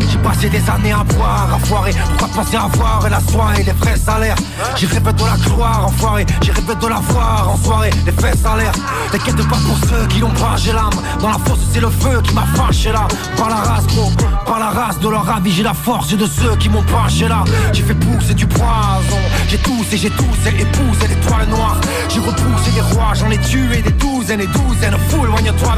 J'ai 0.09 0.17
passé 0.17 0.49
des 0.49 0.69
années 0.69 0.91
à 0.91 1.03
boire, 1.03 1.49
à 1.53 1.59
foirer. 1.65 1.91
Pourquoi 2.17 2.43
penser 2.43 2.57
à 2.57 2.67
voir 2.67 3.05
et 3.05 3.09
la 3.09 3.19
soirée, 3.19 3.63
les 3.63 3.71
vrais 3.71 3.97
salaires? 3.97 4.35
J'ai 4.75 4.87
rêvé 4.87 5.13
de 5.13 5.23
la 5.23 5.37
gloire, 5.37 5.85
enfoiré 5.87 6.25
J'ai 6.41 6.51
rêvé 6.51 6.75
de 6.75 6.87
la 6.87 6.99
voir 6.99 7.49
en 7.49 7.57
soirée, 7.57 7.91
les 8.05 8.11
à 8.45 8.57
l'air 8.57 8.71
T'inquiète 9.11 9.35
pas 9.47 9.57
pour 9.65 9.77
ceux 9.89 10.05
qui 10.07 10.19
l'ont 10.19 10.33
j'ai 10.57 10.73
l'âme. 10.73 10.89
Dans 11.19 11.29
la 11.29 11.37
fosse 11.39 11.59
c'est 11.73 11.81
le 11.81 11.89
feu 11.89 12.21
qui 12.23 12.33
m'a 12.33 12.45
fâché 12.55 12.91
là. 12.91 13.07
Par 13.37 13.49
la 13.49 13.55
race 13.55 13.87
gros, 13.87 14.11
par 14.45 14.59
la 14.59 14.69
race 14.69 14.99
de 14.99 15.07
leur 15.07 15.29
avis 15.29 15.51
J'ai 15.51 15.63
la 15.63 15.73
force 15.73 16.15
de 16.15 16.25
ceux 16.25 16.55
qui 16.57 16.69
m'ont 16.69 16.83
pas 16.83 17.07
là. 17.27 17.43
J'ai 17.73 17.83
fait 17.83 17.95
pousser 17.95 18.33
du 18.33 18.45
poids 18.47 18.99
j'ai 19.47 19.57
tous 19.57 19.93
et 19.93 19.97
j'ai 19.97 20.09
tous 20.09 20.47
et 20.47 20.61
épouse 20.61 20.97
et 21.03 21.07
l'étoile 21.07 21.47
noire 21.49 21.79
J'ai 22.07 22.19
repoussé 22.19 22.71
des 22.71 22.81
rois, 22.81 23.13
j'en 23.15 23.31
ai 23.31 23.37
tué 23.39 23.81
des 23.81 23.91
douzaines 23.91 24.41
et 24.41 24.47
douzaines. 24.47 24.95
Fou, 25.09 25.25
éloigne-toi 25.25 25.68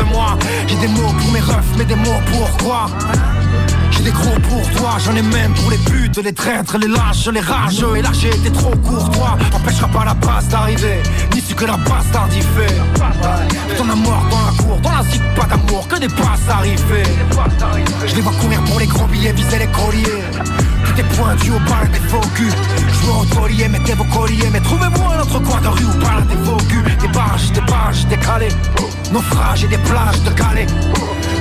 J'ai 0.67 0.75
des 0.75 0.87
mots 0.87 1.13
pour 1.19 1.31
mes 1.31 1.39
refs, 1.41 1.75
mais 1.77 1.85
des 1.85 1.95
mots 1.95 2.21
pour 2.31 2.57
quoi 2.57 2.87
j'ai 3.91 4.03
des 4.03 4.11
gros 4.11 4.39
pour 4.49 4.69
toi, 4.71 4.91
j'en 5.03 5.13
ai 5.15 5.21
même 5.21 5.53
pour 5.53 5.69
les 5.69 5.77
putes, 5.77 6.17
les 6.17 6.33
traîtres, 6.33 6.77
les 6.77 6.87
lâches, 6.87 7.27
les 7.27 7.41
rageux. 7.41 7.97
Et 7.97 8.01
là 8.01 8.09
j'ai 8.13 8.29
été 8.29 8.49
trop 8.49 8.73
courtois, 8.77 9.37
empêchera 9.53 9.87
pas 9.89 10.05
la 10.05 10.15
passe 10.15 10.47
d'arriver 10.47 11.03
Ni 11.33 11.41
ce 11.41 11.53
que 11.53 11.65
la 11.65 11.75
bastarde 11.75 12.33
y 12.33 12.41
fait. 12.41 12.73
T'en 13.77 13.89
as 13.89 13.95
mort 13.95 14.25
dans 14.31 14.45
la 14.45 14.63
cour, 14.63 14.79
dans 14.81 14.91
la 14.91 15.03
zig 15.03 15.21
pas 15.35 15.45
d'amour, 15.45 15.85
que 15.89 15.99
des 15.99 16.07
passes 16.07 16.49
arrivées. 16.49 17.03
Je 18.07 18.15
les 18.15 18.21
vois 18.21 18.33
courir 18.39 18.61
pour 18.63 18.79
les 18.79 18.87
gros 18.87 19.07
billets, 19.07 19.33
viser 19.33 19.59
les 19.59 19.67
colliers. 19.67 20.23
Tout 20.85 20.99
est 20.99 21.15
pointu 21.15 21.51
au 21.51 21.59
bal 21.59 21.89
des 21.91 21.99
faux 22.09 22.27
culs 22.35 22.51
Je 22.75 23.05
veux 23.05 23.11
au 23.11 23.69
mettez 23.69 23.93
vos 23.93 24.03
colliers 24.05 24.49
Mais 24.51 24.59
trouvez-moi 24.59 25.15
un 25.15 25.21
autre 25.21 25.39
coin 25.39 25.61
de 25.61 25.67
rue 25.67 25.85
où 25.85 25.99
parle 26.03 26.25
des 26.27 26.35
faux 26.43 26.57
culs 26.67 26.83
Des 27.01 27.07
barges, 27.07 27.51
des 27.51 27.61
barges 27.61 28.05
décalées 28.07 28.49
Naufrages 29.11 29.63
et 29.63 29.67
des 29.67 29.77
plages 29.77 30.21
de 30.23 30.29
Calais 30.31 30.67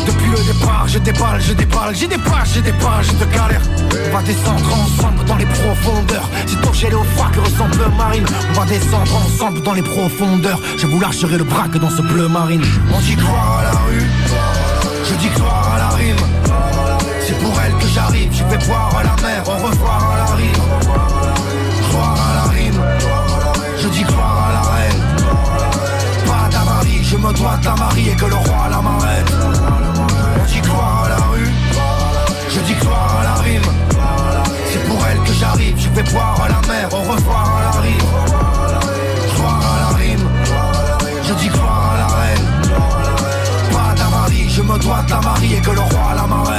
depuis 0.06 0.30
le 0.30 0.52
départ, 0.52 0.88
je 0.88 0.98
déballe, 0.98 1.40
je 1.40 1.52
déballe, 1.52 1.94
j'ai 1.94 2.06
des 2.06 2.18
pages, 2.18 2.54
j'ai 2.54 2.62
des 2.62 2.72
pages 2.72 3.08
de 3.08 3.24
galère. 3.26 3.60
On 4.08 4.16
va 4.16 4.22
descendre 4.22 4.72
ensemble 4.72 5.24
dans 5.24 5.36
les 5.36 5.46
profondeurs. 5.46 6.28
C'est 6.46 6.60
ton 6.60 6.72
gel 6.72 6.94
au 6.94 7.04
froid 7.04 7.30
que 7.32 7.40
ressemble 7.40 7.76
le 7.76 7.96
marine. 7.96 8.24
On 8.50 8.60
va 8.60 8.66
descendre 8.66 9.14
ensemble 9.16 9.62
dans 9.62 9.74
les 9.74 9.82
profondeurs. 9.82 10.60
Je 10.78 10.86
vous 10.86 11.00
lâcherai 11.00 11.38
le 11.38 11.44
bras 11.44 11.68
que 11.68 11.78
dans 11.78 11.90
ce 11.90 12.02
bleu 12.02 12.28
marine. 12.28 12.62
On 12.92 13.00
dit 13.00 13.16
croire 13.16 13.58
à 13.58 13.64
la 13.64 13.78
rue, 13.78 14.06
je 15.04 15.14
dis 15.16 15.28
croire 15.28 15.74
à 15.74 15.78
la 15.78 15.88
rime. 15.90 16.16
C'est 17.26 17.38
pour 17.38 17.54
elle 17.60 17.74
que 17.74 17.86
j'arrive, 17.94 18.32
je 18.32 18.44
vais 18.44 18.66
boire 18.66 18.96
à 18.96 19.04
la 19.04 19.16
mer, 19.22 19.42
au 19.46 19.66
revoir 19.66 20.12
à 20.12 20.16
la 20.18 20.34
rime. 20.36 20.69
Je 27.30 27.32
me 27.32 27.38
dois 27.38 27.56
de 27.56 27.64
la 27.64 27.74
marier 27.76 28.12
que 28.16 28.26
le 28.26 28.34
roi 28.34 28.68
la 28.70 28.80
m'arrête. 28.80 29.32
On 30.40 30.44
dit 30.46 30.60
croire 30.60 31.04
à 31.04 31.08
la 31.08 31.16
rue, 31.16 31.48
je 32.48 32.60
dis 32.60 32.74
croire 32.74 33.20
à 33.20 33.24
la 33.24 33.34
rime. 33.34 33.62
C'est 34.72 34.84
pour 34.88 35.06
elle 35.06 35.18
que 35.20 35.32
j'arrive, 35.32 35.76
je 35.78 35.88
vais 35.90 36.02
boire 36.10 36.40
à 36.42 36.48
la 36.48 36.60
mer, 36.68 36.88
au 36.92 37.12
revoir 37.12 37.56
à 37.56 37.62
la 37.64 37.80
rime. 37.80 38.08
Croire 39.34 39.62
à 39.74 39.80
la 39.80 39.96
rime, 39.98 40.28
je 41.22 41.34
dis 41.34 41.48
croire 41.48 41.94
à 41.94 41.98
la 41.98 42.06
reine. 42.06 42.46
Pas 43.72 43.94
d'avarie, 43.96 44.48
je 44.48 44.62
me 44.62 44.78
dois 44.78 45.02
de 45.02 45.10
la 45.10 45.20
marier 45.20 45.60
que 45.60 45.70
le 45.70 45.80
roi 45.80 46.14
la 46.16 46.26
m'arrête. 46.26 46.49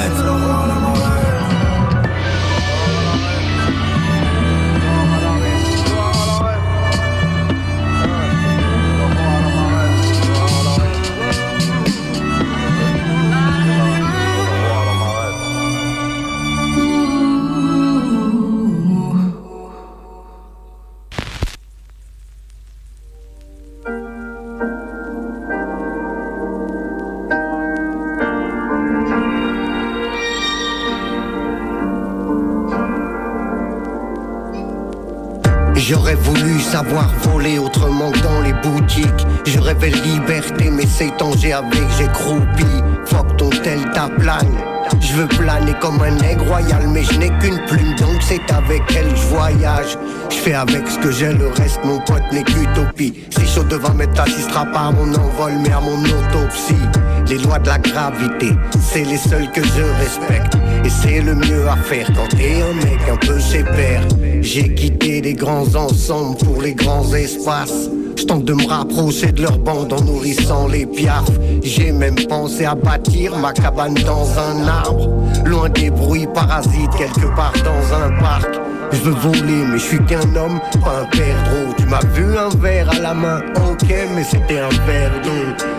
J'aurais 35.91 36.15
voulu 36.15 36.61
savoir 36.61 37.09
voler 37.23 37.59
autrement 37.59 38.11
que 38.11 38.19
dans 38.19 38.39
les 38.39 38.53
boutiques. 38.53 39.27
Je 39.45 39.59
rêvais 39.59 39.89
liberté, 39.89 40.69
mais 40.71 40.85
c'est 40.85 41.11
Tanger 41.17 41.51
avec 41.51 41.83
j'ai 41.97 42.07
croupi. 42.07 42.63
Fuck 43.07 43.35
ton 43.35 43.49
tel 43.49 43.81
ta 43.93 44.07
plane. 44.07 44.55
Je 45.01 45.13
veux 45.15 45.27
planer 45.27 45.73
comme 45.81 46.01
un 46.01 46.11
nègre 46.11 46.45
royal, 46.47 46.87
mais 46.87 47.03
je 47.03 47.19
n'ai 47.19 47.27
qu'une 47.39 47.59
plume, 47.67 47.93
donc 47.95 48.21
c'est 48.21 48.49
avec 48.53 48.81
elle 48.95 49.13
je 49.13 49.25
voyage. 49.35 49.97
Je 50.29 50.35
fais 50.37 50.53
avec 50.53 50.87
ce 50.87 50.97
que 50.97 51.11
j'ai, 51.11 51.33
le 51.33 51.49
reste, 51.49 51.81
mon 51.83 51.99
pote 51.99 52.23
n'est 52.31 52.43
qu'utopie. 52.43 53.25
Si 53.29 53.45
chaud 53.45 53.65
devant 53.65 53.93
mais 53.93 54.07
t'assisteras 54.07 54.67
pas 54.67 54.87
à 54.87 54.91
mon 54.91 55.13
envol, 55.13 55.51
mais 55.61 55.73
à 55.73 55.81
mon 55.81 56.01
autopsie. 56.05 56.87
Les 57.27 57.37
lois 57.37 57.59
de 57.59 57.67
la 57.67 57.79
gravité, 57.79 58.51
c'est 58.81 59.03
les 59.03 59.17
seules 59.17 59.51
que 59.51 59.61
je 59.61 59.83
respecte. 59.99 60.55
Et 60.85 60.89
c'est 60.89 61.19
le 61.19 61.35
mieux 61.35 61.67
à 61.67 61.75
faire 61.75 62.07
quand 62.15 62.29
t'es 62.29 62.61
un 62.61 62.73
mec 62.75 62.99
un 63.11 63.17
peu 63.17 63.37
sépère. 63.41 64.03
J'ai 64.41 64.73
quitté 64.73 65.21
les 65.21 65.33
grands 65.33 65.75
ensembles 65.75 66.37
pour 66.37 66.61
les 66.61 66.73
grands 66.73 67.13
espaces. 67.13 67.89
Je 68.17 68.23
tente 68.23 68.45
de 68.45 68.53
me 68.53 68.67
rapprocher 68.67 69.31
de 69.31 69.41
leur 69.41 69.57
bande 69.57 69.93
en 69.93 70.01
nourrissant 70.01 70.67
les 70.67 70.85
piafs. 70.85 71.31
J'ai 71.63 71.91
même 71.91 72.15
pensé 72.27 72.65
à 72.65 72.75
bâtir 72.75 73.37
ma 73.37 73.53
cabane 73.53 73.95
dans 74.05 74.27
un 74.37 74.67
arbre. 74.67 75.09
Loin 75.45 75.69
des 75.69 75.89
bruits 75.89 76.27
parasites, 76.33 76.91
quelque 76.97 77.33
part 77.35 77.53
dans 77.63 77.95
un 77.95 78.09
parc. 78.19 78.60
Je 78.93 78.99
veux 78.99 79.11
voler, 79.11 79.65
mais 79.69 79.77
je 79.79 79.83
suis 79.83 80.05
qu'un 80.05 80.35
homme, 80.35 80.59
pas 80.83 81.01
un 81.01 81.05
perdreau. 81.05 81.73
Tu 81.77 81.85
m'as 81.85 82.05
vu 82.13 82.37
un 82.37 82.49
verre 82.59 82.89
à 82.89 82.99
la 82.99 83.13
main, 83.13 83.39
ok, 83.55 83.87
mais 84.15 84.23
c'était 84.23 84.59
un 84.59 84.69
verre. 84.85 85.11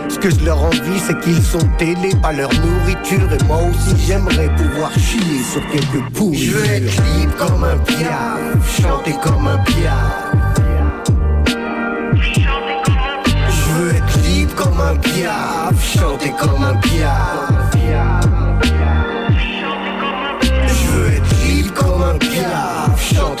Ce 0.09 0.17
que 0.17 0.29
je 0.29 0.45
leur 0.45 0.61
envie, 0.63 0.99
c'est 0.99 1.19
qu'ils 1.21 1.41
sont 1.41 1.67
télés 1.77 2.15
par 2.21 2.33
leur 2.33 2.49
nourriture. 2.53 3.27
Et 3.33 3.43
moi 3.45 3.59
aussi, 3.69 3.95
j'aimerais 4.05 4.49
pouvoir 4.55 4.91
chier 4.97 5.43
sur 5.43 5.61
quelques 5.71 6.03
poules. 6.13 6.35
Je 6.35 6.51
veux 6.51 6.65
être 6.65 7.03
libre 7.15 7.35
comme 7.37 7.63
un 7.63 7.77
piaf, 7.77 8.81
chanter 8.81 9.15
comme 9.21 9.47
un 9.47 9.57
piaf. 9.57 10.33
Je 13.49 13.71
veux 13.79 13.95
être 13.95 14.19
libre 14.23 14.55
comme 14.55 14.81
un 14.81 14.95
piaf, 14.95 15.97
chanter 15.97 16.33
comme 16.39 16.63
un 16.63 16.75
piaf. 16.75 17.72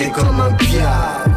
Chanter 0.03 0.11
comme 0.11 0.39
un 0.39 0.51
piaf. 0.53 1.27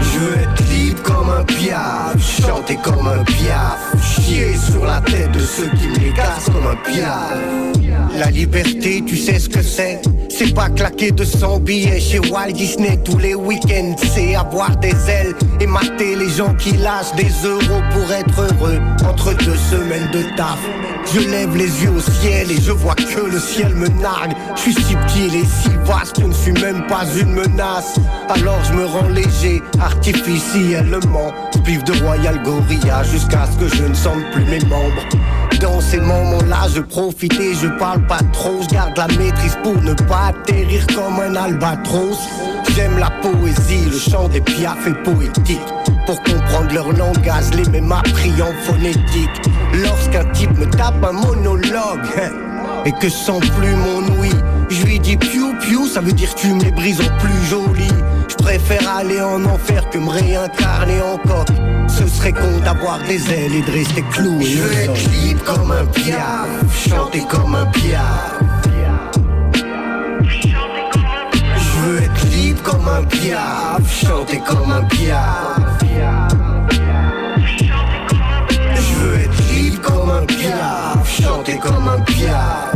Je 0.00 0.18
veux 0.18 0.36
être 0.38 0.64
libre 0.70 1.02
comme 1.02 1.30
un 1.30 1.44
piaf, 1.44 2.16
chanter 2.18 2.76
comme 2.82 3.06
un 3.06 3.22
piaf. 3.24 3.93
Sur 4.34 4.84
la 4.84 5.00
tête 5.00 5.30
de 5.30 5.38
ceux 5.38 5.68
qui 5.68 5.86
me 5.86 6.52
comme 6.52 6.66
un 6.66 6.90
piard. 6.90 7.34
La 8.18 8.30
liberté, 8.30 9.04
tu 9.06 9.16
sais 9.16 9.38
ce 9.38 9.48
que 9.48 9.62
c'est. 9.62 10.00
C'est 10.28 10.52
pas 10.52 10.68
claquer 10.70 11.12
200 11.12 11.60
billets 11.60 12.00
chez 12.00 12.18
Walt 12.18 12.50
Disney 12.52 12.98
tous 13.04 13.18
les 13.18 13.36
week-ends. 13.36 13.94
C'est 14.12 14.34
avoir 14.34 14.76
des 14.78 14.94
ailes 15.08 15.34
et 15.60 15.66
mater 15.68 16.16
les 16.16 16.28
gens 16.28 16.52
qui 16.54 16.72
lâchent 16.76 17.14
des 17.14 17.30
euros 17.44 17.82
pour 17.92 18.10
être 18.12 18.40
heureux. 18.40 18.80
Entre 19.08 19.34
deux 19.44 19.56
semaines 19.56 20.10
de 20.12 20.22
taf 20.36 20.58
Je 21.14 21.20
lève 21.20 21.56
les 21.56 21.82
yeux 21.84 21.90
au 21.90 22.00
ciel 22.00 22.50
et 22.50 22.60
je 22.60 22.72
vois 22.72 22.96
que 22.96 23.30
le 23.30 23.38
ciel 23.38 23.72
me 23.74 23.86
nargue. 24.02 24.32
Je 24.56 24.62
suis 24.62 24.74
si 24.74 24.96
petit 24.96 25.36
et 25.36 25.44
si 25.44 25.68
vaste, 25.84 26.20
je 26.20 26.26
ne 26.26 26.32
suis 26.32 26.52
même 26.52 26.84
pas 26.88 27.04
une 27.20 27.32
menace. 27.32 27.94
Alors 28.28 28.58
je 28.64 28.72
me 28.72 28.86
rends 28.86 29.08
léger, 29.08 29.62
artificiellement 29.80 31.32
Pif 31.64 31.82
de 31.84 31.92
Royal 32.04 32.42
Gorilla 32.42 33.02
jusqu'à 33.04 33.46
ce 33.46 33.64
que 33.64 33.74
je 33.74 33.84
ne 33.84 33.94
sente 33.94 34.23
plus 34.32 34.44
mes 34.44 34.60
membres 34.66 35.02
dans 35.64 35.80
ces 35.80 36.00
moments-là, 36.00 36.68
je 36.74 36.80
profite 36.80 37.40
et 37.40 37.54
je 37.54 37.68
parle 37.78 38.06
pas 38.06 38.20
trop. 38.32 38.60
Je 38.62 38.74
garde 38.74 38.96
la 38.98 39.06
maîtrise 39.16 39.56
pour 39.62 39.80
ne 39.82 39.94
pas 39.94 40.28
atterrir 40.28 40.86
comme 40.94 41.18
un 41.20 41.34
albatros. 41.36 42.18
J'aime 42.74 42.98
la 42.98 43.10
poésie, 43.22 43.86
le 43.90 43.98
chant 43.98 44.28
des 44.28 44.42
piafs 44.42 44.86
est 44.86 45.02
poétique. 45.02 45.60
Pour 46.06 46.22
comprendre 46.22 46.74
leur 46.74 46.92
langage, 46.92 47.54
les 47.56 47.68
mêmes 47.70 47.92
appris 47.92 48.34
en 48.42 48.52
phonétique. 48.64 49.50
Lorsqu'un 49.82 50.24
type 50.32 50.56
me 50.58 50.66
tape 50.66 51.02
un 51.02 51.12
monologue 51.12 52.00
et 52.84 52.92
que 52.92 53.08
sans 53.08 53.40
plus 53.40 53.74
mon 53.74 54.20
ouïe, 54.20 54.36
je 54.68 54.84
lui 54.84 55.00
dis 55.00 55.16
piou 55.16 55.54
piou, 55.60 55.86
ça 55.86 56.00
veut 56.00 56.12
dire 56.12 56.34
tu 56.34 56.48
me 56.48 56.70
brises 56.72 57.00
en 57.00 57.18
plus 57.18 57.46
joli. 57.48 57.88
Je 58.36 58.42
préfère 58.42 58.96
aller 58.96 59.20
en 59.20 59.44
enfer 59.44 59.88
que 59.90 59.98
me 59.98 60.10
réincarner 60.10 61.00
en 61.00 61.18
coq. 61.18 61.46
Ce 61.88 62.06
serait 62.06 62.32
con 62.32 62.58
d'avoir 62.64 62.98
des 63.06 63.30
ailes 63.32 63.54
et 63.54 63.62
de 63.62 63.70
rester 63.70 64.02
cloué. 64.10 64.44
Je 64.44 64.58
veux 64.58 64.72
être 64.72 65.10
libre 65.10 65.44
comme 65.44 65.70
un 65.70 65.84
piaf, 65.86 66.88
chanter 66.88 67.22
comme 67.28 67.54
un 67.54 67.66
piaf. 67.66 68.40
Je 71.56 71.78
veux 71.86 72.02
être 72.02 72.24
libre 72.26 72.62
comme 72.62 72.88
un 72.88 73.04
piaf, 73.04 74.04
chanter 74.04 74.40
comme 74.40 74.72
un 74.72 74.82
piaf. 74.84 75.60
Je 78.74 78.94
veux 78.98 79.20
être 79.20 79.52
libre 79.52 79.80
comme 79.82 80.10
un 80.10 80.24
piaf, 80.26 81.20
chanter 81.22 81.58
comme 81.58 81.88
un 81.88 82.00
piaf. 82.00 82.73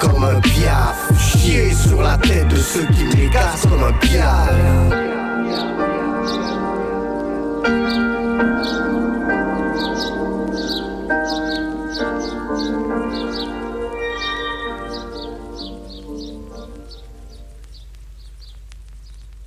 Comme 0.00 0.24
un 0.24 0.40
piaf, 0.40 1.10
chier 1.18 1.72
sur 1.72 2.02
la 2.02 2.16
tête 2.18 2.48
de 2.48 2.56
ceux 2.56 2.86
qui 2.86 3.04
me 3.04 3.12
les 3.12 3.30
cassent 3.30 3.66
comme 3.66 3.82
un 3.82 3.92
piaf. 3.94 4.50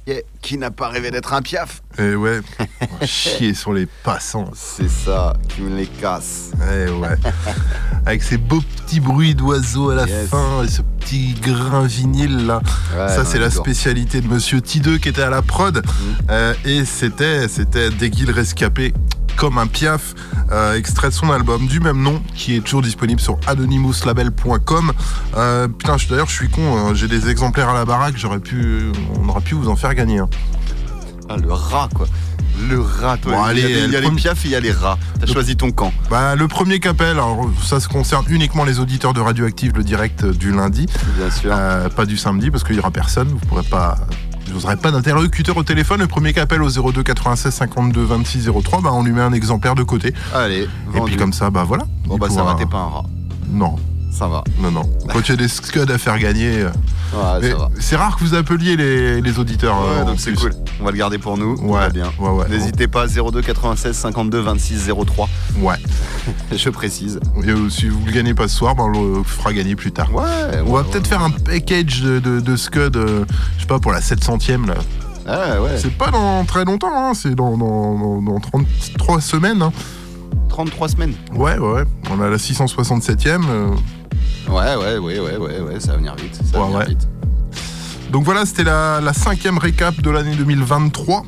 Yeah, 0.05 0.21
Qui 0.41 0.57
n'a 0.57 0.71
pas 0.71 0.87
rêvé 0.87 1.11
d'être 1.11 1.33
un 1.33 1.41
piaf? 1.41 1.81
Et 1.97 2.15
ouais, 2.15 2.39
chier 3.03 3.53
sur 3.53 3.73
les 3.73 3.85
passants. 4.03 4.49
C'est 4.55 4.89
ça, 4.89 5.33
qui 5.49 5.61
me 5.61 5.75
les 5.75 5.87
casse. 5.87 6.51
Eh 6.61 6.89
ouais. 6.89 7.15
Avec 8.07 8.23
ces 8.23 8.37
beaux 8.37 8.61
petits 8.61 8.99
bruits 9.01 9.35
d'oiseaux 9.35 9.89
à 9.89 9.95
la 9.95 10.07
Yes. 10.07 10.29
fin 10.29 10.63
et 10.63 10.67
ce 10.69 10.81
petit 10.81 11.33
grain 11.41 11.85
vinyle 11.85 12.45
là. 12.47 12.61
Ouais, 12.97 13.09
Ça 13.09 13.25
c'est 13.25 13.37
la 13.39 13.49
spécialité 13.51 14.21
de 14.21 14.27
Monsieur 14.27 14.59
T2 14.59 14.99
qui 14.99 15.09
était 15.09 15.21
à 15.23 15.29
la 15.29 15.41
prod. 15.41 15.83
Euh, 16.29 16.53
et 16.63 16.85
c'était 16.85 17.47
c'était 17.49 17.89
Déguil 17.89 18.31
rescapé 18.31 18.93
comme 19.35 19.57
un 19.59 19.67
piaf, 19.67 20.15
euh, 20.51 20.73
extrait 20.75 21.09
de 21.09 21.13
son 21.13 21.29
album 21.31 21.67
du 21.67 21.79
même 21.79 22.01
nom 22.01 22.21
qui 22.33 22.55
est 22.55 22.61
toujours 22.61 22.81
disponible 22.81 23.19
sur 23.21 23.37
anonymouslabel.com. 23.45 24.93
Euh, 25.35 25.67
putain, 25.67 25.97
d'ailleurs 26.09 26.27
je 26.29 26.33
suis 26.33 26.49
con, 26.49 26.75
hein, 26.77 26.93
j'ai 26.95 27.07
des 27.07 27.29
exemplaires 27.29 27.69
à 27.69 27.73
la 27.73 27.85
baraque, 27.85 28.15
j'aurais 28.17 28.39
pu, 28.39 28.83
on 29.21 29.27
aurait 29.29 29.41
pu 29.41 29.53
vous 29.53 29.67
en 29.69 29.75
faire 29.75 29.93
gagner. 29.93 30.19
hein. 30.19 30.29
Ah, 31.29 31.37
le 31.37 31.51
rat, 31.51 31.89
quoi. 31.93 32.07
Le 32.69 32.79
rat, 32.81 33.17
toi. 33.17 33.33
Bon, 33.33 33.43
allez, 33.43 33.61
il 33.61 33.69
y 33.69 33.73
a, 33.73 33.77
des- 33.81 33.85
il 33.85 33.91
y 33.91 33.95
a 33.95 34.01
le 34.01 34.09
les 34.09 34.15
piafs 34.15 34.43
et 34.45 34.47
il 34.47 34.51
y 34.51 34.55
a 34.55 34.59
les 34.59 34.71
rats. 34.71 34.97
T'as 35.19 35.27
choisi 35.27 35.55
ton 35.55 35.71
camp. 35.71 35.91
Bah, 36.09 36.35
le 36.35 36.47
premier 36.47 36.79
qu'appelle, 36.79 37.17
ça 37.63 37.79
se 37.79 37.87
concerne 37.87 38.25
uniquement 38.29 38.63
les 38.63 38.79
auditeurs 38.79 39.13
de 39.13 39.19
Radioactive, 39.19 39.73
le 39.75 39.83
direct 39.83 40.23
euh, 40.23 40.33
du 40.33 40.51
lundi. 40.51 40.87
Bien 41.17 41.29
sûr. 41.29 41.51
Euh, 41.53 41.89
pas 41.89 42.05
du 42.05 42.17
samedi 42.17 42.49
parce 42.49 42.63
qu'il 42.63 42.73
n'y 42.73 42.79
aura 42.79 42.89
personne. 42.91 43.27
Vous 43.27 43.39
pourrez 43.47 43.63
pas. 43.63 43.97
Je 44.47 44.53
n'aurai 44.53 44.77
pas 44.77 44.91
d'interlocuteur 44.91 45.55
au 45.57 45.63
téléphone. 45.63 45.99
Le 45.99 46.07
premier 46.07 46.33
qui 46.33 46.39
appelle 46.39 46.63
au 46.63 46.69
02 46.69 47.03
96 47.03 47.53
52 47.53 48.01
26 48.03 48.49
03, 48.63 48.81
bah, 48.81 48.89
on 48.93 49.03
lui 49.03 49.11
met 49.11 49.21
un 49.21 49.33
exemplaire 49.33 49.75
de 49.75 49.83
côté. 49.83 50.13
Allez, 50.33 50.67
Et 50.95 51.01
puis 51.01 51.17
comme 51.17 51.33
ça, 51.33 51.49
bah 51.51 51.63
voilà. 51.67 51.83
Bon, 52.05 52.17
bah, 52.17 52.27
ça 52.29 52.37
pourra- 52.37 52.53
va, 52.53 52.59
t'es 52.59 52.65
pas 52.65 52.77
un 52.77 52.87
rat. 52.87 53.03
Non, 53.49 53.75
Ça 54.11 54.27
va. 54.27 54.43
non, 54.59 54.71
non. 54.71 54.89
Quand 55.13 55.19
il 55.19 55.29
y 55.29 55.33
a 55.33 55.35
des 55.35 55.47
scuds 55.47 55.79
à 55.91 55.97
faire 55.97 56.17
gagner. 56.17 56.61
euh, 56.63 56.69
Ouais, 57.13 57.53
c'est 57.79 57.95
rare 57.95 58.17
que 58.17 58.23
vous 58.23 58.33
appeliez 58.33 58.75
les, 58.75 59.21
les 59.21 59.39
auditeurs. 59.39 59.77
euh, 59.81 59.95
Ouais, 59.97 60.01
en 60.01 60.05
donc 60.07 60.19
c'est 60.19 60.33
cool. 60.33 60.53
On 60.81 60.83
va 60.85 60.91
le 60.91 60.97
garder 60.97 61.17
pour 61.19 61.37
nous. 61.37 61.55
Ouais, 61.61 61.89
bien. 61.91 62.11
ouais, 62.19 62.29
ouais. 62.29 62.49
N'hésitez 62.49 62.87
pas, 62.87 63.05
02 63.07 63.41
96 63.41 63.95
52 63.95 64.39
26 64.39 64.89
03. 65.05 65.29
Ouais. 65.61 65.75
Je 66.51 66.69
précise. 66.69 67.19
Et, 67.43 67.49
euh, 67.49 67.69
si 67.69 67.87
vous 67.89 67.99
ne 68.01 68.05
le 68.07 68.11
gagnez 68.11 68.33
pas 68.33 68.47
ce 68.47 68.55
soir, 68.57 68.75
bah, 68.75 68.83
on 68.85 69.17
le 69.17 69.23
fera 69.23 69.53
gagner 69.53 69.75
plus 69.75 69.91
tard. 69.91 70.13
Ouais. 70.13 70.23
On 70.65 70.73
va 70.73 70.83
peut-être 70.83 71.07
faire 71.07 71.21
un 71.21 71.29
package 71.31 72.01
de, 72.01 72.19
de, 72.19 72.39
de 72.39 72.55
scud, 72.55 72.97
euh, 72.97 73.23
je 73.57 73.61
sais 73.61 73.67
pas, 73.67 73.79
pour 73.79 73.91
la 73.91 73.99
700ème 74.01 74.65
là. 74.67 74.75
Ah 75.27 75.61
ouais. 75.61 75.77
C'est 75.77 75.91
pas 75.95 76.09
dans 76.09 76.43
très 76.45 76.65
longtemps, 76.65 76.91
hein, 76.93 77.11
c'est 77.13 77.35
dans, 77.35 77.57
dans, 77.57 77.97
dans- 77.99 78.21
dans 78.21 78.39
33 78.39 79.21
semaines. 79.21 79.61
hein. 79.61 79.71
33 80.47 80.89
semaines. 80.89 81.13
Ouais, 81.33 81.57
ouais, 81.57 81.71
ouais. 81.73 81.83
On 82.11 82.21
a 82.21 82.29
la 82.29 82.37
667ème. 82.37 83.43
euh, 83.49 83.69
Ouais, 84.49 84.75
ouais, 84.75 84.97
ouais, 84.97 85.19
ouais, 85.19 85.37
ouais, 85.37 85.59
ouais, 85.59 85.79
ça 85.79 85.91
va 85.91 85.97
venir 85.97 86.15
vite. 86.15 86.35
Ça 86.35 86.57
va 86.57 86.59
Ouais, 86.59 86.65
venir 86.67 86.79
ouais. 86.79 86.85
vite. 86.89 87.07
Donc 88.11 88.23
voilà, 88.23 88.45
c'était 88.45 88.63
la, 88.63 89.01
la 89.01 89.11
cinquième 89.13 89.57
récap 89.57 90.01
de 90.01 90.09
l'année 90.09 90.35
2023. 90.35 91.23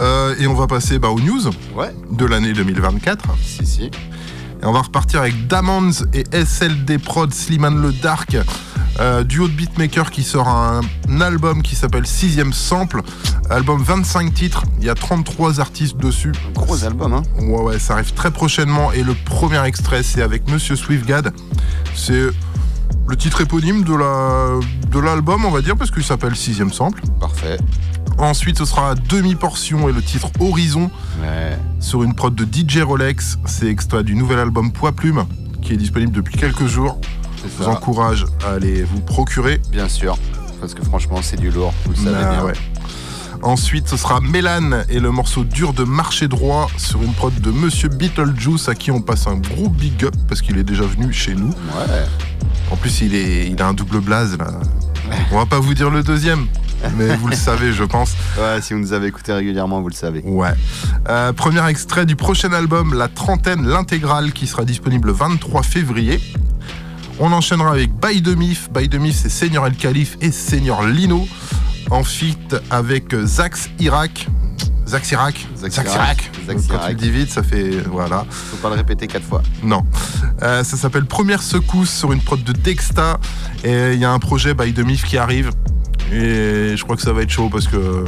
Euh, 0.00 0.34
et 0.38 0.46
on 0.46 0.54
va 0.54 0.66
passer 0.66 0.98
bah, 0.98 1.08
aux 1.08 1.20
news 1.20 1.42
Ouais. 1.74 1.94
de 2.10 2.24
l'année 2.24 2.52
2024. 2.54 3.24
Si, 3.42 3.66
si. 3.66 3.90
Et 4.62 4.66
on 4.66 4.72
va 4.72 4.82
repartir 4.82 5.20
avec 5.20 5.46
Damons 5.46 5.90
et 6.12 6.24
SLD 6.32 6.98
Prod 6.98 7.32
Sliman 7.32 7.80
le 7.80 7.92
Dark, 7.92 8.36
euh, 8.98 9.22
duo 9.22 9.48
de 9.48 9.52
beatmaker 9.52 10.10
qui 10.10 10.22
sort 10.22 10.48
un, 10.48 10.80
un 11.08 11.20
album 11.20 11.62
qui 11.62 11.76
s'appelle 11.76 12.06
Sixième 12.06 12.52
Sample. 12.52 13.02
Album 13.50 13.82
25 13.82 14.32
titres, 14.32 14.64
il 14.78 14.86
y 14.86 14.90
a 14.90 14.94
33 14.94 15.60
artistes 15.60 15.98
dessus. 15.98 16.32
Gros 16.54 16.84
album, 16.84 17.12
hein. 17.12 17.22
Ouais, 17.40 17.60
ouais, 17.60 17.78
ça 17.78 17.94
arrive 17.94 18.12
très 18.14 18.30
prochainement. 18.30 18.92
Et 18.92 19.02
le 19.02 19.14
premier 19.14 19.62
extrait, 19.64 20.02
c'est 20.02 20.22
avec 20.22 20.50
Monsieur 20.50 20.74
Swiftgad. 20.76 21.32
C'est 21.94 22.26
le 23.08 23.16
titre 23.16 23.42
éponyme 23.42 23.84
de 23.84 23.94
la 23.94 24.58
de 24.90 24.98
l'album, 24.98 25.44
on 25.44 25.50
va 25.50 25.60
dire, 25.60 25.76
parce 25.76 25.90
qu'il 25.90 26.02
s'appelle 26.04 26.34
Sixième 26.34 26.72
Sample. 26.72 27.02
Parfait. 27.20 27.58
Ensuite, 28.18 28.58
ce 28.58 28.64
sera 28.64 28.94
demi-portion 28.94 29.88
et 29.88 29.92
le 29.92 30.02
titre 30.02 30.30
Horizon 30.40 30.90
Ouais. 31.22 31.58
sur 31.80 32.02
une 32.02 32.14
prod 32.14 32.34
de 32.34 32.44
DJ 32.44 32.78
Rolex. 32.78 33.38
C'est 33.46 33.66
extrait 33.68 34.04
du 34.04 34.14
nouvel 34.14 34.38
album 34.38 34.72
Poids 34.72 34.92
Plume 34.92 35.26
qui 35.62 35.72
est 35.72 35.76
disponible 35.76 36.12
depuis 36.12 36.36
quelques 36.36 36.66
jours. 36.66 36.98
Je 37.42 37.62
vous 37.62 37.68
encourage 37.68 38.24
à 38.46 38.52
aller 38.52 38.82
vous 38.84 39.00
procurer. 39.00 39.60
Bien 39.70 39.88
sûr. 39.88 40.16
Parce 40.60 40.74
que 40.74 40.82
franchement, 40.82 41.18
c'est 41.22 41.36
du 41.38 41.50
lourd. 41.50 41.74
Vous 41.84 41.90
le 41.92 41.96
savez 41.96 42.24
Ah, 42.24 42.30
bien. 42.32 42.44
ouais. 42.44 42.52
Ensuite, 43.42 43.86
ce 43.88 43.96
sera 43.98 44.20
Mélane 44.22 44.84
et 44.88 44.98
le 44.98 45.10
morceau 45.10 45.44
dur 45.44 45.74
de 45.74 45.84
marché 45.84 46.26
droit 46.26 46.68
sur 46.78 47.02
une 47.02 47.12
prod 47.12 47.34
de 47.38 47.50
Monsieur 47.50 47.90
Beetlejuice 47.90 48.68
à 48.68 48.74
qui 48.74 48.90
on 48.90 49.02
passe 49.02 49.26
un 49.26 49.36
gros 49.36 49.68
big 49.68 50.04
up 50.06 50.14
parce 50.26 50.40
qu'il 50.40 50.56
est 50.56 50.64
déjà 50.64 50.84
venu 50.84 51.12
chez 51.12 51.34
nous. 51.34 51.48
Ouais. 51.50 52.04
En 52.70 52.76
plus, 52.76 53.02
il, 53.02 53.14
est, 53.14 53.48
il 53.50 53.60
a 53.60 53.68
un 53.68 53.74
double 53.74 54.00
blaze 54.00 54.38
là. 54.38 54.48
On 55.30 55.36
va 55.38 55.46
pas 55.46 55.60
vous 55.60 55.74
dire 55.74 55.90
le 55.90 56.02
deuxième, 56.02 56.46
mais 56.96 57.16
vous 57.16 57.28
le 57.28 57.36
savez, 57.36 57.72
je 57.72 57.84
pense. 57.84 58.14
Ouais, 58.38 58.60
si 58.60 58.74
vous 58.74 58.80
nous 58.80 58.92
avez 58.92 59.06
écouté 59.06 59.32
régulièrement, 59.32 59.80
vous 59.80 59.88
le 59.88 59.94
savez. 59.94 60.22
Ouais. 60.24 60.52
Euh, 61.08 61.32
premier 61.32 61.66
extrait 61.68 62.04
du 62.04 62.16
prochain 62.16 62.52
album, 62.52 62.92
La 62.94 63.08
Trentaine, 63.08 63.66
l'intégrale, 63.66 64.32
qui 64.32 64.46
sera 64.46 64.64
disponible 64.64 65.08
le 65.08 65.14
23 65.14 65.62
février. 65.62 66.20
On 67.18 67.32
enchaînera 67.32 67.70
avec 67.70 67.92
By 67.94 68.22
the 68.22 68.36
Mif. 68.36 68.70
By 68.70 68.90
the 68.90 68.96
Mif, 68.96 69.16
c'est 69.16 69.30
Seigneur 69.30 69.66
El 69.66 69.74
Khalif 69.74 70.18
et 70.20 70.30
Seigneur 70.30 70.86
Lino. 70.86 71.26
En 71.90 72.04
feat 72.04 72.56
avec 72.70 73.14
Zax 73.24 73.70
Irak. 73.78 74.26
Zax 74.86 75.10
Irak. 75.12 75.46
Zax 75.56 75.76
Zax 75.76 75.94
Irak. 75.94 76.30
Quand 76.46 76.52
Irak. 76.52 76.82
tu 76.86 76.90
le 76.90 76.94
dis 76.94 77.10
vite, 77.10 77.30
ça 77.30 77.42
fait. 77.42 77.80
Voilà. 77.90 78.26
Faut 78.28 78.56
pas 78.56 78.68
le 78.68 78.74
répéter 78.74 79.06
quatre 79.06 79.24
fois. 79.24 79.42
Non. 79.62 79.84
Euh, 80.42 80.62
ça 80.62 80.76
s'appelle 80.76 81.06
Première 81.06 81.42
Secousse 81.42 81.90
sur 81.90 82.12
une 82.12 82.20
prod 82.20 82.42
de 82.42 82.52
Dexta. 82.52 83.18
Et 83.64 83.94
il 83.94 84.00
y 84.00 84.04
a 84.04 84.12
un 84.12 84.18
projet 84.18 84.52
By 84.52 84.74
the 84.74 84.80
Mif 84.80 85.04
qui 85.04 85.16
arrive. 85.16 85.50
Et 86.12 86.76
je 86.76 86.84
crois 86.84 86.96
que 86.96 87.02
ça 87.02 87.12
va 87.12 87.22
être 87.22 87.30
chaud 87.30 87.48
parce 87.50 87.66
que. 87.66 88.04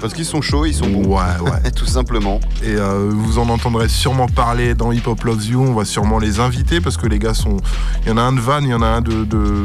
Parce 0.00 0.12
qu'ils 0.12 0.26
sont 0.26 0.42
chauds, 0.42 0.66
ils 0.66 0.74
sont 0.74 0.88
bons. 0.88 1.06
Ouais, 1.06 1.50
ouais. 1.50 1.70
Tout 1.74 1.86
simplement. 1.86 2.38
Et 2.62 2.74
euh, 2.74 3.08
vous 3.10 3.38
en 3.38 3.48
entendrez 3.48 3.88
sûrement 3.88 4.28
parler 4.28 4.74
dans 4.74 4.92
Hip 4.92 5.06
Hop 5.06 5.24
Loves 5.24 5.46
You. 5.46 5.62
On 5.62 5.72
va 5.72 5.84
sûrement 5.84 6.18
les 6.18 6.38
inviter 6.38 6.80
parce 6.80 6.96
que 6.96 7.06
les 7.06 7.18
gars 7.18 7.34
sont. 7.34 7.56
Il 8.02 8.08
y 8.08 8.12
en 8.12 8.18
a 8.18 8.22
un 8.22 8.32
de 8.32 8.40
Van, 8.40 8.60
il 8.60 8.68
y 8.68 8.74
en 8.74 8.82
a 8.82 8.86
un 8.86 9.00
de. 9.00 9.24
de... 9.24 9.64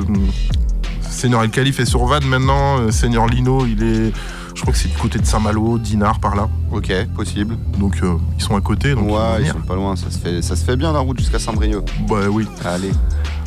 Seigneur 1.09 1.43
El 1.43 1.49
Khalif 1.49 1.79
est 1.79 1.85
sur 1.85 2.05
Van 2.05 2.21
maintenant. 2.21 2.79
Euh, 2.79 2.91
Seigneur 2.91 3.27
Lino, 3.27 3.65
il 3.65 3.83
est. 3.83 4.13
Je 4.61 4.65
crois 4.65 4.73
que 4.73 4.79
c'est 4.79 4.89
du 4.89 4.97
côté 4.97 5.17
de 5.17 5.25
Saint-Malo, 5.25 5.79
Dinard, 5.79 6.19
par 6.19 6.35
là. 6.35 6.47
Ok, 6.71 6.93
possible. 7.15 7.57
Donc 7.79 7.95
euh, 8.03 8.13
ils 8.37 8.43
sont 8.43 8.55
à 8.55 8.61
côté. 8.61 8.93
Donc 8.93 9.09
Ouais, 9.09 9.41
ils 9.41 9.47
sont 9.47 9.59
pas 9.61 9.73
loin, 9.73 9.95
ça 9.95 10.11
se 10.11 10.19
fait, 10.19 10.43
ça 10.43 10.55
se 10.55 10.63
fait 10.63 10.75
bien 10.77 10.93
la 10.93 10.99
route 10.99 11.17
jusqu'à 11.17 11.39
Saint-Brieuc. 11.39 11.83
Bah 12.07 12.27
oui. 12.29 12.47
Allez. 12.63 12.91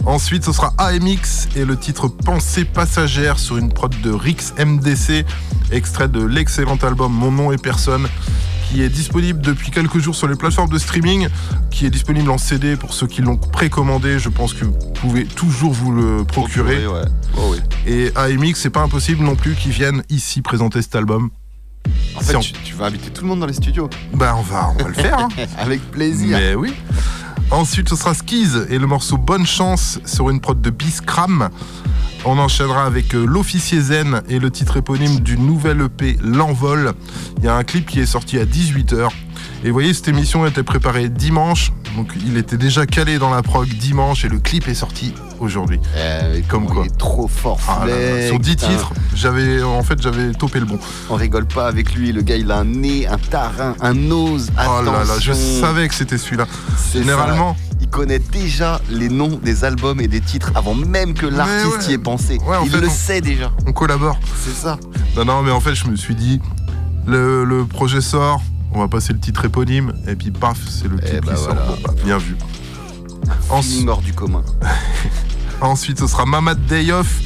Ensuite, 0.07 0.45
ce 0.45 0.51
sera 0.51 0.75
AMX 0.77 1.51
et 1.55 1.65
le 1.65 1.77
titre 1.77 2.09
Pensée 2.09 2.65
passagère 2.65 3.39
sur 3.39 3.59
une 3.59 3.73
prod 3.73 3.95
de 4.03 4.11
Rix 4.11 4.55
MDC, 4.59 5.25
extrait 5.71 6.09
de 6.09 6.21
l'excellent 6.21 6.79
album 6.83 7.13
Mon 7.13 7.31
nom 7.31 7.53
et 7.53 7.59
personne, 7.59 8.09
qui 8.75 8.83
est 8.83 8.89
disponible 8.89 9.41
depuis 9.41 9.71
quelques 9.71 9.99
jours 10.01 10.17
sur 10.17 10.27
les 10.27 10.35
plateformes 10.35 10.69
de 10.69 10.79
streaming, 10.79 11.29
qui 11.71 11.87
est 11.87 11.91
disponible 11.91 12.29
en 12.29 12.39
CD 12.39 12.75
pour 12.75 12.93
ceux 12.93 13.07
qui 13.07 13.23
l'ont 13.23 13.37
précommandé. 13.37 14.19
Je 14.19 14.29
pense 14.29 14.53
que 14.53 14.65
vous 14.65 14.73
pouvez 14.95 15.27
toujours 15.27 15.73
vous 15.73 15.93
le 15.93 16.25
procurer. 16.25 16.83
Procurer, 16.83 16.87
ouais. 17.03 17.09
Oh 17.37 17.53
oui. 17.53 17.59
Et 17.87 18.11
AMX, 18.17 18.55
c'est 18.57 18.71
pas 18.71 18.83
impossible 18.83 19.23
non 19.25 19.37
plus 19.37 19.55
qu'ils 19.55 19.71
viennent 19.71 20.03
ici 20.11 20.43
présenter 20.43 20.83
cet 20.83 20.97
album. 20.97 21.31
En 22.17 22.21
fait, 22.21 22.25
C'est 22.33 22.37
en- 22.37 22.41
tu, 22.41 22.53
tu 22.65 22.75
vas 22.75 22.87
inviter 22.87 23.11
tout 23.11 23.23
le 23.23 23.29
monde 23.29 23.39
dans 23.41 23.47
les 23.47 23.53
studios. 23.53 23.89
Bah 24.13 24.35
on 24.37 24.43
va, 24.43 24.71
on 24.77 24.83
va 24.83 24.89
le 24.89 24.95
faire. 24.95 25.19
hein. 25.21 25.29
Avec 25.59 25.81
plaisir. 25.93 26.37
Mais 26.37 26.57
oui. 26.57 26.73
Ensuite, 27.51 27.89
ce 27.89 27.97
sera 27.97 28.15
Skis 28.15 28.49
et 28.69 28.79
le 28.79 28.87
morceau 28.87 29.17
Bonne 29.17 29.47
Chance 29.47 30.01
sur 30.05 30.31
une 30.31 30.41
prod 30.41 30.61
de 30.61 30.71
Biscram. 30.71 31.51
On 32.25 32.39
enchaînera 32.39 32.85
avec 32.85 33.15
euh, 33.15 33.25
L'Officier 33.25 33.81
Zen 33.81 34.23
et 34.29 34.39
le 34.39 34.51
titre 34.51 34.79
éponyme 34.79 35.21
du 35.21 35.39
nouvel 35.39 35.83
EP 35.83 36.17
L'Envol. 36.23 36.93
Il 37.39 37.45
y 37.45 37.49
a 37.49 37.55
un 37.55 37.65
clip 37.65 37.87
qui 37.87 38.01
est 38.01 38.07
sorti 38.07 38.39
à 38.39 38.45
18h. 38.45 39.11
Et 39.65 39.69
vous 39.69 39.73
voyez, 39.73 39.95
cette 39.95 40.09
émission 40.09 40.47
était 40.47 40.63
préparée 40.63 41.09
dimanche. 41.09 41.73
Donc 41.97 42.13
il 42.27 42.37
était 42.37 42.57
déjà 42.57 42.87
calé 42.87 43.19
dans 43.19 43.31
la 43.31 43.43
prog 43.43 43.69
dimanche 43.69 44.25
et 44.25 44.29
le 44.29 44.39
clip 44.41 44.67
est 44.69 44.75
sorti 44.75 45.15
aujourd'hui. 45.41 45.79
Comme 46.49 46.67
quoi. 46.67 46.83
Il 46.85 46.89
est 46.89 46.99
trop 46.99 47.29
fort. 47.29 47.61
Ah 47.69 47.87
là 47.87 47.93
là, 47.95 47.97
Fleck, 48.17 48.27
Sur 48.29 48.39
10 48.41 48.51
putain. 48.51 48.67
titres, 48.69 48.93
j'avais 49.15 49.63
en 49.63 49.83
fait 49.83 50.03
j'avais 50.03 50.33
topé 50.33 50.59
le 50.61 50.67
bon. 50.67 50.79
On 51.09 51.15
rigole 51.15 51.47
pas 51.47 51.67
avec 51.69 51.95
lui. 51.95 52.13
Le 52.13 52.23
gars, 52.23 52.37
il 52.37 52.51
a 52.51 52.59
un 52.59 52.65
nez, 52.65 53.07
un 53.07 53.17
tarin, 53.19 53.75
un 53.81 53.95
nose. 53.95 54.51
Oh 54.59 54.83
là 54.85 54.91
là, 54.93 55.05
je 55.21 55.31
Attention. 55.31 55.61
savais 55.61 55.87
que 55.89 55.95
c'était 55.95 56.19
celui-là. 56.19 56.47
Généralement, 56.93 57.55
ça. 57.55 57.77
il 57.81 57.89
connaît 57.89 58.19
déjà 58.19 58.81
les 58.91 59.09
noms 59.09 59.39
des 59.43 59.65
albums 59.65 60.01
et 60.01 60.09
des 60.09 60.21
titres 60.21 60.51
avant 60.57 60.75
même 60.75 61.15
que 61.15 61.27
l'artiste 61.27 61.87
ouais. 61.87 61.91
y 61.91 61.93
ait 61.95 61.99
pensé. 61.99 62.39
Ouais, 62.47 62.57
il 62.65 62.71
fait, 62.71 62.81
le 62.81 62.89
on- 62.89 62.91
sait 62.91 63.21
déjà. 63.21 63.53
on 63.67 63.73
collabore. 63.73 64.19
C'est 64.45 64.55
ça. 64.55 64.79
Non, 65.17 65.25
non, 65.25 65.43
mais 65.43 65.53
en 65.53 65.61
fait, 65.61 65.75
je 65.77 65.87
me 65.87 65.95
suis 65.97 66.15
dit, 66.17 66.41
le, 67.07 67.45
le 67.45 67.65
projet 67.65 68.01
sort, 68.01 68.43
on 68.75 68.81
va 68.81 68.89
passer 68.89 69.13
le 69.13 69.21
titre 69.21 69.45
éponyme, 69.45 69.93
et 70.07 70.17
puis 70.17 70.31
paf, 70.31 70.59
c'est 70.69 70.89
le 70.89 70.99
titre 70.99 71.21
bah 71.27 71.35
qui 71.35 71.41
voilà. 71.45 71.67
sort. 71.67 71.77
Bon, 71.77 71.83
bah, 71.85 71.95
bien 72.05 72.19
vu. 72.19 72.37
Hors 73.51 74.03
du 74.03 74.13
commun. 74.13 74.43
Ensuite, 75.61 75.99
ce 76.01 76.07
sera 76.07 76.27
Mamad 76.27 76.67
Day 76.67 76.91
Off, 76.93 77.21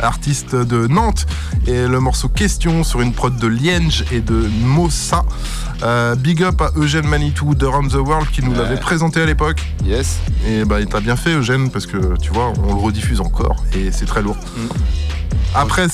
artiste 0.00 0.56
de 0.56 0.86
Nantes, 0.86 1.26
et 1.66 1.86
le 1.86 2.00
morceau 2.00 2.28
Question 2.28 2.82
sur 2.84 3.00
une 3.00 3.12
prod 3.12 3.36
de 3.36 3.46
Lienge 3.46 4.04
et 4.10 4.20
de 4.20 4.48
Mossa. 4.62 5.24
Euh, 5.82 6.14
big 6.14 6.42
up 6.42 6.60
à 6.62 6.70
Eugène 6.76 7.06
Manitou 7.06 7.54
de 7.54 7.66
Around 7.66 7.90
the 7.90 7.96
World 7.96 8.28
qui 8.30 8.42
nous 8.42 8.52
Ouais. 8.52 8.58
l'avait 8.58 8.80
présenté 8.80 9.20
à 9.20 9.26
l'époque. 9.26 9.62
Yes. 9.84 10.18
Et 10.46 10.64
bah, 10.64 10.80
il 10.80 10.86
t'a 10.86 11.00
bien 11.00 11.16
fait, 11.16 11.34
Eugène, 11.34 11.70
parce 11.70 11.86
que 11.86 12.16
tu 12.18 12.30
vois, 12.32 12.52
on 12.64 12.74
le 12.74 12.80
rediffuse 12.80 13.20
encore 13.20 13.62
et 13.74 13.92
c'est 13.92 14.06
très 14.06 14.22
lourd. 14.22 14.36
Mm. 14.56 14.60
Après, 15.54 15.86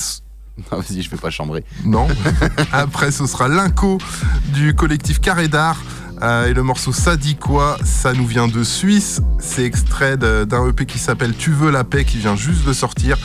Ah, 0.71 0.75
Vas-y, 0.77 1.01
je 1.01 1.09
vais 1.09 1.17
pas 1.17 1.29
chambrer. 1.29 1.63
non. 1.85 2.07
Après, 2.71 3.11
ce 3.11 3.25
sera 3.25 3.47
l'inco 3.47 3.97
du 4.53 4.73
collectif 4.75 5.19
Carré 5.19 5.47
d'Art. 5.47 5.81
Euh, 6.21 6.47
et 6.47 6.53
le 6.53 6.63
morceau 6.63 6.93
Ça 6.93 7.17
dit 7.17 7.35
quoi 7.35 7.77
Ça 7.83 8.13
nous 8.13 8.25
vient 8.25 8.47
de 8.47 8.63
Suisse. 8.63 9.19
C'est 9.39 9.63
extrait 9.65 10.15
d'un 10.15 10.69
EP 10.69 10.85
qui 10.85 10.99
s'appelle 10.99 11.33
Tu 11.35 11.51
veux 11.51 11.71
la 11.71 11.83
paix 11.83 12.05
qui 12.05 12.17
vient 12.17 12.35
juste 12.35 12.65
de 12.65 12.71
sortir. 12.73 13.17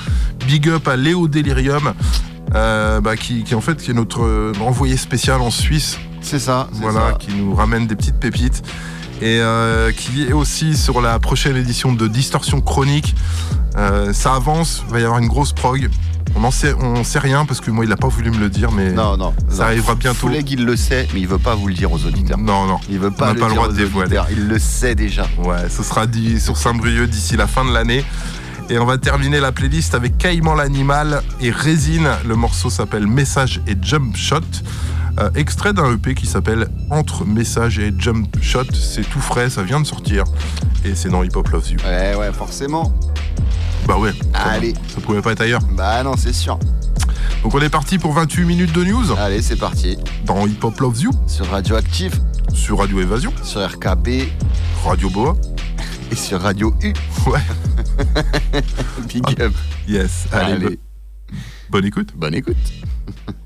Big 0.46 0.68
up 0.68 0.88
à 0.88 0.96
Léo 0.96 1.28
Delirium, 1.28 1.92
euh, 2.54 3.00
bah, 3.00 3.16
qui, 3.16 3.44
qui 3.44 3.54
en 3.54 3.60
fait 3.60 3.76
qui 3.76 3.90
est 3.90 3.94
notre 3.94 4.52
envoyé 4.60 4.96
spécial 4.96 5.40
en 5.42 5.50
Suisse. 5.50 5.98
C'est 6.22 6.38
ça. 6.40 6.68
c'est 6.72 6.80
Voilà, 6.80 7.10
ça. 7.10 7.16
qui 7.18 7.34
nous 7.34 7.54
ramène 7.54 7.86
des 7.86 7.94
petites 7.94 8.18
pépites. 8.18 8.62
Et 9.20 9.40
euh, 9.40 9.92
qui 9.92 10.22
est 10.24 10.32
aussi 10.32 10.76
sur 10.76 11.00
la 11.00 11.18
prochaine 11.18 11.56
édition 11.56 11.92
de 11.92 12.08
Distorsion 12.08 12.60
Chronique. 12.60 13.14
Euh, 13.76 14.12
ça 14.12 14.34
avance, 14.34 14.82
il 14.88 14.92
va 14.94 15.00
y 15.00 15.04
avoir 15.04 15.18
une 15.20 15.28
grosse 15.28 15.52
prog. 15.52 15.88
On 16.34 16.44
en 16.44 16.50
sait, 16.50 16.72
on 16.74 17.02
sait 17.04 17.18
rien 17.18 17.44
parce 17.44 17.60
que 17.60 17.70
moi 17.70 17.84
il 17.84 17.92
a 17.92 17.96
pas 17.96 18.08
voulu 18.08 18.30
me 18.30 18.38
le 18.38 18.48
dire, 18.48 18.70
mais 18.70 18.92
Non, 18.92 19.16
non. 19.16 19.34
ça 19.48 19.56
non. 19.56 19.62
arrivera 19.64 19.94
bientôt. 19.96 20.28
Fouleg, 20.28 20.48
il 20.50 20.64
le 20.64 20.76
sait, 20.76 21.08
mais 21.14 21.20
il 21.20 21.26
veut 21.26 21.38
pas 21.38 21.54
vous 21.54 21.66
le 21.68 21.74
dire 21.74 21.90
aux 21.92 22.04
auditeurs. 22.04 22.38
Non, 22.38 22.66
non. 22.66 22.78
Il 22.88 22.98
veut 22.98 23.08
On 23.08 23.12
pas 23.12 23.26
n'a 23.28 23.32
le 23.34 23.40
pas 23.40 23.48
le 23.48 23.54
droit 23.54 23.68
de 23.68 23.74
dévoiler. 23.74 24.20
Il 24.30 24.46
le 24.46 24.58
sait 24.58 24.94
déjà. 24.94 25.26
Ouais, 25.42 25.68
ce 25.68 25.82
sera 25.82 26.06
dit 26.06 26.40
sur 26.40 26.56
Saint-Brieuc 26.56 27.08
d'ici 27.08 27.36
la 27.36 27.46
fin 27.46 27.64
de 27.64 27.72
l'année. 27.72 28.04
Et 28.70 28.78
on 28.78 28.84
va 28.84 28.98
terminer 28.98 29.40
la 29.40 29.50
playlist 29.50 29.94
avec 29.94 30.18
Caïman 30.18 30.54
l'animal 30.54 31.22
et 31.40 31.50
Résine. 31.50 32.08
Le 32.26 32.36
morceau 32.36 32.68
s'appelle 32.70 33.06
Message 33.06 33.60
et 33.66 33.74
Jump 33.80 34.14
Shot. 34.16 34.40
Euh, 35.18 35.30
extrait 35.34 35.72
d'un 35.72 35.92
EP 35.92 36.14
qui 36.14 36.26
s'appelle 36.26 36.68
Entre 36.90 37.24
Message 37.24 37.78
et 37.80 37.92
Jump 37.98 38.28
Shot. 38.40 38.64
C'est 38.72 39.02
tout 39.08 39.20
frais, 39.20 39.50
ça 39.50 39.62
vient 39.64 39.80
de 39.80 39.86
sortir. 39.86 40.24
Et 40.84 40.94
c'est 40.94 41.08
dans 41.08 41.22
Hip 41.24 41.30
Hop 41.34 41.48
Loves 41.48 41.70
You. 41.70 41.78
Ouais, 41.84 42.14
ouais, 42.14 42.32
forcément. 42.32 42.92
Bah 43.86 43.96
ouais. 43.98 44.12
Allez. 44.34 44.74
Ça 44.94 45.00
pouvait 45.00 45.20
pas 45.22 45.32
être 45.32 45.40
ailleurs. 45.40 45.62
Bah 45.72 46.02
non, 46.04 46.14
c'est 46.16 46.32
sûr. 46.32 46.58
Donc 47.42 47.54
on 47.54 47.60
est 47.60 47.68
parti 47.68 47.98
pour 47.98 48.12
28 48.12 48.44
minutes 48.44 48.72
de 48.72 48.84
news. 48.84 49.12
Allez, 49.18 49.42
c'est 49.42 49.56
parti. 49.56 49.96
Dans 50.24 50.46
Hip 50.46 50.58
Hop 50.62 50.78
Loves 50.78 51.00
You. 51.00 51.10
Sur 51.26 51.48
Radioactive. 51.50 52.14
Sur 52.52 52.78
Radio 52.78 53.00
Évasion. 53.00 53.32
Sur 53.42 53.66
RKB. 53.68 54.08
Radio 54.84 55.10
Boa. 55.10 55.36
Et 56.12 56.16
sur 56.16 56.40
Radio 56.40 56.74
U. 56.82 56.92
Ouais. 57.28 57.40
Big 59.08 59.40
up. 59.42 59.52
Yes. 59.88 60.26
Allez. 60.32 60.52
Allez. 60.52 60.64
bo- 60.76 61.34
Bonne 61.70 61.84
écoute. 61.86 62.12
Bonne 62.16 62.34
écoute. 62.34 62.56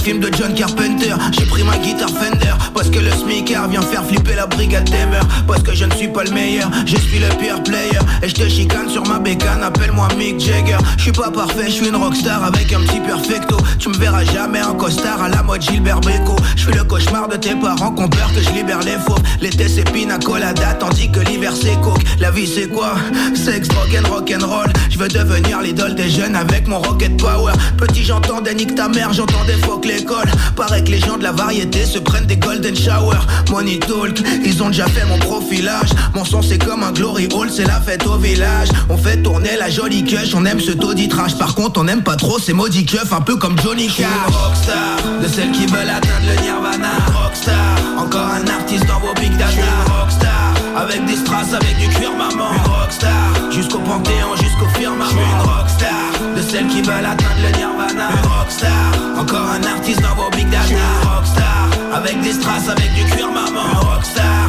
film 0.00 0.20
de 0.20 0.30
John 0.36 0.54
Carpenter. 0.54 1.14
J'ai 1.32 1.44
pris 1.44 1.62
ma 1.62 1.76
guitare 1.76 2.08
Fender 2.10 2.54
Parce 2.74 2.88
que 2.88 2.98
le 2.98 3.10
smicker 3.10 3.68
vient 3.68 3.82
faire 3.82 4.04
flipper 4.04 4.34
la 4.34 4.46
brigade 4.46 4.88
mœurs. 5.10 5.26
Parce 5.46 5.62
que 5.62 5.74
je 5.74 5.84
ne 5.84 5.92
suis 5.94 6.08
pas 6.08 6.24
le 6.24 6.30
meilleur 6.30 6.70
Je 6.86 6.96
suis 6.96 7.18
le 7.18 7.28
pire 7.38 7.62
player. 7.62 7.98
Et 8.22 8.28
je 8.28 8.34
te 8.34 8.48
chicane 8.48 8.88
sur 8.88 9.06
ma 9.06 9.18
bécane 9.18 9.62
Appelle-moi 9.62 10.08
Mick 10.16 10.40
Jagger. 10.40 10.78
Je 10.96 11.02
suis 11.02 11.12
pas 11.12 11.30
parfait, 11.30 11.66
je 11.66 11.72
suis 11.72 11.88
une 11.88 11.96
rockstar 11.96 12.42
Avec 12.44 12.72
un 12.72 12.80
petit 12.80 13.00
perfecto. 13.00 13.56
Tu 13.78 13.88
me 13.88 13.96
verras 13.96 14.24
jamais 14.24 14.62
en 14.62 14.74
costard 14.74 15.22
À 15.22 15.28
la 15.28 15.42
mode 15.42 15.62
Gilbert 15.62 16.00
Bécaud. 16.00 16.36
Je 16.56 16.62
suis 16.62 16.72
le 16.72 16.84
cauchemar 16.84 17.28
de 17.28 17.36
tes 17.36 17.54
parents 17.54 17.90
Qu'on 17.90 18.08
peur 18.08 18.30
que 18.34 18.42
je 18.42 18.50
libère 18.50 18.80
les 18.80 18.98
faux. 19.06 19.18
L'été 19.40 19.68
c'est 19.68 19.90
pina 19.90 20.18
colada 20.18 20.74
Tandis 20.74 21.10
que 21.10 21.20
l'hiver 21.20 21.52
c'est 21.54 21.78
coke. 21.80 22.02
La 22.18 22.30
vie 22.30 22.46
c'est 22.46 22.68
quoi? 22.68 22.94
Sex, 23.34 23.68
and 23.70 24.08
rock'n'roll 24.08 24.72
Je 24.88 24.98
veux 24.98 25.08
devenir 25.08 25.60
l'idole 25.60 25.94
des 25.94 26.08
jeunes 26.08 26.36
Avec 26.36 26.66
mon 26.68 26.78
rocket 26.78 27.16
power. 27.18 27.52
Petit 27.76 28.04
j'entendais 28.04 28.54
nique 28.54 28.74
ta 28.74 28.88
mère 28.88 29.12
J'entendais 29.12 29.58
fuck 29.64 29.89
l'école. 29.90 30.30
Paraît 30.56 30.82
que 30.84 30.90
les 30.90 31.00
gens 31.00 31.16
de 31.16 31.22
la 31.22 31.32
variété 31.32 31.84
Se 31.84 31.98
prennent 31.98 32.26
des 32.26 32.36
golden 32.36 32.76
shower 32.76 33.18
Money 33.50 33.78
talk 33.78 34.20
Ils 34.44 34.62
ont 34.62 34.68
déjà 34.68 34.86
fait 34.86 35.04
mon 35.06 35.18
profilage. 35.18 35.90
Mon 36.14 36.24
son 36.24 36.42
c'est 36.42 36.58
comme 36.58 36.82
un 36.82 36.92
glory 36.92 37.28
hall 37.32 37.50
C'est 37.50 37.66
la 37.66 37.80
fête 37.80 38.06
au 38.06 38.16
village. 38.16 38.68
On 38.88 38.96
fait 38.96 39.22
tourner 39.22 39.56
la 39.58 39.70
jolie 39.70 40.04
cush 40.04 40.34
On 40.34 40.44
aime 40.44 40.60
ce 40.60 40.72
tauditrage 40.72 41.36
Par 41.36 41.54
contre 41.54 41.80
on 41.80 41.88
aime 41.88 42.02
pas 42.02 42.16
trop 42.16 42.38
ces 42.38 42.52
maudits 42.52 42.86
keufs 42.86 43.12
Un 43.12 43.20
peu 43.20 43.36
comme 43.36 43.58
Johnny 43.62 43.88
Cash. 43.88 44.06
rockstar 44.28 45.20
De 45.22 45.28
celles 45.28 45.52
qui 45.52 45.66
veulent 45.66 45.88
atteindre 45.88 46.26
le 46.28 46.42
nirvana. 46.42 46.88
Rockstar 47.22 47.76
Encore 47.98 48.28
un 48.28 48.46
artiste 48.48 48.86
dans 48.86 49.00
vos 49.00 49.14
big 49.20 49.36
data. 49.36 49.62
Rockstar 49.86 50.39
Avec 50.76 51.04
des 51.06 51.16
strass, 51.16 51.52
avec 51.52 51.76
du 51.78 51.88
cuir 51.88 52.12
maman. 52.12 52.52
Une 52.52 52.72
rockstar. 52.72 53.50
Jusqu'au 53.50 53.78
panthéon, 53.78 54.36
jusqu'au 54.36 54.66
firmament. 54.78 55.42
Rockstar. 55.42 55.90
De 56.36 56.42
celles 56.42 56.68
qui 56.68 56.82
veulent 56.82 57.04
atteindre 57.04 57.40
le 57.42 57.56
nirvana. 57.58 58.08
Une 58.10 58.30
rockstar. 58.30 58.92
Encore 59.18 59.48
un 59.50 59.62
artiste 59.64 60.02
dans 60.02 60.14
vos 60.14 60.30
big 60.30 60.48
data. 60.50 60.74
Rockstar. 61.02 61.68
Avec 61.94 62.20
des 62.22 62.32
strass, 62.32 62.68
avec 62.68 62.92
du 62.94 63.04
cuir 63.04 63.28
maman. 63.28 63.66
Une 63.72 63.88
rockstar 63.88 64.39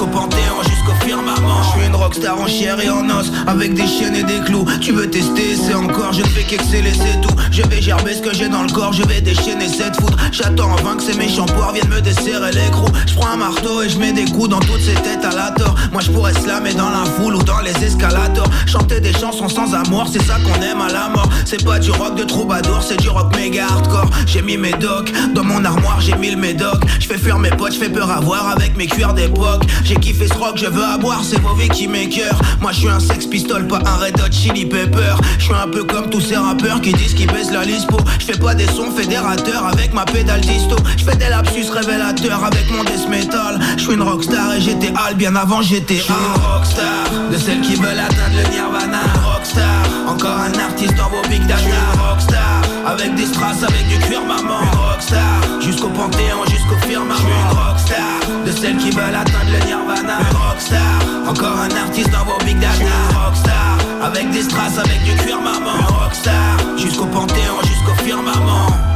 Jusqu'au 0.00 0.18
panthéon, 0.18 0.62
jusqu'au 0.62 0.94
firmament. 1.04 1.62
Je 1.62 1.78
suis 1.78 1.86
une 1.86 1.94
rockstar 1.94 2.40
en 2.40 2.46
chair 2.46 2.80
et 2.80 2.88
en 2.88 3.06
os 3.10 3.30
Avec 3.46 3.74
des 3.74 3.86
chaînes 3.86 4.16
et 4.16 4.22
des 4.22 4.40
clous. 4.46 4.64
Tu 4.80 4.92
veux 4.92 5.10
tester, 5.10 5.54
c'est 5.54 5.74
encore 5.74 6.14
Je 6.14 6.22
ne 6.22 6.26
fais 6.28 6.42
qu'exceller, 6.42 6.94
c'est 6.94 7.20
tout. 7.20 7.34
Je 7.50 7.60
vais 7.64 7.82
gerber 7.82 8.14
ce 8.14 8.22
que 8.22 8.32
j'ai 8.32 8.48
dans 8.48 8.62
le 8.62 8.70
corps 8.70 8.94
Je 8.94 9.02
vais 9.02 9.20
déchaîner 9.20 9.68
cette 9.68 10.00
foudre. 10.00 10.16
J'attends 10.32 10.70
en 10.70 10.76
vain 10.76 10.96
que 10.96 11.02
ces 11.02 11.18
méchants 11.18 11.44
poires 11.44 11.74
viennent 11.74 11.90
me 11.90 12.00
desserrer 12.00 12.50
l'écrou 12.52 12.86
Je 13.06 13.14
prends 13.14 13.28
un 13.28 13.36
marteau 13.36 13.82
et 13.82 13.90
je 13.90 13.98
mets 13.98 14.12
des 14.12 14.24
coups 14.24 14.48
dans 14.48 14.60
toutes 14.60 14.80
ces 14.80 14.94
têtes 14.94 15.22
à 15.22 15.36
la 15.36 15.50
tort. 15.50 15.74
Moi 15.92 16.00
je 16.00 16.10
pourrais 16.10 16.32
slammer 16.32 16.72
dans 16.72 16.88
la 16.88 17.04
foule 17.04 17.34
ou 17.34 17.42
dans 17.42 17.60
les 17.60 17.84
escalators. 17.84 18.48
Chanter 18.66 19.00
des 19.00 19.12
chansons 19.12 19.50
sans 19.50 19.74
amour, 19.74 20.06
c'est 20.10 20.22
ça 20.22 20.36
qu'on 20.36 20.62
aime 20.62 20.80
à 20.80 20.90
la 20.90 21.10
mort. 21.10 21.28
C'est 21.44 21.62
pas 21.62 21.78
du 21.78 21.90
rock 21.90 22.14
de 22.14 22.24
troubadour, 22.24 22.82
c'est 22.82 22.98
du 22.98 23.10
rock 23.10 23.36
méga 23.36 23.66
hardcore. 23.66 24.08
J'ai 24.24 24.40
mis 24.40 24.56
mes 24.56 24.72
docs, 24.72 25.12
dans 25.34 25.44
mon 25.44 25.62
armoire 25.62 26.00
j'ai 26.00 26.16
mis 26.16 26.30
le 26.30 26.38
médoc. 26.38 26.80
Je 26.98 27.06
fais 27.06 27.18
fuir 27.18 27.38
mes 27.38 27.50
potes, 27.50 27.74
je 27.74 27.78
fais 27.78 27.90
peur 27.90 28.10
à 28.10 28.20
voir 28.20 28.48
avec 28.48 28.78
mes 28.78 28.86
cuirs 28.86 29.12
d'époque 29.12 29.64
J'ai 29.90 29.96
kiffé 29.96 30.28
ce 30.28 30.34
rock, 30.34 30.56
je 30.56 30.66
veux 30.66 30.84
avoir, 30.84 31.24
c'est 31.24 31.40
vos 31.40 31.52
vies 31.56 31.68
qui 31.68 31.88
cœurs. 31.88 32.40
Moi 32.60 32.70
je 32.70 32.78
suis 32.78 32.88
un 32.88 33.00
sex 33.00 33.26
pistol, 33.26 33.66
pas 33.66 33.80
un 33.84 33.96
red 33.96 34.14
hot 34.20 34.30
chili 34.30 34.64
pepper. 34.64 35.16
Je 35.36 35.46
suis 35.46 35.52
un 35.52 35.66
peu 35.66 35.82
comme 35.82 36.08
tous 36.08 36.20
ces 36.20 36.36
rappeurs 36.36 36.80
qui 36.80 36.92
disent 36.92 37.12
qu'ils 37.12 37.26
baissent 37.26 37.50
la 37.50 37.64
lispo. 37.64 37.96
Je 38.20 38.26
fais 38.26 38.38
pas 38.38 38.54
des 38.54 38.68
sons 38.68 38.92
fédérateurs 38.92 39.66
avec 39.66 39.92
ma 39.92 40.04
pédale 40.04 40.42
disto. 40.42 40.76
Je 40.96 41.02
fais 41.02 41.16
des 41.16 41.28
lapsus 41.28 41.68
révélateurs 41.72 42.44
avec 42.44 42.70
mon 42.70 42.84
death 42.84 43.08
metal. 43.08 43.58
Je 43.78 43.82
suis 43.82 43.94
une 43.94 44.02
rockstar 44.02 44.54
et 44.54 44.60
j'étais 44.60 44.92
hal 44.94 45.16
bien 45.16 45.34
avant 45.34 45.60
j'étais 45.60 46.00
un 46.08 46.40
rockstar. 46.40 47.10
De 47.32 47.36
celles 47.36 47.60
qui 47.60 47.74
veulent 47.74 47.98
atteindre 47.98 48.36
le 48.36 48.48
nirvana. 48.48 49.00
Rockstar, 49.24 49.82
encore 50.06 50.38
un 50.38 50.56
artiste 50.56 50.94
dans 50.94 51.08
vos 51.08 51.28
big 51.28 51.44
data. 51.48 51.64
Rockstar, 51.98 52.62
avec 52.90 53.14
des 53.14 53.26
strass, 53.26 53.62
avec 53.62 53.86
du 53.88 53.98
cuir 53.98 54.22
maman. 54.22 54.60
Une 54.62 54.78
rockstar, 54.78 55.60
jusqu'au 55.60 55.88
panthéon, 55.88 56.44
jusqu'au 56.46 56.76
firmament. 56.88 57.20
Une 57.20 57.58
rockstar, 57.58 58.44
de 58.46 58.52
celles 58.52 58.76
qui 58.76 58.90
veulent 58.90 59.14
atteindre 59.14 59.50
le 59.52 59.64
nirvana. 59.64 60.18
Une 60.18 60.36
rockstar, 60.36 60.98
encore 61.28 61.58
un 61.58 61.70
artiste 61.84 62.10
dans 62.10 62.24
vos 62.24 62.38
big 62.44 62.58
data. 62.58 62.74
Une 62.80 63.16
rockstar, 63.16 63.78
avec 64.02 64.30
des 64.30 64.42
strass, 64.42 64.78
avec 64.78 65.02
du 65.04 65.14
cuir 65.22 65.40
maman. 65.40 65.76
Une 65.78 65.96
rockstar, 65.96 66.56
jusqu'au 66.76 67.06
panthéon, 67.06 67.60
jusqu'au 67.64 67.94
firmament. 68.04 68.89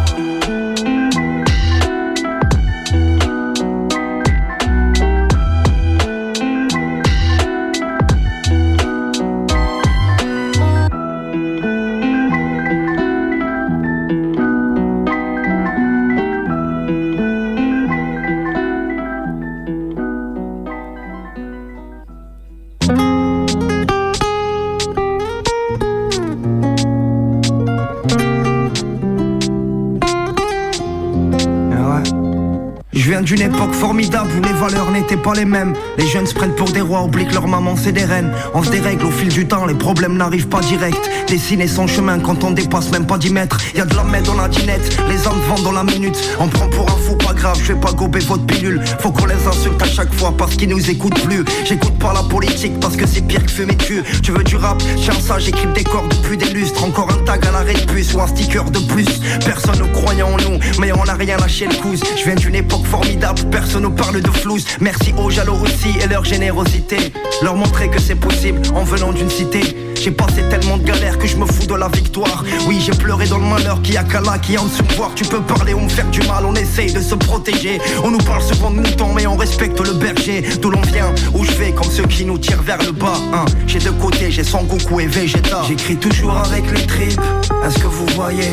D'une 33.24 33.40
époque 33.40 33.72
formidable 33.72 34.30
où 34.38 34.42
les 34.42 34.52
valeurs 34.52 34.90
n'étaient 34.90 35.16
pas 35.16 35.34
les 35.34 35.44
mêmes. 35.44 35.72
Les 35.98 36.06
jeunes 36.06 36.26
se 36.26 36.34
prennent 36.34 36.54
pour 36.54 36.70
des 36.70 36.80
rois, 36.80 37.02
oublient 37.02 37.26
que 37.26 37.34
leur 37.34 37.48
maman 37.48 37.74
c'est 37.76 37.92
des 37.92 38.04
reines. 38.04 38.30
On 38.52 38.62
se 38.62 38.70
dérègle 38.70 39.06
au 39.06 39.10
fil 39.10 39.28
du 39.28 39.46
temps, 39.46 39.64
les 39.64 39.74
problèmes 39.74 40.16
n'arrivent 40.16 40.48
pas 40.48 40.60
direct. 40.60 40.98
Dessiner 41.28 41.66
son 41.66 41.86
chemin 41.86 42.18
quand 42.18 42.44
on 42.44 42.50
dépasse 42.50 42.90
même 42.90 43.06
pas 43.06 43.18
10 43.18 43.30
mètres. 43.30 43.58
Y 43.74 43.80
a 43.80 43.86
de 43.86 43.94
la 43.96 44.04
med 44.04 44.24
dans 44.24 44.34
la 44.34 44.48
dinette, 44.48 44.98
les 45.08 45.26
hommes 45.26 45.40
vendent 45.48 45.64
dans 45.64 45.72
la 45.72 45.84
minute. 45.84 46.16
On 46.38 46.48
prend 46.48 46.68
pour 46.68 46.88
un 46.90 46.96
fou, 46.96 47.16
pas 47.16 47.32
grave, 47.32 47.58
je 47.62 47.72
vais 47.72 47.80
pas 47.80 47.92
gober 47.92 48.20
votre 48.20 48.44
pilule. 48.44 48.82
Faut 49.00 49.10
qu'on 49.10 49.26
les 49.26 49.46
insulte 49.46 49.80
à 49.80 49.86
chaque 49.86 50.12
fois 50.12 50.34
parce 50.36 50.56
qu'ils 50.56 50.68
nous 50.68 50.90
écoutent 50.90 51.20
plus. 51.22 51.44
J'écoute 51.64 51.98
pas 51.98 52.12
la 52.12 52.22
politique 52.22 52.78
parce 52.80 52.96
que 52.96 53.06
c'est 53.06 53.22
pire 53.22 53.44
que 53.44 53.50
fumer 53.50 53.76
cul. 53.76 54.02
Tu 54.22 54.32
veux 54.32 54.44
du 54.44 54.56
rap, 54.56 54.82
tiens 54.96 55.14
ça, 55.20 55.38
j'écris 55.38 55.68
des 55.74 55.84
corps 55.84 56.06
depuis 56.08 56.36
des 56.36 56.52
lustres. 56.52 56.84
Encore 56.84 57.08
un 57.10 57.24
tag 57.24 57.44
à 57.46 57.52
l'arrêt 57.52 57.74
de 57.74 57.92
puce 57.92 58.12
ou 58.14 58.20
un 58.20 58.26
sticker 58.26 58.64
de 58.70 58.80
plus. 58.80 59.06
Personne 59.44 59.78
ne 59.78 59.92
croyait 59.94 60.22
en 60.22 60.36
nous, 60.36 60.58
mais 60.78 60.92
on 60.92 61.08
a 61.08 61.14
rien 61.14 61.36
lâché 61.38 61.66
le 61.66 61.74
couze. 61.74 62.00
Je 62.16 62.24
viens 62.24 62.34
d'une 62.34 62.54
époque 62.54 62.84
formidable, 62.86 63.13
personne 63.50 63.82
ne 63.82 63.88
parle 63.88 64.20
de 64.20 64.30
flouze. 64.30 64.64
Merci 64.80 65.14
aux 65.18 65.30
Jalorussie 65.30 65.94
et 66.02 66.06
leur 66.06 66.24
générosité. 66.24 67.12
Leur 67.42 67.56
montrer 67.56 67.88
que 67.88 68.00
c'est 68.00 68.14
possible 68.14 68.60
en 68.74 68.84
venant 68.84 69.12
d'une 69.12 69.30
cité. 69.30 69.76
J'ai 70.00 70.10
passé 70.10 70.42
tellement 70.50 70.76
de 70.76 70.82
galères 70.84 71.18
que 71.18 71.26
je 71.26 71.36
me 71.36 71.46
fous 71.46 71.66
de 71.66 71.74
la 71.74 71.88
victoire. 71.88 72.44
Oui, 72.66 72.78
j'ai 72.84 72.92
pleuré 72.92 73.26
dans 73.26 73.38
le 73.38 73.46
malheur 73.46 73.80
qui 73.82 73.96
a 73.96 74.04
qu'Allah 74.04 74.38
qui 74.38 74.54
est 74.54 74.58
en 74.58 74.66
dessous 74.66 74.82
de. 74.82 75.14
Tu 75.14 75.24
peux 75.24 75.40
parler 75.40 75.72
ou 75.74 75.80
me 75.80 75.88
faire 75.88 76.08
du 76.10 76.20
mal, 76.22 76.44
on 76.44 76.54
essaye 76.54 76.92
de 76.92 77.00
se 77.00 77.14
protéger. 77.14 77.80
On 78.02 78.10
nous 78.10 78.18
parle 78.18 78.42
souvent 78.42 78.70
de 78.70 78.76
moutons, 78.76 79.12
mais 79.14 79.26
on 79.26 79.36
respecte 79.36 79.80
le 79.80 79.92
berger. 79.94 80.42
D'où 80.60 80.70
l'on 80.70 80.82
vient, 80.82 81.14
où 81.34 81.44
je 81.44 81.52
vais, 81.52 81.72
comme 81.72 81.90
ceux 81.90 82.06
qui 82.06 82.24
nous 82.24 82.38
tirent 82.38 82.62
vers 82.62 82.78
le 82.78 82.92
bas. 82.92 83.18
hein. 83.32 83.44
J'ai 83.66 83.78
deux 83.78 83.92
côtés, 83.92 84.30
j'ai 84.30 84.44
Son 84.44 84.64
Goku 84.64 85.00
et 85.00 85.06
Vegeta. 85.06 85.62
J'écris 85.66 85.96
toujours 85.96 86.36
avec 86.36 86.70
les 86.70 86.86
tripes, 86.86 87.20
est-ce 87.66 87.78
que 87.78 87.86
vous 87.86 88.06
voyez 88.14 88.50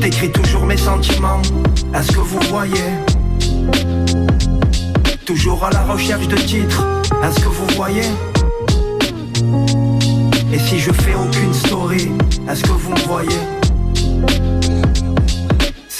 Je 0.00 0.06
décris 0.06 0.32
toujours 0.32 0.64
mes 0.64 0.78
sentiments, 0.78 1.42
est-ce 1.94 2.12
que 2.12 2.20
vous 2.20 2.40
voyez. 2.48 2.90
Toujours 5.26 5.62
à 5.62 5.70
la 5.70 5.82
recherche 5.82 6.26
de 6.26 6.36
titres, 6.36 6.86
est-ce 7.22 7.38
que 7.40 7.48
vous 7.48 7.66
voyez. 7.76 8.08
Et 10.50 10.58
si 10.58 10.78
je 10.78 10.90
fais 10.90 11.14
aucune 11.14 11.52
story, 11.52 12.12
est-ce 12.48 12.62
que 12.62 12.70
vous 12.70 12.92
me 12.92 13.00
voyez 13.00 13.49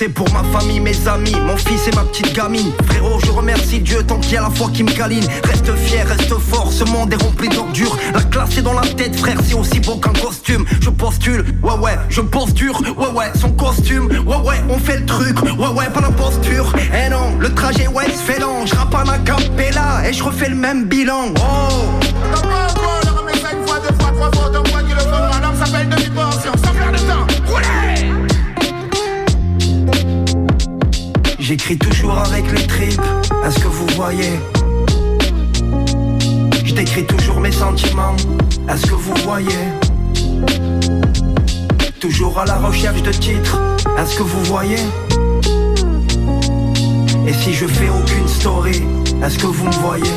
c'est 0.01 0.09
pour 0.09 0.33
ma 0.33 0.43
famille, 0.59 0.81
mes 0.81 0.97
amis, 1.07 1.37
mon 1.47 1.59
fils 1.59 1.87
et 1.87 1.95
ma 1.95 2.05
petite 2.05 2.33
gamine. 2.35 2.73
Frérot, 2.87 3.21
je 3.23 3.31
remercie 3.31 3.81
Dieu 3.81 4.03
tant 4.03 4.19
qu'il 4.19 4.33
y 4.33 4.37
a 4.39 4.41
la 4.41 4.49
foi 4.49 4.71
qui 4.73 4.83
me 4.83 4.91
câline. 4.91 5.27
Reste 5.45 5.75
fier, 5.75 6.09
reste 6.09 6.39
fort, 6.39 6.73
ce 6.73 6.85
monde 6.85 7.13
est 7.13 7.23
rempli 7.23 7.51
d'ordures. 7.51 7.95
La 8.15 8.23
classe 8.23 8.57
est 8.57 8.63
dans 8.63 8.73
la 8.73 8.87
tête, 8.87 9.15
frère, 9.15 9.37
c'est 9.45 9.53
aussi 9.53 9.79
beau 9.79 9.97
qu'un 9.97 10.15
costume. 10.15 10.65
Je 10.81 10.89
postule, 10.89 11.45
ouais 11.63 11.79
ouais, 11.83 11.99
je 12.09 12.23
pose 12.23 12.55
dur, 12.55 12.81
ouais 12.97 13.09
ouais, 13.09 13.31
son 13.39 13.53
costume. 13.53 14.07
Ouais 14.27 14.39
ouais, 14.39 14.63
on 14.71 14.79
fait 14.79 14.97
le 14.97 15.05
truc, 15.05 15.43
ouais 15.43 15.69
ouais, 15.69 15.91
pas 15.93 16.01
la 16.01 16.13
posture. 16.13 16.73
Eh 16.79 17.11
non, 17.11 17.37
le 17.39 17.53
trajet 17.53 17.87
ouais, 17.87 18.07
se 18.07 18.33
fait 18.33 18.41
lent 18.41 18.65
Je 18.65 18.75
rappe 18.75 18.95
un 18.95 19.07
acapella 19.07 20.09
et 20.09 20.15
je 20.15 20.25
refais 20.25 20.49
le 20.49 20.57
même 20.57 20.87
bilan. 20.87 21.35
Oh 21.37 22.01
J'écris 31.51 31.79
toujours 31.79 32.17
avec 32.17 32.49
les 32.53 32.65
tripes, 32.65 33.01
est-ce 33.45 33.59
que 33.59 33.67
vous 33.67 33.87
voyez. 33.97 34.39
Je 36.65 36.73
décris 36.73 37.05
toujours 37.05 37.41
mes 37.41 37.51
sentiments, 37.51 38.15
est-ce 38.69 38.87
que 38.87 38.95
vous 38.95 39.15
voyez. 39.25 39.65
Toujours 41.99 42.39
à 42.39 42.45
la 42.45 42.55
recherche 42.55 43.03
de 43.03 43.11
titres, 43.11 43.61
est-ce 43.99 44.17
que 44.17 44.23
vous 44.23 44.45
voyez. 44.45 44.79
Et 47.27 47.33
si 47.33 47.53
je 47.53 47.67
fais 47.67 47.89
aucune 47.89 48.29
story, 48.29 48.85
est-ce 49.21 49.37
que 49.37 49.49
vous 49.49 49.67
me 49.67 49.73
voyez. 49.73 50.15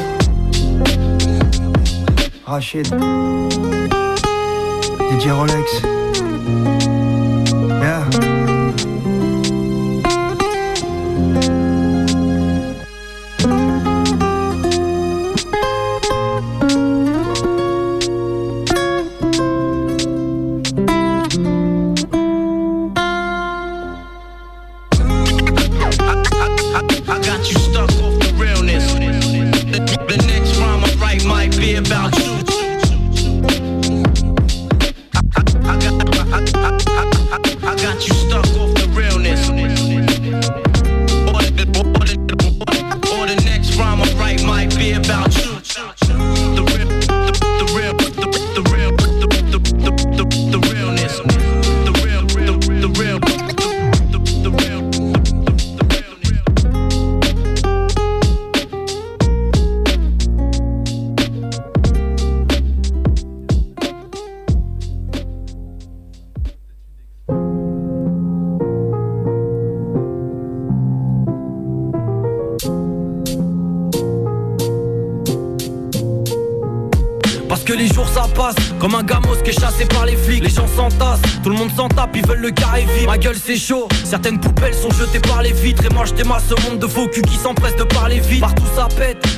Rachid. 2.46 2.86
DJ 5.10 5.32
Rolex 5.32 5.82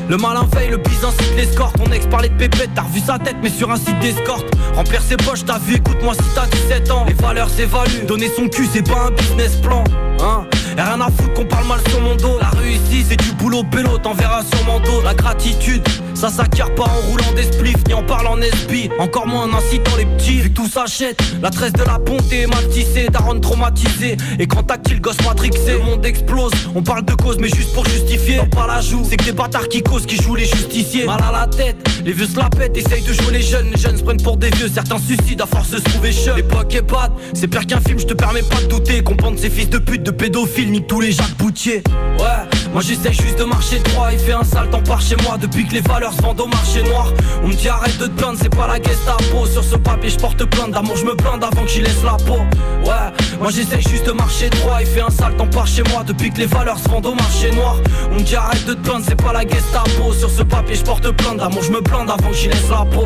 le 0.09 0.17
malin 0.17 0.47
veille, 0.53 0.69
le 0.69 0.77
bise 0.77 1.03
incite 1.03 1.35
l'escorte. 1.35 1.77
Ton 1.77 1.91
ex 1.91 2.05
parlait 2.07 2.29
de 2.29 2.35
pépette, 2.35 2.69
t'as 2.75 2.83
revu 2.83 2.99
sa 2.99 3.17
tête 3.17 3.37
mais 3.41 3.49
sur 3.49 3.71
un 3.71 3.77
site 3.77 3.99
d'escorte. 3.99 4.45
Remplir 4.73 5.01
ses 5.01 5.17
poches, 5.17 5.45
t'as 5.45 5.59
vu, 5.59 5.75
écoute-moi 5.75 6.13
si 6.13 6.35
t'as 6.35 6.47
17 6.47 6.91
ans. 6.91 7.05
Les 7.07 7.13
valeurs 7.13 7.49
s'évaluent, 7.49 8.05
donner 8.07 8.29
son 8.35 8.47
cul 8.47 8.67
c'est 8.71 8.87
pas 8.87 9.07
un 9.07 9.11
business 9.11 9.55
plan 9.57 9.83
Hein. 10.21 10.45
Rien 10.77 11.01
à 11.01 11.05
foutre 11.05 11.33
qu'on 11.33 11.45
parle 11.45 11.67
mal 11.67 11.79
sur 11.89 12.01
mon 12.01 12.15
dos. 12.15 12.37
La 12.39 12.49
réussite 12.49 13.07
c'est 13.09 13.17
du 13.17 13.31
boulot 13.33 13.63
bélo 13.63 13.97
T'en 13.97 14.13
verras 14.13 14.43
sur 14.43 14.63
mon 14.65 14.81
La 15.03 15.13
gratitude 15.13 15.83
ça 16.15 16.29
s'acquiert 16.29 16.73
pas 16.75 16.83
en 16.83 17.11
roulant 17.11 17.33
des 17.35 17.43
spliffs 17.43 17.85
ni 17.87 17.93
en 17.93 18.03
parlant 18.03 18.37
en 18.37 18.41
SB 18.41 18.89
Encore 18.99 19.27
moins 19.27 19.43
en 19.43 19.53
incitant 19.53 19.95
les 19.97 20.05
petits 20.05 20.39
Vu 20.39 20.49
que 20.49 20.55
tout 20.55 20.67
s'achète. 20.67 21.21
La 21.41 21.49
tresse 21.49 21.73
de 21.73 21.83
la 21.83 21.99
ponte 21.99 22.31
est 22.31 22.47
mal 22.47 22.67
tissée 22.69 23.07
Daronne 23.09 23.41
traumatisée. 23.41 24.17
Et 24.39 24.47
quand 24.47 24.63
tactile 24.63 25.01
gosse 25.01 25.21
matrixé 25.25 25.73
Le 25.73 25.79
monde 25.79 26.05
explose. 26.05 26.51
On 26.73 26.81
parle 26.81 27.05
de 27.05 27.13
cause 27.13 27.37
mais 27.39 27.49
juste 27.49 27.73
pour 27.73 27.85
justifier. 27.85 28.37
T'en 28.37 28.47
pas 28.47 28.67
la 28.67 28.81
joue 28.81 29.05
C'est 29.07 29.17
que 29.17 29.25
des 29.25 29.31
bâtards 29.31 29.67
qui 29.67 29.81
causent 29.81 30.05
qui 30.05 30.15
jouent 30.17 30.35
les 30.35 30.45
justiciers. 30.45 31.05
Mal 31.05 31.21
à 31.27 31.31
la 31.31 31.47
tête 31.47 31.77
Les 32.05 32.13
vieux 32.13 32.27
se 32.27 32.37
la 32.37 32.49
pètent 32.49 32.77
Essayent 32.77 33.03
de 33.03 33.13
jouer 33.13 33.33
les 33.33 33.41
jeunes. 33.41 33.71
Les 33.71 33.79
jeunes 33.79 33.97
se 33.97 34.03
prennent 34.03 34.21
pour 34.21 34.37
des 34.37 34.49
vieux 34.51 34.69
Certains 34.73 34.99
suicident 34.99 35.43
à 35.43 35.47
force 35.47 35.71
de 35.71 35.77
se 35.77 35.83
trouver 35.83 36.11
chum 36.11 36.35
L'époque 36.35 36.73
est 36.75 36.81
bad 36.81 37.11
C'est 37.33 37.47
pire 37.47 37.65
qu'un 37.65 37.81
film 37.81 37.99
Je 37.99 38.05
te 38.05 38.13
permets 38.13 38.43
pas 38.43 38.61
de 38.61 38.67
douter. 38.67 39.03
Comprendre 39.03 39.37
ces 39.37 39.49
fils 39.49 39.69
de 39.69 39.77
pute 39.77 40.03
de 40.03 40.11
pédophiles 40.11 40.71
Nique 40.71 40.87
tous 40.87 41.01
les 41.01 41.11
Jacques 41.11 41.37
Boutier. 41.37 41.83
Ouais 42.19 42.54
moi 42.75 42.81
j'essaie 42.81 43.13
juste 43.13 43.39
de 43.39 43.45
marcher 43.45 43.79
droit 43.79 44.09
Il 44.11 44.19
fait 44.19 44.33
un 44.33 44.43
sale 44.43 44.69
temps 44.69 44.83
par 44.83 44.99
chez 44.99 45.15
moi. 45.23 45.37
Depuis 45.37 45.65
que 45.65 45.75
les 45.75 45.79
valeurs 45.79 46.11
se 46.11 46.21
vendent 46.21 46.41
au 46.41 46.47
marché 46.47 46.83
noir 46.83 47.13
On 47.41 47.47
me 47.47 47.53
dit 47.53 47.69
arrête 47.69 47.97
de 47.97 48.07
te 48.07 48.11
plaindre 48.11 48.37
C'est 48.41 48.53
pas 48.53 48.67
la 48.67 48.81
Gestapo. 48.81 49.45
Sur 49.45 49.63
ce 49.63 49.77
papier 49.77 50.09
je 50.09 50.17
porte 50.17 50.43
plainte 50.43 50.71
D'amour 50.71 50.97
je 50.97 51.05
me 51.05 51.15
plains 51.15 51.39
avant 51.41 51.63
que 51.63 51.69
j'y 51.69 51.79
laisse 51.79 52.03
la 52.03 52.17
peau. 52.17 52.39
Ouais 52.83 53.07
Moi 53.39 53.49
j'essaie 53.51 53.79
juste 53.79 54.05
de 54.05 54.11
marcher 54.11 54.49
droit 54.49 54.79
Il 54.81 54.87
fait 54.87 54.99
un 54.99 55.09
sale 55.09 55.37
temps 55.37 55.47
par 55.47 55.67
chez 55.67 55.83
moi. 55.83 56.03
Depuis 56.05 56.31
que 56.31 56.39
les 56.39 56.47
valeurs 56.47 56.77
se 56.77 56.89
vendent 56.89 57.05
au 57.05 57.15
marché 57.15 57.49
noir 57.51 57.77
On 58.11 58.15
me 58.15 58.19
dit 58.23 58.35
arrête 58.35 58.65
de 58.65 58.73
te 58.73 58.81
plaindre 58.81 59.05
C'est 59.07 59.23
pas 59.23 59.31
la 59.31 59.47
Gestapo. 59.47 60.11
Sur 60.11 60.29
ce 60.29 60.43
papier 60.43 60.75
je 60.75 60.83
porte 60.83 61.09
plainte 61.11 61.37
D'amour 61.37 61.63
je 61.63 61.71
me 61.71 61.81
plains 61.81 62.05
avant 62.09 62.29
que 62.29 62.35
j'y 62.35 62.49
laisse 62.49 62.69
la 62.69 62.83
peau. 62.83 63.05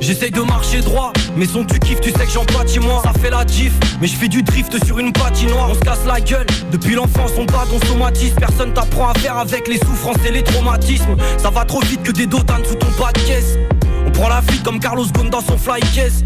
J'essaye 0.00 0.30
de 0.30 0.40
marcher 0.40 0.80
droit, 0.80 1.12
mais 1.38 1.46
son 1.46 1.64
tu 1.64 1.78
tu 1.78 2.10
sais 2.10 2.26
que 2.26 2.30
j'en 2.32 2.44
pâtis 2.44 2.80
moi. 2.80 3.00
Ça 3.04 3.12
fait 3.18 3.30
la 3.30 3.44
diff, 3.44 3.72
mais 4.00 4.08
je 4.08 4.16
fais 4.16 4.28
du 4.28 4.42
drift 4.42 4.84
sur 4.84 4.98
une 4.98 5.12
patinoire. 5.12 5.70
On 5.70 5.74
se 5.74 5.80
casse 5.80 6.04
la 6.06 6.20
gueule, 6.20 6.46
depuis 6.72 6.94
l'enfance 6.94 7.30
on 7.38 7.44
bat 7.44 7.64
ton 7.70 7.80
somatisme 7.86 8.34
Personne 8.36 8.72
t'apprend 8.74 9.10
à 9.10 9.14
faire 9.14 9.38
avec 9.38 9.68
les 9.68 9.78
souffrances 9.78 10.24
et 10.26 10.32
les 10.32 10.42
traumatismes. 10.42 11.16
Ça 11.38 11.50
va 11.50 11.64
trop 11.64 11.80
vite 11.80 12.02
que 12.02 12.12
des 12.12 12.26
dotanes 12.26 12.64
sous 12.64 12.74
ton 12.74 12.90
pas 12.98 13.12
de 13.12 13.20
caisse. 13.20 13.56
On 14.06 14.10
prend 14.10 14.28
la 14.28 14.42
fuite 14.42 14.62
comme 14.62 14.80
Carlos 14.80 15.06
Ghosn 15.06 15.30
dans 15.30 15.40
son 15.40 15.56
fly 15.56 15.80
case 15.94 16.24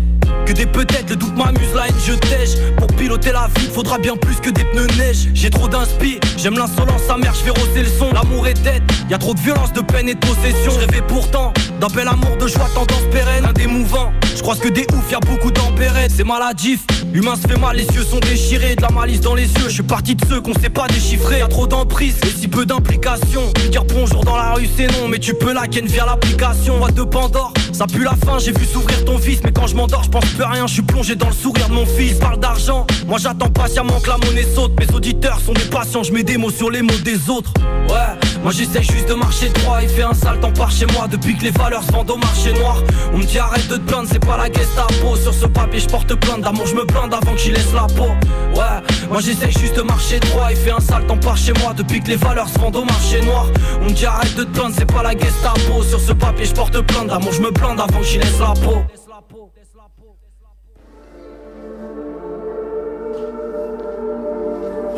des 0.52 0.66
peut-être, 0.66 1.10
le 1.10 1.16
doute 1.16 1.36
m'amuse, 1.36 1.74
la 1.74 1.88
haine 1.88 1.94
je 2.06 2.12
tèche. 2.12 2.56
Pour 2.76 2.86
piloter 2.88 3.32
la 3.32 3.48
vie, 3.56 3.68
faudra 3.72 3.98
bien 3.98 4.16
plus 4.16 4.36
que 4.36 4.50
des 4.50 4.64
pneus 4.64 4.86
neige. 4.98 5.28
J'ai 5.34 5.50
trop 5.50 5.68
d'inspi, 5.68 6.18
j'aime 6.36 6.58
l'insolence, 6.58 7.02
sa 7.06 7.16
mère, 7.16 7.34
je 7.34 7.44
vais 7.44 7.50
rosser 7.50 7.82
le 7.82 7.88
son. 7.88 8.12
L'amour 8.12 8.46
est 8.46 8.60
dead, 8.62 8.82
y 9.10 9.14
a 9.14 9.18
trop 9.18 9.34
de 9.34 9.40
violence, 9.40 9.72
de 9.72 9.80
peine 9.80 10.08
et 10.08 10.14
de 10.14 10.20
possession. 10.20 10.72
Je 10.72 10.78
rêvais 10.78 11.02
pourtant 11.06 11.52
d'un 11.80 11.88
bel 11.88 12.08
amour 12.08 12.36
de 12.38 12.46
joie, 12.46 12.68
tendance 12.74 13.02
pérenne 13.10 13.44
Un 13.44 13.52
démouvant, 13.52 14.12
je 14.36 14.42
crois 14.42 14.56
que 14.56 14.68
des 14.68 14.86
ouf, 14.94 15.10
y 15.10 15.14
a 15.14 15.20
beaucoup 15.20 15.50
d'empérettes. 15.50 16.12
C'est 16.16 16.24
maladif, 16.24 16.80
l'humain 17.12 17.36
se 17.36 17.48
fait 17.48 17.58
mal, 17.58 17.76
les 17.76 17.86
yeux 17.86 18.04
sont 18.04 18.20
déchirés. 18.20 18.76
De 18.76 18.82
la 18.82 18.90
malice 18.90 19.20
dans 19.20 19.34
les 19.34 19.46
yeux, 19.46 19.68
je 19.68 19.74
suis 19.74 19.82
parti 19.82 20.14
de 20.14 20.24
ceux 20.26 20.40
qu'on 20.40 20.54
sait 20.54 20.70
pas 20.70 20.86
déchiffrer. 20.88 21.38
Y'a 21.38 21.48
trop 21.48 21.66
d'emprise 21.66 22.16
et 22.24 22.40
si 22.40 22.48
peu 22.48 22.66
d'implication. 22.66 23.42
Dire 23.70 23.84
bonjour 23.84 24.24
dans 24.24 24.36
la 24.36 24.54
rue 24.54 24.68
c'est 24.76 24.86
non, 24.86 25.08
mais 25.08 25.18
tu 25.18 25.34
peux 25.34 25.52
la 25.52 25.66
ken 25.66 25.86
via 25.86 26.06
l'application. 26.06 26.78
Boîte 26.78 26.94
de 26.94 27.02
Pandore, 27.02 27.52
ça 27.72 27.86
pue 27.86 28.04
la 28.04 28.14
fin, 28.14 28.38
j'ai 28.38 28.52
vu 28.52 28.64
s'ouvrir 28.64 29.04
ton 29.04 29.18
fils 29.18 29.40
Mais 29.44 29.52
quand 29.52 29.66
je 29.66 29.76
m'endors, 29.76 30.02
je 30.02 30.10
pense 30.10 30.24
je 30.66 30.72
suis 30.72 30.82
plongé 30.82 31.14
dans 31.14 31.28
le 31.28 31.32
sourire 31.32 31.68
de 31.68 31.74
mon 31.74 31.86
fils 31.86 32.18
Parle 32.18 32.38
d'argent, 32.38 32.86
moi 33.06 33.18
j'attends 33.18 33.50
patiemment 33.50 34.00
que 34.00 34.08
la 34.08 34.16
monnaie 34.18 34.46
saute. 34.54 34.72
Mes 34.78 34.94
auditeurs 34.94 35.40
sont 35.40 35.52
des 35.52 35.64
patients, 35.64 36.02
je 36.02 36.12
mets 36.12 36.22
des 36.22 36.36
mots 36.36 36.50
sur 36.50 36.70
les 36.70 36.82
mots 36.82 36.98
des 37.04 37.30
autres. 37.30 37.52
Ouais, 37.88 38.30
moi 38.42 38.52
j'essaie 38.52 38.82
juste 38.82 39.08
de 39.08 39.14
marcher 39.14 39.48
droit 39.50 39.78
Il 39.82 39.88
fait 39.88 40.02
un 40.02 40.14
sale 40.14 40.40
temps 40.40 40.52
par 40.52 40.70
chez 40.70 40.86
moi. 40.86 41.06
Depuis 41.08 41.36
que 41.36 41.44
les 41.44 41.50
valeurs 41.50 41.82
se 41.82 41.92
vendent 41.92 42.10
au 42.10 42.16
marché 42.16 42.52
noir 42.54 42.82
On 43.12 43.18
me 43.18 43.24
dit 43.24 43.38
arrête 43.38 43.68
de 43.68 43.76
te 43.76 43.80
plaindre, 43.80 44.08
c'est 44.10 44.24
pas 44.24 44.36
la 44.36 44.52
Gestapo. 44.52 45.16
Sur 45.16 45.34
ce 45.34 45.46
papier 45.46 45.80
je 45.80 45.88
porte 45.88 46.14
plainte 46.14 46.42
d'amour, 46.42 46.66
je 46.66 46.74
me 46.74 46.84
plains 46.86 47.10
avant 47.10 47.32
que 47.32 47.38
j'y 47.38 47.50
laisse 47.50 47.72
la 47.74 47.86
peau. 47.94 48.10
Ouais, 48.54 49.08
moi 49.10 49.20
j'essaie 49.20 49.50
juste 49.50 49.76
de 49.76 49.82
marcher 49.82 50.20
droit 50.20 50.48
Il 50.50 50.56
fait 50.56 50.72
un 50.72 50.80
sale 50.80 51.06
temps 51.06 51.18
par 51.18 51.36
chez 51.36 51.52
moi. 51.62 51.72
Depuis 51.76 52.00
que 52.00 52.08
les 52.08 52.16
valeurs 52.16 52.48
se 52.48 52.58
vendent 52.58 52.76
au 52.76 52.84
marché 52.84 53.20
noir 53.22 53.46
On 53.80 53.86
me 53.86 53.90
dit 53.90 54.06
arrête 54.06 54.34
de 54.36 54.44
te 54.44 54.50
plaindre, 54.50 54.74
c'est 54.76 54.92
pas 54.92 55.02
la 55.02 55.12
Gestapo. 55.12 55.82
Sur 55.82 56.00
ce 56.00 56.12
papier 56.12 56.46
je 56.46 56.52
porte 56.52 56.80
plainte 56.80 57.08
d'amour, 57.08 57.32
je 57.32 57.42
me 57.42 57.52
plains 57.52 57.78
avant 57.78 58.00
que 58.00 58.06
j'y 58.06 58.18
laisse 58.18 58.38
la 58.40 58.54
peau 58.54 58.82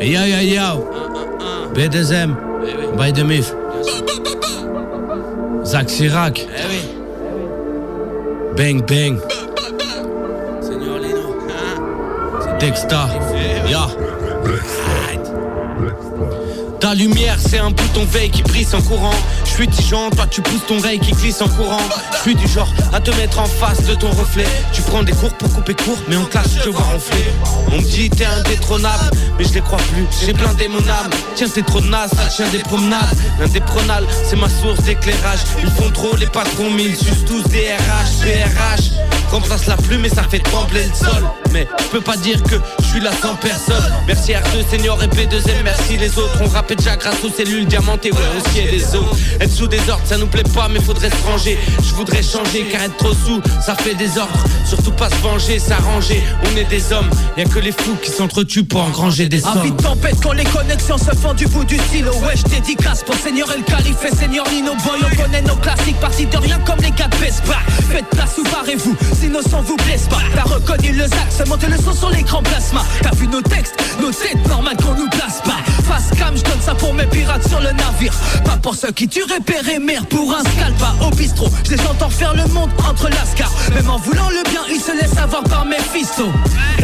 Yo 0.01 0.25
yo 0.25 0.41
yo 0.41 0.91
B2M 1.73 2.97
By 2.97 3.11
the 3.13 3.25
Myth. 3.25 3.55
Zach 5.65 5.87
Chirac. 5.87 6.39
Bang 8.57 8.83
bang. 8.87 9.21
Dexta 12.61 13.09
Ya 13.69 13.89
Ta 16.81 16.95
lumière 16.95 17.37
c'est 17.39 17.59
un 17.59 17.71
bouton 17.71 18.05
veille 18.11 18.31
qui 18.31 18.43
brille 18.43 18.65
sans 18.65 18.83
courant 18.83 19.15
suis 19.55 19.69
Dijon, 19.69 20.11
toi 20.11 20.27
tu 20.27 20.43
pousses 20.43 20.67
ton 20.67 20.81
rey 20.81 20.99
qui 20.99 21.13
glisse 21.13 21.41
en 21.41 21.49
courant. 21.49 21.87
Je 22.13 22.19
suis 22.19 22.35
du 22.35 22.49
genre 22.49 22.69
à 22.93 23.01
te 23.01 23.11
mettre 23.13 23.39
en 23.39 23.47
face 23.47 23.85
de 23.85 23.95
ton 23.95 24.11
reflet. 24.11 24.47
Tu 24.73 24.83
prends 24.83 25.03
des 25.05 25.13
cours 25.13 25.33
pour 25.35 25.53
couper 25.53 25.75
court 25.75 25.99
mais 26.09 26.17
en 26.17 26.25
classe 26.25 26.55
je 26.57 26.63
te 26.63 26.69
vois 26.71 26.83
ronfler. 26.83 27.25
On 27.69 27.77
me 27.77 27.83
dit 27.83 28.11
t'es 28.11 28.25
indétrônable 28.25 29.11
mais 29.39 29.45
je 29.45 29.55
les 29.55 29.61
crois 29.61 29.79
plus. 29.93 30.07
J'ai 30.25 30.33
blindé 30.33 30.67
mon 30.67 30.79
âme, 30.79 31.11
tiens 31.37 31.47
c'est 31.53 31.65
trop 31.65 31.81
naze 31.81 32.11
Ça 32.11 32.27
tient 32.27 32.49
des 32.49 32.59
promenades, 32.59 33.17
l'indépronal 33.39 34.05
c'est 34.25 34.37
ma 34.37 34.49
source 34.49 34.83
d'éclairage. 34.83 35.41
Ils 35.63 35.71
font 35.71 35.91
trop 35.91 36.17
les 36.17 36.27
patrons 36.27 36.71
mais 36.71 36.85
ils 36.87 37.25
tous 37.25 37.45
des 37.45 37.69
RH, 37.75 38.25
PRH 38.25 38.91
Remplace 39.31 39.67
la 39.67 39.77
plume 39.77 40.05
et 40.05 40.09
ça 40.09 40.25
fait 40.25 40.41
trembler 40.41 40.85
le 40.87 40.95
sol 40.95 41.25
Mais 41.55 41.69
je 41.79 41.85
peux 41.85 42.01
pas 42.01 42.17
dire 42.17 42.43
que 42.43 42.57
je 42.81 42.85
suis 42.85 43.01
là 43.01 43.13
sans 43.23 43.37
personne. 43.37 43.83
Merci 44.09 44.33
R2 44.33 44.69
Senior 44.69 45.01
et 45.05 45.07
P2M 45.07 45.63
Merci 45.63 45.97
les 45.97 46.19
autres. 46.19 46.37
On 46.43 46.49
rappelle 46.49 46.77
déjà 46.79 46.97
grâce 46.97 47.23
aux 47.23 47.31
cellules 47.31 47.65
diamantées 47.67 48.11
Ouais 48.11 48.19
aussi 48.37 48.59
et 48.59 48.71
des 48.73 48.85
os 48.97 49.05
Être 49.41 49.53
sous 49.53 49.69
des 49.69 49.79
ordres 49.89 50.03
ça 50.05 50.19
nous 50.19 50.27
plaît 50.27 50.43
pas 50.53 50.67
mais 50.69 50.81
faudrait 50.81 51.11
se 51.11 51.27
ranger. 51.31 51.57
Je 51.81 51.95
voudrais 51.95 52.25
changer 52.25 52.67
car 52.73 52.83
être 52.83 52.97
trop 52.97 53.13
sous 53.13 53.41
ça 53.65 53.77
fait 53.77 53.95
des 53.95 54.19
ordres. 54.19 54.45
Surtout 54.67 54.91
pas 54.91 55.09
se 55.11 55.17
venger, 55.23 55.61
s'arranger. 55.61 56.21
On 56.43 56.57
est 56.57 56.65
des 56.65 56.93
hommes, 56.93 57.09
y'a 57.37 57.45
que 57.45 57.61
les 57.61 57.71
fous 57.71 57.97
qui 58.03 58.11
s'entretuent 58.11 58.65
pour 58.65 58.83
engranger 58.83 59.29
des 59.29 59.47
Envie 59.47 59.69
sommes 59.69 59.77
de 59.77 59.83
tempête 59.83 60.17
quand 60.21 60.33
les 60.33 60.45
connexions 60.45 60.99
se 60.99 61.15
font 61.17 61.35
du 61.35 61.47
bout 61.47 61.65
du 61.65 61.79
stylo. 61.79 62.11
Ouais 62.27 62.35
je 62.35 62.43
dédicace 62.51 63.05
pour 63.05 63.15
Seigneur 63.15 63.49
El 63.53 63.63
Calife 63.63 64.05
et 64.05 64.17
Seigneur 64.17 64.45
Nino 64.51 64.73
Boy. 64.85 64.99
On 65.05 65.23
connaît 65.23 65.43
nos 65.43 65.57
classiques 65.57 66.01
partis 66.01 66.27
de 66.27 66.37
rien 66.37 66.59
comme 66.67 66.81
les 66.81 66.91
gars 66.91 67.09
de 67.09 67.17
Vespa. 67.17 67.59
Faites 67.93 68.09
place 68.11 68.39
ou 68.39 68.43
barrez-vous, 68.51 68.97
sinon 69.21 69.41
sans 69.49 69.63
vous 69.63 69.77
blesse 69.77 70.09
pas. 70.09 70.23
T'as 70.35 70.43
reconnu 70.43 70.93
le 70.93 71.05
Le 71.45 71.77
son 71.77 71.93
sur 71.93 72.11
l'écran 72.11 72.43
plasma. 72.43 72.83
T'as 73.03 73.15
vu 73.15 73.29
nos 73.29 73.43
textes, 73.43 73.75
nos 74.01 74.11
têtes 74.11 74.49
normales 74.49 74.77
qu'on 74.79 74.95
nous 74.95 75.09
place 75.11 75.41
pas 75.45 75.59
Face 75.85 76.09
cam, 76.19 76.35
je 76.37 76.43
donne 76.43 76.61
ça 76.61 76.75
pour 76.75 76.95
mes 76.95 77.07
pirates 77.07 77.47
sur 77.47 77.61
le 77.61 77.71
navire. 77.73 78.13
Pas 78.45 78.57
pour 78.57 78.75
ceux 78.75 78.91
qui 78.93 79.07
tueraient 79.07 79.41
père 79.41 79.63
et 79.69 79.79
pour 80.09 80.35
un 80.35 80.41
scalpa. 80.41 80.95
Au 81.07 81.11
bistrot, 81.11 81.49
je 81.65 81.73
les 81.73 81.81
entends 81.83 82.09
faire 82.09 82.35
le 82.35 82.47
monde 82.53 82.71
entre 82.89 83.09
lascar 83.09 83.53
Même 83.75 83.89
en 83.91 83.99
voulant 83.99 84.29
le 84.31 84.43
bien, 84.51 84.63
ils 84.71 84.81
se 84.81 84.93
laissent 84.93 85.19
avoir 85.19 85.45
par 85.45 85.67
mes 85.67 85.79
fistos. 85.79 86.33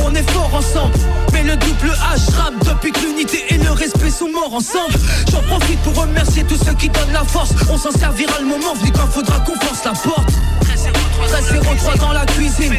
On 0.05 0.15
est 0.15 0.31
fort 0.31 0.51
ensemble, 0.55 0.95
mais 1.33 1.43
le 1.43 1.57
double 1.57 1.93
H 2.15 2.37
rappe 2.37 2.65
depuis 2.65 2.93
que 2.93 3.01
l'unité 3.01 3.43
et 3.49 3.59
le 3.59 3.73
respect 3.73 4.11
sont 4.11 4.29
morts 4.31 4.55
ensemble. 4.55 4.95
J'en 5.33 5.43
profite 5.43 5.81
pour 5.81 5.97
remercier 6.03 6.45
tous 6.45 6.59
ceux 6.63 6.75
qui 6.75 6.91
donnent 6.91 7.13
la 7.13 7.25
force. 7.25 7.51
On 7.71 7.79
s'en 7.79 7.93
servira 7.93 8.39
le 8.39 8.47
moment 8.47 8.75
venu 8.75 8.93
quand 8.93 9.07
faudra 9.11 9.41
qu'on 9.41 9.59
force 9.59 9.85
la 9.85 9.93
porte 9.93 10.33
1303 11.21 11.97
dans 11.97 12.13
la 12.13 12.27
cuisine. 12.27 12.75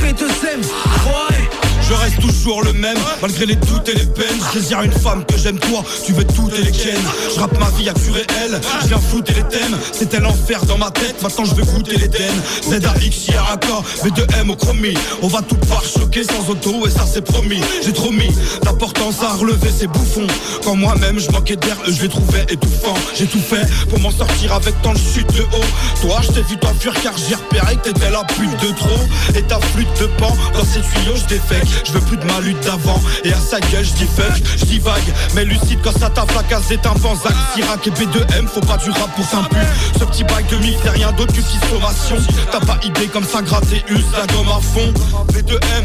P2M 0.00 0.60
Ouais 1.06 1.47
Je 1.88 1.94
reste 1.94 2.20
toujours 2.20 2.62
le 2.62 2.74
même, 2.74 2.98
malgré 3.22 3.46
les 3.46 3.56
doutes 3.56 3.88
et 3.88 3.94
les 3.94 4.04
peines. 4.04 4.38
Je 4.52 4.58
désire 4.58 4.82
une 4.82 4.92
femme 4.92 5.24
que 5.24 5.38
j'aime, 5.38 5.58
toi, 5.58 5.82
tu 6.04 6.12
veux 6.12 6.24
toutes 6.24 6.52
et 6.58 6.62
les 6.62 6.70
ken. 6.70 7.00
Je 7.34 7.40
rappe 7.40 7.58
ma 7.58 7.70
vie 7.78 7.88
à 7.88 7.94
tu 7.94 8.10
réel, 8.10 8.60
je 8.82 8.88
viens 8.88 8.98
flouter 8.98 9.32
les 9.32 9.44
thèmes. 9.44 9.76
C'était 9.92 10.20
l'enfer 10.20 10.64
dans 10.66 10.76
ma 10.76 10.90
tête, 10.90 11.22
maintenant 11.22 11.46
je 11.46 11.54
veux 11.54 11.64
goûter 11.64 11.96
l'Éden. 11.96 12.34
ZAX, 12.68 13.28
IRAK, 13.28 13.64
V2M 14.04 14.50
au 14.50 14.56
chromie. 14.56 14.94
On 15.22 15.28
va 15.28 15.40
tout 15.40 15.56
par 15.66 15.82
choquer 15.82 16.24
sans 16.24 16.50
auto, 16.50 16.86
et 16.86 16.90
ça 16.90 17.06
c'est 17.10 17.22
promis. 17.22 17.62
J'ai 17.82 17.94
trop 17.94 18.10
mis 18.10 18.30
d'importance 18.62 19.22
à 19.22 19.34
relever 19.34 19.70
ces 19.70 19.86
bouffons. 19.86 20.26
Quand 20.64 20.76
moi-même 20.76 21.18
je 21.18 21.30
manquais 21.30 21.56
d'air, 21.56 21.76
je 21.86 22.02
les 22.02 22.08
trouvais 22.08 22.44
étouffants. 22.50 22.98
J'ai 23.16 23.26
tout 23.26 23.40
fait 23.40 23.66
pour 23.88 23.98
m'en 24.00 24.10
sortir 24.10 24.52
avec 24.52 24.80
tant 24.82 24.92
de 24.92 24.98
chute 24.98 25.32
de 25.32 25.42
haut. 25.42 26.02
Toi, 26.02 26.20
je 26.22 26.32
t'ai 26.32 26.42
vu 26.42 26.58
t'enfuir 26.58 26.92
car 27.02 27.14
j'ai 27.16 27.34
repéré 27.34 27.76
que 27.76 27.88
t'étais 27.88 28.10
la 28.10 28.24
pute 28.24 28.60
de 28.60 28.74
trop. 28.74 29.00
Et 29.34 29.42
ta 29.42 29.58
flûte 29.58 29.88
de 30.00 30.06
pan, 30.18 30.36
dans 30.52 30.64
ces 30.64 30.80
tuyaux 30.80 31.16
je 31.16 31.24
défecte. 31.34 31.77
Je 31.84 31.92
veux 31.92 32.00
plus 32.00 32.16
de 32.16 32.24
ma 32.24 32.40
lutte 32.40 32.60
d'avant. 32.64 33.00
Et 33.24 33.32
à 33.32 33.38
sa 33.38 33.60
gueule 33.60 33.84
je 33.84 33.92
dis 33.94 34.06
fuck, 34.06 34.32
je 34.56 34.64
dis 34.64 34.78
vague 34.78 35.12
Mais 35.34 35.44
lucide 35.44 35.78
quand 35.82 35.98
ça 35.98 36.10
tape 36.10 36.32
la 36.34 36.42
case 36.42 36.68
des 36.68 36.78
tympans 36.78 37.14
Zach, 37.14 37.34
Sirac 37.54 37.86
et 37.86 37.90
B2M 37.90 38.46
Faut 38.46 38.60
pas 38.60 38.76
du 38.76 38.90
rap 38.90 39.14
pour 39.14 39.24
s'impu 39.24 39.56
Ce 39.98 40.04
petit 40.04 40.24
bail 40.24 40.44
de 40.50 40.56
mythe 40.56 40.78
c'est 40.82 40.90
rien 40.90 41.12
d'autre 41.12 41.32
qu'une 41.32 41.44
sommation 41.70 42.16
T'as 42.50 42.60
pas 42.60 42.78
idée 42.84 43.06
comme 43.06 43.24
ça 43.24 43.42
gratter 43.42 43.84
use 43.88 44.04
la 44.12 44.26
gomme 44.26 44.48
à 44.48 44.60
fond. 44.60 44.92
B2M, 45.32 45.84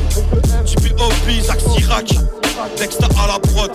JPOP, 0.65 1.41
Zach 1.41 1.59
Sirac. 1.59 2.13
Dexta 2.77 3.07
à 3.23 3.27
la 3.27 3.39
prod 3.39 3.71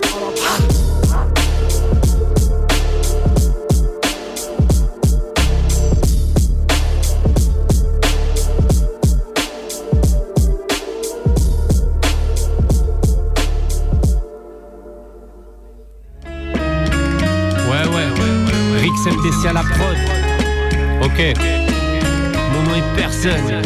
XMDC 19.39 19.45
à 19.47 19.53
la 19.53 19.61
prod. 19.61 19.97
Ok. 21.01 21.33
Mon 22.53 22.63
nom 22.63 22.75
est 22.75 22.95
personne. 22.95 23.61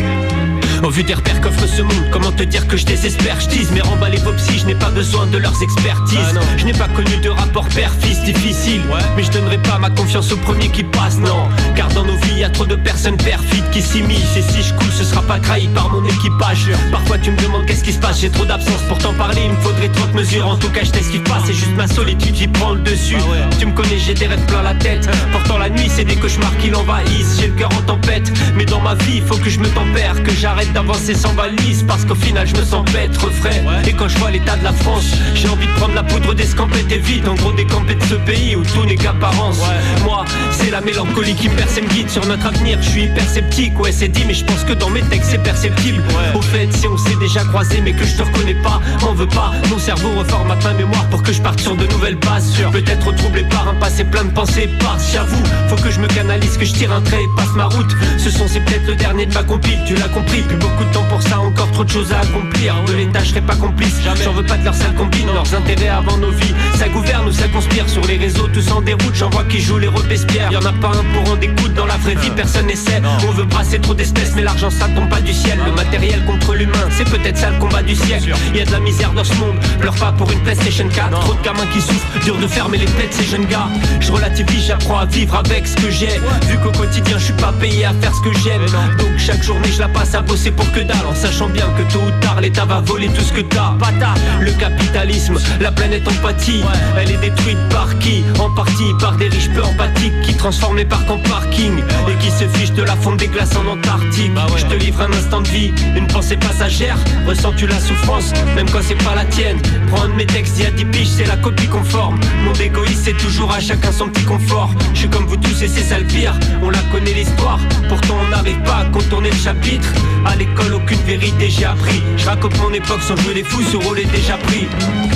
Au 0.84 0.90
vu 0.90 1.04
des 1.04 1.14
repères 1.14 1.40
qu'offre 1.40 1.66
ce 1.66 1.82
monde, 1.82 2.10
comment 2.12 2.34
te 2.34 2.44
dire 2.44 2.68
que 2.68 2.76
je 2.76 2.86
désespère? 2.86 3.40
Je 3.40 3.48
dis 3.48 3.66
mais 3.74 3.80
remballer 3.80 4.18
vos 4.18 4.34
psy, 4.34 4.60
je 4.60 4.66
n'ai 4.66 4.76
pas 4.76 4.90
besoin 4.90 5.26
de 5.28 5.38
leurs 5.38 5.64
expertises. 5.64 6.38
Je 6.58 6.66
n'ai 6.66 6.74
pas 6.74 6.90
connu 6.90 7.16
de 7.24 7.30
rapport 7.30 7.70
père-fils 7.70 8.22
difficile. 8.24 8.82
Mais 9.16 9.24
je 9.24 9.32
donnerai 9.32 9.60
pas 9.60 9.80
ma 9.80 9.90
confiance 9.90 10.34
au 10.34 10.38
premier 10.38 10.68
qui 10.68 10.84
passe, 10.84 11.20
non. 11.20 11.48
Car 11.78 11.88
dans 11.90 12.04
nos 12.04 12.18
vies, 12.18 12.40
y 12.40 12.44
a 12.44 12.50
trop 12.50 12.66
de 12.66 12.76
personnes 12.76 13.16
perfides 13.16 13.70
qui 13.72 13.82
s'immiscent. 13.82 14.36
Et 14.36 14.42
si 14.42 14.62
je 14.62 14.74
coule, 14.74 14.92
ce 14.92 15.06
sera 15.06 15.22
pas 15.22 15.40
trahi 15.40 15.70
par 15.70 15.90
mon 15.90 16.04
équipage. 16.04 16.70
Parfois 16.92 17.18
tu 17.18 17.32
me 17.32 17.38
demandes 17.38 17.66
qu'est-ce 17.66 17.84
qui 17.86 17.94
se 17.94 18.00
passe, 18.00 18.20
j'ai 18.20 18.30
trop 18.30 18.44
d'absence 18.44 18.82
pour 18.90 18.98
t'en 18.98 19.14
parler. 19.14 19.42
Il 19.46 19.52
me 19.52 19.62
faudrait 19.62 19.88
30 19.88 20.14
mesures, 20.16 20.48
en 20.48 20.58
tout 20.58 20.70
cas 20.70 20.84
je 20.84 20.92
t'ai 20.92 21.02
ce 21.02 21.12
qui 21.12 21.20
passe. 21.20 21.44
C'est 21.46 21.54
juste 21.54 21.78
ma 21.78 21.88
solitude 21.88 22.34
qui 22.34 22.50
prend 22.50 22.74
le 22.74 22.82
dessus. 22.82 23.16
Tu 23.58 23.68
me 23.68 23.72
connais, 23.72 24.00
j'ai 24.00 24.16
des 24.16 24.28
rêves 24.28 24.46
plein 24.48 24.62
la 24.62 24.74
tête. 24.74 25.10
Pourtant 25.32 25.60
la 25.60 25.70
nuit, 25.70 25.88
c'est 25.88 26.04
des 26.04 26.18
cauchemars 26.18 26.58
qui 26.58 26.72
l'envahissent. 26.72 27.40
J'ai 27.40 27.48
le 27.48 27.54
cœur 27.54 27.70
en 27.72 27.82
tempête, 27.84 28.30
mais 28.58 28.66
dans 28.66 28.82
ma 28.82 28.96
vie, 28.96 29.22
faut 29.22 29.38
que 29.38 29.50
je 29.50 29.60
me 29.60 29.70
tempère 29.70 30.22
Que 30.24 30.32
j'arrête 30.32 30.73
d'avancer 30.74 31.14
sans 31.14 31.34
valise 31.34 31.84
Parce 31.88 32.06
qu'au 32.06 32.16
final 32.16 32.48
je 32.48 32.56
me 32.56 32.66
sens 32.66 32.86
bête, 32.92 33.16
refrais 33.18 33.64
Et 33.88 33.94
quand 33.94 34.08
je 34.08 34.18
vois 34.18 34.32
l'état 34.32 34.56
de 34.58 34.64
la 34.64 34.74
France 34.74 35.06
J'ai 35.36 35.48
envie 35.48 35.68
de 35.68 35.74
prendre 35.74 35.94
la 35.94 36.04
poudre 36.04 36.34
d'escampette 36.34 36.92
et 36.92 36.98
vite 36.98 37.28
En 37.28 37.36
gros 37.36 37.52
décamper 37.52 37.96
de 37.96 38.04
ce 38.04 38.16
pays 38.16 38.56
où 38.56 38.64
tout 38.64 38.86
n'est 38.86 38.96
qu'apparence. 38.96 39.60
Moi 40.04 40.26
c'est 40.52 40.72
la 40.72 40.82
mélancolie 40.82 41.36
qui 41.36 41.50
me 41.50 41.56
perce 41.56 41.78
et 41.78 41.82
me 41.82 41.88
guide 41.88 42.10
Sur 42.10 42.26
notre 42.26 42.48
avenir. 42.48 42.80
Je 42.82 42.90
suis 42.90 43.04
hyper 43.04 43.28
sceptique 43.30 43.80
Ouais 43.80 43.92
c'est 43.92 44.10
dit 44.10 44.24
mais 44.28 44.34
je 44.34 44.44
pense 44.46 44.64
que 44.64 44.74
dans 44.74 44.90
mes 44.90 45.02
textes 45.02 45.32
c'est 45.32 45.44
perceptible. 45.44 46.04
Au 46.36 46.42
fait 46.42 46.72
si 46.74 46.88
on 46.88 46.98
s'est 46.98 47.18
déjà 47.20 47.44
croisé 47.44 47.82
mais 47.82 47.94
que 47.94 48.06
je 48.06 48.18
te 48.18 48.24
reconnais 48.24 48.56
pas 48.56 48.82
M'en 49.02 49.14
veux 49.14 49.28
pas, 49.28 49.52
mon 49.70 49.78
cerveau 49.78 50.10
reformate 50.18 50.64
ma 50.64 50.74
mémoire 50.74 51.06
Pour 51.10 51.24
que 51.24 51.32
je 51.32 51.42
parte 51.42 51.60
sur 51.60 51.76
de 51.76 51.86
nouvelles 51.88 52.16
bases. 52.16 52.54
Peut-être 52.72 53.14
troublé 53.16 53.44
par 53.44 53.68
un 53.68 53.76
passé 53.76 54.04
plein 54.04 54.26
de 54.26 54.32
pensées 54.32 54.70
Par 54.80 54.98
j'avoue, 55.12 55.44
faut 55.68 55.76
que 55.76 55.92
je 55.92 56.00
me 56.00 56.08
canalise 56.08 56.58
Que 56.58 56.66
je 56.66 56.74
tire 56.74 56.92
un 56.92 57.02
trait 57.02 57.22
et 57.22 57.36
passe 57.36 57.54
ma 57.56 57.66
route. 57.66 57.92
Ce 58.18 58.30
son 58.30 58.48
c'est 58.48 58.62
peut-être 58.62 58.88
le 58.88 58.96
dernier 58.96 59.26
de 59.26 59.34
ma 59.34 59.44
compil 59.44 59.78
Tu 59.86 59.96
l'as 59.96 60.08
compris, 60.08 60.44
beaucoup 60.64 60.84
de 60.84 60.94
temps 60.94 61.04
pour 61.10 61.22
ça, 61.22 61.40
encore 61.40 61.70
trop 61.72 61.84
de 61.84 61.90
choses 61.90 62.12
à 62.14 62.20
accomplir. 62.20 62.76
De 62.88 62.94
l'État, 62.94 63.20
je 63.24 63.30
serai 63.30 63.42
pas 63.42 63.56
complice. 63.56 63.96
J'en 64.24 64.34
veux 64.34 64.44
pas 64.44 64.58
de 64.58 64.66
leur 64.66 64.74
sale 64.74 64.94
combine, 64.96 65.28
leurs 65.34 65.54
intérêts 65.54 65.90
avant 65.90 66.18
nos 66.18 66.32
vies. 66.32 66.54
Ça 66.76 66.88
gouverne 66.88 67.28
ou 67.28 67.32
ça 67.32 67.48
conspire 67.48 67.88
sur 67.90 68.06
les 68.06 68.18
réseaux, 68.18 68.48
tous 68.48 68.72
en 68.72 68.82
déroute. 68.82 69.14
J'en 69.14 69.30
vois 69.30 69.44
qui 69.44 69.60
jouent 69.60 69.78
les 69.78 69.88
Robespierre. 69.88 70.52
Y 70.52 70.58
en 70.58 70.66
a 70.66 70.74
pas 70.74 70.90
un 70.90 71.04
pour 71.14 71.32
en 71.32 71.36
découdre 71.36 71.74
dans 71.76 71.86
la 71.86 71.98
vraie 71.98 72.16
vie, 72.16 72.32
personne 72.36 72.68
n'essaie. 72.68 73.02
On 73.28 73.32
veut 73.32 73.46
brasser 73.46 73.80
trop 73.80 73.94
d'espèces, 73.94 74.34
mais 74.36 74.44
l'argent 74.44 74.70
ça 74.70 74.88
tombe 74.96 75.10
pas 75.10 75.22
du 75.22 75.34
ciel. 75.34 75.60
Le 75.66 75.72
matériel 75.72 76.24
contre 76.26 76.54
l'humain, 76.56 76.88
c'est 76.92 77.10
peut-être 77.10 77.38
ça 77.38 77.50
le 77.50 77.60
combat 77.60 77.84
du 77.84 77.96
siècle. 77.96 78.34
Y 78.56 78.62
a 78.62 78.66
de 78.66 78.72
la 78.72 78.80
misère 78.80 79.12
dans 79.14 79.24
ce 79.24 79.34
monde, 79.36 79.58
pleure 79.80 79.96
pas 79.96 80.12
pour 80.14 80.32
une 80.32 80.40
PlayStation 80.40 80.88
4. 80.88 81.20
Trop 81.20 81.34
de 81.34 81.42
gamins 81.44 81.68
qui 81.74 81.82
souffrent, 81.82 82.20
dur 82.24 82.38
de 82.38 82.48
fermer 82.48 82.78
les 82.78 82.86
têtes, 82.86 83.14
ces 83.14 83.26
jeunes 83.26 83.46
gars. 83.46 83.68
Je 84.00 84.12
relativise, 84.12 84.66
j'apprends 84.68 85.00
à 85.00 85.06
vivre 85.06 85.36
avec 85.36 85.68
ce 85.68 85.76
que 85.76 85.92
j'ai. 85.92 86.20
Vu 86.48 86.58
qu'au 86.64 86.72
quotidien, 86.72 87.18
je 87.18 87.26
suis 87.26 87.34
pas 87.34 87.54
payé 87.60 87.86
à 87.86 87.94
faire 87.94 88.14
ce 88.14 88.22
que 88.22 88.34
j'aime. 88.40 88.66
Donc 88.98 89.18
chaque 89.18 89.44
journée, 89.44 89.70
je 89.72 89.80
la 89.80 89.88
passe 89.88 90.16
à 90.16 90.22
bosser 90.22 90.52
pour 90.56 90.72
que 90.72 90.80
dalle 90.80 91.06
en 91.10 91.16
sachant 91.16 91.50
bien 91.50 91.66
que 91.78 91.92
tôt 91.92 92.00
ou 92.00 92.22
tard 92.22 92.42
l'État 92.42 92.66
va 92.66 92.82
voler 92.82 93.08
tout 93.08 93.22
ce 93.22 93.34
que 93.34 93.42
t'as. 93.42 93.74
Pata, 93.80 94.14
le 94.42 94.52
capitalisme, 94.52 95.38
la 95.60 95.72
planète 95.72 96.08
en 96.08 96.14
pâtit. 96.22 96.64
Elle 96.98 97.12
est 97.12 97.18
détruite 97.18 97.58
par 97.70 97.98
qui? 98.00 98.24
En 98.40 98.50
partie 98.50 98.92
par 99.00 99.16
des 99.18 99.28
riches 99.28 99.50
peu 99.50 99.64
empathiques 99.64 100.14
Qui 100.24 100.36
transforment 100.36 100.78
les 100.78 100.86
parcs 100.86 101.10
en 101.10 101.18
parking 101.18 101.84
Et 102.08 102.16
qui 102.24 102.32
se 102.32 102.48
fichent 102.58 102.74
de 102.74 102.84
la 102.84 102.96
fonte 102.96 103.18
des 103.18 103.28
glaces 103.28 103.56
en 103.56 103.72
Antarctique. 103.72 104.32
Je 104.58 104.66
te 104.66 104.76
livre 104.76 105.02
un 105.02 105.12
instant 105.14 105.42
de 105.42 105.48
vie, 105.48 105.72
une 105.96 106.08
pensée 106.08 106.38
passagère. 106.38 106.98
Ressens-tu 107.28 107.68
la 107.68 107.80
souffrance, 107.80 108.34
même 108.56 108.70
quand 108.70 108.82
c'est 108.82 109.02
pas 109.04 109.16
la 109.16 109.26
tienne. 109.26 109.60
Prends 109.92 110.04
un 110.04 110.10
de 110.10 110.14
mes 110.14 110.26
textes 110.26 110.60
y 110.60 110.66
a 110.66 110.72
10 110.72 110.86
piges, 110.86 111.08
c'est 111.08 111.26
la 111.26 111.38
copie 111.38 111.68
conforme. 111.68 112.20
Mon 112.44 112.54
égoïsme 112.54 113.02
c'est 113.04 113.18
toujours 113.18 113.52
à 113.52 113.60
chacun 113.60 113.92
son 113.92 114.08
petit 114.10 114.24
confort. 114.24 114.72
Je 114.94 115.00
suis 115.00 115.10
comme 115.10 115.26
vous 115.26 115.38
tous 115.38 115.62
et 115.62 115.68
c'est 115.68 115.84
ça 115.84 116.00
le 116.00 116.06
pire. 116.06 116.34
On 116.62 116.70
la 116.70 116.80
connaît 116.92 117.14
l'histoire, 117.14 117.60
pourtant 117.90 118.16
on 118.26 118.30
n'arrive 118.30 118.60
pas 118.62 118.78
à 118.78 118.86
contourner 118.86 119.30
le 119.32 119.38
chapitre. 119.38 119.88
À 120.26 120.33
l'école 120.36 120.74
aucune 120.74 121.02
vérité 121.02 121.50
j'ai 121.50 121.66
appris. 121.66 122.02
Je 122.18 122.26
mon 122.60 122.74
époque 122.74 123.02
sans 123.02 123.16
jouer 123.18 123.36
les 123.36 123.44
fous, 123.44 123.62
ce 123.62 123.78
rôle 123.78 124.00
est 124.00 124.12
déjà 124.12 124.38
pris. 124.38 124.68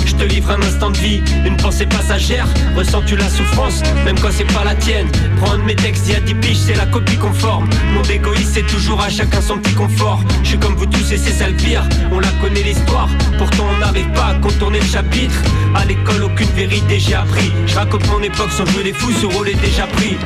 Je 0.06 0.14
te 0.14 0.24
livre 0.24 0.50
un 0.50 0.62
instant 0.62 0.90
de 0.90 0.98
vie, 0.98 1.22
une 1.44 1.56
pensée 1.56 1.86
passagère. 1.86 2.46
Ressens-tu 2.76 3.16
la 3.16 3.28
souffrance, 3.28 3.82
même 4.04 4.18
quand 4.20 4.30
c'est 4.30 4.52
pas 4.52 4.64
la 4.64 4.74
tienne? 4.74 5.08
De 5.08 5.62
mes 5.64 5.76
textes 5.76 6.08
y 6.08 6.14
a 6.14 6.20
10 6.20 6.34
piges, 6.34 6.58
c'est 6.58 6.74
la 6.74 6.86
copie 6.86 7.16
conforme. 7.16 7.68
Mon 7.94 8.02
égoïsme 8.02 8.50
c'est 8.52 8.66
toujours 8.66 9.00
à 9.00 9.08
chacun 9.08 9.40
son 9.40 9.58
petit 9.58 9.74
confort. 9.74 10.20
Je 10.42 10.50
suis 10.50 10.58
comme 10.58 10.74
vous 10.74 10.86
tous 10.86 11.12
et 11.12 11.16
c'est 11.16 11.32
ça 11.32 11.48
le 11.48 11.54
pire. 11.54 11.82
On 12.12 12.20
la 12.20 12.30
connaît 12.42 12.62
l'histoire, 12.62 13.08
pourtant 13.38 13.66
on 13.74 13.78
n'arrive 13.78 14.10
pas 14.12 14.26
à 14.26 14.34
contourner 14.34 14.80
le 14.80 14.86
chapitre. 14.86 15.42
À 15.74 15.84
l'école 15.84 16.24
aucune 16.24 16.50
vérité 16.50 16.98
j'ai 16.98 17.14
appris. 17.14 17.50
Je 17.66 17.74
mon 18.10 18.22
époque 18.22 18.50
sans 18.50 18.66
jouer 18.66 18.84
les 18.84 18.92
fous, 18.92 19.12
ce 19.12 19.26
rôle 19.26 19.48
est 19.48 19.60
déjà 19.60 19.86
pris 19.86 20.16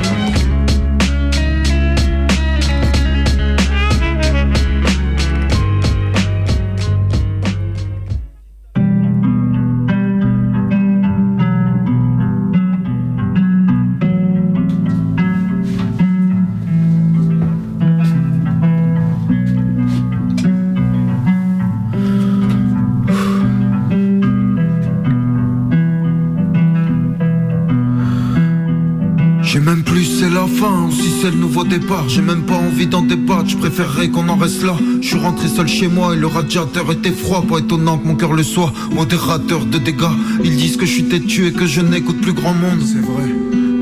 c'est 31.22 31.30
le 31.30 31.36
nouveau 31.36 31.62
départ. 31.62 32.08
J'ai 32.08 32.20
même 32.20 32.42
pas 32.42 32.56
envie 32.56 32.88
d'en 32.88 33.02
débattre, 33.02 33.48
je 33.48 33.56
préférerais 33.56 34.08
qu'on 34.08 34.28
en 34.28 34.34
reste 34.34 34.64
là. 34.64 34.74
Je 35.00 35.06
suis 35.06 35.16
rentré 35.16 35.46
seul 35.46 35.68
chez 35.68 35.86
moi 35.86 36.14
et 36.14 36.16
le 36.16 36.26
radiateur 36.26 36.90
était 36.90 37.12
froid. 37.12 37.44
Pas 37.48 37.58
étonnant 37.58 37.96
que 37.98 38.08
mon 38.08 38.16
cœur 38.16 38.32
le 38.32 38.42
soit, 38.42 38.72
modérateur 38.92 39.64
de 39.64 39.78
dégâts. 39.78 40.16
Ils 40.42 40.56
disent 40.56 40.76
que 40.76 40.84
je 40.84 40.92
suis 40.94 41.04
têtu 41.04 41.46
et 41.46 41.52
que 41.52 41.64
je 41.64 41.80
n'écoute 41.80 42.20
plus 42.20 42.32
grand 42.32 42.54
monde. 42.54 42.82
C'est 42.84 42.98
vrai. 42.98 43.30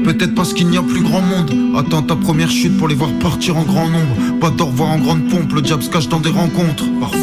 Peut-être 0.04 0.34
parce 0.34 0.52
qu'il 0.52 0.68
n'y 0.68 0.76
a 0.76 0.82
plus 0.82 1.00
grand 1.00 1.22
monde. 1.22 1.50
Attends 1.78 2.02
ta 2.02 2.14
première 2.14 2.50
chute 2.50 2.76
pour 2.76 2.88
les 2.88 2.94
voir 2.94 3.10
partir 3.20 3.56
en 3.56 3.62
grand 3.62 3.88
nombre. 3.88 4.38
Pas 4.38 4.50
d'au 4.50 4.66
revoir 4.66 4.90
en 4.90 4.98
grande 4.98 5.26
pompe, 5.30 5.54
le 5.54 5.62
diable 5.62 5.82
se 5.82 5.88
cache 5.88 6.08
dans 6.08 6.20
des 6.20 6.30
rencontres. 6.30 6.84
Parfois. 7.00 7.20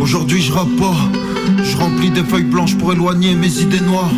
Aujourd'hui 0.00 0.40
je 0.40 0.52
rappe 0.52 0.74
pas. 0.78 0.96
Je 1.62 1.76
remplis 1.76 2.10
des 2.10 2.24
feuilles 2.24 2.44
blanches 2.44 2.76
pour 2.76 2.94
éloigner 2.94 3.34
mes 3.34 3.60
idées 3.60 3.80
noires 3.80 4.10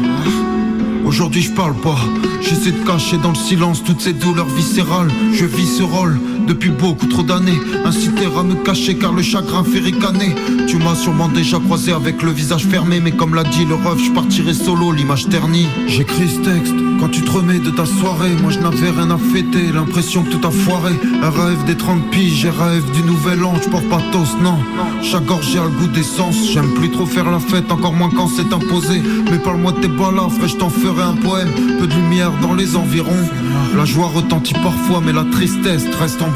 Aujourd'hui 1.07 1.41
je 1.41 1.53
parle 1.53 1.75
pas, 1.75 1.97
j'essaie 2.41 2.73
de 2.73 2.85
cacher 2.85 3.17
dans 3.19 3.29
le 3.29 3.37
silence 3.37 3.85
toutes 3.85 4.01
ces 4.01 4.13
douleurs 4.13 4.49
viscérales. 4.49 5.09
Je 5.33 5.45
vis 5.45 5.79
ce 5.79 5.85
rôle 5.85 6.19
depuis 6.47 6.71
beaucoup 6.71 7.07
trop 7.07 7.23
d'années, 7.23 7.59
inciter 7.85 8.27
à 8.27 8.43
me 8.43 8.55
cacher 8.65 8.97
car 8.97 9.13
le 9.13 9.23
chagrin 9.23 9.65
fait 9.65 9.81
ricaner. 9.81 10.35
Tu 10.69 10.77
m'as 10.79 10.95
sûrement 10.95 11.29
déjà 11.29 11.59
croisé 11.59 11.93
avec 11.93 12.23
le 12.23 12.31
visage 12.31 12.65
fermé, 12.65 13.01
mais 13.01 13.13
comme 13.13 13.35
l'a 13.35 13.45
dit 13.45 13.65
le 13.65 13.75
ref, 13.75 14.03
je 14.03 14.13
partirai 14.13 14.55
solo, 14.55 14.93
l'image 14.93 15.29
ternie. 15.29 15.67
J'écris 15.87 16.29
ce 16.29 16.51
texte 16.51 16.75
quand 16.99 17.09
tu 17.09 17.23
te 17.23 17.31
remets 17.31 17.59
de 17.59 17.71
ta 17.71 17.85
soirée, 17.85 18.35
moi 18.41 18.51
je 18.51 18.59
n'avais 18.59 18.91
rien 18.91 19.11
à 19.11 19.19
fêter, 19.19 19.71
l'impression 19.73 20.23
que 20.23 20.31
tout 20.31 20.47
a 20.47 20.51
foiré. 20.51 20.93
Un 21.23 21.31
rêve 21.31 21.65
des 21.67 21.77
30 21.77 22.11
piges, 22.11 22.47
un 22.47 22.65
rêve 22.65 22.91
du 22.93 23.03
nouvel 23.03 23.45
an, 23.45 23.55
je 23.63 23.69
porte 23.69 23.89
pas 23.89 24.01
non. 24.43 24.59
Chaque 25.03 25.27
gorgée 25.27 25.59
a 25.59 25.65
le 25.65 25.71
goût 25.71 25.89
d'essence, 25.89 26.37
j'aime 26.53 26.73
plus 26.75 26.91
trop 26.91 27.07
faire 27.07 27.31
la 27.31 27.39
fête, 27.39 27.71
encore 27.71 27.93
moins 27.93 28.11
quand 28.11 28.29
c'est 28.29 28.53
imposé. 28.53 29.03
Mais 29.31 29.39
parle-moi 29.39 29.73
de 29.73 29.81
tes 29.81 29.89
balades, 29.89 30.31
frère, 30.31 30.49
je 30.49 30.57
t'en 30.57 30.71
ferai 30.71 31.03
un 31.03 31.17
poème. 31.17 31.51
Peu 31.79 31.87
de 31.87 31.95
lumière 31.95 32.33
dans 32.41 32.55
les 32.55 32.77
environs. 32.77 33.29
La 33.77 33.85
joie 33.85 34.07
retentit 34.07 34.55
parfois, 34.55 35.03
mais 35.05 35.13
la 35.13 35.25
tristesse 35.25 35.85
reste 36.01 36.23
en 36.23 36.31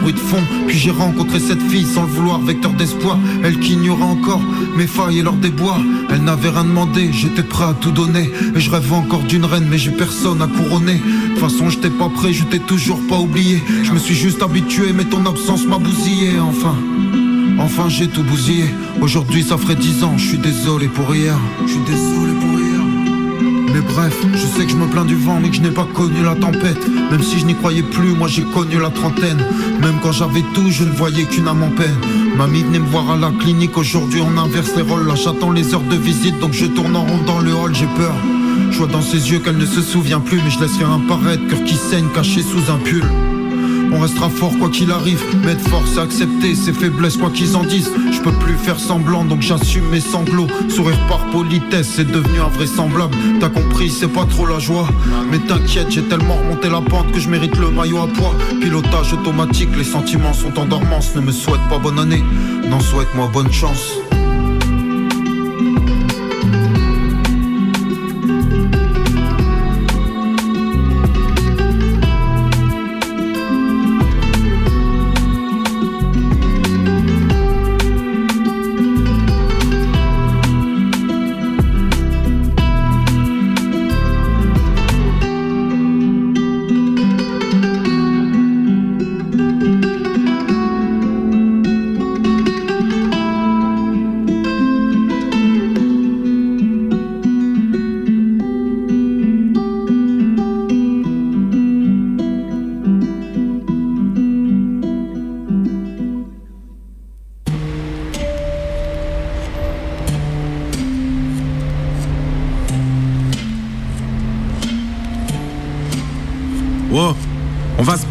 Puis 0.66 0.78
j'ai 0.78 0.90
rencontré 0.90 1.40
cette 1.40 1.62
fille 1.62 1.84
sans 1.84 2.02
le 2.02 2.08
vouloir, 2.08 2.40
vecteur 2.40 2.72
d'espoir. 2.72 3.18
Elle 3.44 3.58
qui 3.58 3.74
ignorait 3.74 4.02
encore 4.02 4.42
mes 4.76 4.86
failles 4.86 5.18
et 5.18 5.22
leurs 5.22 5.34
déboires. 5.34 5.80
Elle 6.10 6.24
n'avait 6.24 6.48
rien 6.48 6.64
demandé, 6.64 7.10
j'étais 7.12 7.42
prêt 7.42 7.64
à 7.64 7.74
tout 7.74 7.90
donner. 7.90 8.30
Et 8.54 8.60
je 8.60 8.70
rêve 8.70 8.92
encore 8.92 9.22
d'une 9.22 9.44
reine, 9.44 9.66
mais 9.70 9.78
j'ai 9.78 9.90
personne 9.90 10.42
à 10.42 10.46
couronner. 10.46 10.94
De 10.94 11.28
toute 11.30 11.38
façon, 11.38 11.68
j'étais 11.70 11.90
pas 11.90 12.08
prêt, 12.08 12.32
je 12.32 12.44
t'ai 12.44 12.58
toujours 12.58 13.00
pas 13.08 13.18
oublié. 13.18 13.62
Je 13.82 13.92
me 13.92 13.98
suis 13.98 14.14
juste 14.14 14.42
habitué, 14.42 14.92
mais 14.94 15.04
ton 15.04 15.24
absence 15.26 15.66
m'a 15.66 15.78
bousillé, 15.78 16.38
enfin. 16.40 16.76
Enfin 17.58 17.90
j'ai 17.90 18.08
tout 18.08 18.22
bousillé 18.22 18.64
Aujourd'hui 19.02 19.42
ça 19.42 19.58
ferait 19.58 19.74
dix 19.74 20.02
ans 20.02 20.16
Je 20.16 20.28
suis 20.28 20.38
désolé 20.38 20.88
pour 20.88 21.14
hier 21.14 21.36
Je 21.66 21.72
suis 21.72 21.84
désolé 21.84 22.32
pour 22.40 22.58
hier 22.58 22.79
Mais 23.72 23.80
bref 23.80 24.16
Je 24.32 24.46
sais 24.46 24.64
que 24.64 24.70
je 24.70 24.76
me 24.76 24.86
plains 24.86 25.04
du 25.04 25.14
vent 25.14 25.38
Mais 25.40 25.50
que 25.50 25.56
je 25.56 25.60
n'ai 25.60 25.70
pas 25.70 25.86
connu 25.94 26.22
la 26.22 26.34
tempête. 26.34 26.88
Même 27.10 27.22
si 27.22 27.38
je 27.38 27.46
n'y 27.46 27.54
croyais 27.54 27.82
plus 27.82 28.14
Moi 28.14 28.28
j'ai 28.28 28.42
connu 28.42 28.78
la 28.80 28.90
trentaine. 28.90 29.38
Même 29.80 29.98
quand 30.02 30.12
j'avais 30.12 30.44
tout 30.54 30.70
Je 30.70 30.84
ne 30.84 30.92
voyais 30.92 31.24
qu'une 31.24 31.48
âme 31.48 31.62
en 31.62 31.70
peine 31.70 31.96
Mamie 32.36 32.62
venait 32.62 32.78
me 32.78 32.86
voir 32.86 33.10
à 33.10 33.16
la 33.16 33.30
clinique 33.30 33.76
Aujourd'hui 33.76 34.20
on 34.20 34.38
inverse 34.38 34.74
les 34.76 34.82
rôles. 34.82 35.06
Là 35.06 35.14
j'attends 35.14 35.52
les 35.52 35.74
heures 35.74 35.82
de 35.82 35.96
visite 35.96 36.38
Donc 36.38 36.52
je 36.52 36.66
tourne 36.66 36.96
en 36.96 37.04
rond 37.04 37.22
dans 37.26 37.40
le 37.40 37.54
hall 37.54 37.74
J'ai 37.74 37.86
peur. 37.96 38.14
Je 38.70 38.78
vois 38.78 38.86
dans 38.86 39.02
ses 39.02 39.30
yeux 39.30 39.38
qu'elle 39.38 39.58
ne 39.58 39.66
se 39.66 39.82
souvient 39.82 40.20
plus 40.20 40.40
Mais 40.42 40.50
je 40.50 40.60
laisse 40.60 40.76
rien 40.76 41.00
apparaître 41.04 41.46
Cœur 41.48 41.64
qui 41.64 41.76
saigne 41.76 42.08
caché 42.14 42.42
sous 42.42 42.70
un 42.72 42.78
pull 42.78 43.04
On 43.92 43.98
restera 44.00 44.28
fort 44.28 44.56
quoi 44.58 44.68
qu'il 44.70 44.90
arrive. 44.90 45.22
Mettre 45.44 45.68
force 45.68 45.98
à 45.98 46.02
accepter 46.02 46.54
ses 46.54 46.72
faiblesses 46.72 47.16
quoi 47.16 47.30
qu'ils 47.30 47.56
en 47.56 47.64
disent. 47.64 47.90
Je 48.12 48.20
peux 48.20 48.32
plus 48.32 48.54
faire 48.54 48.78
semblant 48.78 49.24
donc 49.24 49.42
j'assume 49.42 49.88
mes 49.90 50.00
sanglots. 50.00 50.48
Sourire 50.68 50.98
par 51.08 51.24
politesse, 51.30 51.92
c'est 51.96 52.10
devenu 52.10 52.40
invraisemblable. 52.40 53.16
T'as 53.40 53.48
compris, 53.48 53.90
c'est 53.90 54.08
pas 54.08 54.24
trop 54.24 54.46
la 54.46 54.58
joie. 54.58 54.88
Mais 55.30 55.38
t'inquiète, 55.38 55.90
j'ai 55.90 56.02
tellement 56.02 56.36
remonté 56.36 56.68
la 56.68 56.80
pente 56.80 57.10
que 57.12 57.20
je 57.20 57.28
mérite 57.28 57.56
le 57.56 57.70
maillot 57.70 57.98
à 57.98 58.08
poids. 58.08 58.34
Pilotage 58.60 59.12
automatique, 59.12 59.70
les 59.76 59.84
sentiments 59.84 60.34
sont 60.34 60.58
en 60.58 60.66
dormance. 60.66 61.14
Ne 61.14 61.20
me 61.20 61.32
souhaite 61.32 61.66
pas 61.68 61.78
bonne 61.78 61.98
année, 61.98 62.24
non 62.68 62.80
souhaite-moi 62.80 63.30
bonne 63.32 63.52
chance. 63.52 64.09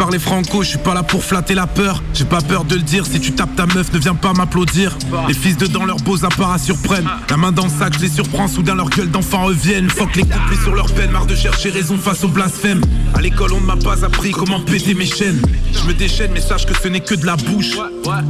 Parler 0.10 0.18
franco, 0.18 0.64
je 0.64 0.70
suis 0.70 0.80
pas 0.80 0.96
là 0.96 1.04
pour 1.04 1.24
flatter 1.24 1.54
la 1.54 1.68
peur. 1.68 2.02
J'ai 2.16 2.26
pas 2.26 2.42
peur 2.42 2.66
de 2.66 2.74
le 2.74 2.82
dire, 2.82 3.06
si 3.06 3.20
tu 3.20 3.32
tapes 3.32 3.56
ta 3.56 3.68
meuf, 3.68 3.94
ne 3.94 4.00
viens 4.00 4.16
pas 4.16 4.34
m'applaudir. 4.34 4.98
Les 5.28 5.36
fils 5.36 5.56
de 5.56 5.68
dans 5.68 5.86
leurs 5.86 5.98
beaux 5.98 6.26
apparats 6.26 6.58
surprennent. 6.58 7.08
La 7.30 7.38
main 7.38 7.52
dans 7.52 7.66
le 7.66 7.70
sac, 7.70 7.94
je 7.94 8.00
les 8.00 8.10
surprends, 8.10 8.48
soudain 8.48 8.74
leur 8.74 8.90
gueule 8.90 9.12
d'enfant 9.12 9.44
reviennent. 9.44 9.88
Fuck 9.88 10.16
les 10.16 10.24
couplets 10.24 10.64
sur 10.64 10.74
leur 10.74 10.92
peine, 10.94 11.12
marre 11.12 11.28
de 11.28 11.36
chercher 11.36 11.70
raison 11.70 11.96
face 11.96 12.24
au 12.24 12.28
blasphème. 12.28 12.82
À 13.14 13.22
l'école, 13.22 13.54
on 13.54 13.62
ne 13.62 13.68
m'a 13.68 13.76
pas 13.76 14.04
appris 14.04 14.32
comment 14.32 14.60
péter 14.62 14.96
mes 14.96 15.06
chaînes. 15.06 15.44
Je 15.74 15.88
me 15.88 15.94
déchaîne, 15.94 16.32
mais 16.34 16.42
sache 16.42 16.66
que 16.66 16.74
ce 16.76 16.88
n'est 16.88 17.02
que 17.02 17.14
de 17.14 17.28
la 17.28 17.36
bouche. 17.36 17.78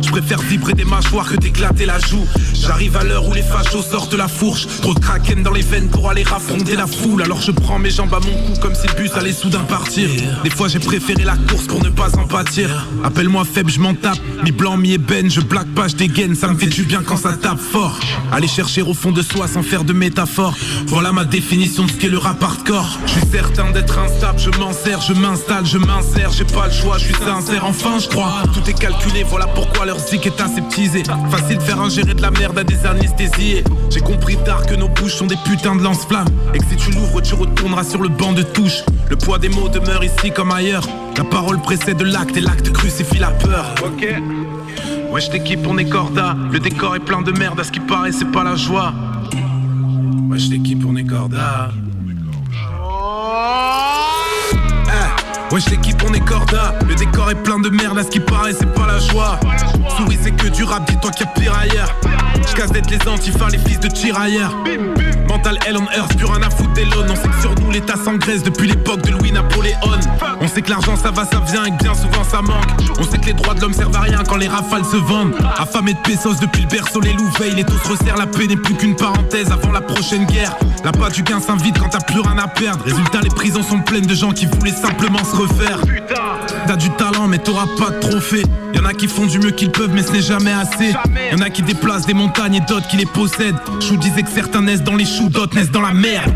Je 0.02 0.10
préfère 0.10 0.40
vibrer 0.42 0.74
des 0.74 0.86
mâchoires 0.86 1.30
que 1.30 1.36
d'éclater 1.36 1.86
la 1.86 2.00
joue. 2.00 2.26
J'arrive 2.54 2.98
à 2.98 3.04
l'heure 3.04 3.28
où 3.28 3.34
les 3.34 3.42
fachos 3.42 3.82
sortent 3.82 4.14
la 4.14 4.28
fourche. 4.28 4.68
Trop 4.82 4.94
de 4.94 5.00
kraken 5.00 5.44
dans 5.44 5.54
les 5.54 5.62
veines 5.62 5.90
pour 5.90 6.10
aller 6.10 6.24
raffronter 6.24 6.76
la 6.76 6.88
foule. 6.88 7.22
Alors 7.22 7.42
je 7.42 7.52
prends 7.52 7.80
mes 7.80 7.90
jambes 7.90 8.14
à 8.14 8.20
mon 8.20 8.32
cou 8.32 8.60
comme 8.62 8.76
si 8.76 8.88
le 8.88 8.94
bus 8.94 9.12
allait 9.16 9.32
soudain 9.32 9.60
partir. 9.60 10.10
Des 10.44 10.50
fois 10.50 10.68
j'ai 10.68 10.80
préféré 10.80 11.24
la 11.24 11.36
course 11.36 11.66
pour 11.68 11.84
ne 11.84 11.90
pas 11.90 12.18
en 12.18 12.28
pâtir. 12.28 12.88
Appelle-moi 13.04 13.46
faible, 13.46 13.72
je 13.72 13.80
m'en 13.80 13.94
tape. 13.94 14.20
Mi 14.44 14.52
blanc, 14.52 14.78
mi 14.78 14.94
ébène, 14.94 15.30
je 15.30 15.42
blague 15.42 15.70
pas, 15.70 15.88
je 15.88 15.96
dégaine. 15.96 16.36
Ça 16.36 16.48
me 16.48 16.58
fait 16.58 16.68
du 16.68 16.84
bien 16.84 17.02
quand 17.06 17.18
ça 17.18 17.34
tape 17.34 17.60
fort. 17.60 18.00
Aller 18.32 18.48
chercher 18.48 18.82
au 18.82 18.94
fond 18.94 19.12
de 19.12 19.22
soi 19.22 19.48
sans 19.48 19.64
faire 19.64 19.84
de 19.84 19.94
métaphore. 19.94 20.56
Voilà 20.88 21.12
ma 21.12 21.26
définition 21.26 21.86
de 21.86 21.92
ce 21.92 21.96
qu'est 21.96 22.10
le 22.10 22.18
rap 22.18 22.42
hardcore. 22.44 23.00
Je 23.06 23.12
suis 23.12 23.28
certain 23.32 23.72
d'être 23.72 23.98
instable, 23.98 24.40
je 24.40 24.50
m'en 24.60 24.74
sers, 24.74 25.02
je 25.02 25.14
m'installe, 25.14 25.66
je 25.66 25.78
m'insère. 25.78 26.32
J'ai 26.32 26.46
pas 26.46 26.68
le 26.68 26.74
choix, 26.74 26.98
je 26.98 27.06
suis 27.06 27.16
sincère, 27.16 27.66
enfin 27.66 28.00
je 28.00 28.08
crois. 28.08 28.44
Tout 28.54 28.70
est 28.70 28.80
calculé, 28.80 29.24
voilà 29.24 29.48
pourquoi 29.60 29.86
leur 29.86 30.00
zik 30.00 30.26
est 30.26 30.40
aseptisé. 30.40 31.04
Facile 31.30 31.58
de 31.58 31.64
faire 31.64 31.82
ingérer 31.82 32.14
de 32.14 32.22
la 32.22 32.32
merde 32.32 32.58
à 32.58 32.64
des 32.64 32.86
anesthésiés. 32.86 33.66
J'ai 33.90 34.00
compris 34.00 34.38
tard 34.38 34.66
que 34.66 34.74
nos 34.74 34.88
bouches 34.88 35.16
sont 35.16 35.28
des 35.28 35.36
putains 35.36 35.76
de 35.76 35.84
lance-flammes. 35.84 36.30
Et 36.54 36.60
que 36.60 36.66
si 36.66 36.78
tu 36.78 36.92
l'ouvres, 36.92 37.22
tu 37.22 37.36
retourneras 37.36 37.84
sur 37.84 38.02
le 38.02 38.08
banc 38.08 38.32
de 38.32 38.42
touche. 38.42 38.84
Le 39.10 39.18
poids 39.18 39.38
des 39.38 39.50
mots 39.50 39.68
demeure 39.68 40.02
ici 40.02 40.32
comme 40.32 40.54
ailleurs. 40.54 40.88
La 41.18 41.26
parole 41.26 41.60
précède 41.60 42.02
l'acte 42.02 42.38
et 42.38 42.42
l'acte 42.42 42.72
crucifie 42.72 43.20
la 43.20 43.32
peur. 43.32 43.66
Ok. 43.86 44.08
Wesh 45.12 45.30
l'équipe, 45.32 45.68
on 45.68 45.78
est 45.78 45.90
corda. 45.90 46.38
Le 46.54 46.60
décor 46.60 46.96
est 46.96 47.02
plein 47.02 47.22
de 47.22 47.32
merde, 47.32 47.60
à 47.60 47.66
ce 47.66 47.72
qui 47.72 47.82
paraît, 47.82 48.14
c'est 48.14 48.32
pas 48.32 48.46
la 48.46 48.56
joie. 48.56 48.94
Wesh 50.30 50.48
l'équipe, 50.50 50.86
on 50.88 50.96
est 50.96 51.04
corda. 51.04 51.72
Wesh 55.52 55.70
l'équipe 55.70 56.02
on 56.08 56.14
est 56.14 56.20
corda. 56.20 56.76
Le 56.88 56.96
décor 56.96 57.32
est 57.32 57.44
plein 57.44 57.60
de 57.60 57.70
merde 57.70 57.98
à 57.98 58.04
ce 58.04 58.10
qui 58.10 58.20
paraît 58.20 58.54
c'est 58.54 58.72
pas 58.74 58.86
la 58.88 59.00
joie. 59.00 59.40
Souris 59.98 60.20
c'est 60.22 60.32
que 60.32 60.48
du 60.48 60.64
rap 60.64 60.86
dis-toi 60.88 61.12
qu'il 61.12 61.26
y 61.26 61.30
a 61.30 61.32
pire 61.34 61.56
ailleurs. 61.58 61.96
J'casse 62.48 62.72
d'être 62.72 62.92
les 62.92 63.08
antifas 63.08 63.50
les 63.50 63.58
fils 63.58 63.80
de 63.80 63.88
tirailleurs. 63.88 64.56
Mental 65.28 65.58
hell 65.66 65.78
on 65.78 65.86
earth 65.98 66.16
plus 66.18 66.26
rien 66.26 66.42
à 66.44 66.50
foutre 66.50 66.74
d'Elon. 66.74 67.06
On 67.10 67.16
sait 67.16 67.28
que 67.28 67.42
sur 67.42 67.56
nous 67.56 67.72
l'état 67.72 67.96
s'engraisse 67.96 68.44
depuis 68.44 68.68
l'époque 68.68 69.02
de 69.02 69.12
Louis 69.12 69.32
Napoléon. 69.32 69.78
On 70.39 70.39
sait 70.50 70.62
que 70.62 70.70
l'argent 70.70 70.96
ça 70.96 71.12
va 71.12 71.26
ça 71.26 71.40
vient 71.52 71.66
et 71.66 71.72
que 71.72 71.84
bien 71.84 71.94
souvent 71.94 72.24
ça 72.24 72.42
manque. 72.42 72.66
On 73.00 73.04
sait 73.04 73.18
que 73.18 73.26
les 73.28 73.34
droits 73.34 73.54
de 73.54 73.62
l'homme 73.62 73.74
servent 73.74 73.96
à 73.96 74.02
rien 74.02 74.24
quand 74.28 74.38
les 74.38 74.48
rafales 74.48 74.86
se 74.86 74.98
vendent. 74.98 75.36
Affamés 75.58 75.94
de 75.94 76.00
pesos 76.00 76.40
depuis 76.40 76.64
le 76.64 76.68
berceau 76.68 77.02
les 77.02 77.14
loups 77.14 77.32
veillent 77.40 77.56
Les 77.56 77.64
tous 77.64 77.82
resserrent. 77.88 78.18
La 78.18 78.28
paix 78.28 78.48
n'est 78.48 78.56
plus 78.56 78.76
qu'une 78.76 78.96
parenthèse 78.96 79.52
avant 79.52 79.72
la 79.72 79.82
prochaine 79.82 80.26
guerre. 80.26 80.56
La 80.84 80.92
pas 80.92 81.10
du 81.10 81.24
gain 81.24 81.40
s'invite 81.40 81.78
quand 81.78 81.90
t'as 81.90 82.00
plus 82.00 82.22
rien 82.22 82.38
à 82.38 82.48
perdre. 82.48 82.84
Résultat 82.84 83.22
les 83.22 83.30
prisons 83.30 83.64
sont 83.64 83.80
pleines 83.80 84.06
de 84.06 84.16
gens 84.16 84.32
qui 84.32 84.46
voulaient 84.46 84.72
simplement 84.72 85.24
se 85.24 85.36
refaire. 85.36 85.80
T'as 86.68 86.76
du 86.76 86.90
talent 86.92 87.28
mais 87.28 87.38
t'auras 87.38 87.68
pas 87.78 87.92
de 87.92 88.00
trophée. 88.00 88.44
Y'en 88.74 88.86
a 88.86 88.94
qui 88.94 89.08
font 89.08 89.26
du 89.26 89.40
mieux 89.40 89.52
qu'ils 89.52 89.72
peuvent 89.72 89.92
mais 89.94 90.04
ce 90.04 90.12
n'est 90.12 90.22
jamais 90.22 90.54
assez. 90.54 90.94
Y'en 91.32 91.42
a 91.42 91.50
qui 91.50 91.62
déplacent 91.62 92.06
des 92.06 92.14
montagnes 92.14 92.56
et 92.56 92.62
d'autres 92.62 92.88
qui 92.88 92.98
les 92.98 93.06
possèdent. 93.06 93.58
Je 93.82 93.88
vous 93.88 93.98
disais 93.98 94.24
que 94.24 94.30
certains 94.30 94.62
naissent 94.62 94.84
dans 94.84 94.96
les 94.96 95.06
choux, 95.06 95.30
d'autres 95.30 95.56
naissent 95.56 95.72
dans 95.72 95.82
la 95.82 95.94
merde 95.94 96.34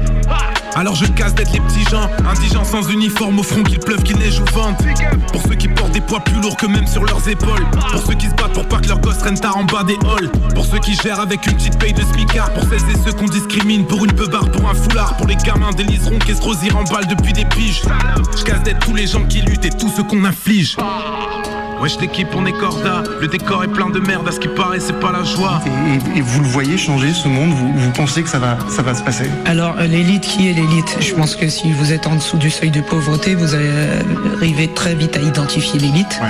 alors 0.76 0.96
je 0.96 1.06
casse 1.06 1.36
d'être 1.36 1.54
les 1.54 1.60
petits 1.60 1.84
gens, 1.84 2.10
indigents 2.28 2.64
sans 2.64 2.90
uniforme 2.90 3.40
au 3.40 3.44
front 3.44 3.62
qu'il 3.62 3.80
pleuve, 3.80 4.02
qu'il 4.02 4.18
neige 4.18 4.40
ou 4.40 4.46
vente. 4.54 4.84
Pour 5.32 5.42
ceux 5.44 5.56
qui 5.56 5.68
portent 5.68 5.92
des 5.92 6.02
poids 6.02 6.20
plus 6.20 6.42
lourds 6.42 6.58
que 6.58 6.66
même 6.66 6.88
sur 6.88 7.04
leurs 7.04 7.28
épaules. 7.30 7.66
Pour 7.92 8.02
ceux 8.02 8.16
qui 8.16 8.26
se 8.26 8.34
battent 8.34 8.54
pour 8.54 8.68
pas 8.68 8.80
que 8.80 8.88
leurs 8.88 9.00
gosses 9.00 9.22
rennent 9.22 9.40
tard 9.40 9.58
en 9.58 9.66
bas 9.66 9.84
des 9.84 9.94
halls. 9.94 10.32
Pour 10.56 10.66
ceux 10.66 10.80
qui 10.80 10.96
gèrent 10.96 11.20
avec 11.20 11.46
une 11.46 11.54
petite 11.54 11.78
paye 11.78 11.94
de 11.94 12.02
smicard. 12.02 12.52
Pour 12.54 12.64
celles 12.64 12.90
et 12.90 12.98
ceux 13.06 13.14
qu'on 13.14 13.28
discrimine 13.28 13.86
pour 13.86 14.04
une 14.04 14.14
peubarde, 14.14 14.52
pour 14.52 14.68
un 14.68 14.74
foulard. 14.74 15.16
Pour 15.18 15.28
les 15.28 15.36
gamins 15.36 15.72
des 15.72 15.84
liserons 15.84 16.20
qui 16.20 16.36
se 16.36 16.42
rosirent 16.42 16.78
en 16.78 16.84
balle 16.84 17.08
depuis 17.08 17.34
des 17.34 17.46
piges. 17.46 17.84
Je 18.36 18.44
casse 18.44 18.64
d'être 18.64 18.80
tous 18.80 18.96
les 18.96 19.06
gens 19.06 19.26
qui 19.26 19.42
luttent 19.42 19.66
et 19.66 19.70
tous 19.70 19.92
ceux 19.96 20.04
qu'on 20.04 20.26
inflige. 20.26 20.76
Wesh 21.84 22.00
l'équipe 22.00 22.30
on 22.34 22.46
est 22.46 22.54
corda, 22.54 23.04
le 23.20 23.28
décor 23.28 23.66
est 23.66 23.68
plein 23.68 23.90
de 23.90 24.00
merde 24.00 24.26
à 24.26 24.32
ce 24.32 24.40
qui 24.40 24.48
paraît 24.48 24.80
c'est 24.80 24.98
pas 25.02 25.12
la 25.12 25.26
joie 25.26 25.62
Et, 26.16 26.20
et 26.20 26.22
vous 26.22 26.40
le 26.40 26.48
voyez 26.48 26.78
changer 26.78 27.12
ce 27.12 27.28
monde 27.28 27.50
vous, 27.50 27.74
vous 27.78 27.92
pensez 27.92 28.24
que 28.24 28.30
ça 28.30 28.40
va, 28.40 28.58
ça 28.70 28.82
va 28.82 28.96
se 28.96 29.04
passer? 29.04 29.30
Alors 29.44 29.76
euh, 29.78 29.86
l'élite, 29.86 30.22
qui 30.22 30.48
est 30.48 30.54
l'élite? 30.54 30.96
Je 31.02 31.14
pense 31.14 31.36
que 31.36 31.50
si 31.50 31.74
vous 31.74 31.92
êtes 31.92 32.08
en 32.08 32.16
dessous 32.16 32.38
du 32.38 32.50
seuil 32.50 32.72
de 32.72 32.80
pauvreté, 32.80 33.36
vous 33.36 33.54
allez 33.54 33.70
arriver 34.38 34.70
très 34.70 34.96
vite 34.96 35.18
à 35.18 35.20
identifier 35.20 35.78
l'élite. 35.78 36.22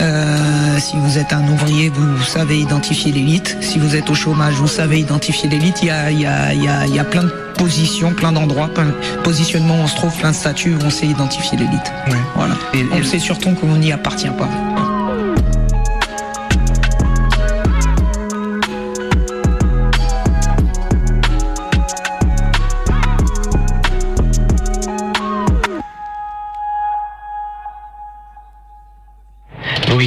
Euh, 0.00 0.78
si 0.78 0.96
vous 0.96 1.18
êtes 1.18 1.34
un 1.34 1.46
ouvrier, 1.46 1.90
vous 1.90 2.22
savez 2.22 2.58
identifier 2.58 3.12
l'élite. 3.12 3.58
Si 3.60 3.78
vous 3.78 3.94
êtes 3.94 4.08
au 4.08 4.14
chômage, 4.14 4.54
vous 4.54 4.66
savez 4.66 4.98
identifier 4.98 5.50
l'élite. 5.50 5.80
Il 5.82 5.88
y 5.88 5.90
a, 5.90 6.10
il 6.10 6.20
y, 6.20 6.26
a, 6.26 6.54
il 6.54 6.64
y, 6.64 6.68
a, 6.68 6.86
il 6.86 6.94
y 6.94 6.98
a 6.98 7.04
plein 7.04 7.24
de 7.24 7.34
positions, 7.58 8.14
plein 8.14 8.32
d'endroits, 8.32 8.68
plein 8.68 8.86
de 8.86 8.94
positionnements 9.22 9.76
où 9.80 9.82
on 9.82 9.86
se 9.86 9.94
trouve, 9.94 10.16
plein 10.16 10.30
de 10.30 10.36
statuts 10.36 10.74
où 10.74 10.84
on 10.86 10.90
sait 10.90 11.06
identifier 11.06 11.58
l'élite. 11.58 11.92
Voilà. 12.34 12.54
Et, 12.72 12.86
on 12.92 13.02
sait 13.04 13.18
surtout 13.18 13.50
qu'on 13.50 13.76
n'y 13.76 13.92
appartient 13.92 14.30
pas. 14.38 14.48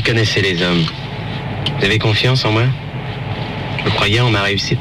Connaissez 0.06 0.42
les 0.42 0.62
hommes. 0.62 0.86
Vous 1.78 1.86
avez 1.86 1.98
confiance 1.98 2.46
en 2.46 2.52
moi? 2.52 2.66
Je 3.84 3.90
croyais 3.90 4.20
en 4.20 4.30
ma 4.30 4.44
réussite? 4.44 4.80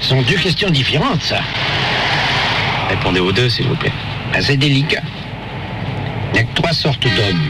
Ce 0.00 0.08
sont 0.08 0.22
deux 0.22 0.36
questions 0.36 0.68
différentes, 0.68 1.22
ça. 1.22 1.40
Répondez 2.90 3.20
aux 3.20 3.30
deux, 3.30 3.48
s'il 3.48 3.66
vous 3.66 3.76
plaît. 3.76 3.92
C'est 4.40 4.56
délicat. 4.56 5.02
Il 6.30 6.34
n'y 6.34 6.38
a 6.40 6.42
que 6.42 6.54
trois 6.54 6.72
sortes 6.72 7.04
d'hommes. 7.04 7.48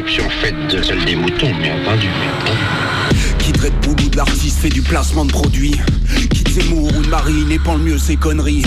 Exception 0.00 0.30
faite 0.30 0.54
de 0.70 0.82
celle 0.82 1.04
des 1.04 1.14
moutons, 1.14 1.54
bien 1.60 1.74
entendu. 1.82 2.08
Qui 3.38 3.52
traite 3.52 3.74
boulot 3.82 4.08
de 4.08 4.16
l'artiste 4.16 4.60
fait 4.60 4.70
du 4.70 4.80
placement 4.80 5.26
de 5.26 5.30
produits. 5.30 5.78
Quitte 6.30 6.48
Zemmour 6.48 6.90
ou 6.96 7.02
de 7.02 7.08
Marine 7.08 7.52
et 7.52 7.58
le 7.58 7.78
mieux 7.78 7.98
ses 7.98 8.16
conneries. 8.16 8.64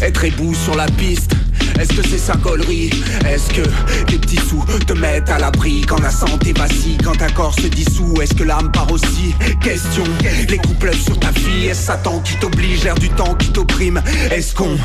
Être 0.00 0.22
ébou 0.22 0.54
sur 0.54 0.76
la 0.76 0.86
piste, 0.86 1.32
Est-ce 1.78 1.92
que 1.92 2.08
c'est 2.08 2.18
sa 2.18 2.34
gaulerie? 2.34 2.90
Est-ce 3.26 3.48
que 3.52 3.68
les 4.10 4.18
petits 4.18 4.40
sous 4.48 4.64
te 4.86 4.92
mettent 4.92 5.30
à 5.30 5.38
l'abri 5.38 5.82
Quand 5.86 6.00
la 6.00 6.10
santé 6.10 6.52
vacille, 6.52 6.98
quand 7.02 7.20
un 7.22 7.30
corps 7.30 7.54
se 7.54 7.66
dissout? 7.66 8.20
Est-ce 8.20 8.34
que 8.34 8.44
l'âme 8.44 8.70
part 8.72 8.90
aussi? 8.92 9.34
Question, 9.62 10.04
les 10.48 10.58
pleuvent 10.78 11.00
sur 11.00 11.18
ta 11.18 11.32
fille 11.32 11.66
Est-ce 11.66 11.82
Satan 11.82 12.20
qui 12.20 12.36
t'oblige, 12.36 12.84
l'air 12.84 12.94
du 12.94 13.08
temps 13.10 13.34
qui 13.34 13.48
t'opprime. 13.50 14.00
Est-ce 14.30 14.54
qu'on 14.54 14.76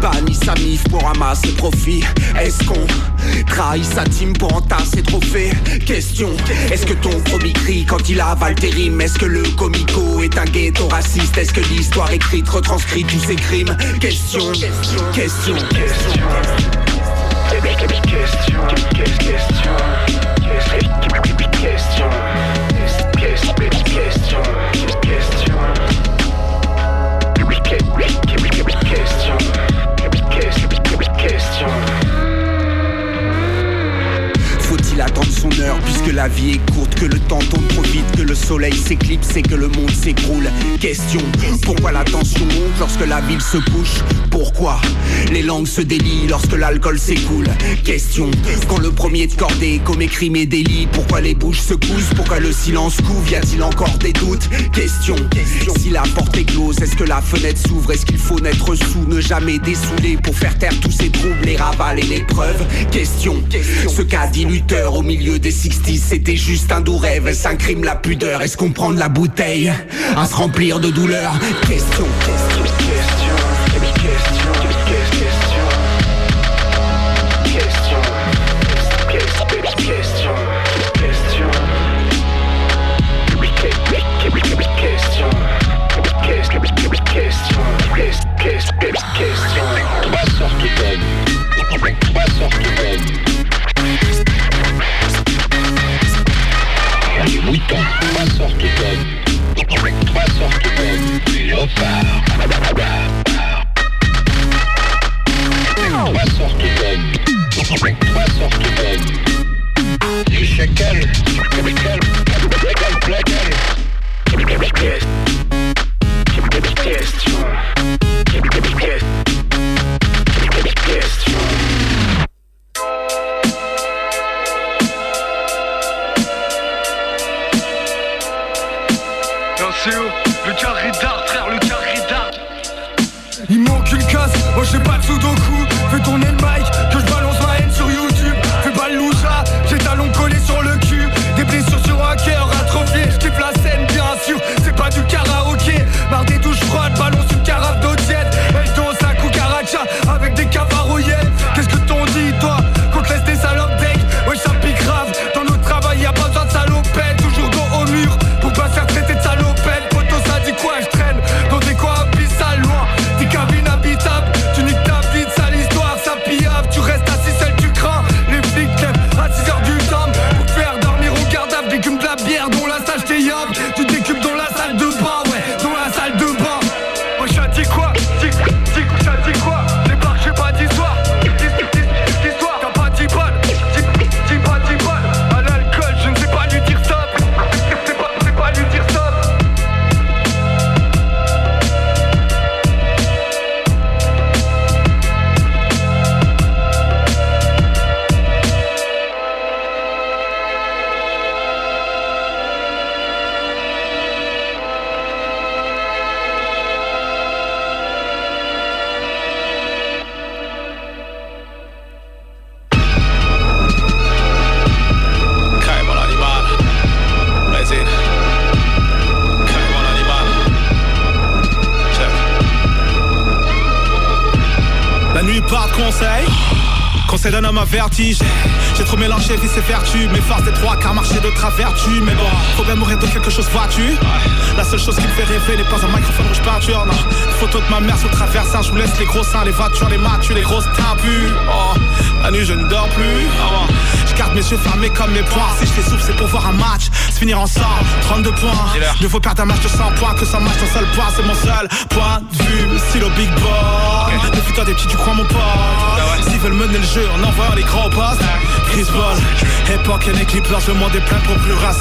bannit 0.00 0.38
sa 0.44 0.54
mif 0.56 0.82
pour 0.88 1.02
ramasser 1.02 1.52
profit 1.52 2.02
Est-ce 2.40 2.64
qu'on 2.64 2.86
trahit 3.46 3.84
sa 3.84 4.04
team 4.04 4.32
pour 4.32 4.54
entasser 4.54 5.02
trophées? 5.02 5.50
Question, 5.86 6.30
est-ce 6.70 6.86
que 6.86 6.94
ton 6.94 7.20
premier 7.20 7.52
crie 7.52 7.84
quand 7.86 8.08
il 8.08 8.20
avale 8.20 8.54
tes 8.54 8.70
rimes? 8.70 9.00
Est-ce 9.00 9.18
que 9.18 9.26
le 9.26 9.42
comico 9.56 10.22
est 10.22 10.36
un 10.38 10.44
ghetto 10.44 10.88
raciste? 10.88 11.36
Est-ce 11.38 11.52
que 11.52 11.60
l'histoire 11.60 12.10
écrite 12.12 12.48
retranscrit 12.48 13.04
tous 13.04 13.20
ses 13.20 13.36
crimes? 13.36 13.76
Question, 14.00 14.52
question, 14.52 15.02
question, 15.14 15.54
question 15.54 16.11
question. 21.62 22.10
Question. 22.10 22.10
Question. 23.18 23.82
Question. 23.84 24.71
Faut-il 34.92 35.00
attendre 35.00 35.30
son 35.30 35.50
heure. 35.60 35.78
Puisque 35.84 36.12
la 36.12 36.28
vie 36.28 36.52
est 36.52 36.72
courte, 36.72 36.94
que 36.94 37.06
le 37.06 37.18
temps 37.20 37.38
tourne 37.38 37.66
trop 37.68 37.82
vite, 37.82 38.04
que 38.16 38.22
le 38.22 38.34
soleil 38.34 38.74
s'éclipse 38.74 39.36
et 39.36 39.42
que 39.42 39.54
le 39.54 39.68
monde 39.68 39.90
s'écroule. 39.90 40.50
Question, 40.80 41.20
pourquoi 41.62 41.92
la 41.92 42.04
tension 42.04 42.44
monte 42.44 42.78
lorsque 42.78 43.06
la 43.06 43.20
ville 43.20 43.40
se 43.40 43.58
couche? 43.58 44.02
Pourquoi 44.30 44.80
les 45.30 45.42
langues 45.42 45.66
se 45.66 45.80
délient 45.80 46.26
lorsque 46.28 46.56
l'alcool 46.56 46.98
s'écoule? 46.98 47.46
Question, 47.84 48.30
quand 48.68 48.78
le 48.78 48.90
premier 48.90 49.26
de 49.26 49.34
cordée 49.34 49.80
commet 49.84 50.06
crime 50.06 50.36
et 50.36 50.46
délit 50.46 50.88
Pourquoi 50.92 51.20
les 51.20 51.34
bouches 51.34 51.60
se 51.60 51.74
cousent, 51.74 52.12
pourquoi 52.16 52.40
le 52.40 52.52
silence 52.52 52.96
couvre, 52.96 53.30
y 53.30 53.36
a-t-il 53.36 53.62
encore 53.62 53.96
des 53.98 54.12
doutes? 54.12 54.48
Question, 54.72 55.16
si 55.78 55.90
la 55.90 56.02
porte 56.14 56.36
est 56.36 56.44
close, 56.44 56.78
est-ce 56.80 56.96
que 56.96 57.04
la 57.04 57.20
fenêtre 57.20 57.60
s'ouvre? 57.66 57.92
Est-ce 57.92 58.04
qu'il 58.06 58.18
faut 58.18 58.40
n'être 58.40 58.74
sous, 58.74 59.06
ne 59.06 59.20
jamais 59.20 59.58
dessouler 59.58 60.18
Pour 60.22 60.34
faire 60.34 60.56
taire 60.58 60.78
tous 60.80 60.90
ces 60.90 61.10
troubles, 61.10 61.44
les 61.44 61.56
ravales 61.56 62.00
et 62.00 62.06
les 62.06 62.20
preuves? 62.24 62.62
Question, 62.90 63.42
ce 63.88 64.02
qu'a 64.02 64.26
dit 64.26 64.44
Luther 64.44 64.81
au 64.90 65.02
milieu 65.02 65.38
des 65.38 65.50
60 65.50 65.96
c'était 65.96 66.36
juste 66.36 66.72
un 66.72 66.80
doux 66.80 66.96
rêve 66.96 67.28
Est-ce 67.28 67.46
un 67.46 67.54
crime 67.54 67.84
la 67.84 67.94
pudeur. 67.94 68.42
Est-ce 68.42 68.56
qu'on 68.56 68.70
prend 68.70 68.90
de 68.90 68.98
la 68.98 69.08
bouteille 69.08 69.72
à 70.16 70.26
se 70.26 70.34
remplir 70.34 70.80
de 70.80 70.90
douleur? 70.90 71.32
Question, 71.68 72.06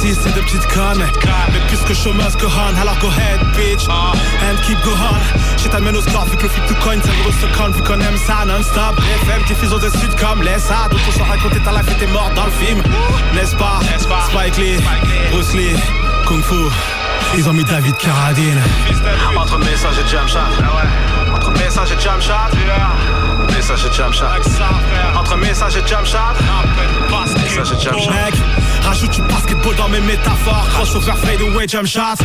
pour 0.02 0.10
plus 0.10 0.14
racistes 0.14 0.28
et 0.28 0.32
de 0.32 0.41
petites 0.41 0.68
connes. 0.68 1.06
Mais 1.53 1.60
plus 1.68 1.78
que 1.80 1.94
chômeuse 1.94 2.36
que 2.36 2.45
on 2.45 2.82
Alors 2.82 2.98
go 2.99 3.07
ahead 3.07 3.40
bitch. 3.56 3.88
And 3.88 4.57
keep 4.64 4.82
going 4.84 4.95
J'ai 5.57 5.69
t'amène 5.69 5.95
au 5.95 6.02
score 6.02 6.26
vu 6.26 6.38
que 6.38 6.44
le 6.44 6.49
flip 6.49 6.65
to 6.68 6.76
coin 6.76 6.98
C'est 7.03 7.11
le 7.11 7.22
gros 7.23 7.32
se 7.32 7.57
con. 7.57 7.72
Vu 7.72 7.82
qu'on 7.82 7.99
aime 7.99 8.18
ça 8.18 8.45
non-stop. 8.45 8.99
FM 9.23 9.44
qui 9.45 9.56
fusion 9.56 9.78
de 9.78 9.90
sud 9.90 10.15
comme 10.19 10.41
les 10.41 10.60
ça 10.60 10.88
D'autres 10.90 11.14
sont 11.14 11.23
racontés 11.23 11.60
ta 11.60 11.72
life 11.72 11.90
et 11.91 11.99
t'es 11.99 12.07
mort 12.07 12.32
dans 12.36 12.45
le 12.45 12.52
film. 12.52 12.82
N'est-ce 13.34 13.56
pas? 13.56 13.80
Spike 13.99 14.57
Lee, 14.57 14.78
Bruce 15.32 15.53
Lee, 15.53 15.76
Kung 16.26 16.41
Fu. 16.44 16.56
Ils 17.38 17.48
ont 17.48 17.53
mis 17.53 17.64
David 17.64 17.95
Carradine. 17.98 18.60
Entre 19.38 19.57
message 19.60 19.99
et 20.03 20.10
jam 20.10 20.28
shot. 20.28 20.40
Entre 21.34 21.52
message 21.52 21.91
et 21.91 21.99
jam 21.99 22.22
shot. 22.22 22.34
Message 23.53 23.86
et 23.86 23.94
jam 23.95 24.14
shot. 24.14 24.26
Entre 25.18 25.38
message 25.38 25.78
et 25.78 25.88
jam 25.88 26.06
shot. 26.06 26.18
Message 27.44 27.72
et 27.72 27.82
jam 27.82 27.98
shot. 27.98 28.60
Rajoute 28.83 29.11
du 29.11 29.21
basketball 29.21 29.75
dans 29.75 29.89
mes 29.89 30.01
métaphores. 30.01 30.67
Crossover, 30.73 31.13
fade 31.23 31.41
away, 31.41 31.67
jump 31.67 31.85
shot. 31.85 32.23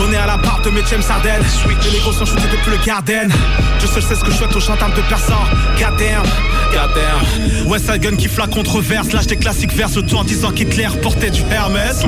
On 0.00 0.12
est 0.12 0.16
à 0.16 0.26
la 0.26 0.38
part 0.38 0.60
de 0.62 0.70
mes 0.70 0.82
James 0.90 1.02
Harden. 1.08 1.42
Les 1.84 1.90
négros 1.92 2.12
sont 2.12 2.24
shootés 2.24 2.48
depuis 2.50 2.70
le 2.70 2.84
Garden. 2.84 3.30
Je 3.80 3.86
seul 3.86 4.02
sais 4.02 4.14
ce 4.14 4.24
que 4.24 4.30
je 4.30 4.36
souhaite 4.36 4.54
aux 4.54 4.60
gendarmes 4.60 4.94
de 4.94 5.02
personne. 5.02 5.36
Goddamn. 5.78 6.22
Goddamn. 6.72 7.66
West 7.66 7.90
Side 7.90 8.02
Gun 8.02 8.16
qui 8.16 8.28
flaque 8.28 8.50
controverse. 8.50 9.12
Lâche 9.12 9.26
des 9.26 9.36
classiques 9.36 9.74
vers 9.74 9.90
tout 9.90 10.14
en 10.16 10.24
disant 10.24 10.50
qu'Hitler 10.50 10.88
portait 11.02 11.30
du 11.30 11.42
Hermès. 11.50 12.02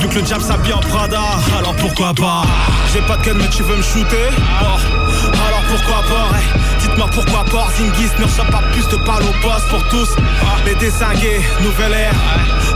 Vu 0.00 0.08
que 0.08 0.14
le 0.16 0.22
diable 0.22 0.42
s'habille 0.42 0.72
en 0.72 0.80
Prada, 0.80 1.20
alors 1.58 1.74
pourquoi 1.76 2.14
pas? 2.14 2.42
J'ai 2.92 3.00
pas 3.00 3.16
de 3.16 3.24
gun 3.24 3.34
mais 3.34 3.48
tu 3.48 3.62
veux 3.62 3.76
me 3.76 3.82
shooter? 3.82 4.30
Bon, 4.60 4.66
alors 5.46 5.62
pourquoi 5.68 6.02
pas? 6.02 6.28
Pourquoi 7.04 7.44
pas 7.44 7.68
Zingis 7.76 8.10
ne 8.18 8.24
reçoit 8.24 8.44
pas 8.46 8.62
plus 8.72 8.86
de 8.88 8.96
balles 9.04 9.22
au 9.22 9.46
poste 9.46 9.68
pour 9.68 9.86
tous. 9.88 10.08
Les 10.64 10.74
désingués, 10.76 11.40
nouvelle 11.60 11.92
ère. 11.92 12.14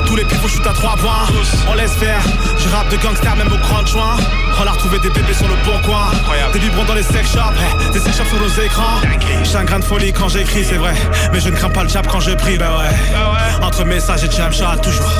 Tous 0.06 0.16
les 0.16 0.24
pivots 0.24 0.48
shootent 0.48 0.66
à 0.66 0.72
trois 0.72 0.96
points. 0.96 1.26
On 1.68 1.74
laisse 1.74 1.94
faire, 1.94 2.20
je 2.58 2.68
rappe 2.68 2.90
de 2.90 2.96
gangster 2.96 3.34
même 3.36 3.52
au 3.52 3.56
grand 3.58 3.86
joint. 3.86 4.16
On 4.60 4.66
a 4.66 4.70
retrouvé 4.72 4.98
des 4.98 5.10
bébés 5.10 5.32
sur 5.32 5.48
le 5.48 5.54
bon 5.64 5.78
coin. 5.86 6.10
Des 6.52 6.58
biberons 6.58 6.84
dans 6.84 6.94
les 6.94 7.02
sex 7.02 7.30
shops. 7.32 7.38
Hey, 7.38 7.92
Des 7.92 8.00
sex 8.00 8.16
shops 8.18 8.28
sur 8.28 8.40
nos 8.40 8.62
écrans. 8.62 9.00
J'ai 9.44 9.56
un 9.56 9.64
grain 9.64 9.78
de 9.78 9.84
folie 9.84 10.12
quand 10.12 10.28
j'écris 10.28 10.64
c'est 10.64 10.76
vrai. 10.76 10.94
Mais 11.32 11.40
je 11.40 11.48
ne 11.48 11.56
crains 11.56 11.70
pas 11.70 11.82
le 11.84 11.88
jab 11.88 12.06
quand 12.06 12.20
je 12.20 12.32
prie 12.32 12.58
bah 12.58 12.78
ouais. 12.78 13.64
Entre 13.64 13.84
message 13.84 14.24
et 14.24 14.30
jam 14.30 14.52
shot 14.52 14.76
toujours. 14.82 15.10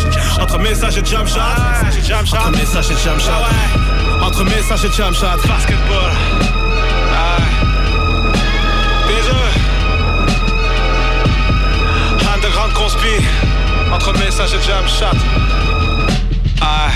Entre 0.41 0.59
message 0.59 0.99
et 0.99 1.05
jam 1.05 1.27
shot. 1.27 1.41
Entre 1.41 2.51
message 2.59 2.91
et 2.91 3.05
jam 3.05 3.19
shot. 3.19 4.25
Entre 4.25 4.45
message 4.45 4.85
et 4.85 4.93
jam 4.93 5.15
shot. 5.15 5.49
Basketball. 5.49 6.60
Conspi. 13.11 13.25
Entre 13.93 14.13
message 14.19 14.55
et 14.55 14.67
jam 14.67 14.87
shot. 14.87 15.17
Ah. 16.61 16.91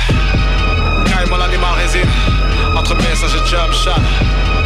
Carrément 1.06 1.36
l'animal 1.36 1.74
résine. 1.76 2.08
Entre 2.76 2.94
message 2.96 3.34
et 3.34 3.50
jam 3.50 3.72
shot. 3.72 4.63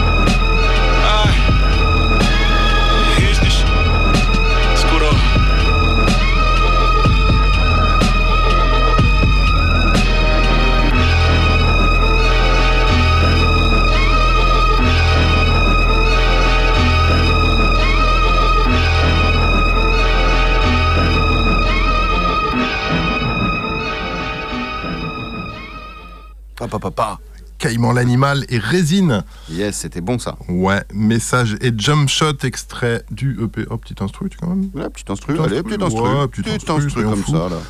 Papa, 26.69 26.91
papa. 26.91 27.19
Caïman 27.59 27.93
l'animal 27.93 28.45
et 28.51 28.59
résine. 28.59 29.25
Yes, 29.51 29.79
c'était 29.79 30.01
bon 30.01 30.19
ça. 30.19 30.37
Ouais, 30.49 30.83
message 30.95 31.57
et 31.61 31.73
jump 31.77 32.09
shot 32.09 32.45
extrait 32.45 33.03
du 33.11 33.37
EP. 33.43 33.65
Oh, 33.71 33.79
petit 33.79 33.97
instru, 34.01 34.29
tu 34.29 34.39
quand 34.39 34.49
même 34.49 34.71
Ouais, 34.75 34.89
petit 34.91 35.11
instru, 35.11 35.41
allez, 35.41 35.63
petit 35.63 35.83
instru. 35.83 36.03
Ouais, 36.03 36.29
petit 36.29 36.43
Petit 36.43 36.55
instru, 36.55 36.75
instru 36.75 36.91
soyons 36.91 37.11
comme 37.11 37.25
ça, 37.25 37.49
là. 37.49 37.61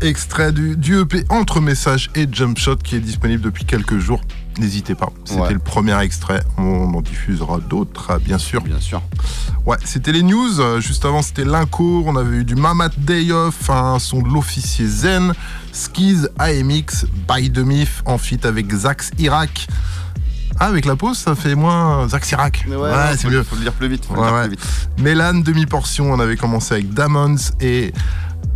Extrait 0.00 0.52
du, 0.52 0.76
du 0.76 1.00
EP 1.00 1.24
entre 1.28 1.60
message 1.60 2.08
et 2.14 2.28
jump 2.30 2.56
shot 2.56 2.76
qui 2.76 2.94
est 2.94 3.00
disponible 3.00 3.42
depuis 3.42 3.64
quelques 3.64 3.98
jours. 3.98 4.20
N'hésitez 4.58 4.94
pas, 4.94 5.10
c'était 5.24 5.40
Ouais. 5.40 5.52
le 5.52 5.58
premier 5.58 5.98
extrait. 6.00 6.40
On 6.56 6.94
en 6.94 7.00
diffusera 7.00 7.58
d'autres, 7.58 8.12
euh, 8.12 8.18
bien 8.18 8.38
sûr. 8.38 8.62
Bien 8.62 8.78
sûr. 8.80 9.02
Ouais, 9.66 9.76
c'était 9.84 10.12
les 10.12 10.22
news. 10.22 10.60
Euh, 10.60 10.80
Juste 10.80 11.04
avant, 11.04 11.20
c'était 11.22 11.44
l'Inco. 11.44 12.04
On 12.06 12.14
avait 12.16 12.38
eu 12.38 12.44
du 12.44 12.54
Mamat 12.54 12.90
Day 12.96 13.32
Off, 13.32 13.70
un 13.70 13.98
son 13.98 14.22
de 14.22 14.28
l'officier 14.28 14.86
Zen, 14.86 15.32
Skiz 15.72 16.28
AMX, 16.38 17.06
By 17.28 17.50
the 17.50 17.58
Myth, 17.58 18.02
en 18.06 18.18
feat 18.18 18.46
avec 18.46 18.72
Zax 18.72 19.10
Irak. 19.18 19.66
Ah, 20.60 20.66
avec 20.66 20.86
la 20.86 20.94
pause, 20.96 21.18
ça 21.18 21.34
fait 21.36 21.54
moins 21.56 22.08
Zax 22.08 22.30
Irak. 22.32 22.64
Ouais, 22.68 22.76
ouais, 22.76 22.90
c'est 23.16 23.28
mieux. 23.28 23.42
faut 23.44 23.54
le 23.56 23.62
dire 23.62 23.72
plus 23.72 23.88
vite, 23.88 24.04
faut 24.06 24.14
le 24.14 24.20
Ouais, 24.20 24.26
dire 24.26 24.34
ouais. 24.36 24.48
plus 24.48 24.56
vite. 24.56 24.88
Mélan, 24.98 25.34
demi-portion, 25.34 26.12
on 26.12 26.18
avait 26.20 26.36
commencé 26.36 26.74
avec 26.74 26.92
Damons 26.94 27.36
et 27.60 27.92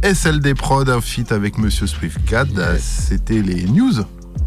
SLD 0.03 0.55
Prod, 0.55 0.89
un 0.89 1.01
feat 1.01 1.33
avec 1.33 1.59
Monsieur 1.59 1.87
Swiftcat. 1.87 2.47
C'était 2.79 3.41
les 3.43 3.65
news 3.65 3.93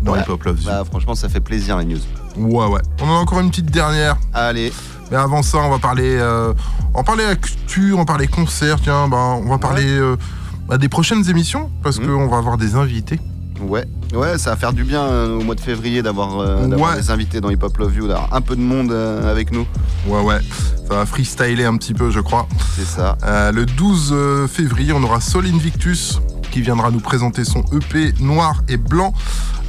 dans 0.01 0.13
Ouais. 0.13 0.19
Hip 0.21 0.29
Hop 0.29 0.43
Love. 0.43 0.59
Bah, 0.65 0.83
franchement, 0.85 1.15
ça 1.15 1.29
fait 1.29 1.39
plaisir 1.39 1.77
les 1.77 1.85
news. 1.85 1.99
Ouais, 2.37 2.67
ouais. 2.67 2.81
On 3.01 3.05
en 3.09 3.15
a 3.15 3.19
encore 3.19 3.39
une 3.39 3.49
petite 3.49 3.71
dernière. 3.71 4.17
Allez. 4.33 4.71
Mais 5.11 5.17
avant 5.17 5.41
ça, 5.43 5.59
on 5.59 5.69
va 5.69 5.79
parler, 5.79 6.17
euh, 6.19 6.53
on 6.93 6.97
va 6.97 7.03
parler 7.03 7.23
actu, 7.23 7.93
on 7.93 7.97
va 7.97 8.05
parler 8.05 8.27
concert. 8.27 8.79
Tiens, 8.81 9.07
ben, 9.07 9.39
on 9.43 9.47
va 9.49 9.57
parler 9.57 9.85
euh, 9.87 10.15
bah, 10.67 10.77
des 10.77 10.89
prochaines 10.89 11.29
émissions 11.29 11.69
parce 11.83 11.99
Mhm. 11.99 12.07
qu'on 12.07 12.27
va 12.27 12.37
avoir 12.37 12.57
des 12.57 12.75
invités. 12.75 13.19
Ouais, 13.67 13.85
ouais, 14.13 14.37
ça 14.37 14.51
va 14.51 14.55
faire 14.55 14.73
du 14.73 14.83
bien 14.83 15.01
euh, 15.01 15.37
au 15.39 15.41
mois 15.43 15.55
de 15.55 15.59
février 15.61 16.01
d'avoir 16.01 16.39
euh, 16.39 16.67
Ouais. 16.67 16.95
des 16.97 17.11
invités 17.11 17.41
dans 17.41 17.49
Hip 17.49 17.59
Hop 17.63 17.77
Love 17.77 17.95
You, 17.95 18.07
d'avoir 18.07 18.33
un 18.33 18.41
peu 18.41 18.55
de 18.55 18.61
monde 18.61 18.91
euh, 18.91 19.29
avec 19.29 19.51
nous. 19.51 19.65
Ouais, 20.07 20.21
ouais. 20.21 20.39
Ça 20.87 20.95
va 20.95 21.05
freestyler 21.05 21.65
un 21.65 21.77
petit 21.77 21.93
peu, 21.93 22.11
je 22.11 22.19
crois. 22.19 22.47
C'est 22.75 22.85
ça. 22.85 23.17
Le 23.51 23.65
12 23.65 24.09
euh, 24.13 24.47
février, 24.47 24.93
on 24.93 25.01
aura 25.03 25.19
Sol 25.19 25.45
Invictus 25.47 26.19
qui 26.51 26.61
viendra 26.61 26.91
nous 26.91 26.99
présenter 26.99 27.43
son 27.43 27.63
EP 27.73 28.13
noir 28.19 28.61
et 28.69 28.77
blanc. 28.77 29.13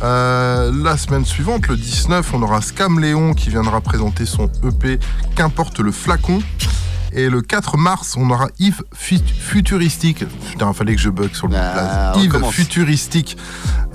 Euh, 0.03 0.71
la 0.85 0.99
semaine 0.99 1.25
suivante, 1.25 1.69
le 1.69 1.77
19, 1.77 2.35
on 2.35 2.43
aura 2.43 2.61
Scam 2.61 3.01
Léon 3.01 3.33
qui 3.33 3.49
viendra 3.49 3.81
présenter 3.81 4.27
son 4.27 4.51
EP 4.63 4.99
Qu'importe 5.35 5.81
le 5.81 5.91
flacon. 5.91 6.41
Et 7.19 7.31
le 7.31 7.41
4 7.41 7.79
mars, 7.79 8.15
on 8.19 8.29
aura 8.29 8.49
Yves 8.59 8.83
Fut- 8.95 9.19
Futuristique. 9.41 10.25
Putain, 10.51 10.73
fallait 10.75 10.95
que 10.95 11.01
je 11.01 11.09
bug 11.09 11.35
sur 11.35 11.49
le 11.49 11.57
Ah, 11.57 12.13
blaze. 12.13 12.25
Yves. 12.27 12.45
Futuristique 12.51 13.39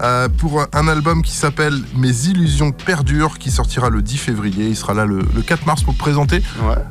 euh, 0.01 0.27
pour 0.27 0.65
un 0.73 0.87
album 0.87 1.21
qui 1.21 1.33
s'appelle 1.35 1.79
Mes 1.95 2.25
illusions 2.27 2.71
perdurent 2.71 3.37
qui 3.37 3.51
sortira 3.51 3.89
le 3.91 4.01
10 4.01 4.17
février. 4.17 4.69
Il 4.69 4.75
sera 4.75 4.95
là 4.95 5.05
le, 5.05 5.19
le 5.35 5.41
4 5.43 5.67
mars 5.67 5.83
pour 5.83 5.93
le 5.93 5.99
présenter. 5.99 6.41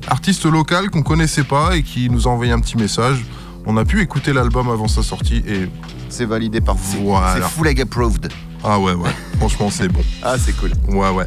Artiste 0.08 0.44
local 0.46 0.88
qu'on 0.90 1.02
connaissait 1.02 1.42
pas 1.44 1.76
et 1.76 1.82
qui 1.82 2.08
nous 2.08 2.28
a 2.28 2.30
envoyé 2.30 2.52
un 2.52 2.60
petit 2.60 2.76
message. 2.76 3.24
On 3.66 3.76
a 3.76 3.84
pu 3.84 4.00
écouter 4.02 4.32
l'album 4.32 4.68
avant 4.70 4.88
sa 4.88 5.02
sortie 5.02 5.42
et. 5.46 5.68
C'est 6.08 6.24
validé 6.24 6.60
par 6.60 6.74
vous. 6.74 7.06
Voilà. 7.10 7.34
C'est 7.36 7.42
full 7.42 7.68
egg 7.68 7.80
approved. 7.82 8.28
Ah 8.64 8.78
ouais, 8.80 8.94
ouais. 8.94 9.10
Franchement, 9.38 9.70
c'est 9.70 9.86
bon. 9.88 10.00
Ah, 10.22 10.34
c'est 10.38 10.52
cool. 10.56 10.72
Ouais, 10.88 11.08
ouais. 11.10 11.24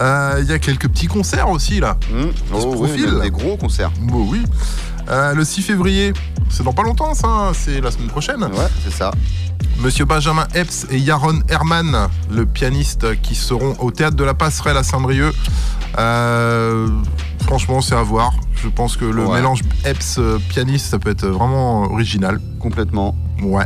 Euh, 0.00 0.38
Il 0.42 0.48
y 0.48 0.52
a 0.52 0.58
quelques 0.60 0.88
petits 0.88 1.08
concerts 1.08 1.50
aussi 1.50 1.80
là. 1.80 1.96
qui 2.00 2.60
se 2.60 2.66
Oh, 2.66 2.72
profilent. 2.74 3.18
des 3.20 3.30
gros 3.30 3.56
concerts. 3.56 3.90
Bon, 4.00 4.26
oui. 4.30 4.40
Euh, 5.08 5.34
le 5.34 5.44
6 5.44 5.62
février, 5.62 6.12
c'est 6.48 6.62
dans 6.62 6.72
pas 6.72 6.82
longtemps 6.84 7.12
ça, 7.14 7.26
hein, 7.26 7.52
c'est 7.54 7.80
la 7.80 7.90
semaine 7.90 8.06
prochaine. 8.08 8.42
Ouais, 8.44 8.68
c'est 8.84 8.92
ça. 8.92 9.10
Monsieur 9.82 10.04
Benjamin 10.04 10.46
Epps 10.54 10.86
et 10.90 10.98
Yaron 10.98 11.40
Herman, 11.48 12.08
le 12.30 12.44
pianiste, 12.44 13.18
qui 13.22 13.34
seront 13.34 13.74
au 13.78 13.90
théâtre 13.90 14.16
de 14.16 14.24
la 14.24 14.34
Passerelle 14.34 14.76
à 14.76 14.82
Saint-Brieuc. 14.82 15.34
Euh, 15.98 16.86
franchement, 17.44 17.80
c'est 17.80 17.94
à 17.94 18.02
voir. 18.02 18.32
Je 18.62 18.68
pense 18.68 18.96
que 18.98 19.06
le 19.06 19.24
Ouais. 19.24 19.36
mélange 19.38 19.60
Epps-pianiste, 19.86 20.86
ça 20.90 20.98
peut 20.98 21.10
être 21.10 21.26
vraiment 21.26 21.84
original. 21.84 22.40
Complètement. 22.58 23.16
Ouais. 23.42 23.64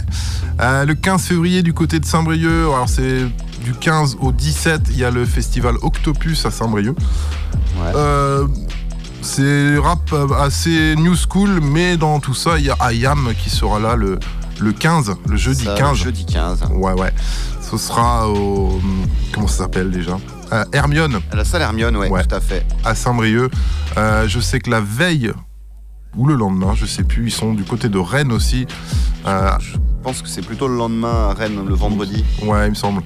Euh, 0.61 0.85
le 0.85 0.95
15 0.95 1.23
février, 1.25 1.63
du 1.63 1.73
côté 1.75 1.99
de 1.99 2.05
Saint-Brieuc, 2.07 2.73
alors 2.73 2.89
c'est 2.89 3.23
du 3.65 3.73
15 3.75 4.19
au 4.21 4.31
17, 4.31 4.83
il 4.91 4.99
y 4.99 5.05
a 5.05 5.11
le 5.11 5.25
festival 5.25 5.75
Octopus 5.83 6.47
à 6.47 6.53
Saint-Brieuc. 6.53 6.97
Euh, 7.97 8.47
c'est 9.21 9.79
rap 9.79 10.13
euh, 10.13 10.29
assez 10.41 10.95
new 10.97 11.17
school, 11.17 11.61
mais 11.61 11.97
dans 11.97 12.21
tout 12.21 12.35
ça, 12.35 12.59
il 12.59 12.67
y 12.67 12.71
a 12.71 12.77
Ayam 12.79 13.33
qui 13.43 13.51
sera 13.51 13.81
là 13.81 13.97
le, 13.97 14.21
le 14.61 14.73
15, 14.73 15.15
le 15.29 15.37
jeudi 15.37 15.65
Ça, 15.65 15.75
15. 15.75 15.97
Jeudi 15.97 16.25
15. 16.27 16.65
Ouais, 16.75 16.93
ouais. 16.93 17.13
Ce 17.61 17.77
sera 17.77 18.29
au. 18.29 18.81
Comment 19.33 19.49
ça 19.49 19.65
s'appelle 19.65 19.91
déjà? 19.91 20.19
Euh, 20.53 20.65
Hermione. 20.73 21.21
À 21.33 21.37
la 21.37 21.45
salle 21.45 21.63
Hermione, 21.63 21.97
ouais, 21.97 22.09
tout 22.25 22.35
à 22.35 22.41
fait. 22.41 22.65
À 22.85 22.95
Saint-Brieuc. 22.95 23.51
Euh, 23.97 24.29
je 24.29 24.41
sais 24.41 24.61
que 24.61 24.71
la 24.71 24.81
veille 24.81 25.33
ou 26.17 26.27
le 26.27 26.35
lendemain, 26.35 26.75
je 26.75 26.87
sais 26.87 27.03
plus, 27.03 27.27
ils 27.29 27.33
sont 27.33 27.55
du 27.55 27.65
côté 27.65 27.89
de 27.89 27.99
Rennes 27.99 28.31
aussi. 28.33 28.67
Euh, 29.27 29.51
Je 29.59 29.77
pense 30.03 30.23
que 30.23 30.29
c'est 30.29 30.43
plutôt 30.47 30.69
le 30.69 30.77
lendemain 30.77 31.31
à 31.31 31.35
Rennes, 31.35 31.65
le 31.67 31.75
vendredi. 31.75 32.25
ouais, 32.45 32.67
il 32.67 32.71
me 32.71 32.75
semble. 32.77 33.03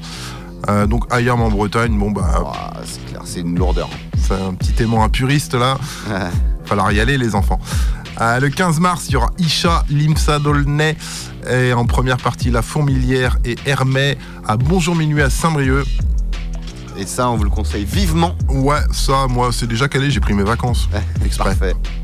Euh, 0.69 0.87
donc 0.87 1.05
Ayam 1.13 1.41
en 1.41 1.49
Bretagne, 1.49 1.97
bon 1.99 2.11
bah. 2.11 2.29
Ah, 2.53 2.73
c'est 2.85 3.03
clair, 3.07 3.23
c'est 3.25 3.41
une 3.41 3.57
lourdeur. 3.59 3.89
C'est 4.19 4.35
un 4.35 4.53
petit 4.55 4.83
aimant 4.83 5.03
à 5.05 5.09
puriste 5.09 5.55
là. 5.55 5.79
Falloir 6.65 6.93
y 6.93 7.01
aller 7.01 7.17
les 7.17 7.35
enfants. 7.35 7.61
Euh, 8.21 8.41
le 8.41 8.49
15 8.49 8.81
mars, 8.81 9.05
il 9.09 9.13
y 9.13 9.17
aura 9.17 9.31
Isha, 9.39 9.85
Limsa 9.91 10.39
Dolnay 10.41 10.97
et 11.49 11.73
en 11.73 11.85
première 11.87 12.17
partie 12.17 12.51
La 12.51 12.63
Fourmilière 12.63 13.39
et 13.45 13.57
Hermès 13.65 14.17
à 14.47 14.57
Bonjour 14.57 14.97
Minuit 14.97 15.23
à 15.23 15.31
Saint-Brieuc. 15.31 15.87
Et 16.97 17.07
ça, 17.07 17.31
on 17.31 17.37
vous 17.37 17.45
le 17.45 17.51
conseille 17.51 17.85
vivement. 17.85 18.35
Ouais, 18.49 18.81
ça, 18.93 19.29
moi, 19.29 19.51
c'est 19.53 19.69
déjà 19.69 19.87
calé, 19.87 20.11
j'ai 20.11 20.19
pris 20.19 20.35
mes 20.35 20.43
vacances. 20.43 20.89
Exprès. 21.25 21.57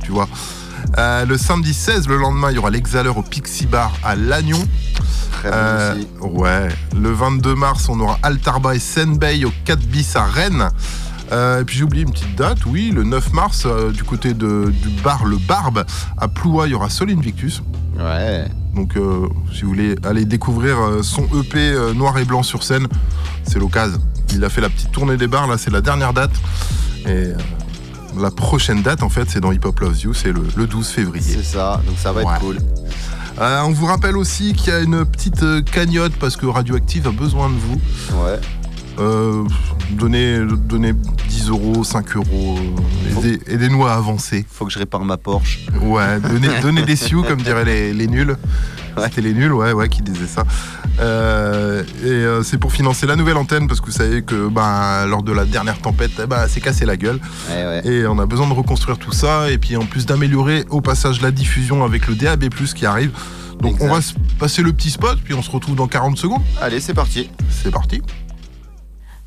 Tu 0.04 0.12
vois. 0.12 0.28
Euh, 0.98 1.24
le 1.24 1.36
samedi 1.36 1.74
16, 1.74 2.06
le 2.06 2.16
lendemain, 2.16 2.50
il 2.52 2.54
y 2.54 2.58
aura 2.58 2.70
l'Exhaleur 2.70 3.16
au 3.18 3.22
Pixie 3.22 3.66
Bar 3.66 3.92
à 4.04 4.14
Lannion. 4.14 4.58
Très 5.32 5.50
bon 5.50 5.56
Euh, 5.56 5.94
aussi. 5.94 6.08
ouais. 6.38 6.68
Le 6.96 7.10
22 7.10 7.56
mars, 7.56 7.88
on 7.88 7.98
aura 7.98 8.20
Altarba 8.22 8.76
et 8.76 8.78
Senbei 8.78 9.44
au 9.44 9.52
4 9.64 9.80
bis 9.80 10.14
à 10.14 10.22
Rennes. 10.24 10.68
Euh, 11.32 11.60
et 11.60 11.64
puis 11.64 11.76
j'ai 11.78 11.84
oublié 11.84 12.04
une 12.04 12.12
petite 12.12 12.36
date, 12.36 12.64
oui, 12.66 12.90
le 12.90 13.02
9 13.02 13.32
mars, 13.32 13.64
euh, 13.66 13.90
du 13.90 14.04
côté 14.04 14.34
de, 14.34 14.70
du 14.82 14.88
bar 15.02 15.24
Le 15.24 15.36
Barbe, 15.38 15.84
à 16.18 16.28
Ploua, 16.28 16.66
il 16.66 16.72
y 16.72 16.74
aura 16.74 16.90
Sol 16.90 17.10
Invictus. 17.10 17.62
Ouais. 17.98 18.46
Donc 18.74 18.96
euh, 18.96 19.28
si 19.52 19.62
vous 19.62 19.68
voulez 19.68 19.96
aller 20.04 20.24
découvrir 20.24 20.76
son 21.02 21.26
EP 21.40 21.74
noir 21.94 22.18
et 22.18 22.24
blanc 22.24 22.42
sur 22.42 22.62
scène, 22.62 22.86
c'est 23.44 23.58
l'occasion. 23.58 23.98
Il 24.32 24.44
a 24.44 24.48
fait 24.50 24.60
la 24.60 24.68
petite 24.68 24.90
tournée 24.92 25.16
des 25.16 25.28
bars, 25.28 25.46
là 25.46 25.56
c'est 25.58 25.70
la 25.70 25.80
dernière 25.80 26.12
date. 26.12 26.32
Et 27.06 27.28
la 28.20 28.30
prochaine 28.30 28.82
date 28.82 29.02
en 29.02 29.08
fait 29.08 29.30
c'est 29.30 29.40
dans 29.40 29.52
Hip 29.52 29.60
Hop 29.64 29.78
Loves 29.80 30.00
You, 30.00 30.12
c'est 30.14 30.32
le, 30.32 30.42
le 30.56 30.66
12 30.66 30.88
février. 30.88 31.34
C'est 31.36 31.42
ça, 31.44 31.80
donc 31.86 31.96
ça 31.98 32.12
va 32.12 32.22
être 32.22 32.30
Ouais. 32.30 32.38
cool. 32.40 32.58
Euh, 33.40 33.62
on 33.62 33.72
vous 33.72 33.86
rappelle 33.86 34.16
aussi 34.16 34.52
qu'il 34.52 34.72
y 34.72 34.76
a 34.76 34.80
une 34.80 35.04
petite 35.04 35.64
cagnotte 35.64 36.12
parce 36.20 36.36
que 36.36 36.46
Radioactive 36.46 37.08
a 37.08 37.10
besoin 37.10 37.48
de 37.48 37.54
vous. 37.56 37.80
Ouais. 38.24 38.38
Euh, 38.98 39.44
donnez, 39.90 40.38
donnez 40.68 40.92
10 41.28 41.48
euros, 41.50 41.82
5 41.84 42.16
euros, 42.16 42.58
euh, 42.58 43.18
aidez- 43.20 43.40
aidez-nous 43.48 43.84
à 43.86 43.94
avancer. 43.94 44.44
Faut 44.50 44.64
que 44.66 44.72
je 44.72 44.78
répare 44.78 45.04
ma 45.04 45.16
Porsche. 45.16 45.66
Ouais, 45.82 46.20
donnez, 46.20 46.48
donnez 46.62 46.82
des 46.82 46.96
sioux 46.96 47.22
comme 47.22 47.42
diraient 47.42 47.64
les, 47.64 47.92
les 47.92 48.06
nuls. 48.06 48.36
C'était 49.02 49.22
les 49.22 49.34
nuls, 49.34 49.52
ouais, 49.52 49.72
ouais, 49.72 49.88
qui 49.88 50.02
disaient 50.02 50.28
ça. 50.28 50.44
Euh, 51.00 51.82
et 52.04 52.06
euh, 52.06 52.44
c'est 52.44 52.58
pour 52.58 52.72
financer 52.72 53.06
la 53.08 53.16
nouvelle 53.16 53.36
antenne 53.36 53.66
parce 53.66 53.80
que 53.80 53.86
vous 53.86 53.92
savez 53.92 54.22
que 54.22 54.46
ben, 54.48 55.04
lors 55.06 55.24
de 55.24 55.32
la 55.32 55.44
dernière 55.44 55.80
tempête, 55.80 56.12
eh 56.22 56.26
ben, 56.28 56.46
c'est 56.48 56.60
cassé 56.60 56.86
la 56.86 56.96
gueule. 56.96 57.18
Ouais, 57.50 57.64
ouais. 57.66 57.86
Et 57.88 58.06
on 58.06 58.16
a 58.20 58.26
besoin 58.26 58.46
de 58.48 58.52
reconstruire 58.52 58.96
tout 58.98 59.10
ça 59.10 59.50
et 59.50 59.58
puis 59.58 59.76
en 59.76 59.84
plus 59.84 60.06
d'améliorer 60.06 60.64
au 60.70 60.80
passage 60.80 61.20
la 61.20 61.32
diffusion 61.32 61.82
avec 61.84 62.06
le 62.06 62.14
DAB+ 62.14 62.48
qui 62.72 62.86
arrive. 62.86 63.10
Donc 63.60 63.78
on 63.80 63.88
va 63.88 64.00
se 64.00 64.12
passer 64.38 64.62
le 64.62 64.72
petit 64.72 64.90
spot 64.90 65.18
puis 65.24 65.34
on 65.34 65.42
se 65.42 65.50
retrouve 65.50 65.74
dans 65.74 65.88
40 65.88 66.16
secondes. 66.16 66.42
Allez, 66.60 66.78
c'est 66.78 66.94
parti. 66.94 67.30
C'est 67.50 67.72
parti. 67.72 68.00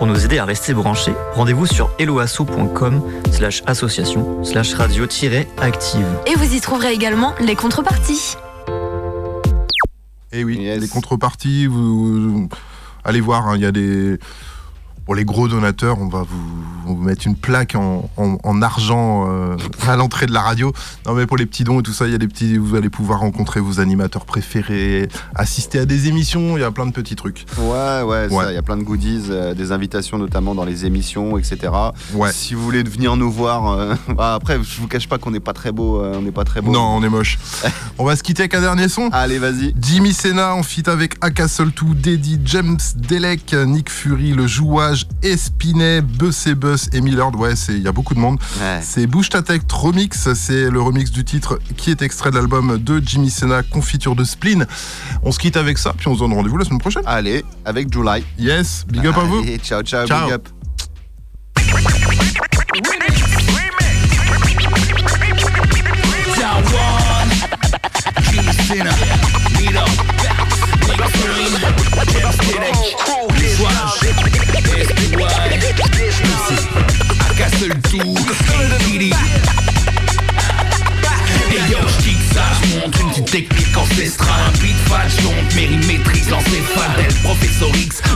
Pour 0.00 0.06
nous 0.06 0.24
aider 0.24 0.38
à 0.38 0.46
rester 0.46 0.72
branchés, 0.72 1.12
rendez-vous 1.34 1.66
sur 1.66 1.90
eloasso.com 1.98 3.02
slash 3.32 3.62
association 3.66 4.42
slash 4.42 4.72
radio-active. 4.72 6.06
Et 6.26 6.34
vous 6.36 6.54
y 6.54 6.60
trouverez 6.62 6.94
également 6.94 7.34
les 7.38 7.54
contreparties. 7.54 8.34
Et 10.32 10.42
oui, 10.42 10.56
les 10.56 10.88
contreparties, 10.88 11.66
vous, 11.66 12.30
vous- 12.30 12.48
allez 13.04 13.20
voir, 13.20 13.46
hein, 13.48 13.56
il 13.56 13.60
y 13.60 13.66
a 13.66 13.72
des. 13.72 14.18
Pour 15.10 15.16
les 15.16 15.24
gros 15.24 15.48
donateurs, 15.48 16.00
on 16.00 16.06
va 16.06 16.22
vous, 16.22 16.62
on 16.86 16.90
va 16.90 16.94
vous 16.94 17.02
mettre 17.02 17.26
une 17.26 17.34
plaque 17.34 17.74
en, 17.74 18.08
en- 18.16 18.38
en 18.44 18.62
argent 18.62 19.26
euh, 19.28 19.56
à 19.88 19.96
l'entrée 19.96 20.26
de 20.26 20.32
la 20.32 20.40
radio. 20.40 20.72
Non, 21.04 21.14
mais 21.14 21.26
pour 21.26 21.36
les 21.36 21.46
petits 21.46 21.64
dons 21.64 21.80
et 21.80 21.82
tout 21.82 21.92
ça, 21.92 22.06
il 22.06 22.12
y 22.12 22.14
a 22.14 22.18
des 22.18 22.28
petits. 22.28 22.56
Vous 22.58 22.76
allez 22.76 22.90
pouvoir 22.90 23.18
rencontrer 23.18 23.58
vos 23.58 23.80
animateurs 23.80 24.24
préférés, 24.24 25.08
assister 25.34 25.80
à 25.80 25.84
des 25.84 26.06
émissions, 26.06 26.56
il 26.56 26.60
y 26.60 26.62
a 26.62 26.70
plein 26.70 26.86
de 26.86 26.92
petits 26.92 27.16
trucs. 27.16 27.44
Ouais, 27.58 28.02
ouais, 28.02 28.28
ça, 28.30 28.52
il 28.52 28.54
y 28.54 28.56
a 28.56 28.62
plein 28.62 28.76
de 28.76 28.84
goodies, 28.84 29.24
euh, 29.30 29.52
des 29.52 29.72
invitations 29.72 30.16
notamment 30.16 30.54
dans 30.54 30.64
les 30.64 30.86
émissions, 30.86 31.36
etc. 31.38 31.72
Ouais. 32.14 32.30
Si 32.30 32.54
vous 32.54 32.62
voulez 32.62 32.84
venir 32.84 33.16
nous 33.16 33.32
voir, 33.32 33.72
euh, 33.72 33.94
bah, 34.16 34.34
après, 34.34 34.60
je 34.62 34.80
vous 34.80 34.86
cache 34.86 35.08
pas 35.08 35.18
qu'on 35.18 35.32
n'est 35.32 35.40
pas 35.40 35.54
très 35.54 35.72
beau, 35.72 36.00
on 36.04 36.22
n'est 36.22 36.30
pas 36.30 36.44
très 36.44 36.60
beau. 36.60 36.70
Non, 36.70 36.82
on 36.84 37.02
est 37.02 37.08
moche. 37.08 37.36
on 37.98 38.04
va 38.04 38.14
se 38.14 38.22
quitter 38.22 38.42
avec 38.44 38.54
un 38.54 38.60
dernier 38.60 38.88
son. 38.88 39.08
Allez, 39.10 39.40
vas-y. 39.40 39.74
Jimmy 39.82 40.12
Senna 40.12 40.54
en 40.54 40.62
feat 40.62 40.86
avec 40.86 41.16
Aka 41.20 41.48
Soltou, 41.48 41.94
Deddy, 41.96 42.38
James 42.44 42.78
Delec, 42.94 43.56
Nick 43.66 43.90
Fury, 43.90 44.34
Le 44.34 44.46
Jouage, 44.46 44.99
Espinet, 45.22 46.00
Buss 46.02 46.46
et 46.46 46.54
Buss 46.54 46.88
et 46.92 47.00
Millard. 47.00 47.34
Ouais, 47.38 47.56
c'est- 47.56 47.72
il 47.74 47.82
y 47.82 47.88
a 47.88 47.92
beaucoup 47.92 48.14
de 48.14 48.20
monde. 48.20 48.38
C'est 48.82 49.06
Bouge 49.06 49.28
ta 49.28 49.42
remix. 49.72 50.32
C'est 50.34 50.70
le 50.70 50.80
remix 50.80 51.10
du 51.10 51.24
titre 51.24 51.58
qui 51.76 51.90
est 51.90 52.02
extrait 52.02 52.30
de 52.30 52.36
l'album 52.36 52.78
de 52.78 53.02
Jimmy 53.04 53.30
Senna, 53.30 53.62
Confiture 53.62 54.14
de 54.16 54.24
Spleen. 54.24 54.66
On 55.22 55.32
se 55.32 55.38
quitte 55.38 55.56
avec 55.56 55.78
ça, 55.78 55.94
puis 55.96 56.08
on 56.08 56.14
se 56.14 56.20
donne 56.20 56.32
rendez-vous 56.32 56.56
la 56.58 56.64
semaine 56.64 56.78
prochaine. 56.80 57.02
Allez, 57.06 57.44
avec 57.64 57.92
July. 57.92 58.24
Yes, 58.38 58.84
big 58.88 59.06
up 59.06 59.16
à 59.16 59.24
vous. 59.24 59.44
Ciao, 59.62 59.82
ciao, 59.82 60.06
Ciao. 60.06 60.26
big 60.26 60.34
up. 60.34 60.48
Et 81.52 81.70
yo, 81.70 81.78
j'kick 81.98 82.18
ça, 82.32 82.44
j'montre 82.62 83.00
une 83.00 83.08
petite 83.10 83.30
technique 83.30 83.76
ancestrale. 83.76 84.40
Un 84.46 84.58
beat 84.58 84.76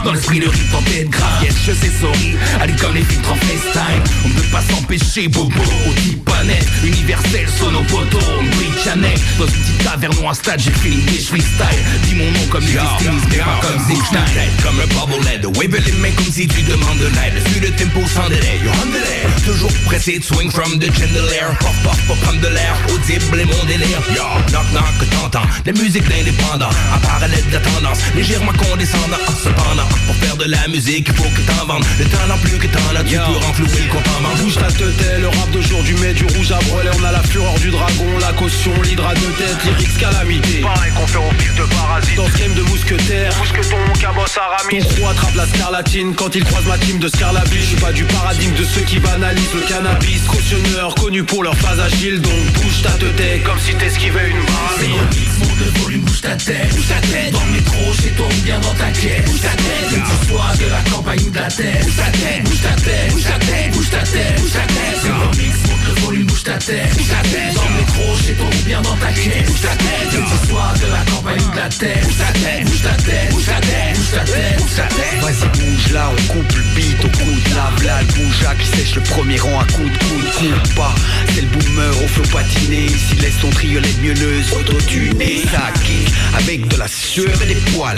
dans 0.05 0.13
l'esprit 0.13 0.39
de 0.39 0.47
rythme 0.47 0.75
en 0.75 0.81
tête 0.83 1.09
grave. 1.09 1.43
Yes, 1.43 1.55
je 1.65 1.71
sais, 1.71 1.91
sorry, 1.99 2.35
allez 2.61 2.73
comme 2.73 2.93
les 2.93 3.03
filtres 3.03 3.31
en 3.31 3.35
FaceTime. 3.35 4.03
On 4.23 4.29
ne 4.29 4.33
peut 4.35 4.47
pas 4.51 4.61
s'empêcher, 4.61 5.27
bobo, 5.27 5.61
au 5.87 5.93
type 5.93 6.29
net 6.45 6.65
Universel, 6.83 7.47
sonopoto, 7.59 8.19
bridge 8.19 8.83
Chanel. 8.83 9.17
Dans 9.39 9.47
une 9.47 9.51
petite 9.51 9.83
taverne 9.83 10.13
ou 10.21 10.29
un 10.29 10.33
stade, 10.33 10.59
j'ai 10.59 10.71
fait 10.71 10.89
les 10.89 11.19
freestyle. 11.19 11.81
Dis 12.03 12.15
mon 12.15 12.25
nom 12.25 12.45
comme 12.51 12.61
les 12.65 12.73
Destinies, 12.73 13.25
mais 13.31 13.37
pas 13.37 13.59
comme 13.61 13.79
Zigstein 13.87 14.21
Comme 14.63 14.77
le 14.77 14.87
bobblehead, 14.93 15.45
wave 15.57 15.83
les 15.85 15.91
mecs 15.93 16.15
comme 16.15 16.31
si 16.31 16.47
tu 16.47 16.61
demandes 16.61 16.99
de 16.99 17.07
l'aide. 17.07 17.41
Suis 17.49 17.59
le 17.59 17.71
tempo 17.71 18.01
sans 18.07 18.29
délai, 18.29 18.59
yo 18.63 18.71
on 18.83 18.91
délai 18.91 19.25
Toujours 19.45 19.73
pressé 19.85 20.19
de 20.19 20.23
swing 20.23 20.51
from 20.51 20.77
the 20.79 20.91
chandelier. 20.93 21.49
Pop, 21.59 21.73
pop, 21.83 21.97
pop, 22.07 22.17
prendre 22.21 22.41
de 22.41 22.47
l'air, 22.47 22.75
audible 22.93 23.39
et 23.39 23.45
mon 23.45 23.65
délire. 23.65 24.01
Yo, 24.13 24.23
knock, 24.51 24.65
knock, 24.71 25.09
t'entends. 25.09 25.47
La 25.65 25.73
musique 25.73 26.07
d'indépendant, 26.07 26.69
en 26.93 26.99
parallèle 26.99 27.45
de 27.47 27.53
la 27.53 27.59
tendance. 27.59 27.99
Légèrement 28.15 28.53
condescendant, 28.53 29.17
cependant 29.43 29.94
Pour 30.05 30.15
faire 30.15 30.37
de 30.37 30.45
la 30.45 30.67
musique, 30.67 31.07
il 31.09 31.15
faut 31.15 31.29
que 31.29 31.41
t'en 31.41 31.65
vendes. 31.65 31.85
Le 31.99 32.05
talent 32.05 32.37
plus 32.41 32.57
que 32.57 32.67
t'en 32.67 32.95
as, 32.95 33.03
tu 33.03 33.15
peux 33.15 33.45
renflouer 33.45 33.81
le 33.85 33.91
compte 33.91 34.07
en 34.17 34.21
banque 34.21 34.37
Bouge 34.41 34.55
ta 34.55 34.67
tête, 34.67 35.19
le 35.19 35.27
rap 35.27 35.49
d'aujourd'hui 35.51 35.95
met 36.01 36.13
du 36.13 36.25
rouge 36.25 36.51
à 36.51 36.59
brûler. 36.59 36.89
On 36.99 37.03
a 37.03 37.11
la 37.11 37.23
fureur 37.23 37.55
du 37.59 37.69
dragon, 37.69 38.05
la 38.19 38.33
caution, 38.33 38.71
l'hydra 38.83 39.13
de 39.13 39.19
tête, 39.37 39.63
lyrics 39.65 39.97
calamité. 39.97 40.61
Pareil 40.61 40.91
qu'on 40.93 41.07
fait 41.07 41.17
au 41.17 41.31
fil 41.39 41.53
de 41.55 41.63
parasite 41.63 42.15
Dans 42.15 42.27
ce 42.27 42.37
game 42.37 42.53
de 42.53 42.61
mousquetaire 42.63 43.33
Mousqueton, 43.39 43.77
cabos, 43.99 44.21
aramis. 44.37 44.83
Ton 44.83 44.87
crew 44.89 45.09
attrape 45.09 45.35
la 45.35 45.45
scarlatine. 45.47 46.13
Quand 46.15 46.35
il 46.35 46.43
croise 46.43 46.65
ma 46.65 46.77
team 46.77 46.99
de 46.99 47.07
scarlabis 47.07 47.59
Je 47.59 47.65
suis 47.65 47.77
pas 47.77 47.91
du 47.91 48.03
paradigme 48.03 48.53
de 48.55 48.63
ceux 48.63 48.81
qui 48.81 48.99
banalisent 48.99 49.53
le 49.53 49.61
cannabis. 49.61 50.21
Cautionneur, 50.27 50.95
connu 50.95 51.23
pour 51.23 51.43
leur 51.43 51.55
phase 51.55 51.79
agile. 51.79 52.21
Donc 52.21 52.33
bouge 52.61 52.81
ta 52.83 52.91
tête 52.91 53.43
Comme 53.43 53.59
si 53.59 53.73
t'esquivais 53.75 54.29
une 54.29 54.37
C'est 54.79 55.94
le 56.15 56.21
bouge 56.21 56.21
ta 56.21 56.35
tête 56.35 56.75
Bouge 56.75 56.87
ta 56.87 57.01
tête, 57.01 57.31
dans 57.31 57.45
le 57.45 57.51
métro, 57.51 57.93
chez 57.93 58.09
toi 58.11 58.27
bien 58.43 58.59
dans 58.59 58.73
ta 58.73 58.91
caisse 58.91 59.25
Bouge 59.25 59.41
ta 59.41 59.49
tête, 59.49 59.89
que 59.89 59.95
tu 59.95 60.27
sois 60.27 60.53
de 60.59 60.71
la 60.71 60.81
campagne 60.91 61.19
ou 61.25 61.29
de 61.29 61.35
la 61.35 61.47
terre. 61.47 61.81
Bouge 61.83 61.95
ta 61.95 62.11
tête, 62.11 62.43
bouge 62.43 62.61
ta 62.61 62.81
tête, 62.81 63.11
bouge 63.11 63.23
ta 63.23 63.39
tête, 63.39 63.73
bouge 63.73 63.89
ta 63.89 63.99
tête, 63.99 64.39
bouge 64.39 64.51
ta 64.51 64.59
tête. 64.59 64.99
C'est 65.01 65.09
un 65.09 65.37
mix, 65.37 65.55
monte 65.67 65.85
le 65.87 66.01
volume, 66.01 66.25
bouge 66.25 66.43
ta 66.43 66.57
tête 66.57 66.93
Bouge 66.95 67.09
ta 67.09 67.21
tête, 67.29 67.53
le 67.53 67.84
métro, 67.95 68.15
chez 68.15 68.33
toi 68.33 68.47
ou 68.47 68.65
bien 68.65 68.81
dans 68.81 68.95
ta 68.97 69.11
caisse. 69.11 69.47
Bouge 69.47 69.61
ta 69.61 69.75
tête, 69.75 70.09
que 70.09 70.47
sois 70.47 70.73
de 70.81 70.91
la 70.91 71.11
campagne 71.11 71.41
ou 71.41 71.51
de 71.51 71.55
la 71.55 71.69
terre. 71.69 72.03
Bouge 72.03 72.17
ta 72.17 72.39
tête, 72.39 72.65
bouge 72.65 72.81
ta 72.81 73.03
tête, 73.03 73.31
bouge 73.31 73.45
ta 73.45 73.59
tête, 73.61 73.95
bouge 73.95 74.11
ta 74.11 74.23
tête, 74.23 74.57
bouge 74.57 74.75
ta 74.75 74.83
tête. 74.83 75.21
Vas-y 75.21 75.59
bouge 75.59 75.93
là, 75.93 76.11
on 76.11 76.33
coupe 76.33 76.55
le 76.55 76.63
beat 76.75 77.05
au 77.05 77.09
coup 77.09 77.79
de 77.79 77.85
la 77.85 78.01
le 78.01 78.13
bouge 78.13 78.45
qui 78.59 78.77
sèche 78.77 78.95
le 78.95 79.01
premier 79.01 79.37
rang 79.37 79.59
à 79.59 79.65
coup 79.65 79.83
de 79.83 79.97
coude, 79.97 80.53
coupe 80.63 80.75
pas 80.75 80.95
C'est 81.33 81.41
le 81.41 81.47
boomer 81.47 82.03
au 82.03 82.07
flot 82.07 82.23
patiné 82.31 82.85
Ici 82.85 83.15
laisse 83.21 83.37
ton 83.41 83.49
triolet 83.49 83.87
de 83.87 84.01
mieuleuse 84.01 84.51
autotuné 84.53 85.43
Ça 85.51 85.71
kick 85.83 86.13
avec 86.35 86.67
de 86.67 86.77
la 86.77 86.87
sueur 86.87 87.41
et 87.41 87.45
des 87.45 87.55
poils. 87.71 87.97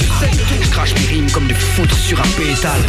Je 0.61 0.69
crache 0.69 0.93
mes 0.95 1.15
rimes 1.15 1.31
comme 1.31 1.47
des 1.47 1.53
foutres 1.53 1.97
sur 1.97 2.19
un 2.19 2.27
pétale. 2.37 2.81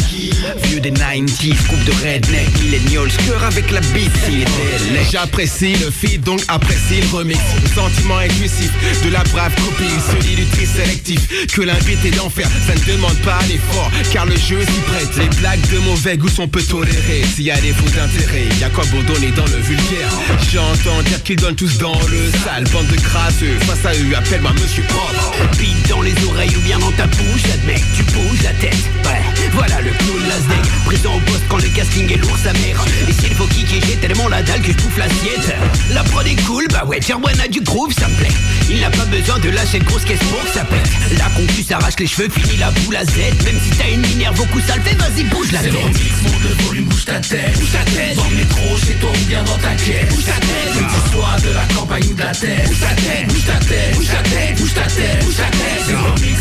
Vieux 0.63 0.79
des 0.79 0.91
90s, 0.91 1.67
coupe 1.67 1.83
de 1.85 1.91
redneck 2.03 2.47
Millennials, 2.61 3.11
cœur 3.27 3.43
avec 3.43 3.71
la 3.71 3.81
bite. 3.81 4.11
S'il 4.25 4.41
était 4.41 5.09
J'apprécie 5.11 5.75
le 5.77 5.89
feed, 5.89 6.21
donc 6.23 6.41
apprécie 6.47 6.98
remix. 7.07 7.39
Le 7.61 7.69
sentiment 7.69 8.17
intuitif 8.17 8.71
de 9.03 9.11
la 9.11 9.23
brave 9.25 9.53
copine, 9.55 9.99
celui 10.11 10.35
du 10.35 10.45
triste 10.45 10.75
sélectif 10.75 11.19
que 11.47 11.61
l'invité 11.61 12.11
d'enfer. 12.11 12.47
Ça 12.67 12.75
ne 12.75 12.93
demande 12.93 13.17
pas 13.19 13.39
d'effort, 13.47 13.91
car 14.11 14.25
le 14.25 14.35
jeu 14.35 14.61
s'y 14.61 14.79
prête. 14.87 15.17
Les 15.17 15.37
blagues 15.37 15.67
de 15.71 15.77
mauvais 15.79 16.17
goût 16.17 16.29
sont 16.29 16.47
peu 16.47 16.61
tolérées. 16.61 17.23
S'il 17.35 17.45
y 17.45 17.51
a 17.51 17.59
des 17.61 17.73
faux 17.73 17.89
d'intérêt, 17.89 18.47
y 18.59 18.63
a 18.63 18.69
quoi 18.69 18.85
pour 18.85 19.03
donner 19.03 19.31
dans 19.31 19.45
le 19.45 19.57
vulgaire? 19.61 20.11
J'entends 20.51 21.01
dire 21.03 21.21
qu'ils 21.23 21.37
donnent 21.37 21.55
tous 21.55 21.77
dans 21.77 21.99
le 22.09 22.31
sale, 22.43 22.63
bande 22.71 22.87
de 22.87 22.99
crasseux. 23.01 23.57
Face 23.61 23.85
à 23.85 23.93
eux, 23.95 24.15
appelle-moi 24.15 24.53
Monsieur 24.53 24.83
Propre. 24.83 25.33
Bite 25.57 25.89
dans 25.89 26.01
les 26.01 26.15
oreilles 26.27 26.55
ou 26.55 26.61
bien 26.61 26.79
dans 26.79 26.91
ta 26.91 27.07
bouche, 27.07 27.43
admets 27.53 27.75
que 27.79 27.97
tu 27.97 28.03
bouges 28.13 28.43
la 28.43 28.53
tête. 28.53 28.77
Ouais, 29.05 29.21
voilà 29.53 29.81
le 29.81 29.91
clown 29.91 30.21
Lasdeg, 30.27 30.71
présent 30.85 31.15
au 31.15 31.19
poste 31.19 31.43
quand 31.49 31.57
le 31.57 31.69
casting 31.69 32.11
est 32.11 32.17
lourd 32.17 32.37
sa 32.37 32.53
mère. 32.53 32.83
Et 33.07 33.13
s'il 33.13 33.33
faut 33.33 33.47
kicker, 33.47 33.81
j'ai 33.87 33.95
tellement 33.95 34.27
la 34.27 34.43
dalle 34.43 34.61
que 34.61 34.71
je 34.71 34.77
bouffe 34.77 34.97
l'assiette. 34.97 35.55
La 35.93 36.03
prod 36.03 36.25
est 36.27 36.41
cool, 36.45 36.67
bah 36.69 36.83
ouais, 36.89 36.99
Jerwan 37.01 37.39
a 37.39 37.47
du 37.47 37.61
groove, 37.61 37.93
ça 37.93 38.07
me 38.07 38.15
plaît. 38.15 38.33
Il 38.69 38.79
n'a 38.81 38.89
pas 38.89 39.05
besoin 39.05 39.39
de 39.39 39.49
lâcher 39.49 39.77
une 39.77 39.83
grosse 39.83 40.03
caisse 40.03 40.19
pour 40.29 40.41
que 40.43 40.49
ça 40.49 40.65
pète. 40.65 40.89
La 41.17 41.25
concu 41.29 41.63
s'arrache 41.63 41.93
les 41.99 42.07
cheveux, 42.07 42.29
fini 42.29 42.57
la 42.57 42.71
boule 42.71 42.95
à 42.95 43.05
Z. 43.05 43.11
Même 43.45 43.59
si 43.63 43.69
t'as 43.77 43.89
une 43.89 44.01
minerve 44.01 44.35
beaucoup 44.35 44.59
sale, 44.59 44.81
fais 44.83 44.95
vas-y, 44.95 45.23
bouge 45.25 45.51
la 45.51 45.59
C'est 45.61 45.69
tête. 45.69 45.73
le 45.73 45.79
remix, 45.79 46.21
monte 46.23 46.43
le 46.43 46.63
volume, 46.65 46.85
bouge 46.85 47.05
ta 47.05 47.19
tête 47.19 47.53
Bouge 47.59 47.71
ta 47.71 47.83
tête. 47.91 48.15
Dans 48.15 48.29
le 48.29 48.35
métro, 48.35 48.77
chez 48.85 48.93
toi 48.95 49.09
ou 49.13 49.25
bien 49.27 49.43
dans 49.43 49.57
ta 49.57 49.73
caisse 49.75 50.09
Bouge 50.13 50.25
ta 50.25 50.33
tête. 50.33 50.73
Que 50.73 50.79
tu 50.79 51.11
sois 51.11 51.35
de 51.49 51.53
la 51.53 51.65
campagne 51.75 52.03
ou 52.09 52.13
de 52.13 52.19
la 52.19 52.31
terre 52.33 52.65
Bouge 52.67 52.79
ta 52.79 52.93
tête. 52.95 53.27
Bouge 53.27 53.45
ta 53.45 53.65
tête, 53.65 53.95
Bouge 53.95 54.07
ta 54.07 54.21
tête. 54.23 54.57
bouge 54.59 54.73
ta 54.73 54.81
tête, 54.81 55.25
Bouge 55.25 55.35
ta 55.35 55.43
tête. 55.43 55.83
C'est 55.85 55.91
le 55.91 55.97
remix, 55.99 56.39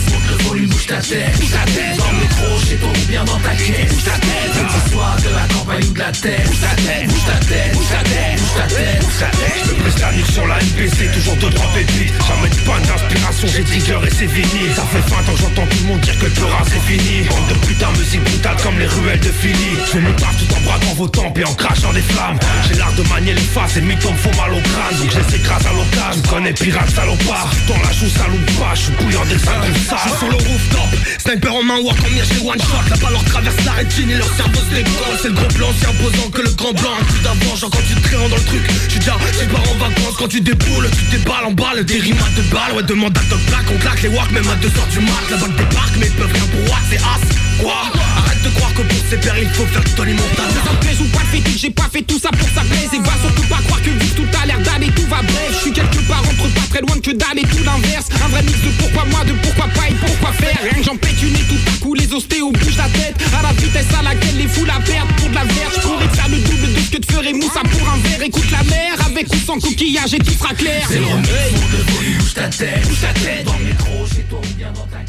ta 0.88 0.96
tête 1.02 1.36
Bouge 1.36 1.50
ta 1.50 1.64
tête. 1.70 1.96
Dans 1.98 2.12
le 2.12 2.18
métro, 2.18 2.66
chez 2.66 2.76
toi 2.76 2.88
ou 2.88 3.06
bien 3.06 3.24
dans 3.24 3.38
ta 3.40 3.50
caisse 3.50 3.92
Bouge 3.92 4.04
ta 4.04 4.18
tête. 4.18 4.52
Que 4.52 4.72
tu 4.72 4.90
sois 4.90 5.16
de 5.22 5.34
la 5.34 5.54
campagne 5.54 5.84
ou 5.84 5.92
de 5.92 5.98
la 5.98 6.12
terre 6.12 6.46
Bouge 6.46 6.60
ta 6.60 6.74
tête. 6.82 7.08
Bouge 7.08 7.24
ta 7.26 7.38
tête, 7.44 7.72
Bouge 7.74 7.88
ta 7.88 8.02
tête. 8.02 8.38
bouge 8.40 8.54
ta 8.56 8.66
tête, 8.74 9.00
Bouge 9.00 9.18
tête. 9.20 9.64
Je 9.64 9.70
me 9.70 9.80
presse 9.80 10.00
la 10.00 10.12
nuque 10.12 10.32
sur 10.32 10.46
la 10.46 10.58
NPC, 10.60 11.12
toujours 11.12 11.36
deux 11.36 11.50
trois 11.50 11.70
pépites 11.74 12.14
Jamais 12.26 12.48
de 12.48 12.60
panne 12.64 12.82
d'inspiration, 12.82 13.48
j'ai 13.48 13.64
trigger 13.64 14.00
et 14.06 14.10
c'est 14.10 14.28
fini 14.28 14.64
Ça 14.74 14.84
fait 14.88 15.04
20 15.04 15.16
ans 15.16 15.34
que 15.34 15.40
j'entends 15.40 15.66
tout 15.66 15.78
le 15.82 15.88
monde 15.88 16.00
dire 16.00 16.18
que 16.18 16.24
le 16.24 16.30
peur 16.32 16.48
c'est 16.64 16.80
fini 16.80 17.28
Bande 17.28 17.48
de 17.48 17.66
putain, 17.66 17.90
musique 17.92 18.24
brutale 18.24 18.56
comme 18.62 18.78
les 18.78 18.86
ruelles 18.86 19.20
de 19.20 19.32
Philly 19.32 19.76
Je 19.92 19.98
mon 19.98 20.12
taf 20.14 20.36
tout 20.38 20.54
en 20.56 20.60
braquant 20.62 20.94
vos 20.94 21.08
tempes 21.08 21.38
et 21.38 21.44
en 21.44 21.54
crachant 21.54 21.92
des 21.92 22.02
flammes 22.02 22.38
J'ai 22.66 22.78
l'art 22.78 22.92
de 22.94 23.02
manier 23.08 23.34
les 23.34 23.48
faces 23.52 23.76
et 23.76 23.82
me 23.82 23.94
font 24.00 24.14
mal 24.40 24.54
au 24.54 24.60
crâne 24.60 24.96
Donc 24.98 25.10
je 25.12 25.18
les 25.18 25.36
écrase 25.36 25.66
à 25.66 25.72
l'occasion, 25.72 26.22
tu 26.22 26.28
connais 26.28 26.52
pirate 26.52 26.90
salopard 26.90 27.50
Dans 27.68 27.76
la 27.76 27.92
joue 27.92 28.08
ça 28.08 28.26
loupe 28.28 28.58
pas, 28.58 28.74
je 28.74 28.80
suis 28.80 28.92
bouillant 28.92 29.24
dès 29.28 29.34
que 29.34 29.40
ça 29.40 29.98
Je 30.06 30.18
sur 30.18 30.28
le 30.28 30.36
rooftop, 30.36 30.77
sniper 31.18 31.54
en 31.54 31.62
main, 31.62 31.78
walk 31.80 31.98
en 32.04 32.10
mire, 32.10 32.24
j'ai 32.24 32.40
one 32.46 32.58
shot. 32.58 32.84
Là-bas 32.90 33.10
leur 33.10 33.24
traverse 33.24 33.64
la 33.64 33.72
rétine 33.72 34.10
et 34.10 34.16
leur 34.16 34.28
cerveau 34.36 34.60
se 34.60 34.74
décolle 34.74 35.18
C'est 35.20 35.28
le 35.28 35.34
gros 35.34 35.52
blanc, 35.56 35.72
si 35.78 35.86
imposant 35.86 36.30
que 36.30 36.42
le 36.42 36.50
grand 36.50 36.72
blanc 36.72 36.96
coup 37.08 37.18
d'avant, 37.22 37.54
quand 37.60 37.82
tu 37.86 37.94
te 37.94 38.08
créant 38.08 38.28
dans 38.28 38.36
le 38.36 38.44
truc 38.44 38.62
suis 38.88 38.98
déjà, 38.98 39.16
je 39.32 39.44
pars 39.46 39.62
en 39.62 39.74
vacances. 39.76 40.16
Quand 40.18 40.28
tu 40.28 40.40
déboules 40.40 40.88
Tu 40.90 41.16
déballes 41.16 41.46
en 41.46 41.52
balle, 41.52 41.84
des 41.84 41.98
rimes 41.98 42.22
à 42.24 42.30
deux 42.36 42.48
balles 42.50 42.72
Ouais 42.74 42.82
demande 42.82 43.16
à 43.16 43.22
Doc 43.30 43.40
Black, 43.48 43.64
on 43.72 43.78
claque 43.78 44.02
les 44.02 44.08
walks 44.08 44.30
même 44.32 44.48
à 44.48 44.56
2h 44.56 44.88
du 44.90 45.00
mat. 45.00 45.24
La 45.30 45.36
balle 45.36 45.54
débarque 45.56 45.96
mais 45.98 46.06
ils 46.06 46.12
peuvent 46.12 46.32
rien 46.32 46.46
pour 46.52 46.72
what, 46.72 46.82
c'est 46.90 46.98
as 46.98 47.38
Quoi? 47.58 47.74
Arrête 48.16 48.42
de 48.42 48.50
croire 48.50 48.72
que 48.74 48.82
pour 48.82 48.98
ces 49.10 49.16
pères 49.16 49.38
il 49.38 49.48
faut 49.48 49.66
faire 49.66 49.82
Tony 49.96 50.12
Montana 50.12 50.48
Ça 50.64 50.72
me 50.72 50.80
plaise 50.80 51.00
ou 51.00 51.04
pas 51.06 51.22
le 51.26 51.38
fétiche, 51.38 51.60
j'ai 51.60 51.70
pas 51.70 51.88
fait 51.92 52.02
tout 52.02 52.18
ça 52.18 52.30
pour 52.30 52.46
que 52.46 52.54
ça 52.54 52.62
plaise. 52.62 52.90
Et 52.94 52.98
va 52.98 53.14
surtout 53.20 53.48
pas 53.48 53.60
croire 53.66 53.82
que 53.82 53.90
que 53.90 54.14
tout 54.14 54.28
a 54.40 54.46
l'air 54.46 54.60
d'aller 54.60 54.90
tout 54.92 55.06
va 55.06 55.22
bref. 55.22 55.50
Je 55.52 55.58
suis 55.58 55.72
quelque 55.72 55.98
part 56.06 56.22
entre 56.22 56.48
pas 56.54 56.66
très 56.70 56.80
loin 56.80 56.96
que 57.02 57.10
dalle 57.10 57.38
et 57.38 57.42
tout 57.42 57.62
l'inverse. 57.64 58.06
Un 58.24 58.28
vrai 58.28 58.42
mix 58.42 58.58
de 58.62 58.70
pourquoi 58.78 59.04
moi, 59.06 59.24
de 59.24 59.32
pourquoi 59.42 59.66
pas 59.74 59.88
et 59.88 59.94
pourquoi 59.94 60.32
faire 60.32 60.67
Rien 60.68 60.80
que 60.80 60.84
j'en 60.84 60.96
pète 60.96 61.22
une 61.22 61.34
et 61.34 61.44
tout 61.48 61.58
à 61.66 61.78
coup 61.82 61.94
les 61.94 62.12
ostéos 62.12 62.52
bougent 62.52 62.76
la 62.76 62.88
tête. 62.88 63.16
À 63.38 63.42
la 63.42 63.52
vitesse 63.52 63.86
à 63.98 64.02
laquelle 64.02 64.36
les 64.36 64.48
foules 64.48 64.66
la 64.66 64.80
perdent 64.80 65.12
pour 65.16 65.28
de 65.30 65.34
la 65.34 65.44
verge. 65.44 65.74
Je 65.76 65.80
pourrais 65.80 66.08
te 66.08 66.16
faire 66.16 66.28
le 66.28 66.38
double 66.38 66.74
de 66.74 66.80
ce 66.80 66.90
que 66.90 66.98
te 66.98 67.12
ferait 67.12 67.32
Moussa 67.32 67.60
pour 67.70 67.88
un 67.88 67.96
verre. 67.98 68.22
Écoute 68.22 68.50
la 68.50 68.62
mer 68.64 68.92
avec 69.06 69.32
ou 69.32 69.36
sans 69.36 69.58
coquillage 69.58 70.14
et 70.14 70.18
tout 70.18 70.32
sera 70.32 70.54
clair. 70.54 70.86
C'est 70.88 70.98
le 70.98 71.04
volume, 71.04 72.18
bouge 72.18 72.34
ta 72.34 72.48
tête, 72.48 72.86
bouge 72.86 73.00
ta 73.00 73.12
tête. 73.20 73.44
Dans 73.44 73.56
le 73.58 73.64
métro, 73.64 74.06
chez 74.14 74.22
toi 74.22 74.40
ou 74.42 74.54
bien 74.56 74.70
dans 74.72 74.86
ta 74.86 74.96